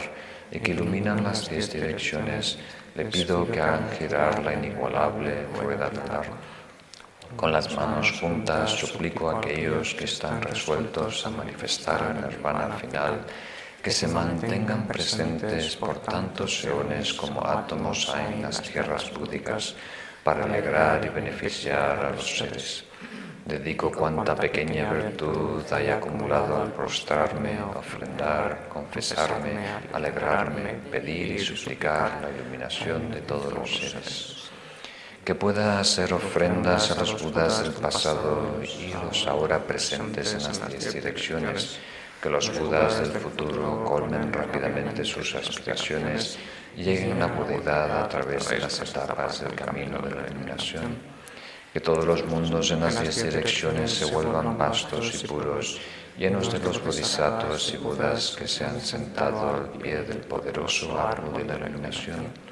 y 0.50 0.58
que 0.58 0.72
iluminan 0.72 1.22
las 1.22 1.48
diez 1.48 1.72
direcciones, 1.72 2.58
le 2.96 3.04
pido 3.04 3.48
que 3.48 3.60
hagan 3.60 3.88
girar 3.96 4.42
la 4.42 4.54
inigualable 4.54 5.46
rueda 5.54 5.88
del 5.88 6.10
con 7.36 7.52
las 7.52 7.74
manos 7.74 8.12
juntas 8.20 8.70
suplico 8.70 9.30
a 9.30 9.38
aquellos 9.38 9.94
que 9.94 10.04
están 10.04 10.40
resueltos 10.42 11.26
a 11.26 11.30
manifestar 11.30 12.16
el 12.16 12.28
nirvana 12.28 12.74
final 12.76 13.24
que 13.82 13.90
se 13.90 14.08
mantengan 14.08 14.86
presentes 14.86 15.76
por 15.76 16.00
tantos 16.00 16.64
eones 16.64 17.14
como 17.14 17.46
átomos 17.46 18.08
hay 18.14 18.34
en 18.34 18.42
las 18.42 18.60
tierras 18.60 19.12
búdicas 19.12 19.74
para 20.24 20.44
alegrar 20.44 21.04
y 21.04 21.08
beneficiar 21.08 22.04
a 22.04 22.10
los 22.10 22.38
seres. 22.38 22.84
Dedico 23.46 23.90
cuanta 23.90 24.34
pequeña 24.34 24.92
virtud 24.92 25.62
haya 25.72 25.96
acumulado 25.96 26.60
al 26.60 26.72
prostrarme, 26.72 27.62
ofrendar, 27.62 28.68
confesarme, 28.68 29.56
alegrarme, 29.92 30.74
pedir 30.90 31.32
y 31.32 31.38
suplicar 31.38 32.20
la 32.20 32.30
iluminación 32.30 33.10
de 33.10 33.20
todos 33.22 33.52
los 33.54 33.74
seres 33.74 34.37
que 35.28 35.34
pueda 35.34 35.78
hacer 35.78 36.14
ofrendas 36.14 36.90
a 36.90 36.94
los 36.94 37.22
Budas 37.22 37.62
del 37.62 37.72
pasado 37.72 38.62
y 38.64 38.94
los 38.94 39.26
ahora 39.26 39.58
presentes 39.58 40.32
en 40.32 40.42
las 40.42 40.66
diez 40.70 40.94
direcciones, 40.94 41.78
que 42.22 42.30
los 42.30 42.58
Budas 42.58 42.98
del 42.98 43.12
futuro 43.20 43.84
colmen 43.84 44.32
rápidamente 44.32 45.04
sus 45.04 45.34
aspiraciones 45.34 46.38
y 46.74 46.82
lleguen 46.82 47.20
a 47.20 47.26
la 47.26 47.34
Budidad 47.34 48.04
a 48.04 48.08
través 48.08 48.48
de 48.48 48.58
las 48.58 48.80
etapas 48.80 49.42
del 49.42 49.54
camino 49.54 49.98
de 49.98 50.14
la 50.14 50.26
iluminación, 50.28 50.96
que 51.74 51.80
todos 51.80 52.06
los 52.06 52.24
mundos 52.24 52.70
en 52.70 52.80
las 52.80 52.98
diez 52.98 53.22
direcciones 53.22 53.90
se 53.92 54.06
vuelvan 54.06 54.56
vastos 54.56 55.12
y 55.12 55.26
puros, 55.26 55.78
llenos 56.16 56.50
de 56.50 56.58
los 56.60 56.82
bodhisattvas 56.82 57.74
y 57.74 57.76
budas 57.76 58.34
que 58.34 58.48
se 58.48 58.64
han 58.64 58.80
sentado 58.80 59.56
al 59.56 59.68
pie 59.78 60.04
del 60.04 60.20
poderoso 60.20 60.98
árbol 60.98 61.46
de 61.46 61.58
la 61.58 61.68
iluminación 61.68 62.47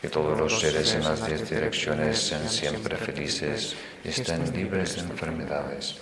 que 0.00 0.08
todos 0.08 0.38
los 0.38 0.58
seres 0.58 0.94
en 0.94 1.04
las 1.04 1.26
diez 1.26 1.48
direcciones 1.48 2.18
sean 2.18 2.48
siempre 2.48 2.96
felices 2.96 3.76
y 4.02 4.08
estén 4.08 4.50
libres 4.52 4.96
de 4.96 5.02
enfermedades, 5.02 5.98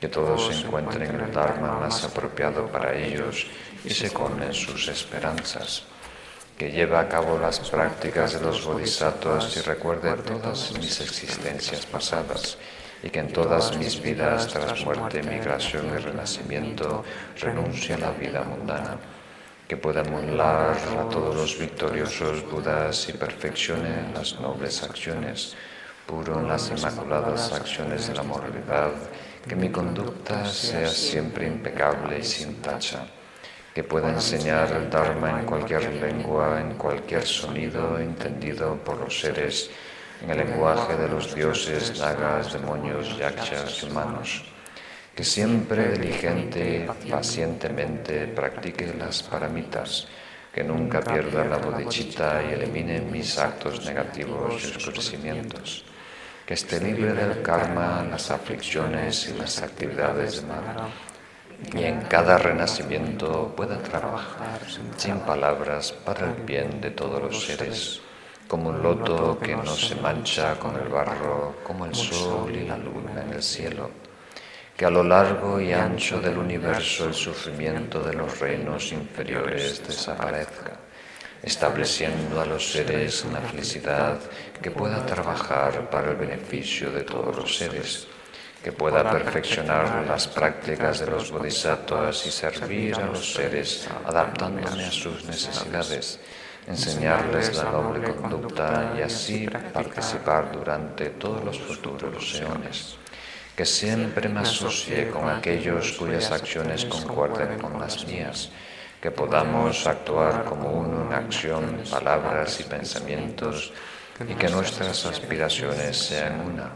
que 0.00 0.08
todos 0.08 0.50
encuentren 0.50 1.20
el 1.20 1.32
Dharma 1.32 1.80
más 1.80 2.04
apropiado 2.04 2.66
para 2.66 2.94
ellos 2.94 3.46
y 3.84 3.90
se 3.90 4.12
comen 4.12 4.52
sus 4.52 4.88
esperanzas, 4.88 5.84
que 6.58 6.72
lleve 6.72 6.96
a 6.96 7.08
cabo 7.08 7.38
las 7.38 7.60
prácticas 7.60 8.32
de 8.32 8.40
los 8.40 8.64
bodhisattvas 8.64 9.56
y 9.56 9.60
recuerde 9.60 10.12
todas 10.22 10.72
mis 10.78 11.00
existencias 11.00 11.86
pasadas 11.86 12.58
y 13.02 13.10
que 13.10 13.20
en 13.20 13.32
todas 13.32 13.76
mis 13.76 14.02
vidas, 14.02 14.48
tras 14.48 14.84
muerte, 14.84 15.22
migración 15.22 15.86
y 15.94 15.98
renacimiento, 15.98 17.04
renuncie 17.40 17.94
a 17.94 17.98
la 17.98 18.10
vida 18.10 18.42
mundana, 18.42 18.96
que 19.68 19.76
pueda 19.76 20.02
emular 20.02 20.76
a 20.76 21.08
todos 21.08 21.34
los 21.34 21.58
victoriosos 21.58 22.48
Budas 22.50 23.08
y 23.08 23.12
perfeccione 23.14 24.12
las 24.14 24.40
nobles 24.40 24.82
acciones, 24.82 25.56
puro 26.06 26.38
en 26.38 26.48
las 26.48 26.70
inmaculadas 26.70 27.52
acciones 27.52 28.06
de 28.06 28.14
la 28.14 28.22
moralidad, 28.22 28.92
que 29.46 29.56
mi 29.56 29.70
conducta 29.70 30.44
sea 30.46 30.86
siempre 30.88 31.46
impecable 31.46 32.20
y 32.20 32.22
sin 32.22 32.62
tacha, 32.62 33.06
que 33.74 33.82
pueda 33.82 34.10
enseñar 34.10 34.70
el 34.72 34.88
Dharma 34.88 35.40
en 35.40 35.46
cualquier 35.46 35.92
lengua, 35.94 36.60
en 36.60 36.74
cualquier 36.74 37.26
sonido 37.26 37.98
entendido 37.98 38.76
por 38.76 38.98
los 38.98 39.20
seres, 39.20 39.70
en 40.22 40.30
el 40.30 40.38
lenguaje 40.38 40.96
de 40.96 41.08
los 41.08 41.34
dioses, 41.34 41.98
nagas, 41.98 42.52
demonios, 42.52 43.18
yakshas 43.18 43.82
y 43.82 43.86
humanos, 43.86 44.44
que 45.16 45.24
siempre 45.24 45.92
diligente 45.92 46.84
y 46.84 47.10
pacientemente 47.10 48.26
practique 48.26 48.92
las 48.98 49.22
paramitas, 49.22 50.06
que 50.52 50.62
nunca 50.62 51.00
pierda 51.00 51.42
la 51.42 51.56
bodhicitta 51.56 52.42
y 52.44 52.52
elimine 52.52 53.00
mis 53.00 53.38
actos 53.38 53.82
negativos 53.86 54.62
y 54.62 54.76
oscurecimientos, 54.76 55.86
que 56.44 56.52
esté 56.52 56.80
libre 56.80 57.14
del 57.14 57.40
karma, 57.40 58.06
las 58.10 58.30
aflicciones 58.30 59.30
y 59.30 59.38
las 59.38 59.62
actividades 59.62 60.42
de 60.42 60.48
mal, 60.48 60.90
y 61.74 61.84
en 61.84 62.02
cada 62.02 62.36
renacimiento 62.36 63.54
pueda 63.56 63.78
trabajar 63.78 64.60
sin 64.98 65.20
palabras 65.20 65.92
para 65.92 66.26
el 66.26 66.42
bien 66.42 66.78
de 66.82 66.90
todos 66.90 67.22
los 67.22 67.42
seres 67.42 68.02
como 68.46 68.68
un 68.68 68.82
loto 68.82 69.38
que 69.38 69.56
no 69.56 69.74
se 69.74 69.94
mancha 69.96 70.58
con 70.58 70.76
el 70.76 70.88
barro, 70.88 71.56
como 71.64 71.86
el 71.86 71.94
sol 71.94 72.54
y 72.54 72.66
la 72.66 72.76
luna 72.76 73.22
en 73.22 73.32
el 73.32 73.42
cielo, 73.42 73.90
que 74.76 74.84
a 74.84 74.90
lo 74.90 75.02
largo 75.02 75.58
y 75.58 75.72
ancho 75.72 76.20
del 76.20 76.36
universo 76.36 77.06
el 77.06 77.14
sufrimiento 77.14 78.00
de 78.00 78.12
los 78.12 78.38
reinos 78.38 78.92
inferiores 78.92 79.86
desaparezca, 79.86 80.72
estableciendo 81.42 82.40
a 82.40 82.44
los 82.44 82.72
seres 82.72 83.24
en 83.24 83.32
la 83.32 83.40
felicidad 83.40 84.18
que 84.60 84.70
pueda 84.70 85.06
trabajar 85.06 85.88
para 85.88 86.10
el 86.10 86.16
beneficio 86.16 86.90
de 86.90 87.02
todos 87.02 87.34
los 87.34 87.56
seres, 87.56 88.06
que 88.62 88.72
pueda 88.72 89.10
perfeccionar 89.10 90.04
las 90.06 90.28
prácticas 90.28 91.00
de 91.00 91.06
los 91.06 91.30
bodhisattvas 91.30 92.26
y 92.26 92.30
servir 92.30 92.96
a 92.96 93.06
los 93.06 93.32
seres 93.32 93.88
adaptándome 94.04 94.84
a 94.84 94.90
sus 94.90 95.24
necesidades 95.24 96.20
enseñarles 96.66 97.56
la 97.56 97.70
noble 97.70 98.12
conducta 98.12 98.94
y 98.98 99.02
así 99.02 99.48
participar 99.72 100.50
durante 100.52 101.10
todos 101.10 101.44
los 101.44 101.58
futuros 101.60 102.34
eones. 102.40 102.98
Que 103.56 103.64
siempre 103.64 104.28
me 104.28 104.40
asocie 104.40 105.08
con 105.08 105.30
aquellos 105.30 105.92
cuyas 105.92 106.30
acciones 106.30 106.84
concuerden 106.84 107.58
con 107.58 107.80
las 107.80 108.06
mías, 108.06 108.50
que 109.00 109.10
podamos 109.10 109.86
actuar 109.86 110.44
como 110.44 110.72
uno 110.72 111.06
en 111.06 111.12
acción, 111.14 111.82
palabras 111.90 112.60
y 112.60 112.64
pensamientos, 112.64 113.72
y 114.28 114.34
que 114.34 114.48
nuestras 114.48 115.06
aspiraciones 115.06 115.96
sean 115.96 116.40
una, 116.40 116.70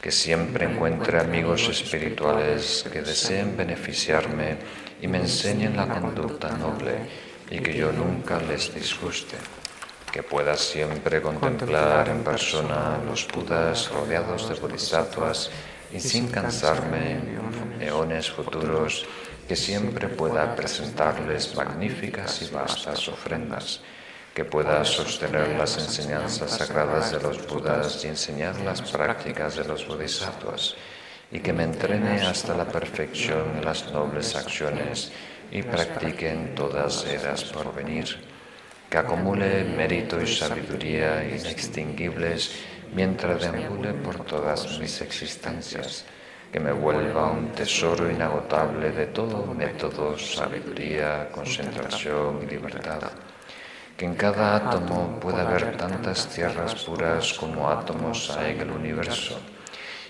que 0.00 0.10
siempre 0.10 0.66
encuentre 0.66 1.20
amigos 1.20 1.68
espirituales 1.68 2.84
que 2.92 3.02
deseen 3.02 3.56
beneficiarme 3.56 4.56
y 5.00 5.08
me 5.08 5.18
enseñen 5.18 5.76
la 5.76 5.86
conducta 5.86 6.50
noble 6.50 6.94
y 7.50 7.58
que 7.60 7.74
yo 7.74 7.92
nunca 7.92 8.40
les 8.40 8.74
disguste, 8.74 9.36
que 10.12 10.22
pueda 10.22 10.56
siempre 10.56 11.20
contemplar 11.20 12.08
en 12.08 12.22
persona 12.22 12.98
los 13.06 13.26
Budas 13.28 13.90
rodeados 13.90 14.48
de 14.48 14.54
bodhisattvas 14.54 15.50
y 15.92 16.00
sin 16.00 16.28
cansarme 16.28 17.12
en 17.12 17.82
eones 17.82 18.30
futuros, 18.30 19.06
que 19.48 19.56
siempre 19.56 20.08
pueda 20.08 20.54
presentarles 20.56 21.54
magníficas 21.54 22.42
y 22.42 22.52
vastas 22.52 23.08
ofrendas, 23.08 23.80
que 24.34 24.44
pueda 24.44 24.84
sostener 24.84 25.56
las 25.56 25.78
enseñanzas 25.78 26.58
sagradas 26.58 27.12
de 27.12 27.20
los 27.20 27.46
Budas 27.46 28.04
y 28.04 28.08
enseñar 28.08 28.60
las 28.60 28.82
prácticas 28.82 29.56
de 29.56 29.64
los 29.64 29.86
bodhisattvas, 29.86 30.74
y 31.30 31.40
que 31.40 31.52
me 31.52 31.64
entrene 31.64 32.20
hasta 32.22 32.56
la 32.56 32.66
perfección 32.66 33.56
en 33.56 33.64
las 33.64 33.90
nobles 33.92 34.36
acciones 34.36 35.12
y 35.50 35.62
practiquen 35.62 36.54
todas 36.54 37.06
ellas 37.06 37.44
por 37.44 37.74
venir, 37.74 38.06
que 38.90 38.98
acumule 38.98 39.64
mérito 39.64 40.20
y 40.20 40.26
sabiduría 40.26 41.24
inextinguibles 41.24 42.52
mientras 42.96 43.42
deambule 43.42 43.92
por 43.92 44.24
todas 44.24 44.78
mis 44.80 45.02
existencias, 45.02 46.06
que 46.50 46.58
me 46.58 46.72
vuelva 46.72 47.30
un 47.30 47.52
tesoro 47.52 48.10
inagotable 48.10 48.90
de 48.90 49.08
todo 49.08 49.44
método, 49.52 50.16
sabiduría, 50.16 51.28
concentración 51.30 52.40
y 52.42 52.46
libertad, 52.46 53.12
que 53.98 54.06
en 54.06 54.14
cada 54.14 54.56
átomo 54.56 55.20
pueda 55.20 55.42
haber 55.42 55.76
tantas 55.76 56.26
tierras 56.28 56.74
puras 56.86 57.34
como 57.34 57.68
átomos 57.68 58.30
hay 58.30 58.52
en 58.52 58.60
el 58.62 58.70
universo, 58.70 59.38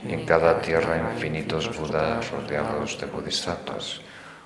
y 0.07 0.13
en 0.13 0.25
cada 0.25 0.61
tierra 0.61 1.11
infinitos 1.13 1.77
Budas 1.77 2.31
rodeados 2.31 3.01
de 3.01 3.07
bodhisattvas, 3.07 4.01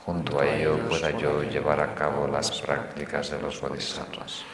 junto 0.06 0.40
a 0.40 0.46
ello 0.46 0.78
pueda 0.88 1.10
yo 1.10 1.42
llevar 1.42 1.80
a 1.80 1.94
cabo 1.94 2.26
las 2.26 2.58
prácticas 2.62 3.30
de 3.30 3.38
los 3.42 3.60
bodhisattvas. 3.60 4.44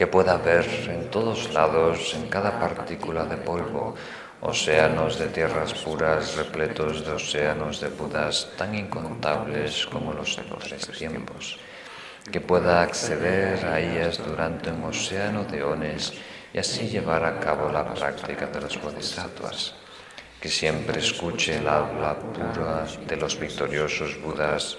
Que 0.00 0.06
pueda 0.06 0.38
ver 0.38 0.64
en 0.88 1.10
todos 1.10 1.52
lados, 1.52 2.14
en 2.14 2.30
cada 2.30 2.58
partícula 2.58 3.26
de 3.26 3.36
polvo, 3.36 3.94
océanos 4.40 5.18
de 5.18 5.28
tierras 5.28 5.74
puras 5.74 6.36
repletos 6.36 7.04
de 7.04 7.12
océanos 7.12 7.82
de 7.82 7.88
Budas 7.88 8.48
tan 8.56 8.74
incontables 8.74 9.84
como 9.92 10.14
los 10.14 10.36
de 10.36 10.44
los 10.44 10.64
tres 10.64 10.88
tiempos. 10.96 11.58
Que 12.32 12.40
pueda 12.40 12.80
acceder 12.80 13.62
a 13.66 13.78
ellas 13.78 14.16
durante 14.24 14.72
un 14.72 14.84
océano 14.84 15.44
de 15.44 15.62
ones 15.62 16.14
y 16.54 16.58
así 16.58 16.88
llevar 16.88 17.22
a 17.22 17.38
cabo 17.38 17.68
la 17.68 17.84
práctica 17.84 18.46
de 18.46 18.58
los 18.62 18.80
bodhisattvas 18.80 19.74
que 20.40 20.48
siempre 20.48 21.00
escuche 21.00 21.58
el 21.58 21.68
habla 21.68 22.16
pura 22.16 22.86
de 23.06 23.16
los 23.16 23.38
victoriosos 23.38 24.18
Budas, 24.22 24.78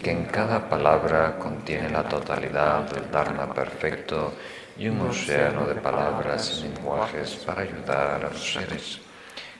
que 0.00 0.12
en 0.12 0.26
cada 0.26 0.68
palabra 0.68 1.36
contiene 1.36 1.90
la 1.90 2.04
totalidad 2.04 2.88
del 2.88 3.10
Dharma 3.10 3.52
perfecto 3.52 4.32
y 4.80 4.88
un 4.88 5.02
océano 5.02 5.66
de 5.66 5.74
palabras 5.74 6.58
y 6.58 6.62
lenguajes 6.62 7.36
para 7.44 7.60
ayudar 7.62 8.24
a 8.24 8.30
los 8.30 8.52
seres. 8.54 8.98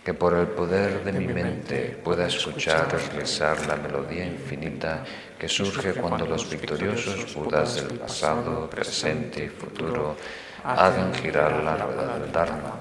Que 0.03 0.15
por 0.15 0.33
el 0.33 0.47
poder 0.47 1.05
de 1.05 1.13
mi 1.13 1.27
mente 1.27 2.01
pueda 2.03 2.27
escuchar 2.27 2.89
y 2.95 3.11
realizar 3.11 3.67
la 3.67 3.77
melodía 3.77 4.25
infinita 4.25 5.05
que 5.39 5.47
surge 5.47 5.93
cuando 5.93 6.25
los 6.25 6.49
victoriosos 6.49 7.35
Budas 7.35 7.77
del 7.77 7.99
pasado, 7.99 8.71
presente 8.71 9.45
y 9.45 9.49
futuro 9.49 10.17
hagan 10.65 11.13
girar 11.13 11.63
la 11.63 11.77
rueda 11.77 12.19
del 12.19 12.33
Dharma 12.33 12.79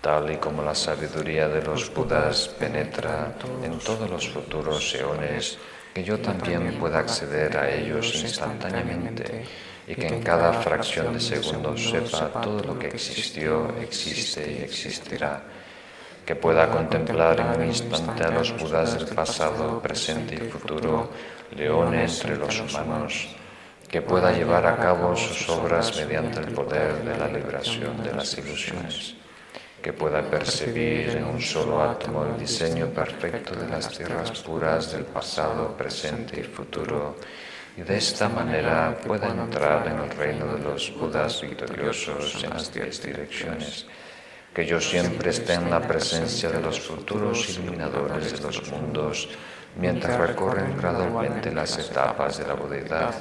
tal 0.00 0.32
y 0.32 0.36
como 0.38 0.62
la 0.62 0.74
sabiduría 0.74 1.46
de 1.46 1.62
los 1.62 1.92
Budas 1.94 2.48
penetra 2.48 3.34
en 3.62 3.78
todos 3.78 4.08
los 4.08 4.28
futuros 4.28 4.94
eones, 4.94 5.58
que 5.94 6.02
yo 6.02 6.18
también 6.18 6.74
pueda 6.80 7.00
acceder 7.00 7.56
a 7.56 7.70
ellos 7.70 8.14
instantáneamente 8.14 9.44
y 9.90 9.94
que 9.96 10.06
en 10.06 10.22
cada 10.22 10.52
fracción 10.52 11.12
de 11.14 11.18
segundo 11.18 11.76
sepa 11.76 12.40
todo 12.40 12.62
lo 12.62 12.78
que 12.78 12.86
existió, 12.86 13.74
existe 13.80 14.40
y 14.52 14.62
existirá, 14.62 15.42
que 16.24 16.36
pueda 16.36 16.70
contemplar 16.70 17.40
en 17.40 17.60
un 17.60 17.66
instante 17.66 18.22
a 18.22 18.30
los 18.30 18.56
Budas 18.56 18.94
del 18.94 19.08
pasado, 19.08 19.82
presente 19.82 20.36
y 20.36 20.48
futuro, 20.48 21.10
leones 21.56 22.20
entre 22.20 22.36
los 22.36 22.60
humanos, 22.60 23.34
que 23.88 24.00
pueda 24.00 24.30
llevar 24.30 24.64
a 24.64 24.76
cabo 24.76 25.16
sus 25.16 25.48
obras 25.48 25.96
mediante 25.96 26.38
el 26.38 26.52
poder 26.54 27.02
de 27.02 27.18
la 27.18 27.26
liberación 27.26 28.00
de 28.04 28.12
las 28.14 28.38
ilusiones. 28.38 29.16
que 29.82 29.94
pueda 29.94 30.20
percibir 30.20 31.16
en 31.16 31.24
un 31.24 31.40
solo 31.40 31.82
átomo 31.82 32.26
el 32.26 32.38
diseño 32.38 32.88
perfecto 32.88 33.54
de 33.54 33.66
las 33.66 33.88
tierras 33.88 34.30
puras 34.42 34.92
del 34.92 35.04
pasado, 35.06 35.74
presente 35.74 36.38
y 36.38 36.42
futuro, 36.42 37.16
y 37.76 37.82
de 37.82 37.96
esta 37.96 38.28
manera 38.28 38.96
pueda 39.06 39.28
entrar 39.28 39.86
en 39.86 39.98
el 40.00 40.10
reino 40.10 40.46
de 40.54 40.62
los 40.62 40.92
Budas 40.96 41.40
victoriosos 41.40 42.42
en 42.42 42.50
las 42.50 42.72
diez 42.72 43.02
direcciones. 43.02 43.86
Que 44.54 44.66
yo 44.66 44.80
siempre 44.80 45.30
esté 45.30 45.54
en 45.54 45.70
la 45.70 45.80
presencia 45.80 46.50
de 46.50 46.60
los 46.60 46.80
futuros 46.80 47.48
iluminadores 47.50 48.32
de 48.32 48.40
los 48.40 48.70
mundos, 48.70 49.28
mientras 49.76 50.18
recorren 50.18 50.76
gradualmente 50.76 51.52
las 51.52 51.78
etapas 51.78 52.38
de 52.38 52.46
la 52.48 52.54
budeidad, 52.54 53.14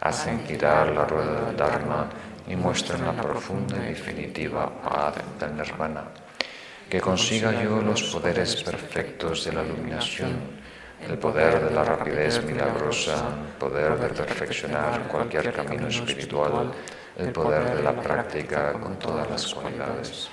hacen 0.00 0.46
girar 0.46 0.88
la 0.88 1.04
rueda 1.04 1.46
del 1.46 1.56
Dharma 1.56 2.08
y 2.46 2.56
muestran 2.56 3.04
la 3.04 3.12
profunda 3.12 3.76
y 3.76 3.90
definitiva 3.90 4.70
paz 4.82 5.14
del 5.38 5.56
nirvana. 5.56 6.04
Que 6.88 7.00
consiga 7.00 7.52
yo 7.62 7.80
los 7.80 8.02
poderes 8.04 8.62
perfectos 8.62 9.44
de 9.44 9.52
la 9.52 9.62
iluminación, 9.62 10.59
el 11.08 11.18
poder 11.18 11.68
de 11.68 11.74
la 11.74 11.84
rapidez 11.84 12.44
milagrosa, 12.44 13.14
el 13.46 13.58
poder 13.58 13.98
de 13.98 14.08
perfeccionar 14.08 15.08
cualquier 15.08 15.52
camino 15.52 15.88
espiritual, 15.88 16.72
el 17.16 17.32
poder 17.32 17.76
de 17.76 17.82
la 17.82 17.92
práctica 17.92 18.72
con 18.72 18.98
todas 18.98 19.28
las 19.28 19.54
cualidades, 19.54 20.28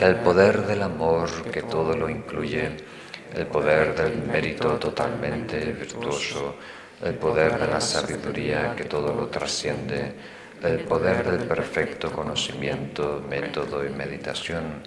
el 0.00 0.16
poder 0.16 0.66
del 0.66 0.82
amor 0.82 1.28
que 1.50 1.62
todo 1.62 1.96
lo 1.96 2.08
incluye, 2.08 2.76
el 3.34 3.46
poder 3.46 3.94
del 3.94 4.22
mérito 4.22 4.78
totalmente 4.78 5.58
virtuoso, 5.72 6.56
el 7.02 7.14
poder 7.14 7.58
de 7.58 7.66
la 7.66 7.80
sabiduría 7.80 8.74
que 8.76 8.84
todo 8.84 9.12
lo 9.12 9.26
trasciende, 9.28 10.14
el 10.62 10.80
poder 10.80 11.30
del 11.30 11.48
perfecto 11.48 12.12
conocimiento, 12.12 13.22
método 13.28 13.84
y 13.84 13.90
meditación, 13.90 14.82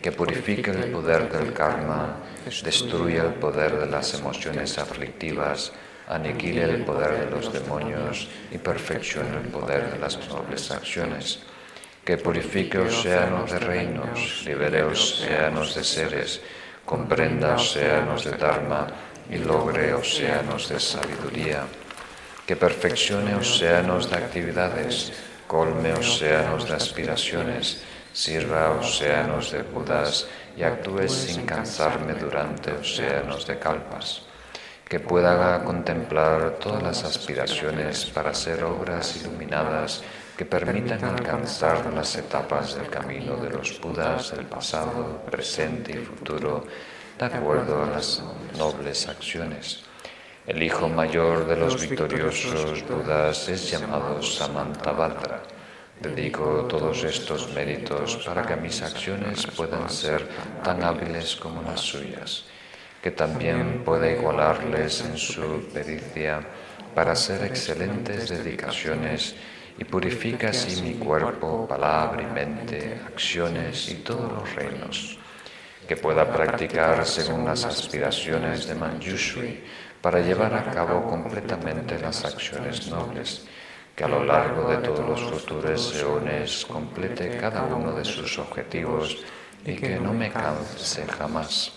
que 0.00 0.12
purifique 0.12 0.70
el 0.70 0.90
poder 0.90 1.30
del 1.30 1.52
karma, 1.52 2.16
destruya 2.62 3.22
el 3.24 3.34
poder 3.34 3.80
de 3.80 3.86
las 3.86 4.14
emociones 4.14 4.78
aflictivas, 4.78 5.72
aniquile 6.08 6.64
el 6.64 6.84
poder 6.84 7.24
de 7.24 7.30
los 7.30 7.52
demonios 7.52 8.28
y 8.52 8.58
perfeccione 8.58 9.38
el 9.42 9.48
poder 9.48 9.92
de 9.92 9.98
las 9.98 10.16
nobles 10.28 10.70
acciones. 10.70 11.40
Que 12.04 12.18
purifique 12.18 12.78
océanos 12.78 13.50
de 13.50 13.58
reinos, 13.58 14.44
libere 14.44 14.84
océanos 14.84 15.74
de 15.74 15.82
seres, 15.82 16.40
comprenda 16.84 17.56
océanos 17.56 18.24
de 18.24 18.36
Dharma 18.36 18.86
y 19.28 19.38
logre 19.38 19.92
océanos 19.92 20.68
de 20.68 20.78
sabiduría. 20.78 21.64
Que 22.46 22.54
perfeccione 22.54 23.34
océanos 23.34 24.08
de 24.08 24.16
actividades, 24.16 25.12
colme 25.48 25.92
océanos 25.94 26.68
de 26.68 26.74
aspiraciones, 26.74 27.82
sirva 28.16 28.70
océanos 28.70 29.52
de 29.52 29.60
Budas 29.60 30.26
y 30.56 30.62
actúe 30.62 31.06
sin 31.06 31.44
cansarme 31.44 32.14
durante 32.14 32.72
océanos 32.72 33.46
de 33.46 33.58
calpas. 33.58 34.22
Que 34.88 35.00
pueda 35.00 35.62
contemplar 35.62 36.56
todas 36.58 36.82
las 36.82 37.04
aspiraciones 37.04 38.06
para 38.06 38.30
hacer 38.30 38.64
obras 38.64 39.16
iluminadas 39.20 40.02
que 40.34 40.46
permitan 40.46 41.04
alcanzar 41.04 41.92
las 41.92 42.16
etapas 42.16 42.76
del 42.76 42.88
camino 42.88 43.36
de 43.36 43.50
los 43.50 43.78
Budas 43.82 44.30
del 44.30 44.46
pasado, 44.46 45.20
presente 45.30 45.92
y 45.92 46.02
futuro, 46.02 46.64
de 47.18 47.26
acuerdo 47.26 47.82
a 47.82 47.86
las 47.86 48.22
nobles 48.56 49.08
acciones. 49.08 49.82
El 50.46 50.62
hijo 50.62 50.88
mayor 50.88 51.46
de 51.46 51.56
los 51.56 51.86
victoriosos 51.86 52.82
Budas 52.88 53.46
es 53.50 53.70
llamado 53.70 54.22
Samantabhadra 54.22 55.42
Dedico 56.00 56.66
todos 56.68 57.04
estos 57.04 57.52
méritos 57.54 58.16
para 58.26 58.42
que 58.42 58.54
mis 58.56 58.82
acciones 58.82 59.46
puedan 59.46 59.88
ser 59.88 60.28
tan 60.62 60.84
hábiles 60.84 61.36
como 61.36 61.62
las 61.62 61.80
suyas, 61.80 62.44
que 63.02 63.10
también 63.10 63.82
pueda 63.82 64.10
igualarles 64.10 65.00
en 65.00 65.16
su 65.16 65.66
pericia 65.72 66.40
para 66.94 67.12
hacer 67.12 67.44
excelentes 67.44 68.28
dedicaciones 68.28 69.34
y 69.78 69.84
purifica 69.84 70.50
así 70.50 70.82
mi 70.82 70.94
cuerpo, 70.94 71.66
palabra 71.66 72.22
y 72.22 72.26
mente, 72.26 73.00
acciones 73.06 73.88
y 73.88 73.94
todos 73.96 74.30
los 74.30 74.54
reinos, 74.54 75.18
que 75.88 75.96
pueda 75.96 76.30
practicar 76.30 77.06
según 77.06 77.46
las 77.46 77.64
aspiraciones 77.64 78.66
de 78.66 78.74
Manjushui 78.74 79.64
para 80.02 80.20
llevar 80.20 80.54
a 80.54 80.70
cabo 80.70 81.08
completamente 81.08 81.98
las 81.98 82.22
acciones 82.24 82.88
nobles 82.88 83.46
que 83.96 84.04
a 84.04 84.08
lo 84.08 84.22
largo 84.22 84.68
de 84.68 84.76
todos 84.76 85.00
los 85.08 85.22
futuros 85.22 85.96
eones 85.96 86.66
complete 86.66 87.38
cada 87.40 87.62
uno 87.64 87.92
de 87.92 88.04
sus 88.04 88.38
objetivos 88.38 89.16
y 89.64 89.74
que 89.74 89.98
no 89.98 90.12
me 90.12 90.30
canse 90.30 91.06
jamás. 91.06 91.72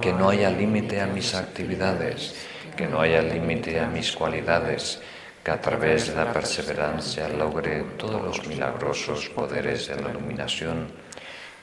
Que 0.00 0.14
no 0.14 0.30
haya 0.30 0.48
límite 0.48 0.98
a 1.02 1.06
mis 1.06 1.34
actividades, 1.34 2.34
que 2.74 2.86
no 2.86 3.02
haya 3.02 3.20
límite 3.20 3.78
a 3.78 3.86
mis 3.86 4.12
cualidades, 4.12 4.98
que 5.44 5.50
a 5.50 5.60
través 5.60 6.08
de 6.08 6.16
la 6.16 6.32
perseverancia 6.32 7.28
logre 7.28 7.84
todos 7.98 8.20
los 8.22 8.46
milagrosos 8.46 9.28
poderes 9.28 9.88
de 9.88 10.00
la 10.02 10.10
iluminación, 10.10 10.88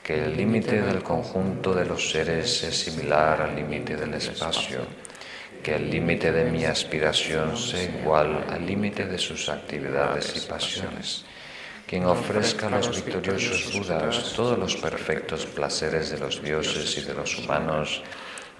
que 0.04 0.22
el 0.22 0.36
límite 0.36 0.82
del 0.82 1.02
conjunto 1.02 1.74
de 1.74 1.84
los 1.84 2.10
seres 2.10 2.62
es 2.62 2.78
similar 2.78 3.42
al 3.42 3.56
límite 3.56 3.96
del 3.96 4.14
espacio, 4.14 4.86
que 5.64 5.74
el 5.76 5.90
límite 5.90 6.30
de 6.30 6.44
mi 6.44 6.66
aspiración 6.66 7.56
sea 7.56 7.82
igual 7.82 8.44
al 8.50 8.66
límite 8.66 9.06
de 9.06 9.16
sus 9.16 9.48
actividades 9.48 10.36
y 10.36 10.40
pasiones. 10.46 11.24
Quien 11.86 12.04
ofrezca 12.04 12.66
a 12.66 12.70
los 12.70 13.02
victoriosos 13.02 13.72
Budas 13.72 14.34
todos 14.36 14.58
los 14.58 14.76
perfectos 14.76 15.46
placeres 15.46 16.10
de 16.10 16.18
los 16.18 16.42
dioses 16.42 16.98
y 16.98 17.00
de 17.00 17.14
los 17.14 17.38
humanos, 17.38 18.02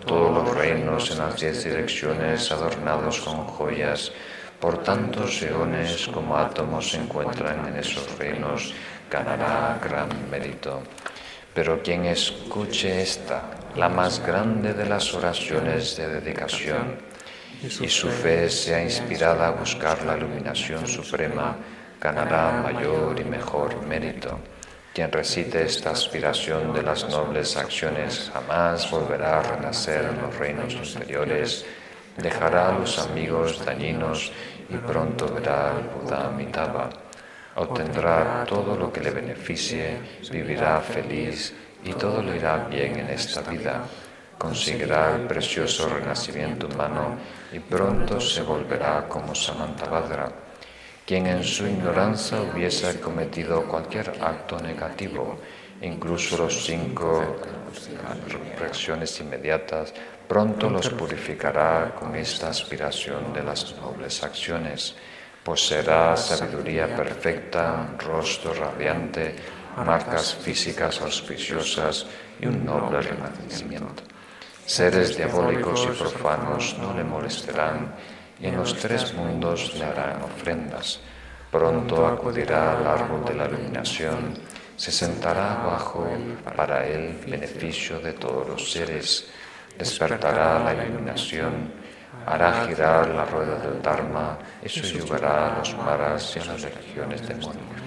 todos 0.06 0.32
los 0.32 0.56
reinos 0.56 1.10
en 1.10 1.18
las 1.18 1.38
diez 1.38 1.62
direcciones 1.62 2.50
adornados 2.50 3.20
con 3.20 3.44
joyas, 3.48 4.10
por 4.58 4.82
tantos 4.82 5.42
eones 5.42 6.08
como 6.08 6.38
átomos 6.38 6.88
se 6.88 6.96
encuentran 6.96 7.68
en 7.68 7.76
esos 7.76 8.16
reinos, 8.18 8.72
ganará 9.10 9.78
gran 9.82 10.08
mérito. 10.30 10.82
Pero 11.52 11.82
quien 11.82 12.06
escuche 12.06 13.02
esta, 13.02 13.63
la 13.76 13.88
más 13.88 14.24
grande 14.24 14.72
de 14.72 14.86
las 14.86 15.12
oraciones 15.14 15.96
de 15.96 16.08
dedicación, 16.08 16.96
y 17.62 17.88
su 17.88 18.08
fe 18.08 18.48
sea 18.50 18.82
inspirada 18.82 19.48
a 19.48 19.50
buscar 19.52 20.04
la 20.04 20.16
iluminación 20.16 20.86
suprema, 20.86 21.56
ganará 22.00 22.52
mayor 22.62 23.18
y 23.18 23.24
mejor 23.24 23.82
mérito. 23.86 24.38
Quien 24.92 25.10
recite 25.10 25.64
esta 25.64 25.90
aspiración 25.90 26.72
de 26.72 26.82
las 26.82 27.08
nobles 27.08 27.56
acciones 27.56 28.30
jamás 28.32 28.90
volverá 28.90 29.40
a 29.40 29.42
renacer 29.42 30.04
en 30.04 30.22
los 30.22 30.36
reinos 30.36 30.74
inferiores, 30.74 31.64
dejará 32.16 32.68
a 32.68 32.78
los 32.78 32.98
amigos 32.98 33.64
dañinos 33.64 34.30
y 34.68 34.76
pronto 34.76 35.26
verá 35.26 35.72
al 35.72 35.82
Buda 35.82 36.28
Amitabha 36.28 36.90
obtendrá 37.56 38.44
todo 38.46 38.76
lo 38.76 38.92
que 38.92 39.00
le 39.00 39.10
beneficie, 39.10 39.98
vivirá 40.30 40.80
feliz 40.80 41.54
y 41.84 41.92
todo 41.92 42.22
le 42.22 42.36
irá 42.36 42.66
bien 42.68 42.98
en 42.98 43.10
esta 43.10 43.42
vida. 43.42 43.84
Conseguirá 44.38 45.14
el 45.14 45.22
precioso 45.26 45.88
renacimiento 45.88 46.66
humano 46.66 47.16
y 47.52 47.60
pronto 47.60 48.20
se 48.20 48.42
volverá 48.42 49.06
como 49.08 49.34
Samantabhadra, 49.34 50.32
quien 51.06 51.26
en 51.26 51.44
su 51.44 51.66
ignorancia 51.66 52.40
hubiese 52.40 53.00
cometido 53.00 53.64
cualquier 53.64 54.10
acto 54.20 54.58
negativo, 54.58 55.38
incluso 55.82 56.36
los 56.38 56.64
cinco 56.64 57.36
reacciones 58.58 59.20
inmediatas, 59.20 59.94
pronto 60.26 60.68
los 60.68 60.88
purificará 60.90 61.94
con 61.94 62.16
esta 62.16 62.48
aspiración 62.48 63.32
de 63.32 63.42
las 63.42 63.76
nobles 63.76 64.22
acciones 64.24 64.96
Poseerá 65.44 66.16
sabiduría 66.16 66.96
perfecta, 66.96 67.94
rostro 67.98 68.54
radiante, 68.54 69.36
marcas 69.76 70.34
físicas 70.34 71.00
auspiciosas 71.00 72.06
y 72.40 72.46
un 72.46 72.64
noble 72.64 73.00
renacimiento. 73.00 74.02
Seres 74.66 75.16
diabólicos 75.16 75.88
y 75.90 75.98
profanos 75.98 76.76
no 76.78 76.94
le 76.94 77.04
molestarán 77.04 77.94
y 78.40 78.46
en 78.46 78.56
los 78.56 78.74
tres 78.76 79.12
mundos 79.14 79.74
le 79.74 79.84
harán 79.84 80.22
ofrendas. 80.22 81.00
Pronto 81.50 82.06
acudirá 82.06 82.78
al 82.78 82.86
árbol 82.86 83.24
de 83.24 83.34
la 83.34 83.46
iluminación, 83.46 84.34
se 84.76 84.90
sentará 84.90 85.62
bajo 85.64 86.06
para 86.56 86.86
el 86.86 87.14
beneficio 87.18 88.00
de 88.00 88.14
todos 88.14 88.48
los 88.48 88.72
seres, 88.72 89.28
despertará 89.78 90.58
la 90.58 90.74
iluminación 90.74 91.84
hará 92.26 92.66
girar 92.66 93.08
la 93.08 93.24
rueda 93.24 93.58
del 93.58 93.82
Dharma 93.82 94.38
y 94.62 94.68
subyugará 94.68 95.54
a 95.54 95.58
los 95.58 95.76
maras 95.76 96.36
y 96.36 96.40
a 96.40 96.44
las 96.44 96.62
religiones 96.62 97.26
demónicas. 97.26 97.83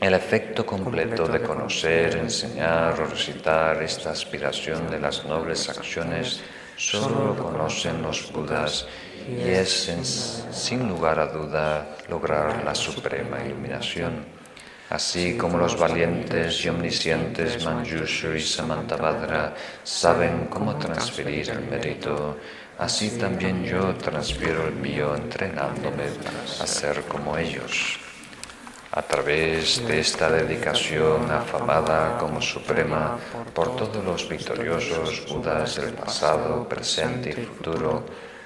El 0.00 0.14
efecto 0.14 0.64
completo 0.64 1.26
de 1.26 1.42
conocer, 1.42 2.16
enseñar 2.18 3.00
o 3.00 3.06
recitar 3.06 3.82
esta 3.82 4.10
aspiración 4.10 4.88
de 4.88 5.00
las 5.00 5.24
nobles 5.24 5.68
acciones 5.68 6.40
solo 6.76 7.34
lo 7.34 7.36
conocen 7.36 8.00
los 8.00 8.30
Budas 8.30 8.86
y 9.28 9.50
es, 9.50 10.44
sin 10.52 10.88
lugar 10.88 11.18
a 11.18 11.26
duda, 11.26 11.96
lograr 12.08 12.62
la 12.64 12.76
suprema 12.76 13.44
iluminación. 13.44 14.24
Así 14.90 15.36
como 15.36 15.58
los 15.58 15.76
valientes 15.76 16.64
y 16.64 16.68
omniscientes 16.68 17.64
Manjushu 17.64 18.34
y 18.34 18.40
Samantabhadra 18.40 19.54
saben 19.82 20.46
cómo 20.46 20.76
transferir 20.76 21.50
el 21.50 21.62
mérito. 21.62 22.38
así 22.78 23.18
también 23.18 23.64
yo 23.64 23.94
transfiero 23.96 24.68
el 24.68 24.74
mío 24.74 25.16
entrenándome 25.16 26.04
a 26.60 26.66
ser 26.66 27.02
como 27.02 27.36
ellos. 27.36 27.98
A 28.90 29.02
través 29.02 29.86
de 29.86 30.00
esta 30.00 30.30
dedicación 30.30 31.30
afamada 31.30 32.16
como 32.16 32.40
suprema 32.40 33.18
por 33.52 33.76
todos 33.76 34.02
los 34.02 34.26
victoriosos 34.26 35.26
Budas 35.28 35.76
del 35.76 35.92
pasado, 35.92 36.66
presente 36.66 37.28
y 37.28 37.32
futuro, 37.34 38.04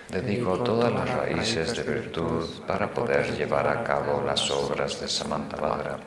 dedico 0.09 0.59
todas 0.59 0.93
las 0.93 1.09
raíces 1.09 1.77
de 1.77 1.85
virtud 1.85 2.49
para 2.67 2.93
poder 2.93 3.37
llevar 3.37 3.69
a 3.69 3.85
cabo 3.85 4.21
las 4.27 4.51
obras 4.51 5.01
de 5.01 5.07
Samantabhadra. 5.07 5.99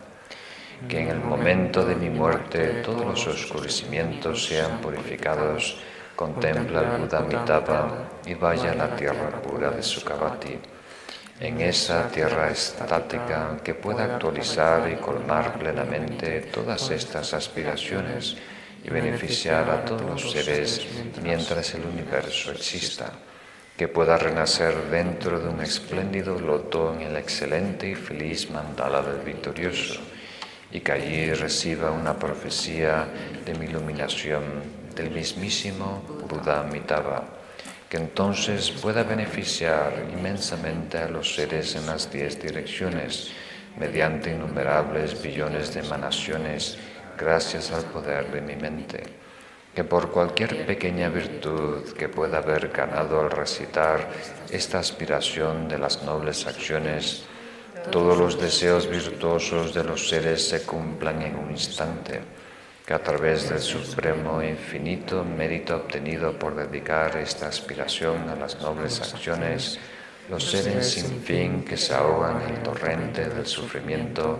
Que 0.89 0.99
en 0.99 1.07
el 1.07 1.21
momento 1.21 1.85
de 1.85 1.95
mi 1.95 2.09
muerte 2.09 2.81
todos 2.83 3.05
los 3.05 3.27
oscurecimientos 3.27 4.45
sean 4.47 4.81
purificados 4.81 5.77
contempla 6.13 6.81
al 6.81 6.99
Buda 6.99 7.19
Amitabha 7.19 7.87
y 8.25 8.33
vaya 8.33 8.73
a 8.73 8.75
la 8.75 8.95
tierra 8.97 9.41
pura 9.41 9.71
de 9.71 9.81
Sukhavati. 9.81 10.74
En 11.39 11.59
esa 11.59 12.07
tierra 12.07 12.49
estática 12.49 13.57
que 13.61 13.73
pueda 13.73 14.05
actualizar 14.05 14.89
y 14.89 14.95
colmar 14.95 15.59
plenamente 15.59 16.39
todas 16.41 16.89
estas 16.91 17.33
aspiraciones 17.33 18.37
y 18.81 18.89
beneficiar 18.89 19.69
a 19.69 19.83
todos 19.83 20.01
los 20.03 20.31
seres 20.31 20.87
mientras 21.21 21.73
el 21.73 21.83
universo 21.85 22.51
exista, 22.51 23.11
que 23.75 23.89
pueda 23.89 24.17
renacer 24.17 24.89
dentro 24.89 25.37
de 25.41 25.49
un 25.49 25.59
espléndido 25.59 26.39
loto 26.39 26.93
en 26.93 27.01
el 27.01 27.17
excelente 27.17 27.89
y 27.89 27.95
feliz 27.95 28.49
mandala 28.49 29.01
del 29.01 29.19
victorioso, 29.19 29.99
y 30.71 30.79
que 30.79 30.91
allí 30.93 31.33
reciba 31.33 31.91
una 31.91 32.17
profecía 32.17 33.07
de 33.45 33.53
mi 33.55 33.65
iluminación 33.65 34.43
del 34.95 35.11
mismísimo 35.11 36.01
Buda 36.29 36.61
Amitabha, 36.61 37.23
que 37.95 38.01
entonces 38.01 38.71
pueda 38.71 39.03
beneficiar 39.03 39.93
inmensamente 40.11 40.97
a 40.97 41.07
los 41.07 41.33
seres 41.33 41.77
en 41.77 41.85
las 41.85 42.11
diez 42.11 42.41
direcciones, 42.41 43.31
mediante 43.79 44.31
innumerables 44.31 45.21
billones 45.21 45.73
de 45.73 45.79
emanaciones 45.79 46.77
gracias 47.17 47.71
al 47.71 47.85
poder 47.85 48.29
de 48.33 48.41
mi 48.41 48.57
mente, 48.57 49.01
que 49.73 49.85
por 49.85 50.11
cualquier 50.11 50.65
pequeña 50.65 51.07
virtud 51.07 51.93
que 51.93 52.09
pueda 52.09 52.39
haber 52.39 52.67
ganado 52.67 53.21
al 53.21 53.31
recitar 53.31 54.09
esta 54.51 54.79
aspiración 54.79 55.69
de 55.69 55.79
las 55.79 56.03
nobles 56.03 56.45
acciones, 56.47 57.23
todos 57.91 58.17
los 58.17 58.37
deseos 58.37 58.89
virtuosos 58.89 59.73
de 59.73 59.85
los 59.85 60.09
seres 60.09 60.45
se 60.45 60.63
cumplan 60.63 61.21
en 61.21 61.37
un 61.37 61.51
instante, 61.51 62.19
que 62.85 62.93
a 62.93 63.01
través 63.01 63.49
del 63.49 63.59
supremo 63.59 64.43
infinito 64.43 65.23
mérito 65.23 65.75
obtenido 65.75 66.37
por 66.37 66.55
dedicar 66.55 67.17
esta 67.17 67.47
aspiración 67.47 68.29
a 68.29 68.35
las 68.35 68.61
nobles 68.61 69.01
acciones, 69.01 69.79
los 70.29 70.43
seres 70.43 70.91
sin 70.91 71.21
fin 71.21 71.63
que 71.63 71.77
se 71.77 71.95
ahogan 71.95 72.41
en 72.43 72.55
el 72.55 72.63
torrente 72.63 73.27
del 73.27 73.47
sufrimiento 73.47 74.39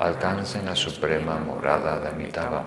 alcancen 0.00 0.66
la 0.66 0.74
suprema 0.74 1.38
morada 1.38 2.00
de 2.00 2.08
Amitabha. 2.08 2.64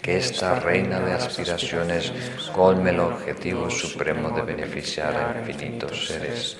Que 0.00 0.16
esta 0.16 0.58
reina 0.58 1.00
de 1.00 1.12
aspiraciones 1.12 2.10
colme 2.54 2.90
el 2.90 3.00
objetivo 3.00 3.68
supremo 3.68 4.30
de 4.30 4.40
beneficiar 4.40 5.14
a 5.14 5.38
infinitos 5.38 6.06
seres. 6.06 6.56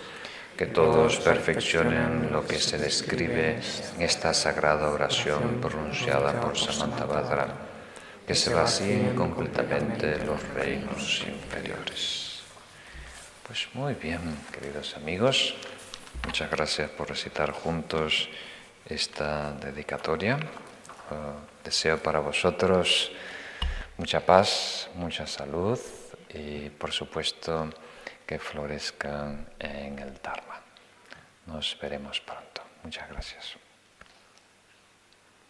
Que 0.55 0.67
todos 0.67 1.17
perfeccionen 1.21 2.31
lo 2.31 2.47
que 2.47 2.59
se 2.59 2.77
describe 2.77 3.59
en 3.97 4.03
esta 4.03 4.35
sagrada 4.35 4.91
oración 4.91 5.59
pronunciada 5.63 6.39
por 6.39 6.59
Samantabhadra. 6.59 7.70
Que 8.31 8.37
se 8.37 8.55
vacíen 8.55 9.17
completamente 9.17 10.25
los 10.25 10.41
reinos 10.55 11.25
inferiores. 11.27 12.43
Pues 13.45 13.67
muy 13.75 13.95
bien, 13.95 14.21
queridos 14.53 14.97
amigos. 14.97 15.57
Muchas 16.25 16.49
gracias 16.49 16.91
por 16.91 17.09
recitar 17.09 17.51
juntos 17.51 18.29
esta 18.87 19.51
dedicatoria. 19.55 20.37
Uh, 20.37 21.65
deseo 21.65 22.01
para 22.01 22.21
vosotros 22.21 23.11
mucha 23.97 24.25
paz, 24.25 24.89
mucha 24.95 25.27
salud 25.27 25.81
y 26.33 26.71
por 26.71 26.93
supuesto 26.93 27.69
que 28.25 28.39
florezcan 28.39 29.45
en 29.59 29.99
el 29.99 30.15
Dharma. 30.23 30.63
Nos 31.47 31.77
veremos 31.83 32.21
pronto. 32.21 32.63
Muchas 32.85 33.09
gracias. 33.09 33.60